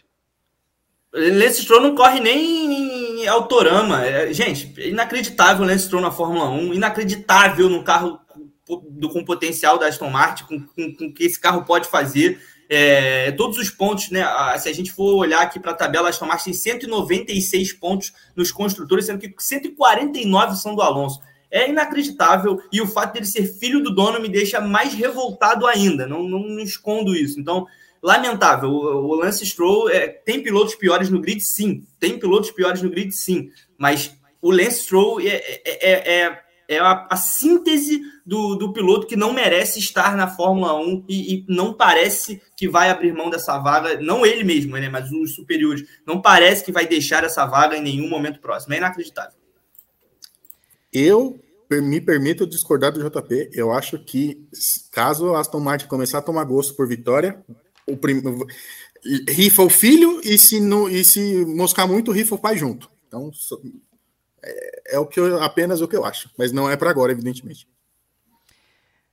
Lance 1.12 1.64
Stroll 1.64 1.82
não 1.82 1.96
corre 1.96 2.20
nem 2.20 3.24
em 3.24 3.28
Autorama. 3.28 4.06
É, 4.06 4.32
gente, 4.32 4.80
inacreditável 4.80 5.66
o 5.66 5.68
Lance 5.68 5.86
Stroll 5.86 6.04
na 6.04 6.12
Fórmula 6.12 6.48
1, 6.52 6.76
inacreditável 6.76 7.68
no 7.68 7.84
carro 7.84 8.20
do, 8.68 9.10
com 9.10 9.26
potencial 9.26 9.80
da 9.80 9.88
Aston 9.88 10.12
Martin, 10.12 10.44
com, 10.44 10.62
com, 10.68 10.96
com 10.96 11.12
que 11.12 11.24
esse 11.24 11.40
carro 11.40 11.66
pode 11.66 11.88
fazer. 11.88 12.40
É, 12.70 13.32
todos 13.32 13.58
os 13.58 13.72
pontos, 13.72 14.12
né? 14.12 14.24
Se 14.60 14.70
a 14.70 14.74
gente 14.74 14.92
for 14.92 15.16
olhar 15.16 15.42
aqui 15.42 15.60
para 15.60 15.72
a 15.72 15.76
tabela, 15.76 16.08
a 16.08 16.12
Aston 16.12 16.28
Martin 16.28 16.52
tem 16.52 16.54
196 16.54 17.74
pontos 17.74 18.14
nos 18.36 18.52
construtores, 18.52 19.08
sendo 19.08 19.20
que 19.20 19.34
149 19.36 20.56
são 20.58 20.76
do 20.76 20.84
Alonso 20.84 21.20
é 21.50 21.70
inacreditável 21.70 22.62
e 22.72 22.82
o 22.82 22.88
fato 22.88 23.14
dele 23.14 23.26
ser 23.26 23.46
filho 23.46 23.82
do 23.82 23.94
dono 23.94 24.20
me 24.20 24.28
deixa 24.30 24.60
mais 24.60 24.94
revoltado 24.94 25.66
ainda. 25.66 26.08
Não, 26.08 26.24
não, 26.24 26.60
escondo 26.60 27.16
isso. 27.16 27.40
Então, 27.40 27.66
lamentável. 28.02 28.70
O, 28.70 29.08
o 29.08 29.16
Lance 29.16 29.46
Stroll 29.46 29.90
é, 29.90 30.08
tem 30.08 30.42
pilotos 30.42 30.76
piores 30.76 31.10
no 31.10 31.22
grid, 31.22 31.42
sim. 31.42 31.84
Tem 32.00 32.20
pilotos 32.20 32.52
piores 32.52 32.82
no 32.82 32.90
grid, 32.90 33.12
sim. 33.12 33.50
Mas 33.78 34.16
o 34.42 34.52
Lance 34.52 34.84
Stroll 34.84 35.22
é, 35.22 35.28
é, 35.28 35.64
é, 35.66 36.22
é, 36.22 36.40
é 36.68 36.80
a, 36.80 37.08
a, 37.10 37.16
síntese 37.16 38.02
do, 38.26 38.56
do 38.56 38.74
piloto 38.74 39.08
que 39.08 39.16
não 39.16 39.34
merece 39.34 39.80
estar 39.80 40.16
na 40.16 40.28
Fórmula 40.28 40.76
1 40.80 41.06
e, 41.08 41.36
e, 41.36 41.46
não 41.48 41.74
parece 41.74 42.42
que 42.58 42.68
vai 42.68 42.90
abrir 42.90 43.14
mão 43.14 43.30
dessa 43.30 43.58
vaga, 43.60 44.00
não 44.00 44.26
ele 44.26 44.44
mesmo, 44.44 44.74
né, 44.78 44.90
mas 44.90 45.12
os 45.12 45.36
superiores, 45.36 45.84
não 46.06 46.22
parece 46.22 46.64
que 46.64 46.72
vai 46.72 46.88
deixar 46.88 47.24
essa 47.24 47.46
vaga 47.46 47.78
em 47.78 47.82
nenhum 47.82 48.10
momento 48.10 48.40
próximo. 48.40 48.74
É 48.74 48.78
inacreditável. 48.78 49.45
Eu 50.98 51.38
me 51.70 52.00
permito 52.00 52.48
discordar 52.48 52.94
do 52.94 53.04
JP. 53.04 53.50
Eu 53.52 53.74
acho 53.74 54.00
que 54.00 54.48
caso 54.94 55.36
a 55.36 55.42
Aston 55.42 55.60
Martin 55.60 55.88
começar 55.88 56.20
a 56.20 56.22
tomar 56.22 56.46
gosto 56.46 56.74
por 56.74 56.88
vitória, 56.88 57.44
o 57.86 57.98
prim... 57.98 58.22
rifa 59.28 59.62
o 59.62 59.70
filho 59.70 60.22
e 60.24 60.38
se, 60.38 60.62
no... 60.62 60.88
e 60.88 61.04
se 61.04 61.46
moscar 61.46 61.86
muito, 61.86 62.14
rifa 62.14 62.36
o 62.36 62.40
pai 62.40 62.58
junto. 62.58 62.90
Então 63.10 63.30
é, 64.42 64.96
é 64.96 65.00
o 65.00 65.06
que 65.06 65.20
eu... 65.20 65.44
apenas 65.44 65.82
o 65.82 65.88
que 65.88 65.98
eu 65.98 66.06
acho, 66.06 66.32
mas 66.38 66.54
não 66.54 66.70
é 66.70 66.78
para 66.78 66.90
agora, 66.90 67.12
evidentemente. 67.12 67.68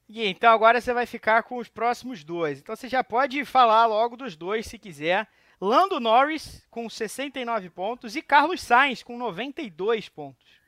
E 0.09 0.25
então 0.25 0.53
agora 0.53 0.81
você 0.81 0.95
vai 0.95 1.07
ficar 1.07 1.43
com 1.43 1.57
os 1.57 1.69
próximos 1.69 2.23
dois. 2.23 2.61
Então 2.61 2.77
você 2.77 2.89
já 2.89 3.03
pode 3.03 3.45
falar 3.45 3.87
logo 3.87 4.17
dos 4.17 4.37
dois 4.37 4.67
se 4.67 4.79
quiser. 4.79 5.27
Lando 5.61 5.99
Norris 5.99 6.63
com 6.71 6.89
69 6.89 7.71
pontos 7.71 8.15
e 8.15 8.23
Carlos 8.23 8.61
Sainz 8.61 9.03
com 9.03 9.19
92 9.19 10.09
pontos. 10.09 10.62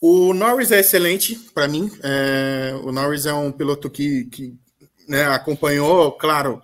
O 0.00 0.32
Norris 0.32 0.70
é 0.70 0.80
excelente 0.80 1.34
para 1.52 1.66
mim. 1.66 1.90
É, 2.02 2.72
o 2.82 2.92
Norris 2.92 3.26
é 3.26 3.32
um 3.32 3.50
piloto 3.50 3.90
que, 3.90 4.26
que 4.26 4.56
né, 5.08 5.24
acompanhou, 5.24 6.12
claro, 6.12 6.62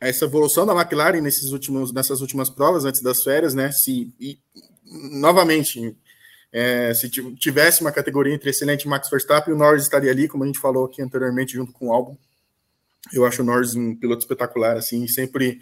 essa 0.00 0.26
evolução 0.26 0.66
da 0.66 0.74
McLaren 0.74 1.20
nesses 1.20 1.50
últimos, 1.52 1.92
nessas 1.92 2.20
últimas 2.20 2.50
provas 2.50 2.84
antes 2.84 3.00
das 3.00 3.22
férias, 3.22 3.54
né? 3.54 3.72
Se 3.72 4.12
e, 4.20 4.38
novamente, 4.84 5.96
é, 6.52 6.92
se 6.92 7.08
tivesse 7.08 7.80
uma 7.80 7.90
categoria 7.90 8.34
entre 8.34 8.50
excelente 8.50 8.86
Max 8.86 9.08
Verstappen, 9.08 9.54
o 9.54 9.56
Norris 9.56 9.84
estaria 9.84 10.10
ali, 10.10 10.28
como 10.28 10.44
a 10.44 10.46
gente 10.46 10.58
falou 10.58 10.84
aqui 10.84 11.00
anteriormente, 11.00 11.54
junto 11.54 11.72
com 11.72 11.88
o 11.88 11.92
Albon. 11.92 12.18
Eu 13.12 13.24
acho 13.24 13.42
o 13.42 13.44
Norris 13.44 13.74
um 13.74 13.94
piloto 13.94 14.22
espetacular, 14.22 14.76
assim, 14.76 15.06
sempre 15.08 15.58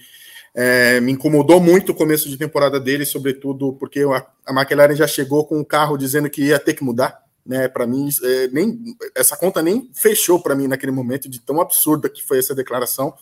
é, 0.54 1.00
me 1.00 1.12
incomodou 1.12 1.60
muito 1.60 1.92
o 1.92 1.94
começo 1.94 2.28
de 2.28 2.36
temporada 2.36 2.78
dele, 2.78 3.06
sobretudo 3.06 3.72
porque 3.74 4.00
a, 4.00 4.26
a 4.46 4.52
McLaren 4.52 4.94
já 4.94 5.06
chegou 5.06 5.46
com 5.46 5.60
o 5.60 5.64
carro 5.64 5.96
dizendo 5.96 6.28
que 6.28 6.44
ia 6.44 6.58
ter 6.58 6.74
que 6.74 6.84
mudar. 6.84 7.22
Né, 7.44 7.66
para 7.66 7.88
mim, 7.88 8.08
é, 8.22 8.48
nem 8.48 8.96
essa 9.16 9.36
conta 9.36 9.60
nem 9.60 9.90
fechou 9.92 10.40
para 10.40 10.54
mim 10.54 10.68
naquele 10.68 10.92
momento, 10.92 11.28
de 11.28 11.40
tão 11.40 11.60
absurda 11.60 12.08
que 12.08 12.22
foi 12.22 12.38
essa 12.38 12.54
declaração. 12.54 13.14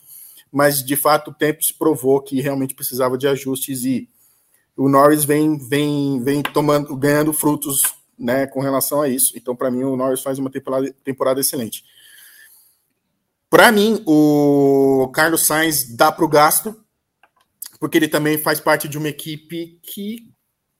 Mas 0.51 0.83
de 0.83 0.95
fato, 0.95 1.31
o 1.31 1.33
tempo 1.33 1.63
se 1.63 1.73
provou 1.73 2.21
que 2.21 2.39
realmente 2.39 2.75
precisava 2.75 3.17
de 3.17 3.27
ajustes 3.27 3.83
e 3.83 4.07
o 4.75 4.87
Norris 4.89 5.23
vem, 5.23 5.57
vem, 5.57 6.21
vem 6.23 6.43
tomando, 6.43 6.95
ganhando 6.95 7.33
frutos 7.33 7.81
né, 8.17 8.45
com 8.45 8.59
relação 8.59 9.01
a 9.01 9.07
isso. 9.07 9.33
Então, 9.35 9.55
para 9.55 9.71
mim, 9.71 9.83
o 9.83 9.95
Norris 9.95 10.21
faz 10.21 10.37
uma 10.37 10.51
temporada, 10.51 10.93
temporada 11.03 11.39
excelente. 11.39 11.83
Para 13.49 13.71
mim, 13.71 14.01
o 14.05 15.09
Carlos 15.13 15.45
Sainz 15.45 15.95
dá 15.95 16.11
para 16.11 16.23
o 16.23 16.27
gasto, 16.27 16.75
porque 17.81 17.97
ele 17.97 18.07
também 18.07 18.37
faz 18.37 18.59
parte 18.59 18.87
de 18.87 18.95
uma 18.95 19.09
equipe 19.09 19.79
que 19.81 20.31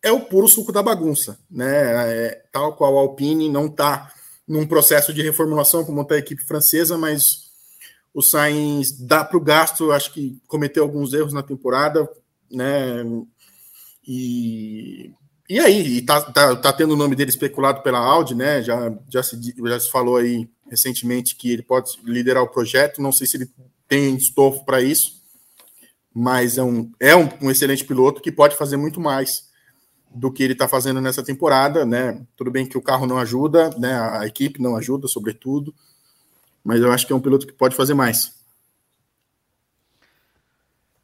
é 0.04 0.12
o 0.12 0.22
puro 0.22 0.48
suco 0.48 0.72
da 0.72 0.84
bagunça, 0.84 1.40
né? 1.50 2.28
É, 2.28 2.44
tal 2.52 2.76
qual 2.76 2.96
a 2.96 3.02
Alpine 3.02 3.50
não 3.50 3.66
está 3.66 4.14
num 4.48 4.68
processo 4.68 5.12
de 5.12 5.24
reformulação 5.24 5.84
como 5.84 6.04
está 6.04 6.14
a 6.14 6.20
equipe 6.20 6.44
francesa, 6.44 7.00
mas 7.00 7.50
o 8.14 8.22
Sainz 8.22 8.92
dá 8.92 9.26
para 9.26 9.36
o 9.36 9.42
gasto, 9.42 9.92
acho 9.92 10.14
que 10.14 10.40
cometeu 10.46 10.84
alguns 10.84 11.12
erros 11.12 11.34
na 11.34 11.42
temporada, 11.42 12.08
né? 12.52 13.04
E, 14.08 15.12
e 15.50 15.60
aí, 15.60 15.98
e 15.98 16.02
tá, 16.04 16.22
tá, 16.22 16.56
tá 16.56 16.72
tendo 16.72 16.94
o 16.94 16.98
nome 16.98 17.16
dele 17.16 17.32
especulado 17.32 17.82
pela 17.82 17.98
Audi, 17.98 18.36
né? 18.36 18.62
Já, 18.62 18.94
já, 19.10 19.24
se, 19.24 19.40
já 19.66 19.80
se 19.80 19.90
falou 19.90 20.18
aí 20.18 20.48
recentemente 20.70 21.36
que 21.36 21.52
ele 21.52 21.64
pode 21.64 21.94
liderar 22.04 22.44
o 22.44 22.52
projeto, 22.52 23.02
não 23.02 23.12
sei 23.12 23.26
se 23.26 23.38
ele 23.38 23.50
tem 23.88 24.16
estofo 24.16 24.64
para 24.66 24.84
isso 24.84 25.21
mas 26.14 26.58
é 26.58 26.64
um, 26.64 26.92
é 27.00 27.16
um, 27.16 27.30
um 27.42 27.52
excelente 27.52 27.86
piloto 27.86 28.22
que 28.22 28.32
pode 28.32 28.56
fazer 28.56 28.78
muito 28.78 29.00
mais 29.00 29.50
do 30.14 30.32
que 30.32 30.44
ele 30.44 30.54
está 30.54 30.68
fazendo 30.68 31.00
nessa 31.00 31.24
temporada, 31.24 31.86
né? 31.86 32.22
Tudo 32.36 32.52
bem 32.52 32.66
que 32.66 32.78
o 32.78 32.82
carro 32.82 33.08
não 33.08 33.18
ajuda, 33.18 33.70
né? 33.78 33.94
A 34.20 34.28
equipe 34.28 34.62
não 34.62 34.76
ajuda, 34.76 35.08
sobretudo, 35.08 35.74
mas 36.64 36.82
eu 36.82 36.92
acho 36.92 37.08
que 37.08 37.14
é 37.14 37.16
um 37.16 37.22
piloto 37.22 37.48
que 37.48 37.54
pode 37.54 37.76
fazer 37.76 37.94
mais. 37.94 38.40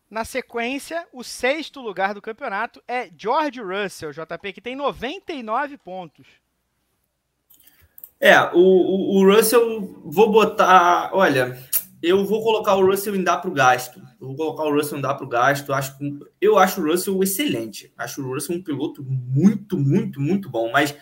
Na 0.09 0.23
sequência, 0.23 1.05
o 1.11 1.23
sexto 1.23 1.81
lugar 1.81 2.13
do 2.13 2.21
campeonato 2.21 2.81
é 2.88 3.09
George 3.17 3.61
Russell, 3.61 4.11
JP, 4.11 4.53
que 4.53 4.61
tem 4.61 4.75
99 4.75 5.77
pontos. 5.77 6.27
É, 8.19 8.39
o, 8.53 8.57
o, 8.57 9.17
o 9.17 9.35
Russell, 9.35 10.01
vou 10.05 10.31
botar. 10.31 11.11
Olha, 11.13 11.61
eu 12.02 12.24
vou 12.26 12.44
colocar 12.44 12.76
o 12.76 12.86
Russell 12.86 13.15
em 13.15 13.24
dar 13.24 13.38
para 13.38 13.49
o 13.49 13.53
gasto. 13.53 13.99
Eu 14.22 14.28
vou 14.28 14.36
colocar 14.36 14.64
o 14.64 14.74
Russell 14.74 14.98
em 14.98 15.02
dar 15.02 15.15
para 15.15 15.26
o 15.26 15.30
gasto. 15.30 15.74
Acho, 15.74 15.98
eu 16.40 16.57
acho 16.57 16.82
o 16.82 16.86
Russell 16.86 17.22
excelente. 17.24 17.91
Acho 17.98 18.22
o 18.22 18.34
Russell 18.34 18.56
um 18.56 18.61
piloto 18.61 19.03
muito, 19.03 19.78
muito, 19.78 20.19
muito 20.19 20.49
bom. 20.49 20.72
Mas 20.72 20.95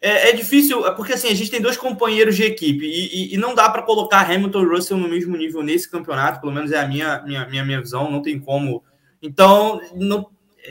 é, 0.00 0.30
é 0.30 0.32
difícil, 0.32 0.86
é 0.86 0.94
porque 0.94 1.12
assim, 1.12 1.28
a 1.28 1.34
gente 1.34 1.50
tem 1.50 1.60
dois 1.60 1.76
companheiros 1.76 2.36
de 2.36 2.44
equipe 2.44 2.86
e, 2.86 3.32
e, 3.32 3.34
e 3.34 3.36
não 3.36 3.54
dá 3.54 3.68
para 3.68 3.82
colocar 3.82 4.30
Hamilton 4.30 4.62
e 4.62 4.66
Russell 4.66 4.96
no 4.96 5.08
mesmo 5.08 5.36
nível 5.36 5.62
nesse 5.62 5.90
campeonato. 5.90 6.40
Pelo 6.40 6.52
menos 6.52 6.70
é 6.70 6.78
a 6.78 6.86
minha, 6.86 7.20
minha, 7.22 7.46
minha, 7.48 7.64
minha 7.64 7.80
visão. 7.80 8.10
Não 8.10 8.22
tem 8.22 8.38
como. 8.38 8.84
Então, 9.20 9.80
não, 9.96 10.30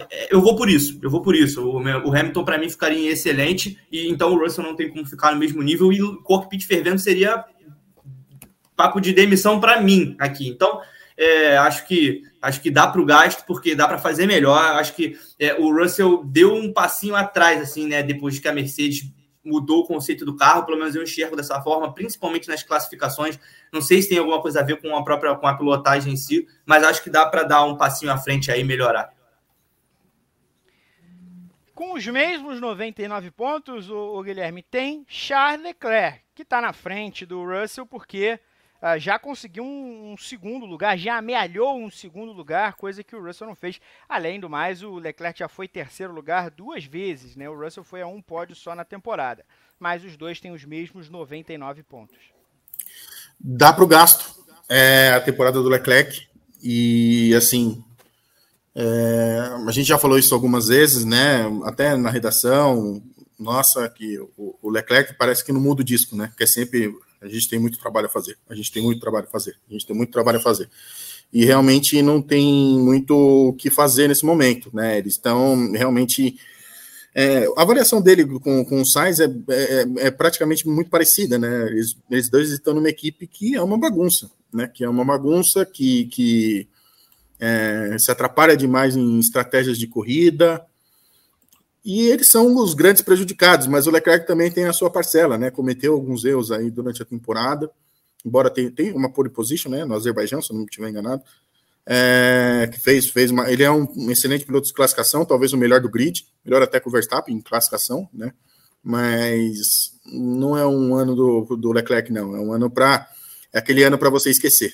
é, 0.10 0.34
eu 0.34 0.42
vou 0.42 0.56
por 0.56 0.70
isso. 0.70 0.98
Eu 1.04 1.10
vou 1.10 1.22
por 1.22 1.36
isso. 1.36 1.62
O, 1.62 1.82
o 1.82 2.16
Hamilton, 2.16 2.46
para 2.46 2.58
mim, 2.58 2.70
ficaria 2.70 3.12
excelente. 3.12 3.78
E 3.92 4.08
então 4.08 4.34
o 4.34 4.40
Russell 4.40 4.64
não 4.64 4.78
tem 4.78 4.90
como 4.90 5.06
ficar 5.06 5.34
no 5.34 5.40
mesmo 5.40 5.62
nível. 5.62 5.92
E 5.92 6.02
o 6.02 6.22
cockpit 6.22 6.66
fervendo 6.66 7.00
seria 7.00 7.44
papo 8.78 9.02
de 9.02 9.12
demissão 9.12 9.60
para 9.60 9.82
mim 9.82 10.16
aqui. 10.20 10.48
Então, 10.48 10.80
é, 11.18 11.58
acho 11.58 11.88
que 11.88 12.22
acho 12.40 12.62
que 12.62 12.70
dá 12.70 12.88
para 12.88 13.02
o 13.02 13.06
gasto 13.06 13.44
porque 13.46 13.76
dá 13.76 13.88
para 13.88 13.98
fazer 13.98 14.28
melhor. 14.28 14.58
Acho 14.78 14.96
que 14.96 15.18
é, 15.40 15.56
o 15.56 15.76
Russell 15.76 16.24
deu 16.24 16.54
um 16.54 16.72
passinho 16.72 17.16
atrás, 17.16 17.60
assim, 17.60 17.88
né? 17.88 18.04
Depois 18.04 18.38
que 18.38 18.48
a 18.48 18.54
Mercedes 18.54 19.12
mudou 19.44 19.80
o 19.80 19.88
conceito 19.88 20.26
do 20.26 20.36
carro, 20.36 20.66
pelo 20.66 20.78
menos 20.78 20.94
eu 20.94 21.02
enxergo 21.02 21.36
dessa 21.36 21.60
forma, 21.62 21.94
principalmente 21.94 22.48
nas 22.48 22.62
classificações. 22.62 23.40
Não 23.74 23.82
sei 23.82 24.02
se 24.02 24.10
tem 24.10 24.20
alguma 24.20 24.42
coisa 24.42 24.60
a 24.60 24.64
ver 24.64 24.80
com 24.80 24.96
a 24.96 25.04
própria 25.04 25.36
com 25.36 25.48
a 25.48 25.58
pilotagem 25.58 26.14
em 26.14 26.18
si, 26.18 26.48
mas 26.66 26.84
acho 26.84 27.04
que 27.04 27.10
dá 27.10 27.26
para 27.26 27.44
dar 27.44 27.64
um 27.64 27.76
passinho 27.76 28.12
à 28.12 28.18
frente 28.18 28.52
aí 28.52 28.62
e 28.62 28.64
melhorar. 28.64 29.12
Com 31.74 31.94
os 31.94 32.06
mesmos 32.08 32.60
99 32.60 33.32
pontos, 33.32 33.90
o, 33.90 33.96
o 33.96 34.24
Guilherme 34.24 34.64
tem 34.64 35.06
Charles 35.08 35.64
Leclerc, 35.64 36.22
que 36.36 36.42
está 36.42 36.60
na 36.60 36.74
frente 36.74 37.26
do 37.26 37.44
Russell, 37.44 37.86
porque 37.86 38.40
uh, 38.82 39.00
já 39.00 39.18
conseguiu 39.20 39.64
um, 39.64 40.14
um, 40.14 40.18
segundo 40.18 40.66
lugar, 40.66 40.98
já 40.98 41.18
amealhou 41.18 41.78
um 41.78 41.90
segundo 41.90 42.32
lugar, 42.32 42.74
coisa 42.74 43.04
que 43.04 43.16
o 43.16 43.24
Russell 43.24 43.48
não 43.48 43.56
fez. 43.56 43.80
Além 44.08 44.40
do 44.40 44.50
mais, 44.50 44.84
o 44.84 44.96
Leclerc 44.96 45.40
já 45.40 45.48
foi 45.48 45.68
terceiro 45.68 46.14
lugar 46.14 46.50
duas 46.50 46.86
vezes, 46.86 47.36
né? 47.36 47.50
O 47.50 47.60
Russell 47.60 47.84
foi 47.84 48.02
a 48.02 48.08
um 48.08 48.22
pódio 48.22 48.56
só 48.56 48.76
na 48.76 48.86
temporada, 48.86 49.46
mas 49.80 50.04
os 50.04 50.16
dois 50.18 50.40
têm 50.40 50.52
os 50.52 50.66
mesmos 50.66 51.10
99 51.10 51.84
pontos. 51.84 52.18
Dá 53.40 53.72
para 53.72 53.84
o 53.84 53.88
gasto 53.88 54.44
é, 54.70 55.14
a 55.14 55.22
temporada 55.22 55.62
do 55.62 55.70
Leclerc 55.70 56.28
e 56.62 57.34
assim 57.36 57.84
é, 58.80 59.40
a 59.68 59.72
gente 59.72 59.88
já 59.88 59.98
falou 59.98 60.20
isso 60.20 60.36
algumas 60.36 60.68
vezes, 60.68 61.04
né? 61.04 61.46
Até 61.64 61.98
na 61.98 62.12
redação, 62.12 63.02
nossa, 63.40 63.90
que 63.90 64.20
o, 64.38 64.70
Leclerc 64.70 65.16
parece 65.16 65.44
que 65.44 65.52
não 65.52 65.60
muda 65.60 65.82
o 65.82 65.86
disco, 65.86 66.16
né? 66.16 66.32
Que 66.38 66.44
é 66.44 66.48
sempre 66.48 66.94
a 67.22 67.28
gente 67.28 67.50
tem 67.50 67.60
muito 67.60 67.80
trabalho 67.80 68.08
a 68.08 68.10
fazer. 68.10 68.38
A 68.50 68.56
gente 68.56 68.72
tem 68.72 68.82
muito 68.82 69.00
trabalho 69.00 69.26
a 69.28 69.32
fazer. 69.32 69.56
A 69.70 69.74
gente 69.74 69.86
tem 69.86 69.96
muito 69.96 70.12
trabalho 70.12 70.38
a 70.38 70.42
fazer. 70.42 70.70
E 71.32 71.44
realmente 71.44 72.02
não 72.02 72.22
tem 72.22 72.80
muito 72.80 73.16
o 73.50 73.54
que 73.54 73.70
fazer 73.70 74.08
nesse 74.08 74.26
momento, 74.26 74.70
né? 74.74 74.98
Eles 74.98 75.14
estão 75.14 75.72
realmente. 75.72 76.40
É, 77.14 77.48
a 77.58 77.64
avaliação 77.64 78.00
dele 78.00 78.26
com, 78.40 78.64
com 78.64 78.82
o 78.82 78.86
Sainz 78.86 79.20
é, 79.20 79.26
é, 79.26 79.86
é, 80.08 80.12
praticamente 80.12 80.68
muito 80.68 80.90
parecida, 80.90 81.40
né? 81.40 81.68
Eles, 81.68 81.98
eles 82.12 82.30
dois 82.30 82.52
estão 82.52 82.76
numa 82.76 82.90
equipe 82.90 83.26
que 83.26 83.56
é 83.56 83.62
uma 83.62 83.78
bagunça, 83.78 84.30
né? 84.54 84.68
Que 84.68 84.84
é 84.84 84.90
uma 84.90 85.04
bagunça 85.04 85.66
que, 85.66 86.06
que 86.06 86.68
é, 87.40 87.96
se 87.98 88.12
atrapalha 88.12 88.56
demais 88.56 88.96
em 88.96 89.20
estratégias 89.20 89.80
de 89.80 89.88
corrida, 89.88 90.64
e 91.88 92.02
eles 92.02 92.28
são 92.28 92.54
os 92.58 92.74
grandes 92.74 93.02
prejudicados, 93.02 93.66
mas 93.66 93.88
o 93.88 93.92
Leclerc 93.92 94.28
também 94.28 94.52
tem 94.52 94.66
a 94.66 94.74
sua 94.74 94.90
parcela, 94.90 95.38
né? 95.38 95.50
Cometeu 95.50 95.94
alguns 95.94 96.26
erros 96.26 96.52
aí 96.52 96.70
durante 96.70 97.02
a 97.02 97.06
temporada, 97.06 97.72
embora 98.26 98.50
tenha, 98.50 98.70
tenha 98.70 98.94
uma 98.94 99.10
pole 99.10 99.30
position, 99.30 99.70
né? 99.70 99.86
No 99.86 99.96
Azerbaijão, 99.96 100.42
se 100.42 100.52
eu 100.52 100.56
não 100.56 100.64
me 100.64 100.66
estiver 100.66 100.90
enganado. 100.90 101.24
É, 101.86 102.70
que 102.74 102.78
fez, 102.78 103.10
fez 103.10 103.32
uma, 103.32 103.50
ele 103.50 103.64
é 103.64 103.72
um, 103.72 103.88
um, 103.96 104.12
excelente 104.12 104.46
piloto 104.46 104.68
de 104.68 104.74
classificação, 104.74 105.24
talvez 105.24 105.54
o 105.54 105.58
melhor 105.58 105.80
do 105.80 105.90
grid, 105.90 106.28
melhor 106.44 106.62
até 106.62 106.78
que 106.78 106.90
o 106.90 106.92
Verstappen 106.92 107.34
em 107.34 107.40
classificação, 107.40 108.10
né? 108.14 108.34
Mas 108.84 109.58
não 110.12 110.58
é 110.58 110.68
um 110.68 110.94
ano 110.94 111.16
do, 111.16 111.56
do 111.56 111.72
Leclerc, 111.72 112.12
não. 112.12 112.36
É 112.36 112.40
um 112.42 112.52
ano 112.52 112.70
para. 112.70 113.10
É 113.54 113.60
aquele 113.60 113.84
ano 113.84 113.98
para 113.98 114.10
você 114.10 114.30
esquecer. 114.30 114.74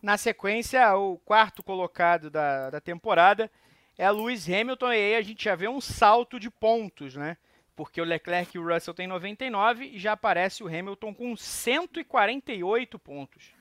Na 0.00 0.16
sequência, 0.16 0.96
o 0.96 1.18
quarto 1.18 1.64
colocado 1.64 2.30
da, 2.30 2.70
da 2.70 2.80
temporada 2.80 3.50
é 3.96 4.10
Lewis 4.10 4.48
Hamilton, 4.48 4.92
e 4.92 4.96
aí 4.96 5.14
a 5.16 5.22
gente 5.22 5.44
já 5.44 5.54
vê 5.54 5.68
um 5.68 5.80
salto 5.80 6.40
de 6.40 6.50
pontos, 6.50 7.14
né? 7.14 7.36
Porque 7.74 8.00
o 8.00 8.04
Leclerc 8.04 8.56
e 8.56 8.60
o 8.60 8.66
Russell 8.66 8.94
têm 8.94 9.06
99 9.06 9.84
e 9.84 9.98
já 9.98 10.12
aparece 10.12 10.62
o 10.62 10.68
Hamilton 10.68 11.14
com 11.14 11.36
148 11.36 12.98
pontos. 12.98 13.54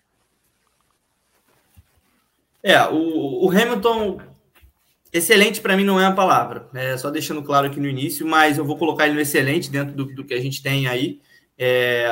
É, 2.63 2.83
o, 2.87 3.45
o 3.45 3.49
Hamilton, 3.49 4.19
excelente 5.11 5.61
para 5.61 5.75
mim 5.75 5.83
não 5.83 5.99
é 5.99 6.05
a 6.05 6.11
palavra, 6.11 6.69
é 6.73 6.95
só 6.97 7.09
deixando 7.09 7.41
claro 7.41 7.67
aqui 7.67 7.79
no 7.79 7.87
início, 7.87 8.27
mas 8.27 8.57
eu 8.57 8.65
vou 8.65 8.77
colocar 8.77 9.05
ele 9.05 9.15
no 9.15 9.21
excelente 9.21 9.71
dentro 9.71 9.95
do, 9.95 10.05
do 10.05 10.23
que 10.23 10.33
a 10.33 10.41
gente 10.41 10.61
tem 10.61 10.87
aí. 10.87 11.19
É, 11.57 12.07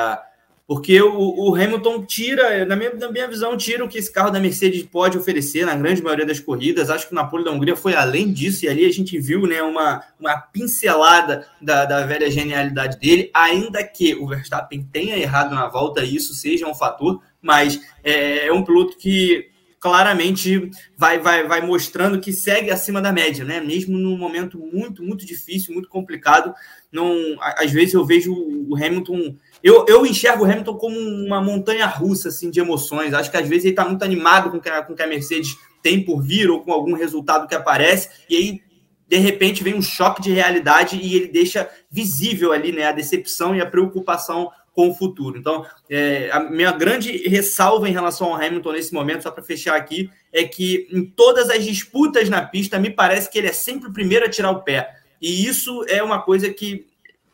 porque 0.70 1.02
o, 1.02 1.50
o, 1.50 1.56
Hamilton 1.56 2.06
tira, 2.06 2.64
na 2.64 2.76
minha, 2.76 2.94
na 2.94 3.10
minha 3.10 3.26
visão, 3.26 3.56
tira 3.56 3.84
o 3.84 3.88
que 3.88 3.98
esse 3.98 4.12
carro 4.12 4.30
da 4.30 4.38
Mercedes 4.38 4.84
pode 4.84 5.18
oferecer 5.18 5.66
na 5.66 5.74
grande 5.74 6.00
maioria 6.00 6.24
das 6.24 6.38
corridas. 6.38 6.90
Acho 6.90 7.08
que 7.08 7.12
o 7.12 7.16
Napoli 7.16 7.42
da 7.42 7.50
Hungria 7.50 7.74
foi 7.74 7.96
além 7.96 8.32
disso, 8.32 8.64
e 8.64 8.68
ali 8.68 8.84
a 8.84 8.92
gente 8.92 9.18
viu 9.18 9.48
né, 9.48 9.60
uma, 9.64 10.00
uma 10.16 10.36
pincelada 10.36 11.44
da, 11.60 11.84
da 11.86 12.06
velha 12.06 12.30
genialidade 12.30 13.00
dele, 13.00 13.32
ainda 13.34 13.82
que 13.82 14.14
o 14.14 14.28
Verstappen 14.28 14.88
tenha 14.92 15.16
errado 15.16 15.56
na 15.56 15.66
volta, 15.66 16.04
e 16.04 16.14
isso 16.14 16.34
seja 16.34 16.68
um 16.68 16.74
fator, 16.74 17.20
mas 17.42 17.80
é, 18.04 18.46
é 18.46 18.52
um 18.52 18.62
piloto 18.62 18.96
que 18.96 19.50
claramente 19.80 20.70
vai, 20.96 21.18
vai, 21.18 21.48
vai 21.48 21.66
mostrando 21.66 22.20
que 22.20 22.32
segue 22.32 22.70
acima 22.70 23.00
da 23.02 23.10
média, 23.10 23.44
né? 23.44 23.60
Mesmo 23.60 23.98
num 23.98 24.16
momento 24.16 24.56
muito, 24.56 25.02
muito 25.02 25.26
difícil, 25.26 25.72
muito 25.72 25.88
complicado. 25.88 26.54
Não, 26.92 27.12
às 27.40 27.72
vezes 27.72 27.94
eu 27.94 28.04
vejo 28.04 28.32
o 28.32 28.76
Hamilton 28.76 29.34
eu, 29.62 29.84
eu 29.88 30.06
enxergo 30.06 30.44
o 30.44 30.46
Hamilton 30.46 30.74
como 30.76 30.98
uma 30.98 31.40
montanha 31.40 31.86
russa 31.86 32.28
assim, 32.28 32.50
de 32.50 32.60
emoções. 32.60 33.12
Acho 33.12 33.30
que 33.30 33.36
às 33.36 33.48
vezes 33.48 33.64
ele 33.64 33.72
está 33.72 33.84
muito 33.84 34.02
animado 34.02 34.50
com 34.50 34.56
o 34.56 34.60
que, 34.60 34.68
a, 34.68 34.82
com 34.82 34.94
que 34.94 35.02
a 35.02 35.06
Mercedes 35.06 35.56
tem 35.82 36.04
por 36.04 36.22
vir 36.22 36.50
ou 36.50 36.60
com 36.60 36.72
algum 36.72 36.94
resultado 36.94 37.48
que 37.48 37.54
aparece, 37.54 38.10
e 38.28 38.36
aí, 38.36 38.62
de 39.08 39.16
repente, 39.16 39.64
vem 39.64 39.74
um 39.74 39.82
choque 39.82 40.22
de 40.22 40.30
realidade 40.30 40.96
e 40.96 41.16
ele 41.16 41.28
deixa 41.28 41.68
visível 41.90 42.52
ali 42.52 42.70
né, 42.70 42.84
a 42.84 42.92
decepção 42.92 43.56
e 43.56 43.60
a 43.60 43.66
preocupação 43.66 44.50
com 44.72 44.88
o 44.88 44.94
futuro. 44.94 45.36
Então, 45.36 45.66
é, 45.88 46.30
a 46.32 46.40
minha 46.40 46.70
grande 46.70 47.28
ressalva 47.28 47.88
em 47.88 47.92
relação 47.92 48.28
ao 48.28 48.40
Hamilton 48.40 48.72
nesse 48.72 48.94
momento, 48.94 49.22
só 49.22 49.30
para 49.30 49.42
fechar 49.42 49.74
aqui, 49.74 50.08
é 50.32 50.44
que 50.44 50.86
em 50.92 51.04
todas 51.04 51.50
as 51.50 51.64
disputas 51.64 52.28
na 52.28 52.42
pista, 52.42 52.78
me 52.78 52.90
parece 52.90 53.28
que 53.28 53.38
ele 53.38 53.48
é 53.48 53.52
sempre 53.52 53.88
o 53.88 53.92
primeiro 53.92 54.26
a 54.26 54.30
tirar 54.30 54.50
o 54.50 54.62
pé. 54.62 54.88
E 55.20 55.44
isso 55.44 55.84
é 55.88 56.02
uma 56.02 56.22
coisa 56.22 56.48
que 56.50 56.86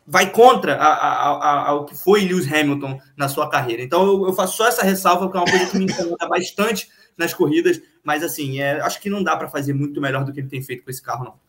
vai 0.06 0.30
contra 0.30 0.76
a, 0.76 0.86
a, 0.86 1.30
a, 1.32 1.68
ao 1.68 1.84
que 1.84 1.96
foi 1.96 2.24
Lewis 2.24 2.50
Hamilton 2.50 3.00
na 3.16 3.28
sua 3.28 3.50
carreira. 3.50 3.82
Então 3.82 4.06
eu, 4.06 4.26
eu, 4.26 4.32
faço 4.32 4.56
só 4.56 4.68
essa 4.68 4.84
ressalva, 4.84 5.30
que 5.30 5.36
é 5.36 5.40
uma 5.40 5.50
coisa 5.50 5.70
que 5.70 5.78
me 5.78 5.84
incomoda 5.84 6.28
bastante 6.28 6.88
nas 7.16 7.34
corridas, 7.34 7.80
mas 8.04 8.22
assim, 8.22 8.60
é, 8.60 8.80
acho 8.80 9.00
que 9.00 9.10
não 9.10 9.22
dá 9.22 9.36
para 9.36 9.48
fazer 9.48 9.72
muito 9.72 10.00
melhor 10.00 10.24
do 10.24 10.32
que 10.32 10.40
ele 10.40 10.48
tem 10.48 10.62
feito 10.62 10.84
com 10.84 10.90
esse 10.90 11.02
carro, 11.02 11.24
não. 11.24 11.40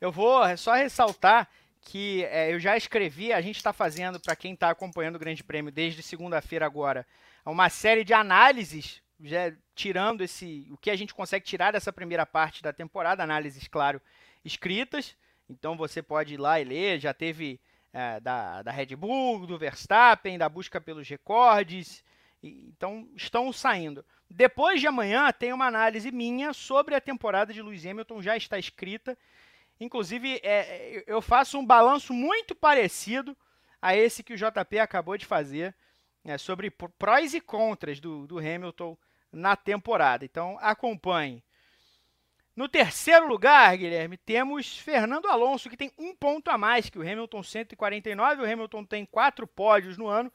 Eu 0.00 0.12
vou 0.12 0.40
só 0.56 0.74
ressaltar 0.74 1.48
que 1.82 2.24
é, 2.24 2.52
eu 2.52 2.60
já 2.60 2.76
escrevi, 2.76 3.32
a 3.32 3.40
gente 3.40 3.56
está 3.56 3.72
fazendo, 3.72 4.20
para 4.20 4.36
quem 4.36 4.54
está 4.54 4.70
acompanhando 4.70 5.16
o 5.16 5.18
Grande 5.18 5.42
Prêmio 5.42 5.72
desde 5.72 6.02
segunda-feira 6.02 6.64
agora, 6.64 7.06
uma 7.44 7.68
série 7.68 8.04
de 8.04 8.12
análises, 8.12 9.02
já 9.20 9.52
tirando 9.74 10.22
esse 10.22 10.68
o 10.70 10.76
que 10.76 10.90
a 10.90 10.96
gente 10.96 11.14
consegue 11.14 11.44
tirar 11.44 11.72
dessa 11.72 11.92
primeira 11.92 12.24
parte 12.24 12.62
da 12.62 12.72
temporada, 12.72 13.22
análises, 13.22 13.66
claro, 13.66 14.00
escritas. 14.44 15.16
Então 15.48 15.76
você 15.76 16.02
pode 16.02 16.34
ir 16.34 16.36
lá 16.36 16.60
e 16.60 16.64
ler, 16.64 17.00
já 17.00 17.14
teve 17.14 17.58
é, 17.98 18.20
da, 18.20 18.62
da 18.62 18.70
Red 18.70 18.94
Bull, 18.94 19.44
do 19.44 19.58
Verstappen, 19.58 20.38
da 20.38 20.48
busca 20.48 20.80
pelos 20.80 21.08
recordes. 21.08 22.04
então, 22.40 23.08
estão 23.16 23.52
saindo. 23.52 24.04
Depois 24.30 24.80
de 24.80 24.86
amanhã, 24.86 25.32
tem 25.32 25.52
uma 25.52 25.66
análise 25.66 26.12
minha 26.12 26.52
sobre 26.52 26.94
a 26.94 27.00
temporada 27.00 27.52
de 27.52 27.60
Lewis 27.60 27.84
Hamilton, 27.84 28.22
já 28.22 28.36
está 28.36 28.56
escrita. 28.56 29.18
Inclusive, 29.80 30.40
é, 30.44 31.02
eu 31.08 31.20
faço 31.20 31.58
um 31.58 31.66
balanço 31.66 32.12
muito 32.12 32.54
parecido 32.54 33.36
a 33.82 33.96
esse 33.96 34.22
que 34.22 34.34
o 34.34 34.36
JP 34.36 34.78
acabou 34.78 35.18
de 35.18 35.26
fazer, 35.26 35.74
é, 36.24 36.38
sobre 36.38 36.70
prós 36.70 37.34
e 37.34 37.40
contras 37.40 37.98
do, 37.98 38.28
do 38.28 38.38
Hamilton 38.38 38.96
na 39.32 39.56
temporada. 39.56 40.24
Então 40.24 40.56
acompanhe. 40.60 41.42
No 42.58 42.68
terceiro 42.68 43.28
lugar, 43.28 43.76
Guilherme, 43.76 44.16
temos 44.16 44.78
Fernando 44.78 45.28
Alonso, 45.28 45.70
que 45.70 45.76
tem 45.76 45.92
um 45.96 46.12
ponto 46.12 46.50
a 46.50 46.58
mais 46.58 46.90
que 46.90 46.98
o 46.98 47.02
Hamilton, 47.02 47.40
149. 47.40 48.42
O 48.42 48.52
Hamilton 48.52 48.84
tem 48.84 49.06
quatro 49.06 49.46
pódios 49.46 49.96
no 49.96 50.08
ano. 50.08 50.28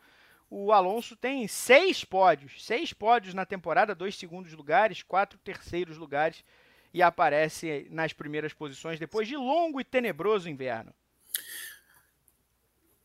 O 0.49 0.71
Alonso 0.71 1.17
tem 1.17 1.45
seis 1.49 2.05
pódios. 2.05 2.65
Seis 2.65 2.93
pódios 2.93 3.33
na 3.33 3.45
temporada, 3.45 3.93
dois 3.93 4.15
segundos 4.15 4.53
lugares, 4.53 5.03
quatro 5.03 5.37
terceiros 5.39 5.97
lugares. 5.97 6.45
E 6.93 7.01
aparece 7.01 7.87
nas 7.91 8.13
primeiras 8.13 8.53
posições 8.53 8.97
depois 8.97 9.27
de 9.27 9.35
longo 9.35 9.81
e 9.81 9.83
tenebroso 9.83 10.47
inverno. 10.47 10.93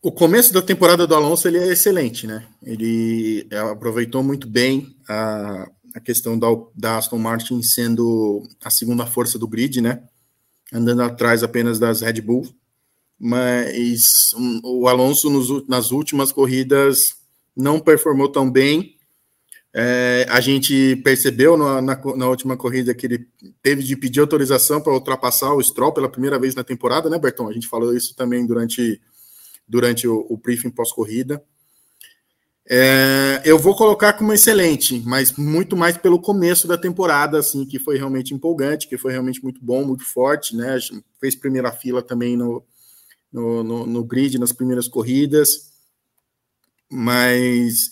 O 0.01 0.13
começo 0.13 0.53
da 0.53 0.63
temporada 0.63 1.09
do 1.09 1.15
Alonso 1.17 1.49
ele 1.49 1.59
é 1.59 1.67
excelente, 1.67 2.25
né? 2.25 2.47
Ele 2.63 3.49
aproveitou 3.73 4.23
muito 4.23 4.47
bem 4.47 4.97
a, 5.09 5.69
a 5.95 6.01
questão 6.01 6.39
da, 6.39 6.47
da 6.75 6.99
Aston 6.99 7.19
Martin 7.19 7.63
sendo 7.63 8.43
a 8.63 8.71
segunda 8.71 9.07
força 9.07 9.39
do 9.39 9.49
grid, 9.49 9.81
né? 9.81 10.03
Andando 10.73 11.03
atrás 11.03 11.43
apenas 11.43 11.79
das 11.79 12.01
Red 12.01 12.21
Bull. 12.21 12.47
Mas 13.19 14.03
um, 14.37 14.61
o 14.63 14.89
Alonso 14.89 15.29
nos, 15.29 15.67
nas 15.67 15.91
últimas 15.91 16.31
corridas 16.31 16.99
não 17.57 17.81
performou 17.81 18.29
tão 18.29 18.51
bem. 18.51 18.97
É, 19.75 20.27
a 20.31 20.41
gente 20.41 20.97
percebeu 21.05 21.57
na, 21.57 21.83
na, 21.83 22.01
na, 22.17 22.29
última 22.29 22.57
corrida 22.57 22.95
que 22.95 23.07
ele 23.07 23.29
teve 23.63 23.83
de 23.83 23.97
pedir 23.97 24.21
autorização 24.21 24.81
para 24.81 24.95
ultrapassar 24.95 25.53
o 25.53 25.63
Stroll 25.63 25.93
pela 25.93 26.09
primeira 26.09 26.39
vez 26.39 26.55
na 26.55 26.65
temporada, 26.65 27.11
né, 27.11 27.19
Berton? 27.19 27.49
A 27.49 27.53
gente 27.53 27.69
falou 27.69 27.95
isso 27.95 28.15
também 28.17 28.47
durante, 28.47 29.01
durante 29.69 30.09
o, 30.09 30.27
o 30.31 30.37
briefing 30.37 30.71
pós-corrida. 30.71 31.43
É, 32.71 33.41
eu 33.47 33.59
vou 33.59 33.75
colocar 33.75 34.13
como 34.13 34.33
excelente, 34.33 35.03
mas 35.07 35.33
muito 35.33 35.75
mais 35.75 35.97
pelo 35.97 36.21
começo 36.21 36.69
da 36.69 36.77
temporada, 36.77 37.39
assim, 37.39 37.65
que 37.65 37.79
foi 37.79 37.97
realmente 37.97 38.35
empolgante, 38.35 38.87
que 38.87 38.99
foi 38.99 39.13
realmente 39.13 39.43
muito 39.43 39.59
bom, 39.65 39.87
muito 39.87 40.05
forte, 40.05 40.55
né? 40.55 40.79
Fez 41.19 41.35
primeira 41.35 41.73
fila 41.73 42.03
também 42.03 42.37
no, 42.37 42.63
no, 43.33 43.65
no, 43.65 43.87
no 43.87 44.05
grid, 44.05 44.39
nas 44.39 44.53
primeiras 44.53 44.87
corridas. 44.87 45.71
Mas 46.91 47.89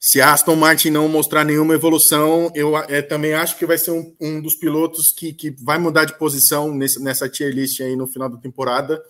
se 0.00 0.20
Aston 0.20 0.56
Martin 0.56 0.90
não 0.90 1.08
mostrar 1.08 1.44
nenhuma 1.44 1.74
evolução, 1.74 2.50
eu 2.52 2.76
é, 2.76 3.02
também 3.02 3.32
acho 3.32 3.56
que 3.56 3.66
vai 3.66 3.78
ser 3.78 3.92
um, 3.92 4.12
um 4.20 4.40
dos 4.40 4.56
pilotos 4.56 5.12
que, 5.16 5.32
que 5.32 5.50
vai 5.62 5.78
mudar 5.78 6.04
de 6.04 6.18
posição 6.18 6.74
nesse, 6.74 7.00
nessa 7.00 7.28
tier 7.28 7.52
list 7.52 7.80
aí 7.80 7.94
no 7.94 8.08
final 8.08 8.28
da 8.28 8.38
temporada 8.38 9.00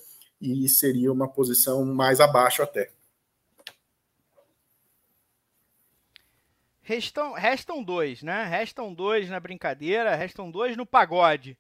e 0.40 0.68
seria 0.68 1.10
uma 1.10 1.26
posição 1.26 1.86
mais 1.86 2.20
abaixo 2.20 2.62
até. 2.62 2.95
Restam, 6.86 7.32
restam 7.32 7.82
dois, 7.82 8.22
né? 8.22 8.44
Restam 8.44 8.94
dois 8.94 9.28
na 9.28 9.40
brincadeira, 9.40 10.14
restam 10.14 10.48
dois 10.48 10.76
no 10.76 10.86
pagode. 10.86 11.58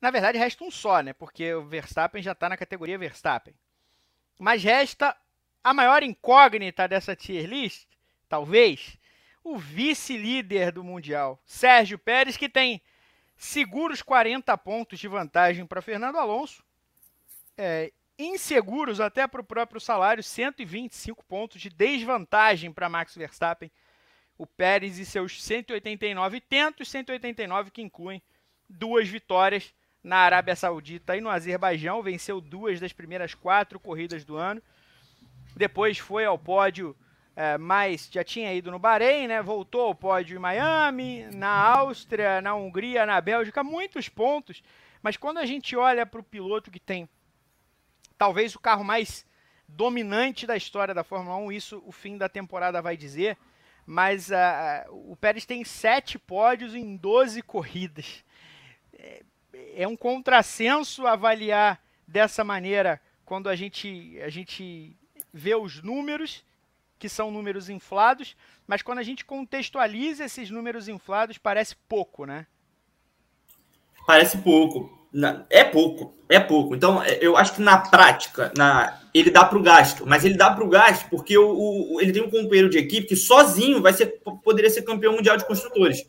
Na 0.00 0.08
verdade, 0.08 0.38
resta 0.38 0.62
um 0.62 0.70
só, 0.70 1.00
né? 1.00 1.12
Porque 1.12 1.52
o 1.52 1.64
Verstappen 1.64 2.22
já 2.22 2.30
está 2.30 2.48
na 2.48 2.56
categoria 2.56 2.96
Verstappen. 2.96 3.52
Mas 4.38 4.62
resta 4.62 5.16
a 5.64 5.74
maior 5.74 6.04
incógnita 6.04 6.86
dessa 6.86 7.16
tier 7.16 7.44
list, 7.44 7.88
talvez, 8.28 8.96
o 9.42 9.58
vice-líder 9.58 10.70
do 10.70 10.84
Mundial, 10.84 11.42
Sérgio 11.44 11.98
Pérez, 11.98 12.36
que 12.36 12.48
tem 12.48 12.80
seguros 13.36 14.00
40 14.00 14.56
pontos 14.58 15.00
de 15.00 15.08
vantagem 15.08 15.66
para 15.66 15.82
Fernando 15.82 16.18
Alonso. 16.18 16.62
É, 17.58 17.92
inseguros 18.24 19.00
até 19.00 19.26
para 19.26 19.40
o 19.40 19.44
próprio 19.44 19.80
salário, 19.80 20.22
125 20.22 21.24
pontos 21.24 21.60
de 21.60 21.68
desvantagem 21.68 22.72
para 22.72 22.88
Max 22.88 23.14
Verstappen. 23.14 23.70
O 24.36 24.46
Pérez 24.46 24.98
e 24.98 25.06
seus 25.06 25.42
189 25.42 26.40
tentos, 26.40 26.90
189 26.90 27.70
que 27.70 27.82
incluem 27.82 28.22
duas 28.68 29.08
vitórias 29.08 29.72
na 30.02 30.16
Arábia 30.16 30.56
Saudita 30.56 31.16
e 31.16 31.20
no 31.20 31.28
Azerbaijão, 31.28 32.02
venceu 32.02 32.40
duas 32.40 32.80
das 32.80 32.92
primeiras 32.92 33.34
quatro 33.34 33.78
corridas 33.78 34.24
do 34.24 34.36
ano. 34.36 34.62
Depois 35.54 35.98
foi 35.98 36.24
ao 36.24 36.38
pódio, 36.38 36.96
é, 37.36 37.56
mas 37.58 38.08
já 38.10 38.24
tinha 38.24 38.52
ido 38.52 38.70
no 38.70 38.78
Bahrein, 38.78 39.28
né? 39.28 39.42
Voltou 39.42 39.82
ao 39.82 39.94
pódio 39.94 40.36
em 40.36 40.40
Miami, 40.40 41.24
na 41.32 41.50
Áustria, 41.50 42.40
na 42.40 42.54
Hungria, 42.54 43.06
na 43.06 43.20
Bélgica, 43.20 43.62
muitos 43.62 44.08
pontos. 44.08 44.62
Mas 45.02 45.16
quando 45.16 45.38
a 45.38 45.46
gente 45.46 45.76
olha 45.76 46.06
para 46.06 46.20
o 46.20 46.24
piloto 46.24 46.70
que 46.70 46.80
tem 46.80 47.08
talvez 48.16 48.54
o 48.54 48.60
carro 48.60 48.84
mais 48.84 49.26
dominante 49.66 50.46
da 50.46 50.56
história 50.56 50.94
da 50.94 51.04
Fórmula 51.04 51.36
1, 51.36 51.52
isso 51.52 51.82
o 51.86 51.92
fim 51.92 52.16
da 52.16 52.28
temporada 52.28 52.82
vai 52.82 52.96
dizer. 52.96 53.36
Mas 53.84 54.30
uh, 54.30 55.10
o 55.10 55.16
Pérez 55.16 55.44
tem 55.44 55.64
sete 55.64 56.18
pódios 56.18 56.74
em 56.74 56.96
12 56.96 57.42
corridas. 57.42 58.24
É, 58.92 59.22
é 59.74 59.88
um 59.88 59.96
contrassenso 59.96 61.06
avaliar 61.06 61.82
dessa 62.06 62.44
maneira 62.44 63.00
quando 63.24 63.48
a 63.48 63.56
gente, 63.56 64.20
a 64.20 64.28
gente 64.28 64.96
vê 65.32 65.54
os 65.54 65.82
números, 65.82 66.44
que 66.98 67.08
são 67.08 67.30
números 67.30 67.68
inflados, 67.68 68.36
mas 68.66 68.82
quando 68.82 68.98
a 68.98 69.02
gente 69.02 69.24
contextualiza 69.24 70.24
esses 70.24 70.50
números 70.50 70.88
inflados, 70.88 71.38
parece 71.38 71.74
pouco, 71.88 72.24
né? 72.24 72.46
Parece 74.06 74.38
pouco. 74.38 75.01
É 75.50 75.64
pouco, 75.64 76.14
é 76.28 76.40
pouco. 76.40 76.74
Então, 76.74 77.02
é, 77.02 77.18
eu 77.20 77.36
acho 77.36 77.54
que 77.54 77.62
na 77.62 77.78
prática, 77.78 78.52
na, 78.56 78.98
ele 79.12 79.30
dá 79.30 79.44
para 79.44 79.58
o 79.58 79.62
gasto, 79.62 80.04
mas 80.06 80.24
ele 80.24 80.36
dá 80.36 80.50
para 80.50 80.64
o 80.64 80.68
gasto 80.68 81.08
porque 81.10 81.36
o, 81.36 81.94
o, 81.94 82.00
ele 82.00 82.12
tem 82.12 82.22
um 82.22 82.30
companheiro 82.30 82.70
de 82.70 82.78
equipe 82.78 83.06
que 83.06 83.16
sozinho 83.16 83.82
vai 83.82 83.92
ser, 83.92 84.20
poderia 84.42 84.70
ser 84.70 84.82
campeão 84.82 85.12
mundial 85.12 85.36
de 85.36 85.46
construtores. 85.46 86.04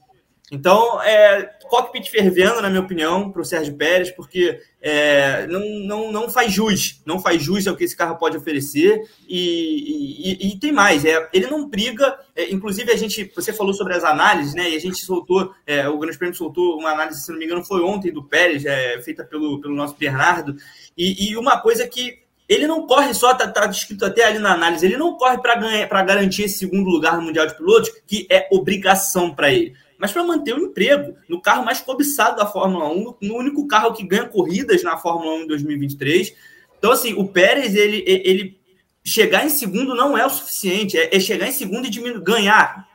Então, 0.51 1.01
é, 1.01 1.49
cockpit 1.67 2.11
fervendo, 2.11 2.61
na 2.61 2.69
minha 2.69 2.81
opinião, 2.81 3.31
para 3.31 3.41
o 3.41 3.45
Sérgio 3.45 3.75
Pérez, 3.75 4.11
porque 4.11 4.59
é, 4.81 5.47
não, 5.47 5.61
não, 5.87 6.11
não 6.11 6.29
faz 6.29 6.51
jus, 6.51 7.01
não 7.05 7.19
faz 7.19 7.41
jus 7.41 7.65
ao 7.65 7.75
que 7.75 7.83
esse 7.83 7.95
carro 7.95 8.17
pode 8.17 8.37
oferecer. 8.37 9.01
E, 9.27 10.43
e, 10.43 10.53
e 10.53 10.59
tem 10.59 10.71
mais, 10.71 11.05
é, 11.05 11.27
ele 11.33 11.47
não 11.47 11.67
briga. 11.67 12.19
É, 12.35 12.51
inclusive, 12.51 12.91
a 12.91 12.95
gente, 12.95 13.31
você 13.35 13.51
falou 13.51 13.73
sobre 13.73 13.95
as 13.95 14.03
análises, 14.03 14.53
né? 14.53 14.69
E 14.69 14.75
a 14.75 14.79
gente 14.79 14.97
soltou, 14.97 15.53
é, 15.65 15.87
o 15.87 15.97
Grande 15.97 16.17
Prêmio 16.17 16.35
soltou 16.35 16.77
uma 16.77 16.91
análise, 16.91 17.21
se 17.21 17.31
não 17.31 17.39
me 17.39 17.45
engano, 17.45 17.63
foi 17.63 17.81
ontem 17.81 18.11
do 18.11 18.23
Pérez, 18.23 18.65
é, 18.65 19.01
feita 19.01 19.23
pelo, 19.23 19.59
pelo 19.61 19.73
nosso 19.73 19.95
Bernardo. 19.95 20.55
E, 20.95 21.31
e 21.31 21.37
uma 21.37 21.59
coisa 21.61 21.87
que 21.87 22.21
ele 22.47 22.67
não 22.67 22.85
corre 22.85 23.13
só, 23.13 23.33
tá, 23.33 23.47
tá 23.47 23.65
escrito 23.67 24.05
até 24.05 24.25
ali 24.25 24.37
na 24.37 24.53
análise, 24.53 24.85
ele 24.85 24.97
não 24.97 25.15
corre 25.15 25.39
para 25.39 26.03
garantir 26.03 26.43
esse 26.43 26.59
segundo 26.59 26.89
lugar 26.89 27.15
no 27.15 27.23
Mundial 27.23 27.47
de 27.47 27.55
Pilotos, 27.55 27.89
que 28.05 28.27
é 28.29 28.47
obrigação 28.51 29.33
para 29.33 29.51
ele 29.51 29.81
mas 29.97 30.11
para 30.11 30.23
manter 30.23 30.53
o 30.53 30.65
emprego 30.65 31.15
no 31.29 31.41
carro 31.41 31.65
mais 31.65 31.81
cobiçado 31.81 32.37
da 32.37 32.45
Fórmula 32.45 32.89
1, 32.89 33.15
no 33.21 33.35
único 33.35 33.67
carro 33.67 33.93
que 33.93 34.05
ganha 34.05 34.25
corridas 34.25 34.83
na 34.83 34.97
Fórmula 34.97 35.35
1 35.35 35.41
em 35.41 35.47
2023. 35.47 36.33
Então, 36.77 36.91
assim, 36.91 37.13
o 37.13 37.27
Pérez, 37.27 37.75
ele, 37.75 38.03
ele 38.05 38.59
chegar 39.03 39.45
em 39.45 39.49
segundo 39.49 39.95
não 39.95 40.17
é 40.17 40.25
o 40.25 40.29
suficiente, 40.29 40.97
é, 40.97 41.15
é 41.15 41.19
chegar 41.19 41.47
em 41.47 41.51
segundo 41.51 41.87
e 41.87 41.89
diminuir, 41.89 42.21
ganhar, 42.21 42.87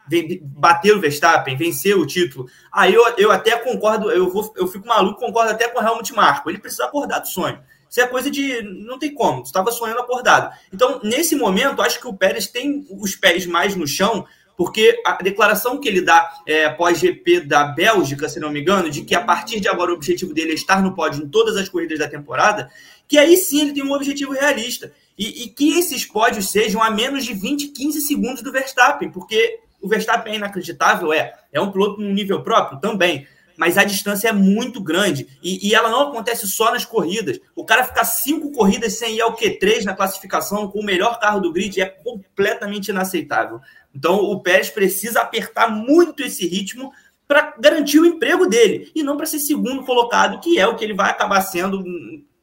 bater 0.42 0.94
o 0.94 1.00
Verstappen, 1.00 1.56
vencer 1.56 1.96
o 1.96 2.06
título. 2.06 2.46
Aí 2.72 2.94
eu, 2.94 3.02
eu 3.18 3.30
até 3.30 3.56
concordo, 3.58 4.10
eu, 4.10 4.30
vou, 4.30 4.52
eu 4.56 4.66
fico 4.66 4.86
maluco, 4.86 5.20
concordo 5.20 5.50
até 5.50 5.68
com 5.68 5.80
o 5.80 5.86
Helmut 5.86 6.12
Marko. 6.14 6.48
Ele 6.48 6.58
precisa 6.58 6.84
acordar 6.84 7.20
do 7.20 7.28
sonho. 7.28 7.60
Isso 7.90 8.00
é 8.00 8.06
coisa 8.06 8.30
de. 8.30 8.62
Não 8.62 8.98
tem 8.98 9.14
como, 9.14 9.42
estava 9.42 9.70
sonhando 9.70 10.00
acordado. 10.00 10.54
Então, 10.72 11.00
nesse 11.02 11.34
momento, 11.34 11.80
acho 11.80 11.98
que 11.98 12.06
o 12.06 12.12
Pérez 12.12 12.46
tem 12.46 12.86
os 12.90 13.16
pés 13.16 13.46
mais 13.46 13.74
no 13.74 13.86
chão 13.86 14.26
porque 14.58 15.00
a 15.06 15.12
declaração 15.22 15.78
que 15.78 15.88
ele 15.88 16.00
dá 16.00 16.28
é, 16.44 16.64
após 16.64 16.98
GP 16.98 17.42
da 17.42 17.62
Bélgica, 17.62 18.28
se 18.28 18.40
não 18.40 18.50
me 18.50 18.60
engano, 18.60 18.90
de 18.90 19.02
que 19.02 19.14
a 19.14 19.20
partir 19.20 19.60
de 19.60 19.68
agora 19.68 19.92
o 19.92 19.94
objetivo 19.94 20.34
dele 20.34 20.50
é 20.50 20.54
estar 20.54 20.82
no 20.82 20.96
pódio 20.96 21.22
em 21.22 21.28
todas 21.28 21.56
as 21.56 21.68
corridas 21.68 22.00
da 22.00 22.08
temporada, 22.08 22.68
que 23.06 23.16
aí 23.16 23.36
sim 23.36 23.60
ele 23.60 23.72
tem 23.72 23.84
um 23.84 23.92
objetivo 23.92 24.32
realista. 24.32 24.92
E, 25.16 25.44
e 25.44 25.48
que 25.48 25.78
esses 25.78 26.04
pódios 26.04 26.50
sejam 26.50 26.82
a 26.82 26.90
menos 26.90 27.24
de 27.24 27.34
20, 27.34 27.68
15 27.68 28.00
segundos 28.00 28.42
do 28.42 28.50
Verstappen, 28.50 29.12
porque 29.12 29.60
o 29.80 29.86
Verstappen 29.86 30.32
é 30.32 30.36
inacreditável, 30.36 31.12
é. 31.12 31.34
É 31.52 31.60
um 31.60 31.70
piloto 31.70 32.00
no 32.00 32.12
nível 32.12 32.42
próprio 32.42 32.80
também 32.80 33.28
mas 33.58 33.76
a 33.76 33.82
distância 33.82 34.28
é 34.28 34.32
muito 34.32 34.80
grande 34.80 35.26
e, 35.42 35.68
e, 35.68 35.74
ela 35.74 35.90
não 35.90 36.02
acontece 36.02 36.46
só 36.46 36.70
nas 36.70 36.84
corridas. 36.84 37.40
O 37.56 37.64
cara 37.64 37.82
ficar 37.82 38.04
cinco 38.04 38.52
corridas 38.52 38.96
sem 38.96 39.16
ir 39.16 39.20
ao 39.20 39.36
Q3 39.36 39.82
na 39.82 39.94
classificação 39.94 40.68
com 40.68 40.78
o 40.78 40.84
melhor 40.84 41.18
carro 41.18 41.40
do 41.40 41.52
grid 41.52 41.80
é 41.80 41.86
completamente 41.86 42.92
inaceitável. 42.92 43.60
Então 43.94 44.16
o 44.16 44.40
Pérez 44.40 44.70
precisa 44.70 45.20
apertar 45.20 45.70
muito 45.70 46.22
esse 46.22 46.46
ritmo 46.46 46.92
para 47.26 47.54
garantir 47.58 48.00
o 48.00 48.06
emprego 48.06 48.46
dele 48.46 48.90
e 48.94 49.02
não 49.02 49.16
para 49.16 49.26
ser 49.26 49.38
segundo 49.38 49.84
colocado, 49.84 50.40
que 50.40 50.58
é 50.58 50.66
o 50.66 50.76
que 50.76 50.84
ele 50.84 50.94
vai 50.94 51.10
acabar 51.10 51.42
sendo 51.42 51.84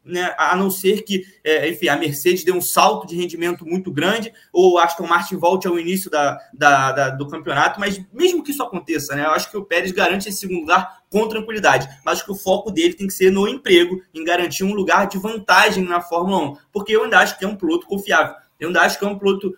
né, 0.06 0.36
a 0.38 0.56
não 0.56 0.70
ser 0.70 1.02
que, 1.02 1.26
é, 1.44 1.68
enfim, 1.68 1.88
a 1.88 1.98
Mercedes 1.98 2.44
dê 2.44 2.52
um 2.52 2.62
salto 2.62 3.08
de 3.08 3.16
rendimento 3.16 3.66
muito 3.66 3.92
grande 3.92 4.32
ou 4.54 4.78
Aston 4.78 5.08
Martin 5.08 5.36
volte 5.36 5.68
ao 5.68 5.80
início 5.80 6.12
da, 6.12 6.40
da, 6.54 6.92
da, 6.92 7.10
do 7.10 7.28
campeonato, 7.28 7.80
mas 7.80 8.00
mesmo 8.14 8.44
que 8.44 8.52
isso 8.52 8.62
aconteça, 8.62 9.16
né, 9.16 9.26
eu 9.26 9.32
acho 9.32 9.50
que 9.50 9.58
o 9.58 9.66
Pérez 9.66 9.92
garante 9.92 10.30
esse 10.30 10.38
segundo 10.38 10.60
lugar 10.60 11.00
com 11.10 11.28
tranquilidade, 11.28 11.90
mas 12.06 12.18
acho 12.18 12.26
que 12.26 12.32
o 12.32 12.36
foco 12.36 12.70
dele 12.70 12.94
tem 12.94 13.08
que 13.08 13.14
ser 13.14 13.32
no 13.32 13.48
emprego, 13.48 14.00
em 14.14 14.24
garantir 14.24 14.64
um 14.64 14.76
lugar 14.76 15.08
de 15.08 15.18
vantagem 15.18 15.84
na 15.84 16.00
Fórmula 16.00 16.52
1, 16.52 16.58
porque 16.72 16.96
eu 16.96 17.04
ainda 17.04 17.18
acho 17.18 17.40
que 17.40 17.44
é 17.44 17.48
um 17.48 17.56
piloto 17.56 17.88
confiável, 17.88 18.36
eu 18.60 18.68
ainda 18.68 18.82
acho 18.82 19.00
que 19.00 19.06
é 19.06 19.08
um 19.08 19.18
piloto 19.18 19.56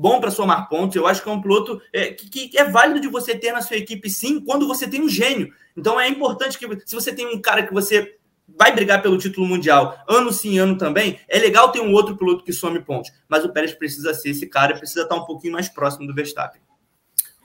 bom 0.00 0.18
para 0.18 0.30
somar 0.30 0.68
pontos. 0.68 0.96
Eu 0.96 1.06
acho 1.06 1.22
que 1.22 1.28
é 1.28 1.32
um 1.32 1.42
piloto 1.42 1.80
é, 1.92 2.12
que, 2.12 2.48
que, 2.48 2.58
é 2.58 2.64
válido 2.64 3.00
de 3.00 3.08
você 3.08 3.36
ter 3.36 3.52
na 3.52 3.60
sua 3.60 3.76
equipe, 3.76 4.08
sim, 4.08 4.40
quando 4.40 4.66
você 4.66 4.88
tem 4.88 5.02
um 5.02 5.08
gênio. 5.08 5.52
Então 5.76 6.00
é 6.00 6.08
importante 6.08 6.58
que, 6.58 6.66
se 6.86 6.94
você 6.94 7.12
tem 7.12 7.26
um 7.26 7.40
cara 7.40 7.66
que 7.66 7.72
você 7.72 8.16
vai 8.58 8.74
brigar 8.74 9.02
pelo 9.02 9.18
título 9.18 9.46
mundial 9.46 9.96
ano 10.08 10.32
sim, 10.32 10.58
ano 10.58 10.76
também, 10.78 11.20
é 11.28 11.38
legal 11.38 11.70
ter 11.70 11.80
um 11.80 11.92
outro 11.92 12.16
piloto 12.16 12.42
que 12.42 12.52
some 12.52 12.80
pontos. 12.80 13.12
Mas 13.28 13.44
o 13.44 13.52
Pérez 13.52 13.74
precisa 13.74 14.14
ser 14.14 14.30
esse 14.30 14.46
cara, 14.46 14.76
precisa 14.76 15.02
estar 15.02 15.14
um 15.14 15.26
pouquinho 15.26 15.52
mais 15.52 15.68
próximo 15.68 16.06
do 16.06 16.14
Verstappen. 16.14 16.60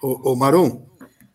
Ô, 0.01 0.31
ô 0.31 0.35
Marum, 0.35 0.85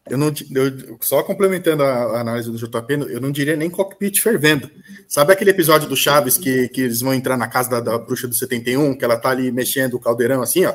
eu 0.09 0.17
não, 0.17 0.29
eu, 0.29 0.99
só 1.03 1.23
complementando 1.23 1.83
a, 1.83 2.21
análise 2.21 2.51
do 2.51 2.57
JP, 2.57 2.95
eu 3.11 3.21
não 3.21 3.31
diria 3.31 3.57
nem 3.57 3.69
cockpit 3.69 4.21
fervendo. 4.21 4.71
Sabe 5.07 5.35
aquele 5.35 5.51
episódio 5.51 5.89
do 5.89 5.97
Chaves 5.97 6.39
que, 6.39 6.69
que 6.71 6.81
eles 6.81 7.01
vão 7.01 7.13
entrar 7.13 7.37
na 7.37 7.47
casa 7.47 7.71
da, 7.71 7.81
da 7.81 7.99
bruxa 7.99 8.27
do 8.27 8.35
71, 8.35 8.97
que 8.97 9.05
ela 9.05 9.19
tá 9.19 9.29
ali 9.29 9.53
mexendo 9.53 9.95
o 9.95 10.01
caldeirão 10.01 10.41
assim, 10.41 10.65
ó? 10.65 10.75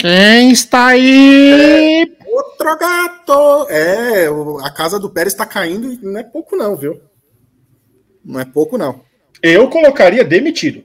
Quem 0.00 0.50
está 0.50 0.86
aí? 0.86 2.04
É, 2.04 2.26
outro 2.26 2.78
gato! 2.78 3.66
É, 3.68 4.28
a 4.64 4.70
casa 4.70 4.98
do 4.98 5.10
Pérez 5.10 5.34
está 5.34 5.44
caindo 5.44 5.92
e 5.92 5.98
não 5.98 6.18
é 6.18 6.22
pouco, 6.22 6.56
não, 6.56 6.74
viu? 6.74 6.98
Não 8.24 8.40
é 8.40 8.46
pouco, 8.46 8.78
não. 8.78 9.02
Eu 9.42 9.68
colocaria 9.68 10.24
demitido. 10.24 10.82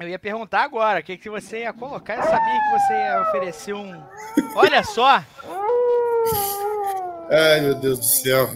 Eu 0.00 0.08
ia 0.08 0.18
perguntar 0.18 0.62
agora, 0.62 1.00
o 1.00 1.02
que, 1.02 1.18
que 1.18 1.28
você 1.28 1.60
ia 1.60 1.72
colocar? 1.74 2.16
Eu 2.16 2.22
sabia 2.22 2.60
que 2.60 2.80
você 2.80 2.94
ia 2.94 3.20
oferecer 3.20 3.74
um. 3.74 4.02
Olha 4.56 4.82
só! 4.82 5.22
Ai, 7.30 7.60
meu 7.60 7.74
Deus 7.74 7.98
do 7.98 8.04
céu. 8.06 8.48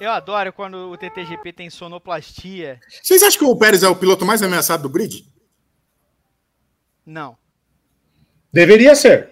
Eu 0.00 0.10
adoro 0.10 0.50
quando 0.50 0.90
o 0.90 0.96
TTGP 0.96 1.52
tem 1.52 1.68
sonoplastia. 1.68 2.80
Vocês 3.02 3.22
acham 3.22 3.38
que 3.38 3.44
o 3.44 3.54
Pérez 3.54 3.82
é 3.82 3.88
o 3.88 3.94
piloto 3.94 4.24
mais 4.24 4.42
ameaçado 4.42 4.82
do 4.82 4.88
grid? 4.88 5.26
Não. 7.04 7.36
Deveria 8.50 8.94
ser. 8.94 9.30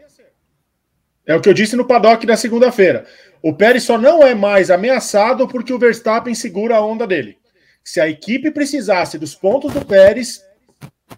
É 1.27 1.35
o 1.35 1.40
que 1.40 1.49
eu 1.49 1.55
disse 1.55 1.74
no 1.74 1.86
paddock 1.86 2.27
na 2.27 2.36
segunda-feira. 2.36 3.07
O 3.40 3.55
Pérez 3.55 3.85
só 3.85 3.97
não 3.97 4.23
é 4.23 4.35
mais 4.35 4.70
ameaçado 4.70 5.49
porque 5.49 5.73
o 5.73 5.78
Verstappen 5.78 6.35
segura 6.35 6.77
a 6.77 6.85
onda 6.85 7.07
dele. 7.07 7.39
Se 7.82 7.99
a 7.99 8.07
equipe 8.07 8.51
precisasse 8.51 9.19
dos 9.19 9.35
pontos 9.35 9.73
do 9.73 9.82
Pérez, 9.82 10.45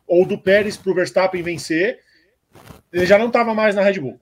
ou 0.07 0.25
do 0.25 0.39
Pérez 0.39 0.77
para 0.77 0.93
o 0.93 0.95
Verstappen 0.95 1.43
vencer, 1.43 1.99
ele 2.93 3.05
já 3.05 3.19
não 3.19 3.27
estava 3.27 3.53
mais 3.53 3.75
na 3.75 3.83
Red 3.83 3.99
Bull. 3.99 4.21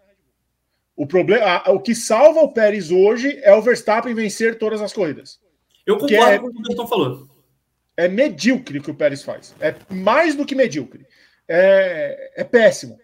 O, 0.98 1.06
problema, 1.06 1.62
o 1.70 1.78
que 1.78 1.94
salva 1.94 2.40
o 2.40 2.52
Pérez 2.52 2.90
hoje 2.90 3.38
é 3.44 3.54
o 3.54 3.62
Verstappen 3.62 4.12
vencer 4.12 4.58
todas 4.58 4.82
as 4.82 4.92
corridas. 4.92 5.38
Eu 5.86 5.96
concordo 5.96 6.32
é, 6.32 6.38
com 6.40 6.48
o 6.48 6.52
que 6.52 6.58
o 6.58 6.62
Milton 6.62 6.86
falou. 6.88 7.28
É 7.96 8.08
medíocre 8.08 8.80
o 8.80 8.82
que 8.82 8.90
o 8.90 8.94
Pérez 8.94 9.22
faz. 9.22 9.54
É 9.60 9.76
mais 9.88 10.34
do 10.34 10.44
que 10.44 10.56
medíocre. 10.56 11.06
É, 11.46 12.32
é 12.38 12.42
péssimo. 12.42 12.98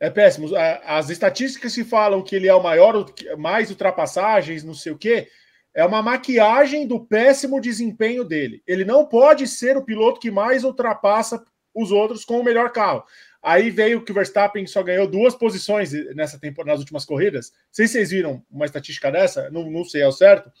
É 0.00 0.10
péssimo. 0.10 0.48
As 0.84 1.10
estatísticas 1.10 1.76
que 1.76 1.84
falam 1.84 2.22
que 2.22 2.34
ele 2.34 2.48
é 2.48 2.54
o 2.54 2.62
maior, 2.62 3.06
mais 3.38 3.70
ultrapassagens, 3.70 4.64
não 4.64 4.74
sei 4.74 4.90
o 4.90 4.98
quê, 4.98 5.28
é 5.72 5.84
uma 5.84 6.02
maquiagem 6.02 6.88
do 6.88 6.98
péssimo 6.98 7.60
desempenho 7.60 8.24
dele. 8.24 8.64
Ele 8.66 8.84
não 8.84 9.06
pode 9.06 9.46
ser 9.46 9.76
o 9.76 9.84
piloto 9.84 10.18
que 10.18 10.28
mais 10.28 10.64
ultrapassa 10.64 11.40
os 11.72 11.92
outros 11.92 12.24
com 12.24 12.40
o 12.40 12.44
melhor 12.44 12.72
carro. 12.72 13.04
Aí 13.48 13.70
veio 13.70 14.04
que 14.04 14.12
o 14.12 14.14
Verstappen 14.14 14.66
só 14.66 14.82
ganhou 14.82 15.08
duas 15.08 15.34
posições 15.34 15.90
nessa 16.14 16.38
temporada, 16.38 16.72
nas 16.72 16.80
últimas 16.80 17.06
corridas. 17.06 17.50
Não 17.50 17.56
sei 17.72 17.86
se 17.86 17.94
vocês 17.94 18.10
viram 18.10 18.44
uma 18.50 18.66
estatística 18.66 19.10
dessa, 19.10 19.48
não, 19.48 19.70
não 19.70 19.86
sei 19.86 20.02
ao 20.02 20.12
certo, 20.12 20.52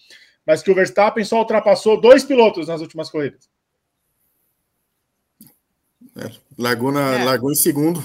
mas 0.46 0.62
que 0.62 0.70
o 0.70 0.74
Verstappen 0.74 1.22
só 1.22 1.38
ultrapassou 1.38 2.00
dois 2.00 2.24
pilotos 2.24 2.66
nas 2.66 2.80
últimas 2.80 3.10
corridas. 3.10 3.46
É, 6.16 6.30
largou, 6.56 6.90
na, 6.90 7.20
é. 7.20 7.24
largou 7.24 7.52
em 7.52 7.56
segundo. 7.56 8.00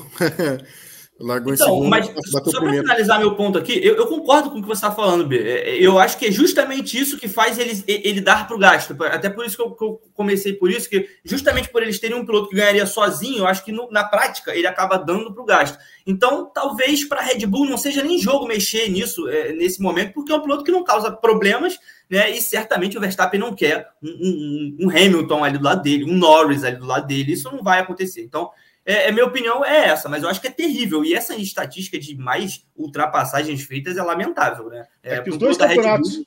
Largou 1.20 1.54
então, 1.54 1.68
segundo, 1.68 1.90
mas 1.90 2.12
só 2.26 2.42
para 2.42 2.72
finalizar 2.72 3.20
meu 3.20 3.36
ponto 3.36 3.58
aqui, 3.58 3.80
eu, 3.84 3.96
eu, 3.96 4.08
concordo 4.08 4.50
com 4.50 4.58
o 4.58 4.62
que 4.62 4.68
você 4.68 4.84
está 4.84 4.92
falando, 4.92 5.28
B. 5.28 5.38
É, 5.38 5.70
é, 5.70 5.78
eu 5.78 6.00
acho 6.00 6.18
que 6.18 6.26
é 6.26 6.32
justamente 6.32 7.00
isso 7.00 7.20
que 7.20 7.28
faz 7.28 7.60
ele, 7.60 7.84
ele 7.88 8.20
dar 8.20 8.48
para 8.48 8.56
o 8.56 8.60
gasto. 8.60 8.96
Até 9.04 9.30
por 9.30 9.46
isso 9.46 9.56
que 9.56 9.62
eu, 9.62 9.72
que 9.72 9.84
eu, 9.84 10.02
comecei 10.16 10.54
por 10.54 10.72
isso, 10.72 10.90
que 10.90 11.08
justamente 11.24 11.70
por 11.70 11.84
eles 11.84 12.00
terem 12.00 12.18
um 12.18 12.26
piloto 12.26 12.50
que 12.50 12.56
ganharia 12.56 12.86
sozinho, 12.88 13.40
eu 13.40 13.48
acho 13.48 13.64
que 13.64 13.72
no, 13.72 13.90
na 13.92 14.04
prática 14.04 14.56
ele 14.56 14.66
acaba 14.66 14.98
dando 14.98 15.32
para 15.32 15.44
o 15.44 15.46
gasto. 15.46 15.78
Então, 16.06 16.50
talvez 16.52 17.06
para 17.06 17.22
a 17.22 17.24
Red 17.24 17.46
Bull 17.46 17.70
não 17.70 17.78
seja 17.78 18.04
nem 18.04 18.18
jogo 18.18 18.48
mexer 18.48 18.90
nisso 18.90 19.30
é, 19.30 19.54
nesse 19.54 19.82
momento, 19.82 20.14
porque 20.14 20.32
é 20.32 20.36
um 20.36 20.42
piloto 20.42 20.64
que 20.64 20.72
não 20.72 20.84
causa 20.84 21.12
problemas, 21.12 21.78
né? 22.10 22.32
E 22.32 22.42
certamente 22.42 22.98
o 22.98 23.02
Verstappen 23.02 23.40
não 23.40 23.54
quer 23.54 23.88
um, 24.02 24.10
um, 24.10 24.78
um 24.88 24.90
Hamilton 24.90 25.44
ali 25.44 25.60
do 25.60 25.64
lado 25.64 25.84
dele, 25.84 26.06
um 26.06 26.16
Norris 26.16 26.64
ali 26.64 26.78
do 26.78 26.88
lado 26.88 27.06
dele. 27.06 27.34
Isso 27.34 27.52
não 27.52 27.64
vai 27.64 27.80
acontecer. 27.80 28.24
Então, 28.24 28.50
é, 28.86 29.08
é, 29.08 29.12
minha 29.12 29.26
opinião 29.26 29.64
é 29.64 29.88
essa, 29.88 30.10
mas 30.10 30.24
eu 30.24 30.30
acho 30.30 30.42
que 30.42 30.48
é 30.48 30.52
terrível. 30.52 31.06
E 31.06 31.14
essa 31.14 31.36
estatística 31.36 31.98
de 31.98 32.16
mais 32.18 32.66
ultrapassagens 32.76 33.64
feitas 33.64 33.98
é 33.98 34.04
lamentável, 34.04 34.70
né? 34.70 34.86
É, 35.02 35.16
é 35.16 35.22
que 35.22 35.30
os 35.30 35.38
dois 35.38 35.58
campeonatos, 35.58 36.16
Bull... 36.16 36.26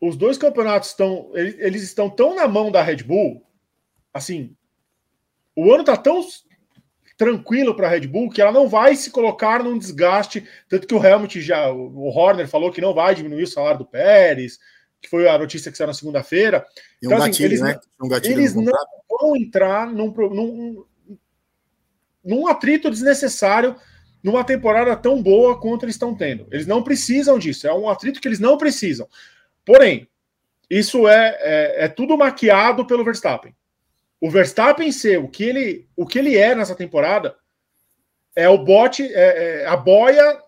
os 0.00 0.16
dois 0.16 0.36
campeonatos 0.36 0.90
estão, 0.90 1.30
eles, 1.34 1.56
eles, 1.58 1.82
estão 1.82 2.10
tão 2.10 2.34
na 2.34 2.48
mão 2.48 2.70
da 2.72 2.82
Red 2.82 3.04
Bull, 3.04 3.44
assim, 4.12 4.56
o 5.54 5.72
ano 5.72 5.84
tá 5.84 5.96
tão 5.96 6.24
tranquilo 7.16 7.74
para 7.74 7.86
a 7.88 7.90
Red 7.90 8.06
Bull 8.06 8.30
que 8.30 8.40
ela 8.40 8.52
não 8.52 8.68
vai 8.68 8.94
se 8.94 9.10
colocar 9.10 9.62
num 9.62 9.78
desgaste, 9.78 10.46
tanto 10.68 10.86
que 10.86 10.94
o 10.94 11.04
Helmut 11.04 11.40
já, 11.40 11.70
o 11.70 12.08
Horner 12.08 12.48
falou 12.48 12.72
que 12.72 12.80
não 12.80 12.94
vai 12.94 13.14
diminuir 13.14 13.42
o 13.42 13.48
salário 13.48 13.78
do 13.78 13.84
Pérez, 13.84 14.58
que 15.00 15.08
foi 15.08 15.28
a 15.28 15.38
notícia 15.38 15.70
que 15.70 15.78
saiu 15.78 15.88
na 15.88 15.94
segunda-feira. 15.94 16.66
Então, 17.02 17.18
um 17.18 17.22
assim, 17.22 17.30
gatilho, 17.30 17.46
eles, 17.46 17.60
né? 17.60 17.78
Um 18.00 18.14
eles 18.14 18.54
não 18.54 18.72
vão 19.08 19.36
entrar 19.36 19.86
num, 19.86 20.12
num, 20.12 20.84
num 22.28 22.46
atrito 22.46 22.90
desnecessário 22.90 23.74
numa 24.22 24.44
temporada 24.44 24.94
tão 24.94 25.22
boa 25.22 25.58
quanto 25.58 25.86
eles 25.86 25.94
estão 25.94 26.14
tendo. 26.14 26.46
Eles 26.52 26.66
não 26.66 26.82
precisam 26.82 27.38
disso, 27.38 27.66
é 27.66 27.72
um 27.72 27.88
atrito 27.88 28.20
que 28.20 28.28
eles 28.28 28.38
não 28.38 28.58
precisam. 28.58 29.08
Porém, 29.64 30.06
isso 30.68 31.08
é, 31.08 31.38
é, 31.40 31.84
é 31.84 31.88
tudo 31.88 32.18
maquiado 32.18 32.86
pelo 32.86 33.02
Verstappen. 33.02 33.56
O 34.20 34.30
Verstappen 34.30 34.92
ser 34.92 35.18
o 35.18 35.28
que 35.28 35.42
ele, 35.44 35.88
o 35.96 36.04
que 36.04 36.18
ele 36.18 36.36
é 36.36 36.54
nessa 36.54 36.74
temporada 36.74 37.34
é 38.36 38.46
o 38.46 38.58
bote, 38.58 39.02
é, 39.14 39.62
é 39.62 39.66
a 39.66 39.76
boia 39.76 40.38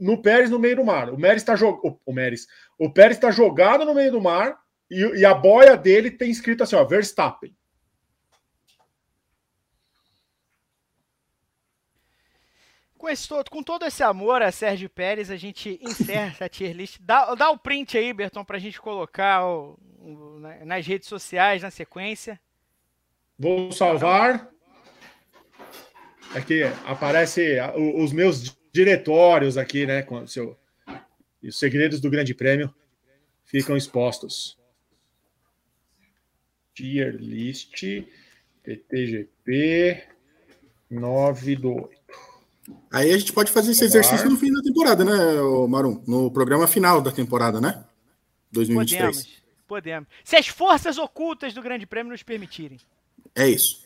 no 0.00 0.20
Pérez 0.20 0.50
no 0.50 0.58
meio 0.58 0.76
do 0.76 0.84
mar. 0.84 1.12
O 1.12 1.16
Pérez 1.16 1.42
está 1.42 1.54
o, 1.54 2.00
o 2.04 2.12
Pérez, 2.12 2.48
o 2.76 2.90
Pérez 2.90 3.16
está 3.16 3.30
jogado 3.30 3.84
no 3.84 3.94
meio 3.94 4.10
do 4.10 4.20
mar 4.20 4.58
e, 4.90 5.00
e, 5.20 5.24
a 5.24 5.32
boia 5.32 5.76
dele 5.76 6.10
tem 6.10 6.30
escrito 6.30 6.64
assim, 6.64 6.74
ó, 6.74 6.84
Verstappen. 6.84 7.54
Com, 13.04 13.10
esse, 13.10 13.28
com 13.50 13.62
todo 13.62 13.84
esse 13.84 14.02
amor 14.02 14.40
a 14.40 14.50
Sérgio 14.50 14.88
Pérez, 14.88 15.30
a 15.30 15.36
gente 15.36 15.78
encerra 15.82 16.30
essa 16.30 16.48
tier 16.48 16.74
list. 16.74 16.96
Dá, 17.02 17.34
dá 17.34 17.50
o 17.50 17.58
print 17.58 17.98
aí, 17.98 18.14
Berton, 18.14 18.42
para 18.42 18.56
a 18.56 18.58
gente 18.58 18.80
colocar 18.80 19.44
o, 19.44 19.78
o, 19.98 20.40
nas 20.64 20.86
redes 20.86 21.06
sociais 21.06 21.60
na 21.60 21.70
sequência. 21.70 22.40
Vou 23.38 23.70
salvar. 23.72 24.48
Aqui 26.34 26.62
aparece 26.86 27.58
os 27.76 28.10
meus 28.10 28.56
diretórios 28.72 29.58
aqui, 29.58 29.84
né? 29.84 30.00
Com 30.00 30.22
o 30.22 30.26
seu, 30.26 30.58
e 31.42 31.48
os 31.48 31.58
segredos 31.58 32.00
do 32.00 32.08
Grande 32.08 32.32
Prêmio 32.32 32.74
ficam 33.44 33.76
expostos. 33.76 34.56
Tier 36.72 37.14
list 37.16 37.84
PTGP 38.62 40.04
9 40.88 41.56
do 41.56 41.82
8. 41.82 42.03
Aí 42.90 43.12
a 43.12 43.18
gente 43.18 43.32
pode 43.32 43.50
fazer 43.50 43.72
esse 43.72 43.84
exercício 43.84 44.28
no 44.30 44.36
fim 44.36 44.52
da 44.52 44.62
temporada, 44.62 45.04
né, 45.04 45.12
Marum? 45.68 46.02
No 46.06 46.30
programa 46.30 46.66
final 46.66 47.02
da 47.02 47.12
temporada, 47.12 47.60
né? 47.60 47.84
2023. 48.52 49.16
Podemos, 49.16 49.42
podemos. 49.66 50.08
Se 50.22 50.36
as 50.36 50.48
forças 50.48 50.96
ocultas 50.96 51.52
do 51.52 51.62
Grande 51.62 51.86
Prêmio 51.86 52.12
nos 52.12 52.22
permitirem. 52.22 52.78
É 53.34 53.48
isso. 53.48 53.82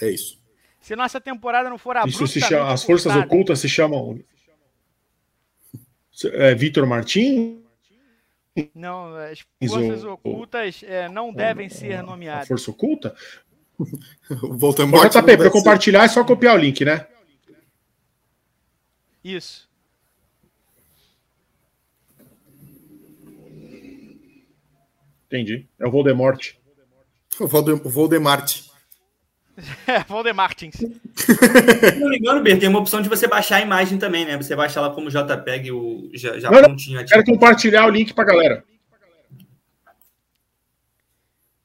É 0.00 0.10
isso. 0.10 0.40
Se 0.80 0.96
nossa 0.96 1.20
temporada 1.20 1.70
não 1.70 1.78
for 1.78 1.96
abruptamente 1.96 2.38
isso 2.38 2.40
se 2.40 2.48
chama, 2.48 2.72
As 2.72 2.82
forças 2.82 3.14
ocultas 3.14 3.60
se 3.60 3.68
chamam 3.68 4.18
é, 6.32 6.54
Vitor 6.54 6.86
Martin? 6.86 7.62
Não, 8.74 9.14
as 9.16 9.44
forças 9.68 10.04
o, 10.04 10.12
ocultas 10.12 10.82
é, 10.82 11.08
não 11.08 11.32
devem 11.32 11.68
ser 11.68 12.02
nomeadas. 12.02 12.44
A 12.44 12.48
força 12.48 12.70
oculta? 12.70 13.14
Voltamos 14.58 15.00
para 15.00 15.50
compartilhar 15.50 16.04
é 16.04 16.08
só 16.08 16.24
copiar 16.24 16.56
o 16.56 16.58
link, 16.58 16.84
né? 16.84 17.06
Isso. 19.24 19.68
Entendi. 25.26 25.66
É 25.78 25.86
o 25.86 25.90
Voldemort. 25.90 26.54
O 27.40 27.46
Voldemort. 27.46 28.72
É, 29.86 30.02
Voldemortins. 30.04 30.76
Se 30.76 32.00
não 32.00 32.08
me 32.08 32.16
engano, 32.16 32.42
Ber, 32.42 32.58
tem 32.58 32.70
uma 32.70 32.78
opção 32.78 33.02
de 33.02 33.08
você 33.08 33.28
baixar 33.28 33.56
a 33.56 33.60
imagem 33.60 33.98
também, 33.98 34.24
né? 34.24 34.34
Você 34.36 34.56
baixa 34.56 34.80
ela 34.80 34.94
como 34.94 35.10
JPEG, 35.10 35.70
o, 35.70 36.10
já, 36.14 36.38
já 36.38 36.50
não, 36.50 36.62
prontinho. 36.62 37.04
Quero 37.06 37.22
compartilhar 37.24 37.86
o 37.86 37.90
link 37.90 38.14
pra 38.14 38.24
galera. 38.24 38.64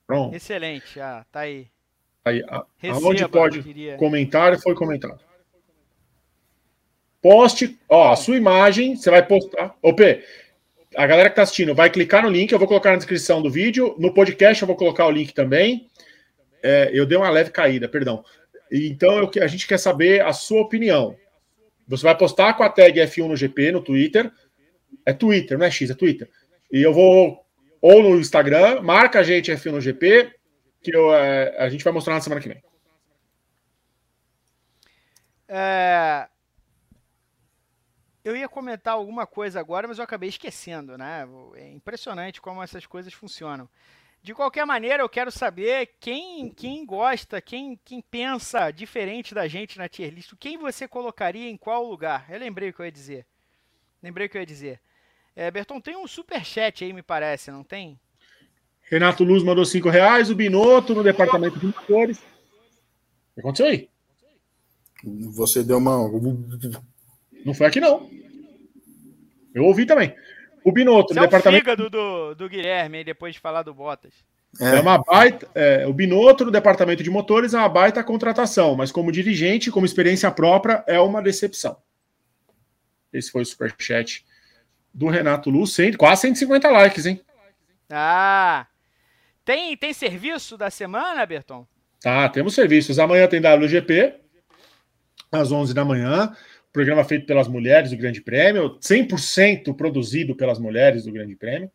Pronto. 0.05 0.35
Excelente, 0.35 0.99
ah, 0.99 1.25
tá 1.31 1.41
aí. 1.41 1.67
Aí, 2.25 2.43
a, 2.49 2.65
Receba, 2.77 3.07
aonde 3.07 3.27
pode 3.29 3.95
comentar, 3.97 4.59
foi 4.59 4.75
comentado. 4.75 5.19
Poste, 7.21 7.77
ó, 7.89 8.13
a 8.13 8.15
sua 8.15 8.37
imagem, 8.37 8.95
você 8.95 9.09
vai 9.09 9.25
postar. 9.25 9.75
Ô, 9.81 9.93
a 10.95 11.07
galera 11.07 11.29
que 11.29 11.35
tá 11.35 11.43
assistindo 11.43 11.75
vai 11.75 11.89
clicar 11.89 12.23
no 12.23 12.29
link, 12.29 12.51
eu 12.51 12.59
vou 12.59 12.67
colocar 12.67 12.91
na 12.91 12.97
descrição 12.97 13.41
do 13.41 13.49
vídeo. 13.49 13.95
No 13.99 14.13
podcast 14.13 14.61
eu 14.61 14.67
vou 14.67 14.75
colocar 14.75 15.05
o 15.05 15.11
link 15.11 15.33
também. 15.33 15.87
É, 16.63 16.89
eu 16.93 17.05
dei 17.05 17.17
uma 17.17 17.29
leve 17.29 17.51
caída, 17.51 17.87
perdão. 17.87 18.23
Então 18.71 19.17
eu, 19.17 19.43
a 19.43 19.47
gente 19.47 19.67
quer 19.67 19.77
saber 19.77 20.23
a 20.23 20.33
sua 20.33 20.61
opinião. 20.61 21.15
Você 21.87 22.03
vai 22.03 22.17
postar 22.17 22.53
com 22.53 22.63
a 22.63 22.69
tag 22.69 22.99
F1 22.99 23.27
no 23.27 23.35
GP 23.35 23.71
no 23.71 23.81
Twitter. 23.81 24.31
É 25.05 25.13
Twitter, 25.13 25.57
não 25.57 25.65
é 25.65 25.71
X, 25.71 25.89
é 25.89 25.93
Twitter. 25.93 26.29
E 26.71 26.81
eu 26.81 26.93
vou, 26.93 27.45
ou 27.81 28.03
no 28.03 28.19
Instagram, 28.19 28.81
marca 28.81 29.19
a 29.19 29.23
gente 29.23 29.51
F1 29.51 29.71
no 29.71 29.81
GP, 29.81 30.31
que 30.81 30.95
eu, 30.95 31.13
é, 31.13 31.55
a 31.57 31.69
gente 31.69 31.83
vai 31.83 31.93
mostrar 31.93 32.15
na 32.15 32.21
semana 32.21 32.41
que 32.41 32.49
vem. 32.49 32.61
É... 35.47 36.27
Eu 38.27 38.35
ia 38.35 38.49
comentar 38.49 38.95
alguma 38.95 39.25
coisa 39.25 39.57
agora, 39.57 39.87
mas 39.87 39.99
eu 39.99 40.03
acabei 40.03 40.27
esquecendo, 40.27 40.97
né? 40.97 41.25
É 41.55 41.71
impressionante 41.71 42.41
como 42.41 42.61
essas 42.61 42.85
coisas 42.85 43.13
funcionam. 43.13 43.69
De 44.21 44.33
qualquer 44.33 44.65
maneira, 44.65 45.01
eu 45.01 45.07
quero 45.07 45.31
saber 45.31 45.91
quem, 45.97 46.49
quem 46.49 46.85
gosta, 46.85 47.39
quem, 47.39 47.79
quem 47.85 48.01
pensa 48.01 48.69
diferente 48.69 49.33
da 49.33 49.47
gente 49.47 49.77
na 49.77 49.87
tier 49.87 50.13
list. 50.13 50.33
Quem 50.37 50.57
você 50.57 50.89
colocaria 50.89 51.49
em 51.49 51.55
qual 51.55 51.85
lugar? 51.89 52.25
Eu 52.29 52.37
lembrei 52.37 52.67
o 52.67 52.73
que 52.73 52.81
eu 52.81 52.85
ia 52.85 52.91
dizer. 52.91 53.25
Lembrei 54.03 54.27
o 54.27 54.29
que 54.29 54.35
eu 54.35 54.41
ia 54.41 54.45
dizer. 54.45 54.81
É, 55.33 55.49
Berton, 55.49 55.79
tem 55.79 55.95
um 55.95 56.05
super 56.05 56.43
chat 56.43 56.83
aí, 56.83 56.91
me 56.91 57.01
parece, 57.01 57.49
não 57.49 57.63
tem? 57.63 57.97
Renato 58.91 59.23
Luz 59.23 59.41
mandou 59.41 59.63
5 59.63 59.87
reais. 59.87 60.29
O 60.29 60.35
Binotto 60.35 60.93
no 60.93 61.01
departamento 61.01 61.57
de 61.57 61.67
motores. 61.67 62.17
O 62.17 63.35
que 63.35 63.39
aconteceu 63.39 63.67
aí? 63.67 63.89
Você 65.33 65.63
deu 65.63 65.77
uma. 65.77 66.09
Não 67.45 67.53
foi 67.53 67.67
aqui, 67.67 67.79
não. 67.79 68.09
Eu 69.53 69.63
ouvi 69.65 69.85
também. 69.85 70.13
O 70.63 70.71
Binotto, 70.71 71.13
no 71.13 71.21
é 71.21 71.23
departamento. 71.23 71.63
O 71.63 71.65
fígado 71.65 71.89
do, 71.89 72.35
do 72.35 72.49
Guilherme, 72.49 73.03
depois 73.03 73.33
de 73.33 73.39
falar 73.39 73.63
do 73.63 73.73
Bottas. 73.73 74.13
É, 74.59 74.77
é 74.77 74.81
uma 74.81 74.97
baita. 74.97 75.49
É, 75.55 75.87
o 75.87 75.93
Binotto, 75.93 76.45
no 76.45 76.51
departamento 76.51 77.01
de 77.01 77.09
motores, 77.09 77.53
é 77.53 77.57
uma 77.57 77.69
baita 77.69 78.03
contratação, 78.03 78.75
mas 78.75 78.91
como 78.91 79.11
dirigente, 79.11 79.71
como 79.71 79.85
experiência 79.85 80.29
própria, 80.29 80.83
é 80.87 80.99
uma 80.99 81.21
decepção. 81.21 81.77
Esse 83.13 83.31
foi 83.31 83.43
o 83.43 83.45
superchat 83.45 84.25
do 84.93 85.07
Renato 85.07 85.49
Luz, 85.49 85.75
quase 85.97 86.21
150 86.21 86.69
likes, 86.69 87.05
hein? 87.05 87.21
Ah! 87.89 88.67
Tem, 89.45 89.77
tem 89.77 89.93
serviço 89.93 90.57
da 90.57 90.69
semana, 90.69 91.25
Berton? 91.25 91.65
Tá, 92.01 92.27
temos 92.27 92.53
serviços. 92.53 92.99
Amanhã 92.99 93.27
tem 93.27 93.39
WGP, 93.39 94.15
às 95.31 95.51
11 95.51 95.73
da 95.73 95.85
manhã 95.85 96.35
programa 96.77 97.03
feito 97.03 97.25
pelas 97.25 97.47
mulheres 97.47 97.89
do 97.89 97.97
Grande 97.97 98.21
Prêmio, 98.21 98.77
100% 98.79 99.75
produzido 99.75 100.35
pelas 100.35 100.59
mulheres 100.59 101.05
do 101.05 101.11
Grande 101.11 101.35
Prêmio. 101.35 101.71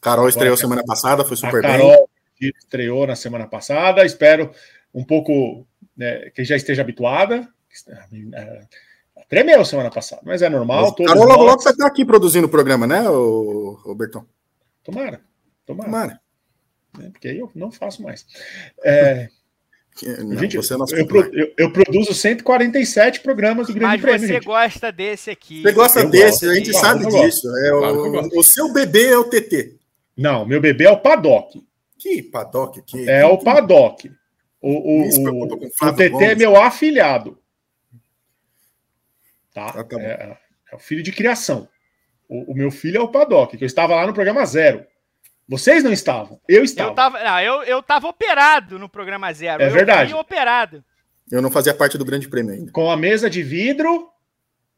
Carol 0.00 0.26
estreou 0.26 0.54
Agora, 0.54 0.60
semana 0.60 0.84
passada, 0.86 1.22
foi 1.22 1.36
super 1.36 1.60
Carol 1.60 2.08
bem. 2.40 2.50
estreou 2.58 3.06
na 3.06 3.14
semana 3.14 3.46
passada, 3.46 4.06
espero 4.06 4.50
um 4.94 5.04
pouco 5.04 5.66
né, 5.94 6.30
que 6.30 6.44
já 6.44 6.56
esteja 6.56 6.80
habituada. 6.80 7.46
Tremeu 9.28 9.62
semana 9.66 9.90
passada, 9.90 10.22
mas 10.24 10.40
é 10.40 10.48
normal. 10.48 10.94
Mas, 10.98 11.06
Carol, 11.06 11.26
logo, 11.26 11.42
logo 11.42 11.60
você 11.60 11.68
está 11.68 11.86
aqui 11.86 12.02
produzindo 12.02 12.46
o 12.46 12.50
programa, 12.50 12.86
né, 12.86 13.02
Robertão? 13.06 14.26
Tomara, 14.82 15.20
tomara. 15.66 15.90
tomara. 15.90 16.20
É, 17.04 17.10
porque 17.10 17.28
aí 17.28 17.38
eu 17.38 17.50
não 17.54 17.70
faço 17.70 18.02
mais. 18.02 18.24
É, 18.82 19.28
não, 20.06 20.38
gente, 20.38 20.56
você 20.56 20.74
é 20.74 20.76
nosso 20.76 20.94
eu, 20.94 21.06
eu, 21.32 21.54
eu, 21.56 21.72
produzo 21.72 22.14
147 22.14 23.20
programas 23.20 23.66
do 23.66 23.74
Grande 23.74 23.92
Mas 23.92 24.00
Prêmio. 24.00 24.20
Mas 24.20 24.28
você 24.28 24.34
gente. 24.34 24.44
gosta 24.44 24.92
desse 24.92 25.30
aqui. 25.30 25.62
Você 25.62 25.72
gosta 25.72 26.00
eu 26.00 26.10
desse, 26.10 26.46
gosto, 26.46 26.50
a 26.50 26.54
gente 26.54 26.72
sabe 26.74 27.06
disso. 27.06 27.48
É 27.58 27.72
o, 27.72 28.38
o, 28.38 28.42
seu 28.42 28.72
bebê 28.72 29.06
é 29.06 29.18
o 29.18 29.24
TT. 29.24 29.76
Não, 30.16 30.44
meu 30.44 30.60
bebê 30.60 30.84
é 30.84 30.90
o 30.90 31.00
Paddock. 31.00 31.62
Que 31.98 32.22
Paddock? 32.22 32.82
Que, 32.82 33.08
é 33.08 33.20
que, 33.20 33.26
o 33.26 33.38
Paddock. 33.38 34.10
O, 34.60 34.70
o, 34.70 35.02
o, 35.02 35.42
o 35.44 35.92
TT 35.92 36.08
Gomes. 36.10 36.28
é 36.28 36.34
meu 36.34 36.60
afilhado. 36.60 37.38
Tá? 39.54 39.66
Ah, 39.74 39.84
tá 39.84 40.00
é, 40.00 40.36
é, 40.72 40.76
o 40.76 40.78
filho 40.78 41.02
de 41.02 41.12
criação. 41.12 41.68
O, 42.28 42.52
o 42.52 42.54
meu 42.54 42.70
filho 42.70 42.98
é 42.98 43.00
o 43.00 43.08
Paddock, 43.08 43.56
que 43.56 43.64
eu 43.64 43.66
estava 43.66 43.94
lá 43.94 44.06
no 44.06 44.14
programa 44.14 44.44
zero. 44.44 44.84
Vocês 45.48 45.82
não 45.82 45.92
estavam. 45.92 46.38
Eu 46.46 46.62
estava. 46.62 46.90
Eu 46.90 46.94
tava, 46.94 47.24
não, 47.24 47.40
eu, 47.40 47.62
eu 47.62 47.82
tava 47.82 48.06
operado 48.06 48.78
no 48.78 48.88
programa 48.88 49.32
zero. 49.32 49.62
É 49.62 49.66
eu 49.66 49.72
verdade. 49.72 50.12
operado. 50.12 50.84
Eu 51.30 51.40
não 51.40 51.50
fazia 51.50 51.72
parte 51.72 51.96
do 51.96 52.04
Grande 52.04 52.28
Prêmio 52.28 52.52
ainda. 52.52 52.70
Com 52.72 52.90
a 52.90 52.96
mesa 52.96 53.30
de 53.30 53.42
vidro 53.42 54.10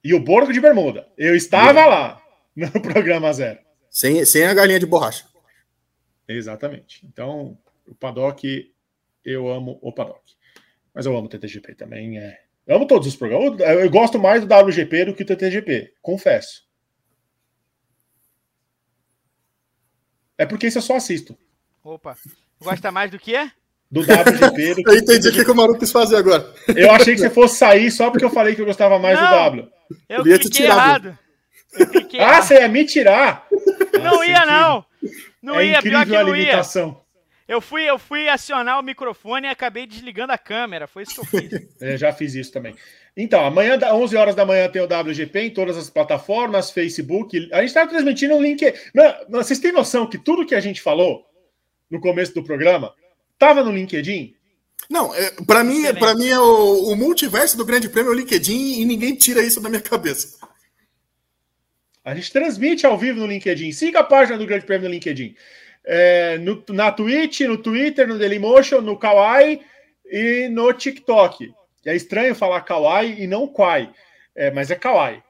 e 0.02 0.14
o 0.14 0.20
borgo 0.20 0.52
de 0.52 0.60
bermuda. 0.60 1.08
Eu 1.18 1.34
estava 1.34 1.84
lá 1.86 2.22
no 2.54 2.70
programa 2.80 3.32
zero. 3.32 3.58
Sem, 3.90 4.24
sem 4.24 4.46
a 4.46 4.54
galinha 4.54 4.78
de 4.78 4.86
borracha. 4.86 5.24
Exatamente. 6.28 7.04
Então, 7.04 7.58
o 7.86 7.94
paddock, 7.94 8.72
eu 9.24 9.48
amo 9.48 9.78
o 9.82 9.92
paddock. 9.92 10.22
Mas 10.94 11.04
eu 11.04 11.16
amo 11.16 11.26
o 11.26 11.28
TTGP 11.28 11.74
também. 11.74 12.18
É... 12.18 12.38
Eu 12.64 12.76
amo 12.76 12.86
todos 12.86 13.08
os 13.08 13.16
programas. 13.16 13.58
Eu, 13.58 13.80
eu 13.80 13.90
gosto 13.90 14.18
mais 14.20 14.44
do 14.44 14.54
WGP 14.54 15.06
do 15.06 15.14
que 15.14 15.24
o 15.24 15.26
TTGP, 15.26 15.94
confesso. 16.00 16.62
É 20.40 20.46
porque 20.46 20.68
isso 20.68 20.78
eu 20.78 20.82
só 20.82 20.96
assisto. 20.96 21.36
Opa. 21.84 22.16
Gosta 22.58 22.90
mais 22.90 23.10
do 23.10 23.18
que? 23.18 23.36
Do 23.90 24.00
WGP. 24.00 24.74
Do 24.76 24.80
eu 24.90 24.96
entendi 24.96 25.28
o 25.28 25.32
que, 25.32 25.44
que 25.44 25.50
o 25.50 25.54
Maru 25.54 25.78
quis 25.78 25.92
fazer 25.92 26.16
agora. 26.16 26.50
Eu 26.74 26.90
achei 26.92 27.14
que 27.14 27.20
você 27.20 27.28
fosse 27.28 27.58
sair 27.58 27.90
só 27.90 28.10
porque 28.10 28.24
eu 28.24 28.30
falei 28.30 28.54
que 28.54 28.62
eu 28.62 28.64
gostava 28.64 28.98
mais 28.98 29.20
não, 29.20 29.28
do 29.28 29.34
W. 29.34 29.68
Eu, 30.08 30.20
eu 30.20 30.26
ia 30.28 30.38
te 30.38 30.48
tirar. 30.48 30.74
Errado. 30.74 31.18
Eu 31.78 31.86
ah, 31.86 32.16
errado. 32.16 32.42
você 32.42 32.54
ia 32.54 32.68
me 32.68 32.86
tirar? 32.86 33.46
Não 33.92 34.02
Nossa, 34.02 34.26
ia, 34.26 34.46
não. 34.46 34.84
Não 35.42 35.60
é 35.60 35.66
ia, 35.66 35.82
pior 35.82 36.06
que 36.06 36.12
não 36.12 36.34
ia. 36.34 36.62
Eu 37.46 37.60
fui, 37.60 37.82
eu 37.82 37.98
fui 37.98 38.26
acionar 38.26 38.78
o 38.78 38.82
microfone 38.82 39.46
e 39.46 39.50
acabei 39.50 39.86
desligando 39.86 40.32
a 40.32 40.38
câmera. 40.38 40.86
Foi 40.86 41.02
isso 41.02 41.16
que 41.16 41.20
eu 41.20 41.24
fiz. 41.26 41.68
É, 41.82 41.98
já 41.98 42.14
fiz 42.14 42.34
isso 42.34 42.50
também. 42.50 42.74
Então, 43.16 43.44
amanhã, 43.44 43.78
11 43.92 44.16
horas 44.16 44.34
da 44.34 44.46
manhã, 44.46 44.68
tem 44.68 44.80
o 44.80 44.86
WGP 44.86 45.40
em 45.40 45.50
todas 45.50 45.76
as 45.76 45.90
plataformas, 45.90 46.70
Facebook. 46.70 47.36
A 47.52 47.58
gente 47.58 47.68
está 47.68 47.86
transmitindo 47.86 48.34
um 48.34 48.42
link. 48.42 48.72
Não, 48.94 49.14
vocês 49.28 49.58
têm 49.58 49.72
noção 49.72 50.08
que 50.08 50.18
tudo 50.18 50.46
que 50.46 50.54
a 50.54 50.60
gente 50.60 50.80
falou 50.80 51.26
no 51.90 52.00
começo 52.00 52.32
do 52.34 52.44
programa 52.44 52.94
estava 53.34 53.64
no 53.64 53.72
LinkedIn? 53.72 54.34
Não, 54.88 55.14
é, 55.14 55.30
para 55.46 55.62
mim, 55.62 55.82
para 55.94 56.14
mim 56.14 56.28
é 56.28 56.38
o, 56.38 56.90
o, 56.90 56.96
multiverso 56.96 57.56
do 57.56 57.64
Grande 57.64 57.88
Prêmio 57.88 58.10
é 58.10 58.14
o 58.14 58.16
LinkedIn 58.16 58.80
e 58.80 58.84
ninguém 58.84 59.14
tira 59.14 59.42
isso 59.42 59.60
da 59.60 59.68
minha 59.68 59.80
cabeça. 59.80 60.38
A 62.04 62.14
gente 62.14 62.32
transmite 62.32 62.86
ao 62.86 62.96
vivo 62.96 63.20
no 63.20 63.26
LinkedIn. 63.26 63.72
Siga 63.72 64.00
a 64.00 64.04
página 64.04 64.38
do 64.38 64.46
Grande 64.46 64.64
Prêmio 64.64 64.88
no 64.88 64.94
LinkedIn. 64.94 65.34
É, 65.84 66.38
no, 66.38 66.62
na 66.70 66.90
Twitch, 66.90 67.40
no 67.40 67.58
Twitter, 67.58 68.08
no 68.08 68.18
Dailymotion, 68.18 68.80
no 68.80 68.98
Kawaii 68.98 69.60
e 70.06 70.48
no 70.48 70.72
TikTok. 70.72 71.52
É 71.84 71.94
estranho 71.94 72.34
falar 72.34 72.60
Kawaii 72.62 73.22
e 73.22 73.26
não 73.26 73.48
Kwai, 73.48 73.92
é, 74.34 74.50
mas 74.50 74.70
é 74.70 74.76
Kawaii. 74.76 75.22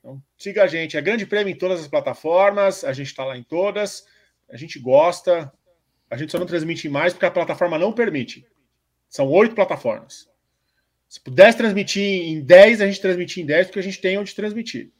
Então, 0.00 0.22
siga 0.36 0.64
a 0.64 0.66
gente. 0.66 0.96
É 0.96 1.00
grande 1.00 1.24
prêmio 1.24 1.52
em 1.52 1.56
todas 1.56 1.80
as 1.80 1.88
plataformas. 1.88 2.84
A 2.84 2.92
gente 2.92 3.06
está 3.06 3.24
lá 3.24 3.36
em 3.36 3.42
todas. 3.42 4.06
A 4.50 4.56
gente 4.56 4.78
gosta. 4.78 5.52
A 6.10 6.16
gente 6.16 6.30
só 6.30 6.38
não 6.38 6.46
transmite 6.46 6.88
mais 6.88 7.12
porque 7.12 7.24
a 7.24 7.30
plataforma 7.30 7.78
não 7.78 7.92
permite. 7.92 8.46
São 9.08 9.28
oito 9.30 9.54
plataformas. 9.54 10.28
Se 11.08 11.20
pudesse 11.20 11.56
transmitir 11.56 12.02
em 12.02 12.40
10, 12.40 12.80
a 12.80 12.86
gente 12.86 13.00
transmitir 13.00 13.42
em 13.42 13.46
10 13.46 13.68
porque 13.68 13.78
a 13.78 13.82
gente 13.82 14.00
tem 14.00 14.18
onde 14.18 14.34
transmitir. 14.34 14.90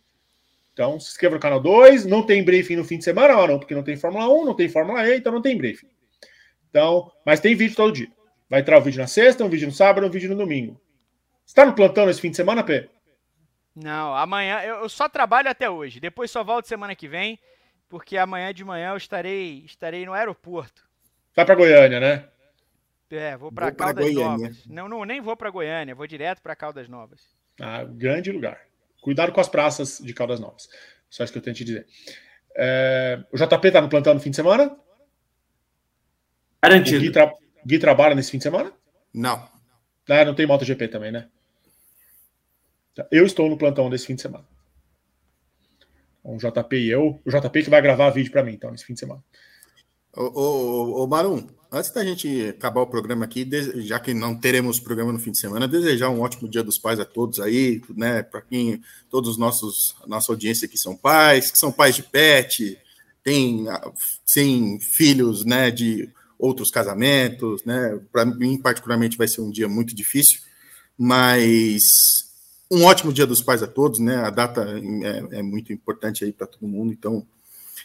Então, 0.73 0.99
se 0.99 1.11
inscreva 1.11 1.35
no 1.35 1.41
canal 1.41 1.61
2. 1.61 2.07
Não 2.07 2.25
tem 2.25 2.43
briefing 2.45 2.77
no 2.77 2.85
fim 2.85 2.99
de 2.99 3.05
semana, 3.05 3.47
não, 3.47 3.59
porque 3.59 3.75
não 3.75 3.83
tem 3.83 3.97
Fórmula 3.97 4.29
1, 4.29 4.45
não 4.45 4.55
tem 4.55 4.69
Fórmula 4.69 5.07
E, 5.09 5.17
então 5.17 5.33
não 5.33 5.43
tem 5.43 5.57
briefing. 5.57 5.89
Então, 6.71 7.11
mas 7.25 7.41
tem 7.41 7.55
vídeo 7.55 7.77
todo 7.77 7.93
dia. 7.93 8.09
Vai 8.55 8.60
entrar 8.60 8.78
um 8.78 8.82
vídeo 8.82 9.01
na 9.01 9.09
sexta, 9.09 9.44
um 9.44 9.48
vídeo 9.48 9.66
no 9.66 9.74
sábado, 9.74 10.06
um 10.06 10.10
vídeo 10.10 10.31
no 10.31 10.36
domingo. 10.36 10.81
Você 11.44 11.56
tá 11.56 11.66
no 11.66 11.74
plantão 11.74 12.06
nesse 12.06 12.20
fim 12.20 12.31
de 12.31 12.36
semana, 12.36 12.62
Pê? 12.62 12.89
Não, 13.74 14.14
amanhã 14.14 14.60
eu 14.60 14.89
só 14.89 15.09
trabalho 15.09 15.48
até 15.48 15.68
hoje. 15.68 15.98
Depois 15.98 16.31
só 16.31 16.44
volto 16.44 16.68
semana 16.68 16.94
que 16.94 17.09
vem, 17.09 17.36
porque 17.89 18.16
amanhã 18.16 18.55
de 18.55 18.62
manhã 18.64 18.93
eu 18.93 18.97
estarei 18.97 19.64
estarei 19.64 20.06
no 20.06 20.12
aeroporto. 20.12 20.89
Vai 21.35 21.44
para 21.44 21.56
Goiânia, 21.56 21.98
né? 21.98 22.28
É, 23.10 23.36
vou 23.36 23.51
para 23.51 23.72
Caldas 23.72 24.14
Novas. 24.14 24.64
Não, 24.66 24.89
não, 24.89 25.05
nem 25.05 25.20
vou 25.20 25.36
para 25.36 25.51
Goiânia, 25.51 25.93
vou 25.93 26.06
direto 26.06 26.40
para 26.40 26.55
Caldas 26.55 26.89
Novas. 26.89 27.26
Ah, 27.60 27.82
grande 27.82 28.31
lugar. 28.31 28.60
Cuidado 29.01 29.32
com 29.32 29.40
as 29.40 29.48
praças 29.48 29.98
de 29.98 30.14
Caldas 30.14 30.39
Novas. 30.39 30.68
Só 31.10 31.24
isso 31.24 31.32
que 31.32 31.40
eu 31.40 31.43
tenho 31.43 31.56
te 31.56 31.64
dizer. 31.64 31.89
É, 32.56 33.18
o 33.32 33.36
JP 33.36 33.72
tá 33.72 33.81
no 33.81 33.89
plantão 33.89 34.14
no 34.14 34.20
fim 34.20 34.31
de 34.31 34.36
semana? 34.36 34.78
Garantido. 36.62 36.98
O 36.98 37.01
Gui, 37.01 37.10
tra... 37.10 37.32
Gui 37.66 37.78
trabalha 37.78 38.15
nesse 38.15 38.31
fim 38.31 38.39
de 38.39 38.45
semana? 38.45 38.73
Não. 39.12 39.49
Ah, 40.09 40.24
não 40.24 40.35
tem 40.35 40.47
MotoGP 40.47 40.89
também, 40.89 41.11
né? 41.11 41.28
Tá, 42.95 43.07
eu 43.11 43.24
estou 43.24 43.49
no 43.49 43.59
plantão 43.59 43.91
desse 43.91 44.07
fim 44.07 44.15
de 44.15 44.23
semana. 44.23 44.45
O 46.23 46.36
JP 46.36 46.77
e 46.77 46.91
eu. 46.91 47.20
O 47.24 47.31
JP 47.31 47.65
que 47.65 47.70
vai 47.70 47.82
gravar 47.82 48.11
vídeo 48.11 48.31
para 48.31 48.43
mim, 48.43 48.53
então, 48.53 48.70
nesse 48.70 48.85
fim 48.85 48.95
de 48.95 49.01
semana. 49.01 49.23
Ô, 50.16 50.23
ô, 50.23 51.03
ô, 51.03 51.07
Marum, 51.07 51.47
antes 51.73 51.91
da 51.91 52.05
gente 52.05 52.49
acabar 52.49 52.81
o 52.81 52.86
programa 52.86 53.24
aqui, 53.24 53.49
já 53.82 53.99
que 53.99 54.15
não 54.15 54.39
teremos 54.39 54.78
programa 54.78 55.12
no 55.12 55.19
fim 55.19 55.32
de 55.32 55.39
semana, 55.39 55.66
desejar 55.66 56.09
um 56.09 56.20
ótimo 56.20 56.49
Dia 56.49 56.62
dos 56.62 56.78
Pais 56.78 57.01
a 57.01 57.05
todos 57.05 57.41
aí, 57.41 57.82
né? 57.97 58.23
Para 58.23 58.41
quem 58.41 58.81
todos 59.11 59.31
os 59.31 59.36
nossos 59.36 59.97
nossa 60.07 60.31
audiência 60.31 60.66
aqui 60.66 60.78
são 60.78 60.97
pais, 60.97 61.51
que 61.51 61.59
são 61.59 61.73
pais 61.73 61.97
de 61.97 62.05
pet, 62.05 62.78
tem 63.23 63.66
sem 64.24 64.78
filhos, 64.81 65.45
né? 65.45 65.70
De 65.70 66.09
outros 66.39 66.70
casamentos, 66.70 67.65
né? 67.65 68.01
Para 68.12 68.24
mim 68.24 68.61
particularmente 68.61 69.16
vai 69.16 69.28
ser 69.28 69.40
um 69.40 69.51
dia 69.51 69.69
muito 69.69 69.94
difícil, 69.94 70.40
mas 70.97 71.82
um 72.70 72.85
ótimo 72.85 73.12
Dia 73.12 73.27
dos 73.27 73.43
Pais 73.43 73.62
a 73.62 73.66
todos, 73.66 73.98
né? 74.01 74.16
A 74.16 74.31
data 74.31 74.66
é, 75.32 75.39
é 75.39 75.43
muito 75.43 75.73
importante 75.73 76.24
aí 76.24 76.32
para 76.32 76.47
todo 76.47 76.69
mundo, 76.69 76.93
então 76.93 77.27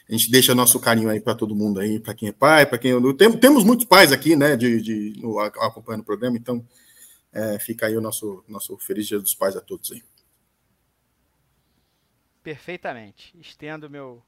a 0.08 0.12
gente 0.12 0.32
deixa 0.32 0.56
nosso 0.56 0.80
carinho 0.80 1.10
aí 1.10 1.20
para 1.20 1.36
todo 1.36 1.56
mundo 1.56 1.80
aí, 1.80 2.00
para 2.00 2.16
quem 2.16 2.30
é 2.30 2.32
pai, 2.32 2.66
para 2.66 2.80
quem 2.80 2.92
tem, 3.16 3.32
temos 3.38 3.64
muitos 3.64 3.86
pais 3.86 4.12
aqui, 4.12 4.36
né, 4.36 4.56
de, 4.56 4.82
de 4.82 5.22
acompanhando 5.62 6.02
o 6.02 6.06
programa, 6.06 6.36
então 6.36 6.66
é, 7.32 7.60
fica 7.60 7.86
aí 7.86 7.96
o 7.96 8.02
nosso 8.02 8.44
nosso 8.48 8.76
feliz 8.78 9.06
Dia 9.08 9.20
dos 9.20 9.36
Pais 9.36 9.56
a 9.56 9.62
todos 9.62 9.92
aí. 9.92 10.02
Perfeitamente. 12.42 13.38
Estendo 13.40 13.90
meu 13.90 14.24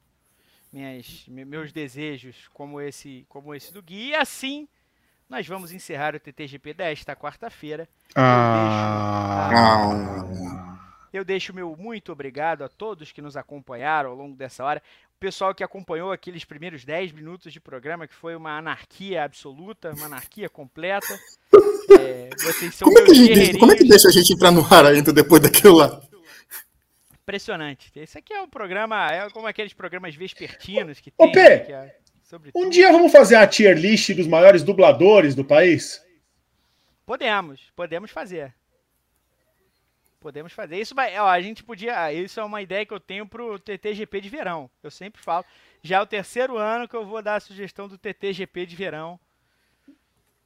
minhas, 0.72 1.26
meus 1.27 1.72
desejos 1.72 2.48
como 2.53 2.80
esse 2.80 3.26
como 3.27 3.53
esse 3.53 3.73
do 3.73 3.81
Gui 3.81 4.10
e 4.10 4.15
assim 4.15 4.68
nós 5.30 5.48
vamos 5.48 5.72
encerrar 5.72 6.14
o 6.14 6.19
TTGP 6.19 6.73
desta 6.73 7.15
quarta-feira. 7.15 7.88
Ah. 8.15 9.49
Eu 11.14 11.23
deixo 11.23 11.53
meu 11.53 11.73
muito 11.77 12.11
obrigado 12.11 12.65
a 12.65 12.69
todos 12.69 13.14
que 13.14 13.22
nos 13.22 13.38
acompanharam 13.38 14.10
ao 14.10 14.15
longo 14.15 14.35
dessa 14.35 14.61
hora. 14.64 14.84
O 15.15 15.19
pessoal 15.22 15.56
que 15.56 15.64
acompanhou 15.64 16.11
aqueles 16.11 16.43
primeiros 16.43 16.84
10 16.84 17.14
minutos 17.14 17.53
de 17.53 17.61
programa, 17.61 18.07
que 18.07 18.14
foi 18.14 18.35
uma 18.35 18.57
anarquia 18.57 19.23
absoluta, 19.23 19.93
uma 19.93 20.07
anarquia 20.07 20.49
completa. 20.49 21.18
É, 21.98 22.30
vocês 22.43 22.76
são 22.76 22.88
como, 22.88 22.99
é 22.99 23.06
que 23.06 23.14
gente, 23.14 23.57
como 23.57 23.72
é 23.72 23.76
que 23.76 23.88
deixa 23.88 24.10
a 24.10 24.11
gente 24.11 24.34
entrar 24.34 24.52
no 24.52 24.65
ar 24.73 24.85
ainda 24.85 25.14
depois 25.14 25.41
daquilo 25.41 25.76
lá? 25.76 26.02
Impressionante. 27.32 27.90
Esse 27.95 28.18
aqui 28.18 28.34
é 28.34 28.41
um 28.41 28.49
programa, 28.49 29.10
é 29.10 29.30
como 29.30 29.48
aqueles 29.48 29.72
programas 29.72 30.14
vespertinos 30.14 30.99
que 30.99 31.10
tem. 31.10 31.28
Ô, 31.28 31.32
P, 31.32 31.60
que 31.62 31.72
é 31.72 31.95
um 32.53 32.70
dia 32.70 32.91
vamos 32.91 33.10
fazer 33.10 33.36
a 33.38 33.48
tier 33.48 33.78
list 33.78 34.14
dos 34.14 34.28
maiores 34.28 34.64
dubladores 34.64 35.34
do 35.34 35.45
país? 35.45 36.03
Podemos, 37.06 37.72
podemos 37.74 38.12
fazer. 38.12 38.53
Podemos 40.20 40.52
fazer. 40.52 40.78
Isso 40.78 40.94
vai, 40.94 41.18
ó, 41.18 41.26
a 41.26 41.41
gente 41.41 41.64
podia. 41.64 42.12
Isso 42.12 42.38
é 42.38 42.44
uma 42.44 42.62
ideia 42.62 42.86
que 42.86 42.94
eu 42.94 42.99
tenho 42.99 43.26
pro 43.26 43.58
TTGP 43.58 44.20
de 44.20 44.28
verão. 44.28 44.70
Eu 44.84 44.91
sempre 44.91 45.22
falo. 45.22 45.45
Já 45.82 45.98
é 45.98 46.02
o 46.02 46.06
terceiro 46.06 46.58
ano 46.58 46.86
que 46.86 46.95
eu 46.95 47.06
vou 47.06 47.22
dar 47.22 47.36
a 47.36 47.40
sugestão 47.40 47.88
do 47.88 47.98
TTGP 47.98 48.66
de 48.66 48.76
verão 48.76 49.18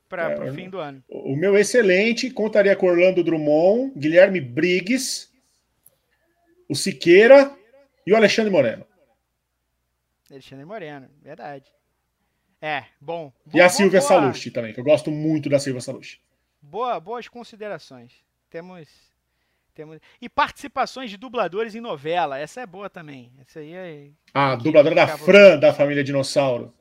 para 0.07 0.32
é, 0.32 0.52
o 0.52 0.53
fim 0.53 0.70
do 0.70 0.78
ano. 0.78 1.03
O 1.10 1.36
meu 1.36 1.57
excelente 1.57 2.30
contaria 2.30 2.76
com 2.76 2.86
Orlando 2.86 3.24
Drummond, 3.24 3.91
Guilherme 3.98 4.40
Briggs, 4.40 5.35
o 6.70 6.76
Siqueira 6.76 7.52
e 8.06 8.14
o 8.14 8.16
Alexandre 8.16 8.52
Moreno. 8.52 8.86
Alexandre 10.30 10.66
Moreno, 10.66 11.10
verdade. 11.22 11.66
É, 12.62 12.86
bom. 13.00 13.32
E 13.54 13.62
a 13.62 13.70
Silvia 13.70 14.00
boa. 14.00 14.10
Salusti 14.10 14.50
também, 14.50 14.74
que 14.74 14.80
eu 14.80 14.84
gosto 14.84 15.12
muito 15.12 15.50
da 15.50 15.60
Silvia 15.60 15.82
Salusti. 15.82 16.22
Boa, 16.62 17.00
boas 17.00 17.28
considerações. 17.28 18.14
Temos, 18.50 18.88
temos 19.74 20.00
e 20.20 20.28
participações 20.28 21.12
de 21.12 21.18
dubladores 21.18 21.76
em 21.76 21.82
novela. 21.82 22.40
Essa 22.40 22.62
é 22.62 22.66
boa 22.66 22.90
também. 22.90 23.32
Essa 23.40 23.60
aí 23.60 23.74
é. 23.74 24.08
Ah, 24.34 24.56
dubladora 24.56 24.96
da 24.96 25.08
Fran 25.08 25.60
da 25.60 25.74
família 25.74 26.04
Dinossauro. 26.04 26.74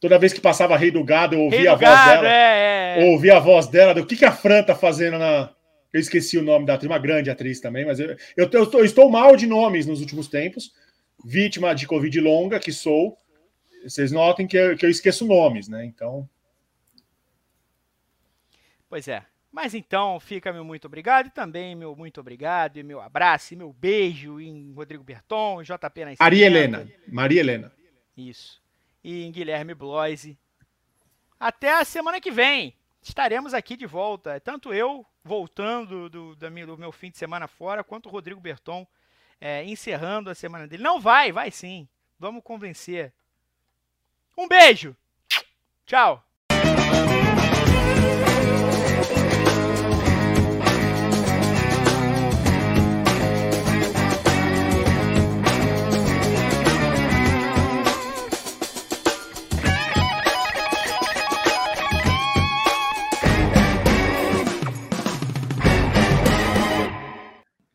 Toda 0.00 0.18
vez 0.18 0.32
que 0.32 0.40
passava 0.40 0.76
Rei 0.76 0.90
do 0.90 1.04
Gado, 1.04 1.36
eu 1.36 1.40
ouvia 1.42 1.72
a 1.72 1.74
voz 1.74 1.80
Gado, 1.80 2.10
dela. 2.10 2.28
É, 2.28 3.00
é. 3.00 3.04
Ouvia 3.12 3.36
a 3.36 3.40
voz 3.40 3.66
dela. 3.68 4.00
O 4.00 4.06
que, 4.06 4.16
que 4.16 4.24
a 4.24 4.32
Fran 4.32 4.62
tá 4.62 4.74
fazendo 4.74 5.18
na. 5.18 5.50
Eu 5.92 6.00
esqueci 6.00 6.38
o 6.38 6.42
nome 6.42 6.66
da 6.66 6.74
atriz, 6.74 6.90
uma 6.90 6.98
grande 6.98 7.30
atriz 7.30 7.60
também, 7.60 7.84
mas 7.84 8.00
eu, 8.00 8.16
eu, 8.36 8.48
eu, 8.50 8.72
eu 8.72 8.84
estou 8.84 9.10
mal 9.10 9.36
de 9.36 9.46
nomes 9.46 9.86
nos 9.86 10.00
últimos 10.00 10.26
tempos 10.28 10.72
vítima 11.24 11.74
de 11.74 11.86
Covid 11.86 12.20
longa, 12.20 12.58
que 12.58 12.72
sou, 12.72 13.18
vocês 13.82 14.12
notem 14.12 14.46
que 14.46 14.56
eu, 14.56 14.76
que 14.76 14.84
eu 14.84 14.90
esqueço 14.90 15.26
nomes, 15.26 15.68
né? 15.68 15.84
Então. 15.84 16.28
Pois 18.88 19.08
é. 19.08 19.24
Mas 19.50 19.74
então, 19.74 20.18
fica 20.18 20.52
meu 20.52 20.64
muito 20.64 20.86
obrigado 20.86 21.26
e 21.26 21.30
também 21.30 21.74
meu 21.74 21.94
muito 21.94 22.20
obrigado 22.20 22.78
e 22.78 22.82
meu 22.82 23.00
abraço 23.00 23.52
e 23.52 23.56
meu 23.56 23.70
beijo 23.70 24.40
em 24.40 24.72
Rodrigo 24.72 25.04
Berton, 25.04 25.62
JP 25.62 26.04
na 26.04 26.14
Maria 26.18 26.46
Helena. 26.46 26.88
Maria 27.06 27.40
Helena. 27.40 27.72
Isso. 28.16 28.62
E 29.04 29.24
em 29.24 29.30
Guilherme 29.32 29.74
Bloise. 29.74 30.38
Até 31.38 31.74
a 31.74 31.84
semana 31.84 32.20
que 32.20 32.30
vem. 32.30 32.74
Estaremos 33.02 33.52
aqui 33.52 33.76
de 33.76 33.84
volta. 33.84 34.40
Tanto 34.40 34.72
eu 34.72 35.04
voltando 35.24 36.08
do, 36.08 36.34
do, 36.34 36.50
do 36.66 36.78
meu 36.78 36.92
fim 36.92 37.10
de 37.10 37.18
semana 37.18 37.46
fora, 37.46 37.84
quanto 37.84 38.06
o 38.06 38.12
Rodrigo 38.12 38.40
Berton 38.40 38.86
é, 39.40 39.64
encerrando 39.64 40.30
a 40.30 40.34
semana 40.34 40.66
dele. 40.66 40.82
Não 40.82 41.00
vai, 41.00 41.32
vai 41.32 41.50
sim. 41.50 41.88
Vamos 42.18 42.42
convencer. 42.42 43.12
Um 44.36 44.48
beijo. 44.48 44.96
Tchau. 45.84 46.24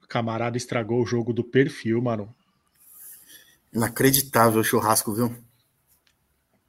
Camarada 0.07 0.57
estragou 0.57 1.01
o 1.01 1.05
jogo 1.05 1.33
do 1.33 1.43
perfil, 1.43 2.01
mano. 2.01 2.33
Inacreditável 3.73 4.61
o 4.61 4.63
churrasco, 4.63 5.13
viu? 5.13 5.35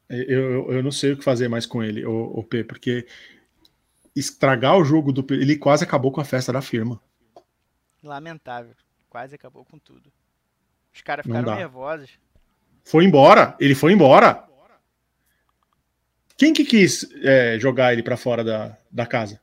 Eu, 0.09 0.25
eu, 0.25 0.73
eu, 0.73 0.83
não 0.83 0.91
sei 0.91 1.13
o 1.13 1.17
que 1.19 1.25
fazer 1.25 1.49
mais 1.49 1.67
com 1.67 1.83
ele, 1.83 2.05
o, 2.05 2.39
o 2.39 2.43
P, 2.43 2.65
porque 2.65 3.07
estragar 4.17 4.77
o 4.77 4.85
jogo 4.85 5.13
do 5.13 5.25
ele 5.35 5.57
quase 5.57 5.85
acabou 5.85 6.11
com 6.11 6.21
a 6.21 6.25
festa 6.25 6.53
da 6.53 6.63
firma. 6.63 7.01
Lamentável. 8.03 8.75
Quase 9.09 9.35
acabou 9.35 9.65
com 9.65 9.79
tudo. 9.79 10.11
Os 10.93 11.03
caras 11.03 11.25
ficaram 11.25 11.55
nervosos. 11.55 12.11
Foi 12.85 13.05
embora. 13.05 13.57
Ele 13.61 13.75
foi 13.75 13.93
embora. 13.93 14.49
Quem 16.37 16.53
que 16.53 16.65
quis 16.65 17.07
é, 17.23 17.59
jogar 17.59 17.93
ele 17.93 18.03
para 18.03 18.17
fora 18.17 18.45
da, 18.45 18.79
da 18.91 19.07
casa? 19.07 19.41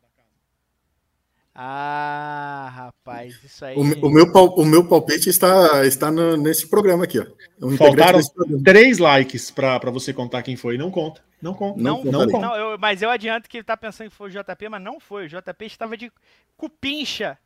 Ah, 1.58 2.70
rapaz, 2.70 3.42
isso 3.42 3.64
aí. 3.64 3.78
O, 3.78 3.80
o, 3.80 4.10
meu, 4.10 4.26
o 4.26 4.66
meu 4.66 4.86
palpite 4.86 5.30
está, 5.30 5.86
está 5.86 6.12
no, 6.12 6.36
nesse 6.36 6.68
programa 6.68 7.06
aqui, 7.06 7.18
ó. 7.18 7.26
Um 7.62 7.78
Faltaram 7.78 8.20
três 8.62 8.98
likes 8.98 9.50
para 9.52 9.90
você 9.90 10.12
contar 10.12 10.44
quem 10.44 10.58
foi. 10.58 10.78
Não 10.78 10.92
conta. 10.92 11.24
Não 11.42 11.54
conta. 11.54 11.82
Não, 11.82 12.04
não, 12.04 12.12
não, 12.12 12.28
conta. 12.28 12.48
não 12.48 12.56
eu, 12.58 12.78
mas 12.78 13.02
eu 13.02 13.10
adianto 13.10 13.50
que 13.50 13.56
ele 13.56 13.62
está 13.62 13.78
pensando 13.78 14.10
que 14.10 14.16
foi 14.18 14.30
o 14.30 14.32
JP, 14.32 14.68
mas 14.68 14.82
não 14.82 15.00
foi. 15.00 15.28
O 15.28 15.30
JP 15.30 15.66
estava 15.66 15.96
de 15.96 16.12
cupincha 16.58 17.38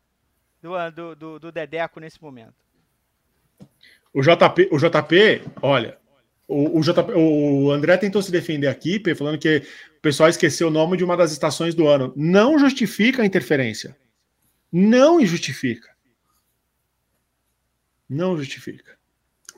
do, 0.60 0.72
do, 0.92 1.16
do, 1.16 1.40
do 1.40 1.52
Dedeco 1.52 2.00
nesse 2.00 2.20
momento. 2.20 2.56
O 4.12 4.22
JP, 4.22 4.70
o 4.72 4.78
JP 4.80 5.44
olha, 5.62 6.00
o, 6.48 6.80
o, 6.80 6.82
JP, 6.82 7.12
o 7.14 7.72
André 7.72 7.96
tentou 7.98 8.24
se 8.24 8.32
defender 8.32 8.68
aqui, 8.68 9.00
falando 9.14 9.38
que 9.38 9.62
o 10.00 10.02
pessoal 10.02 10.30
esqueceu 10.30 10.70
o 10.70 10.72
nome 10.72 10.96
de 10.96 11.04
uma 11.04 11.18
das 11.18 11.34
estações 11.34 11.76
do 11.76 11.86
ano. 11.86 12.14
Não 12.16 12.58
justifica 12.58 13.22
a 13.22 13.26
interferência. 13.26 13.98
Não 14.72 15.24
justifica. 15.26 15.90
Não 18.08 18.38
justifica. 18.38 18.98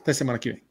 Até 0.00 0.12
semana 0.12 0.40
que 0.40 0.54
vem. 0.54 0.62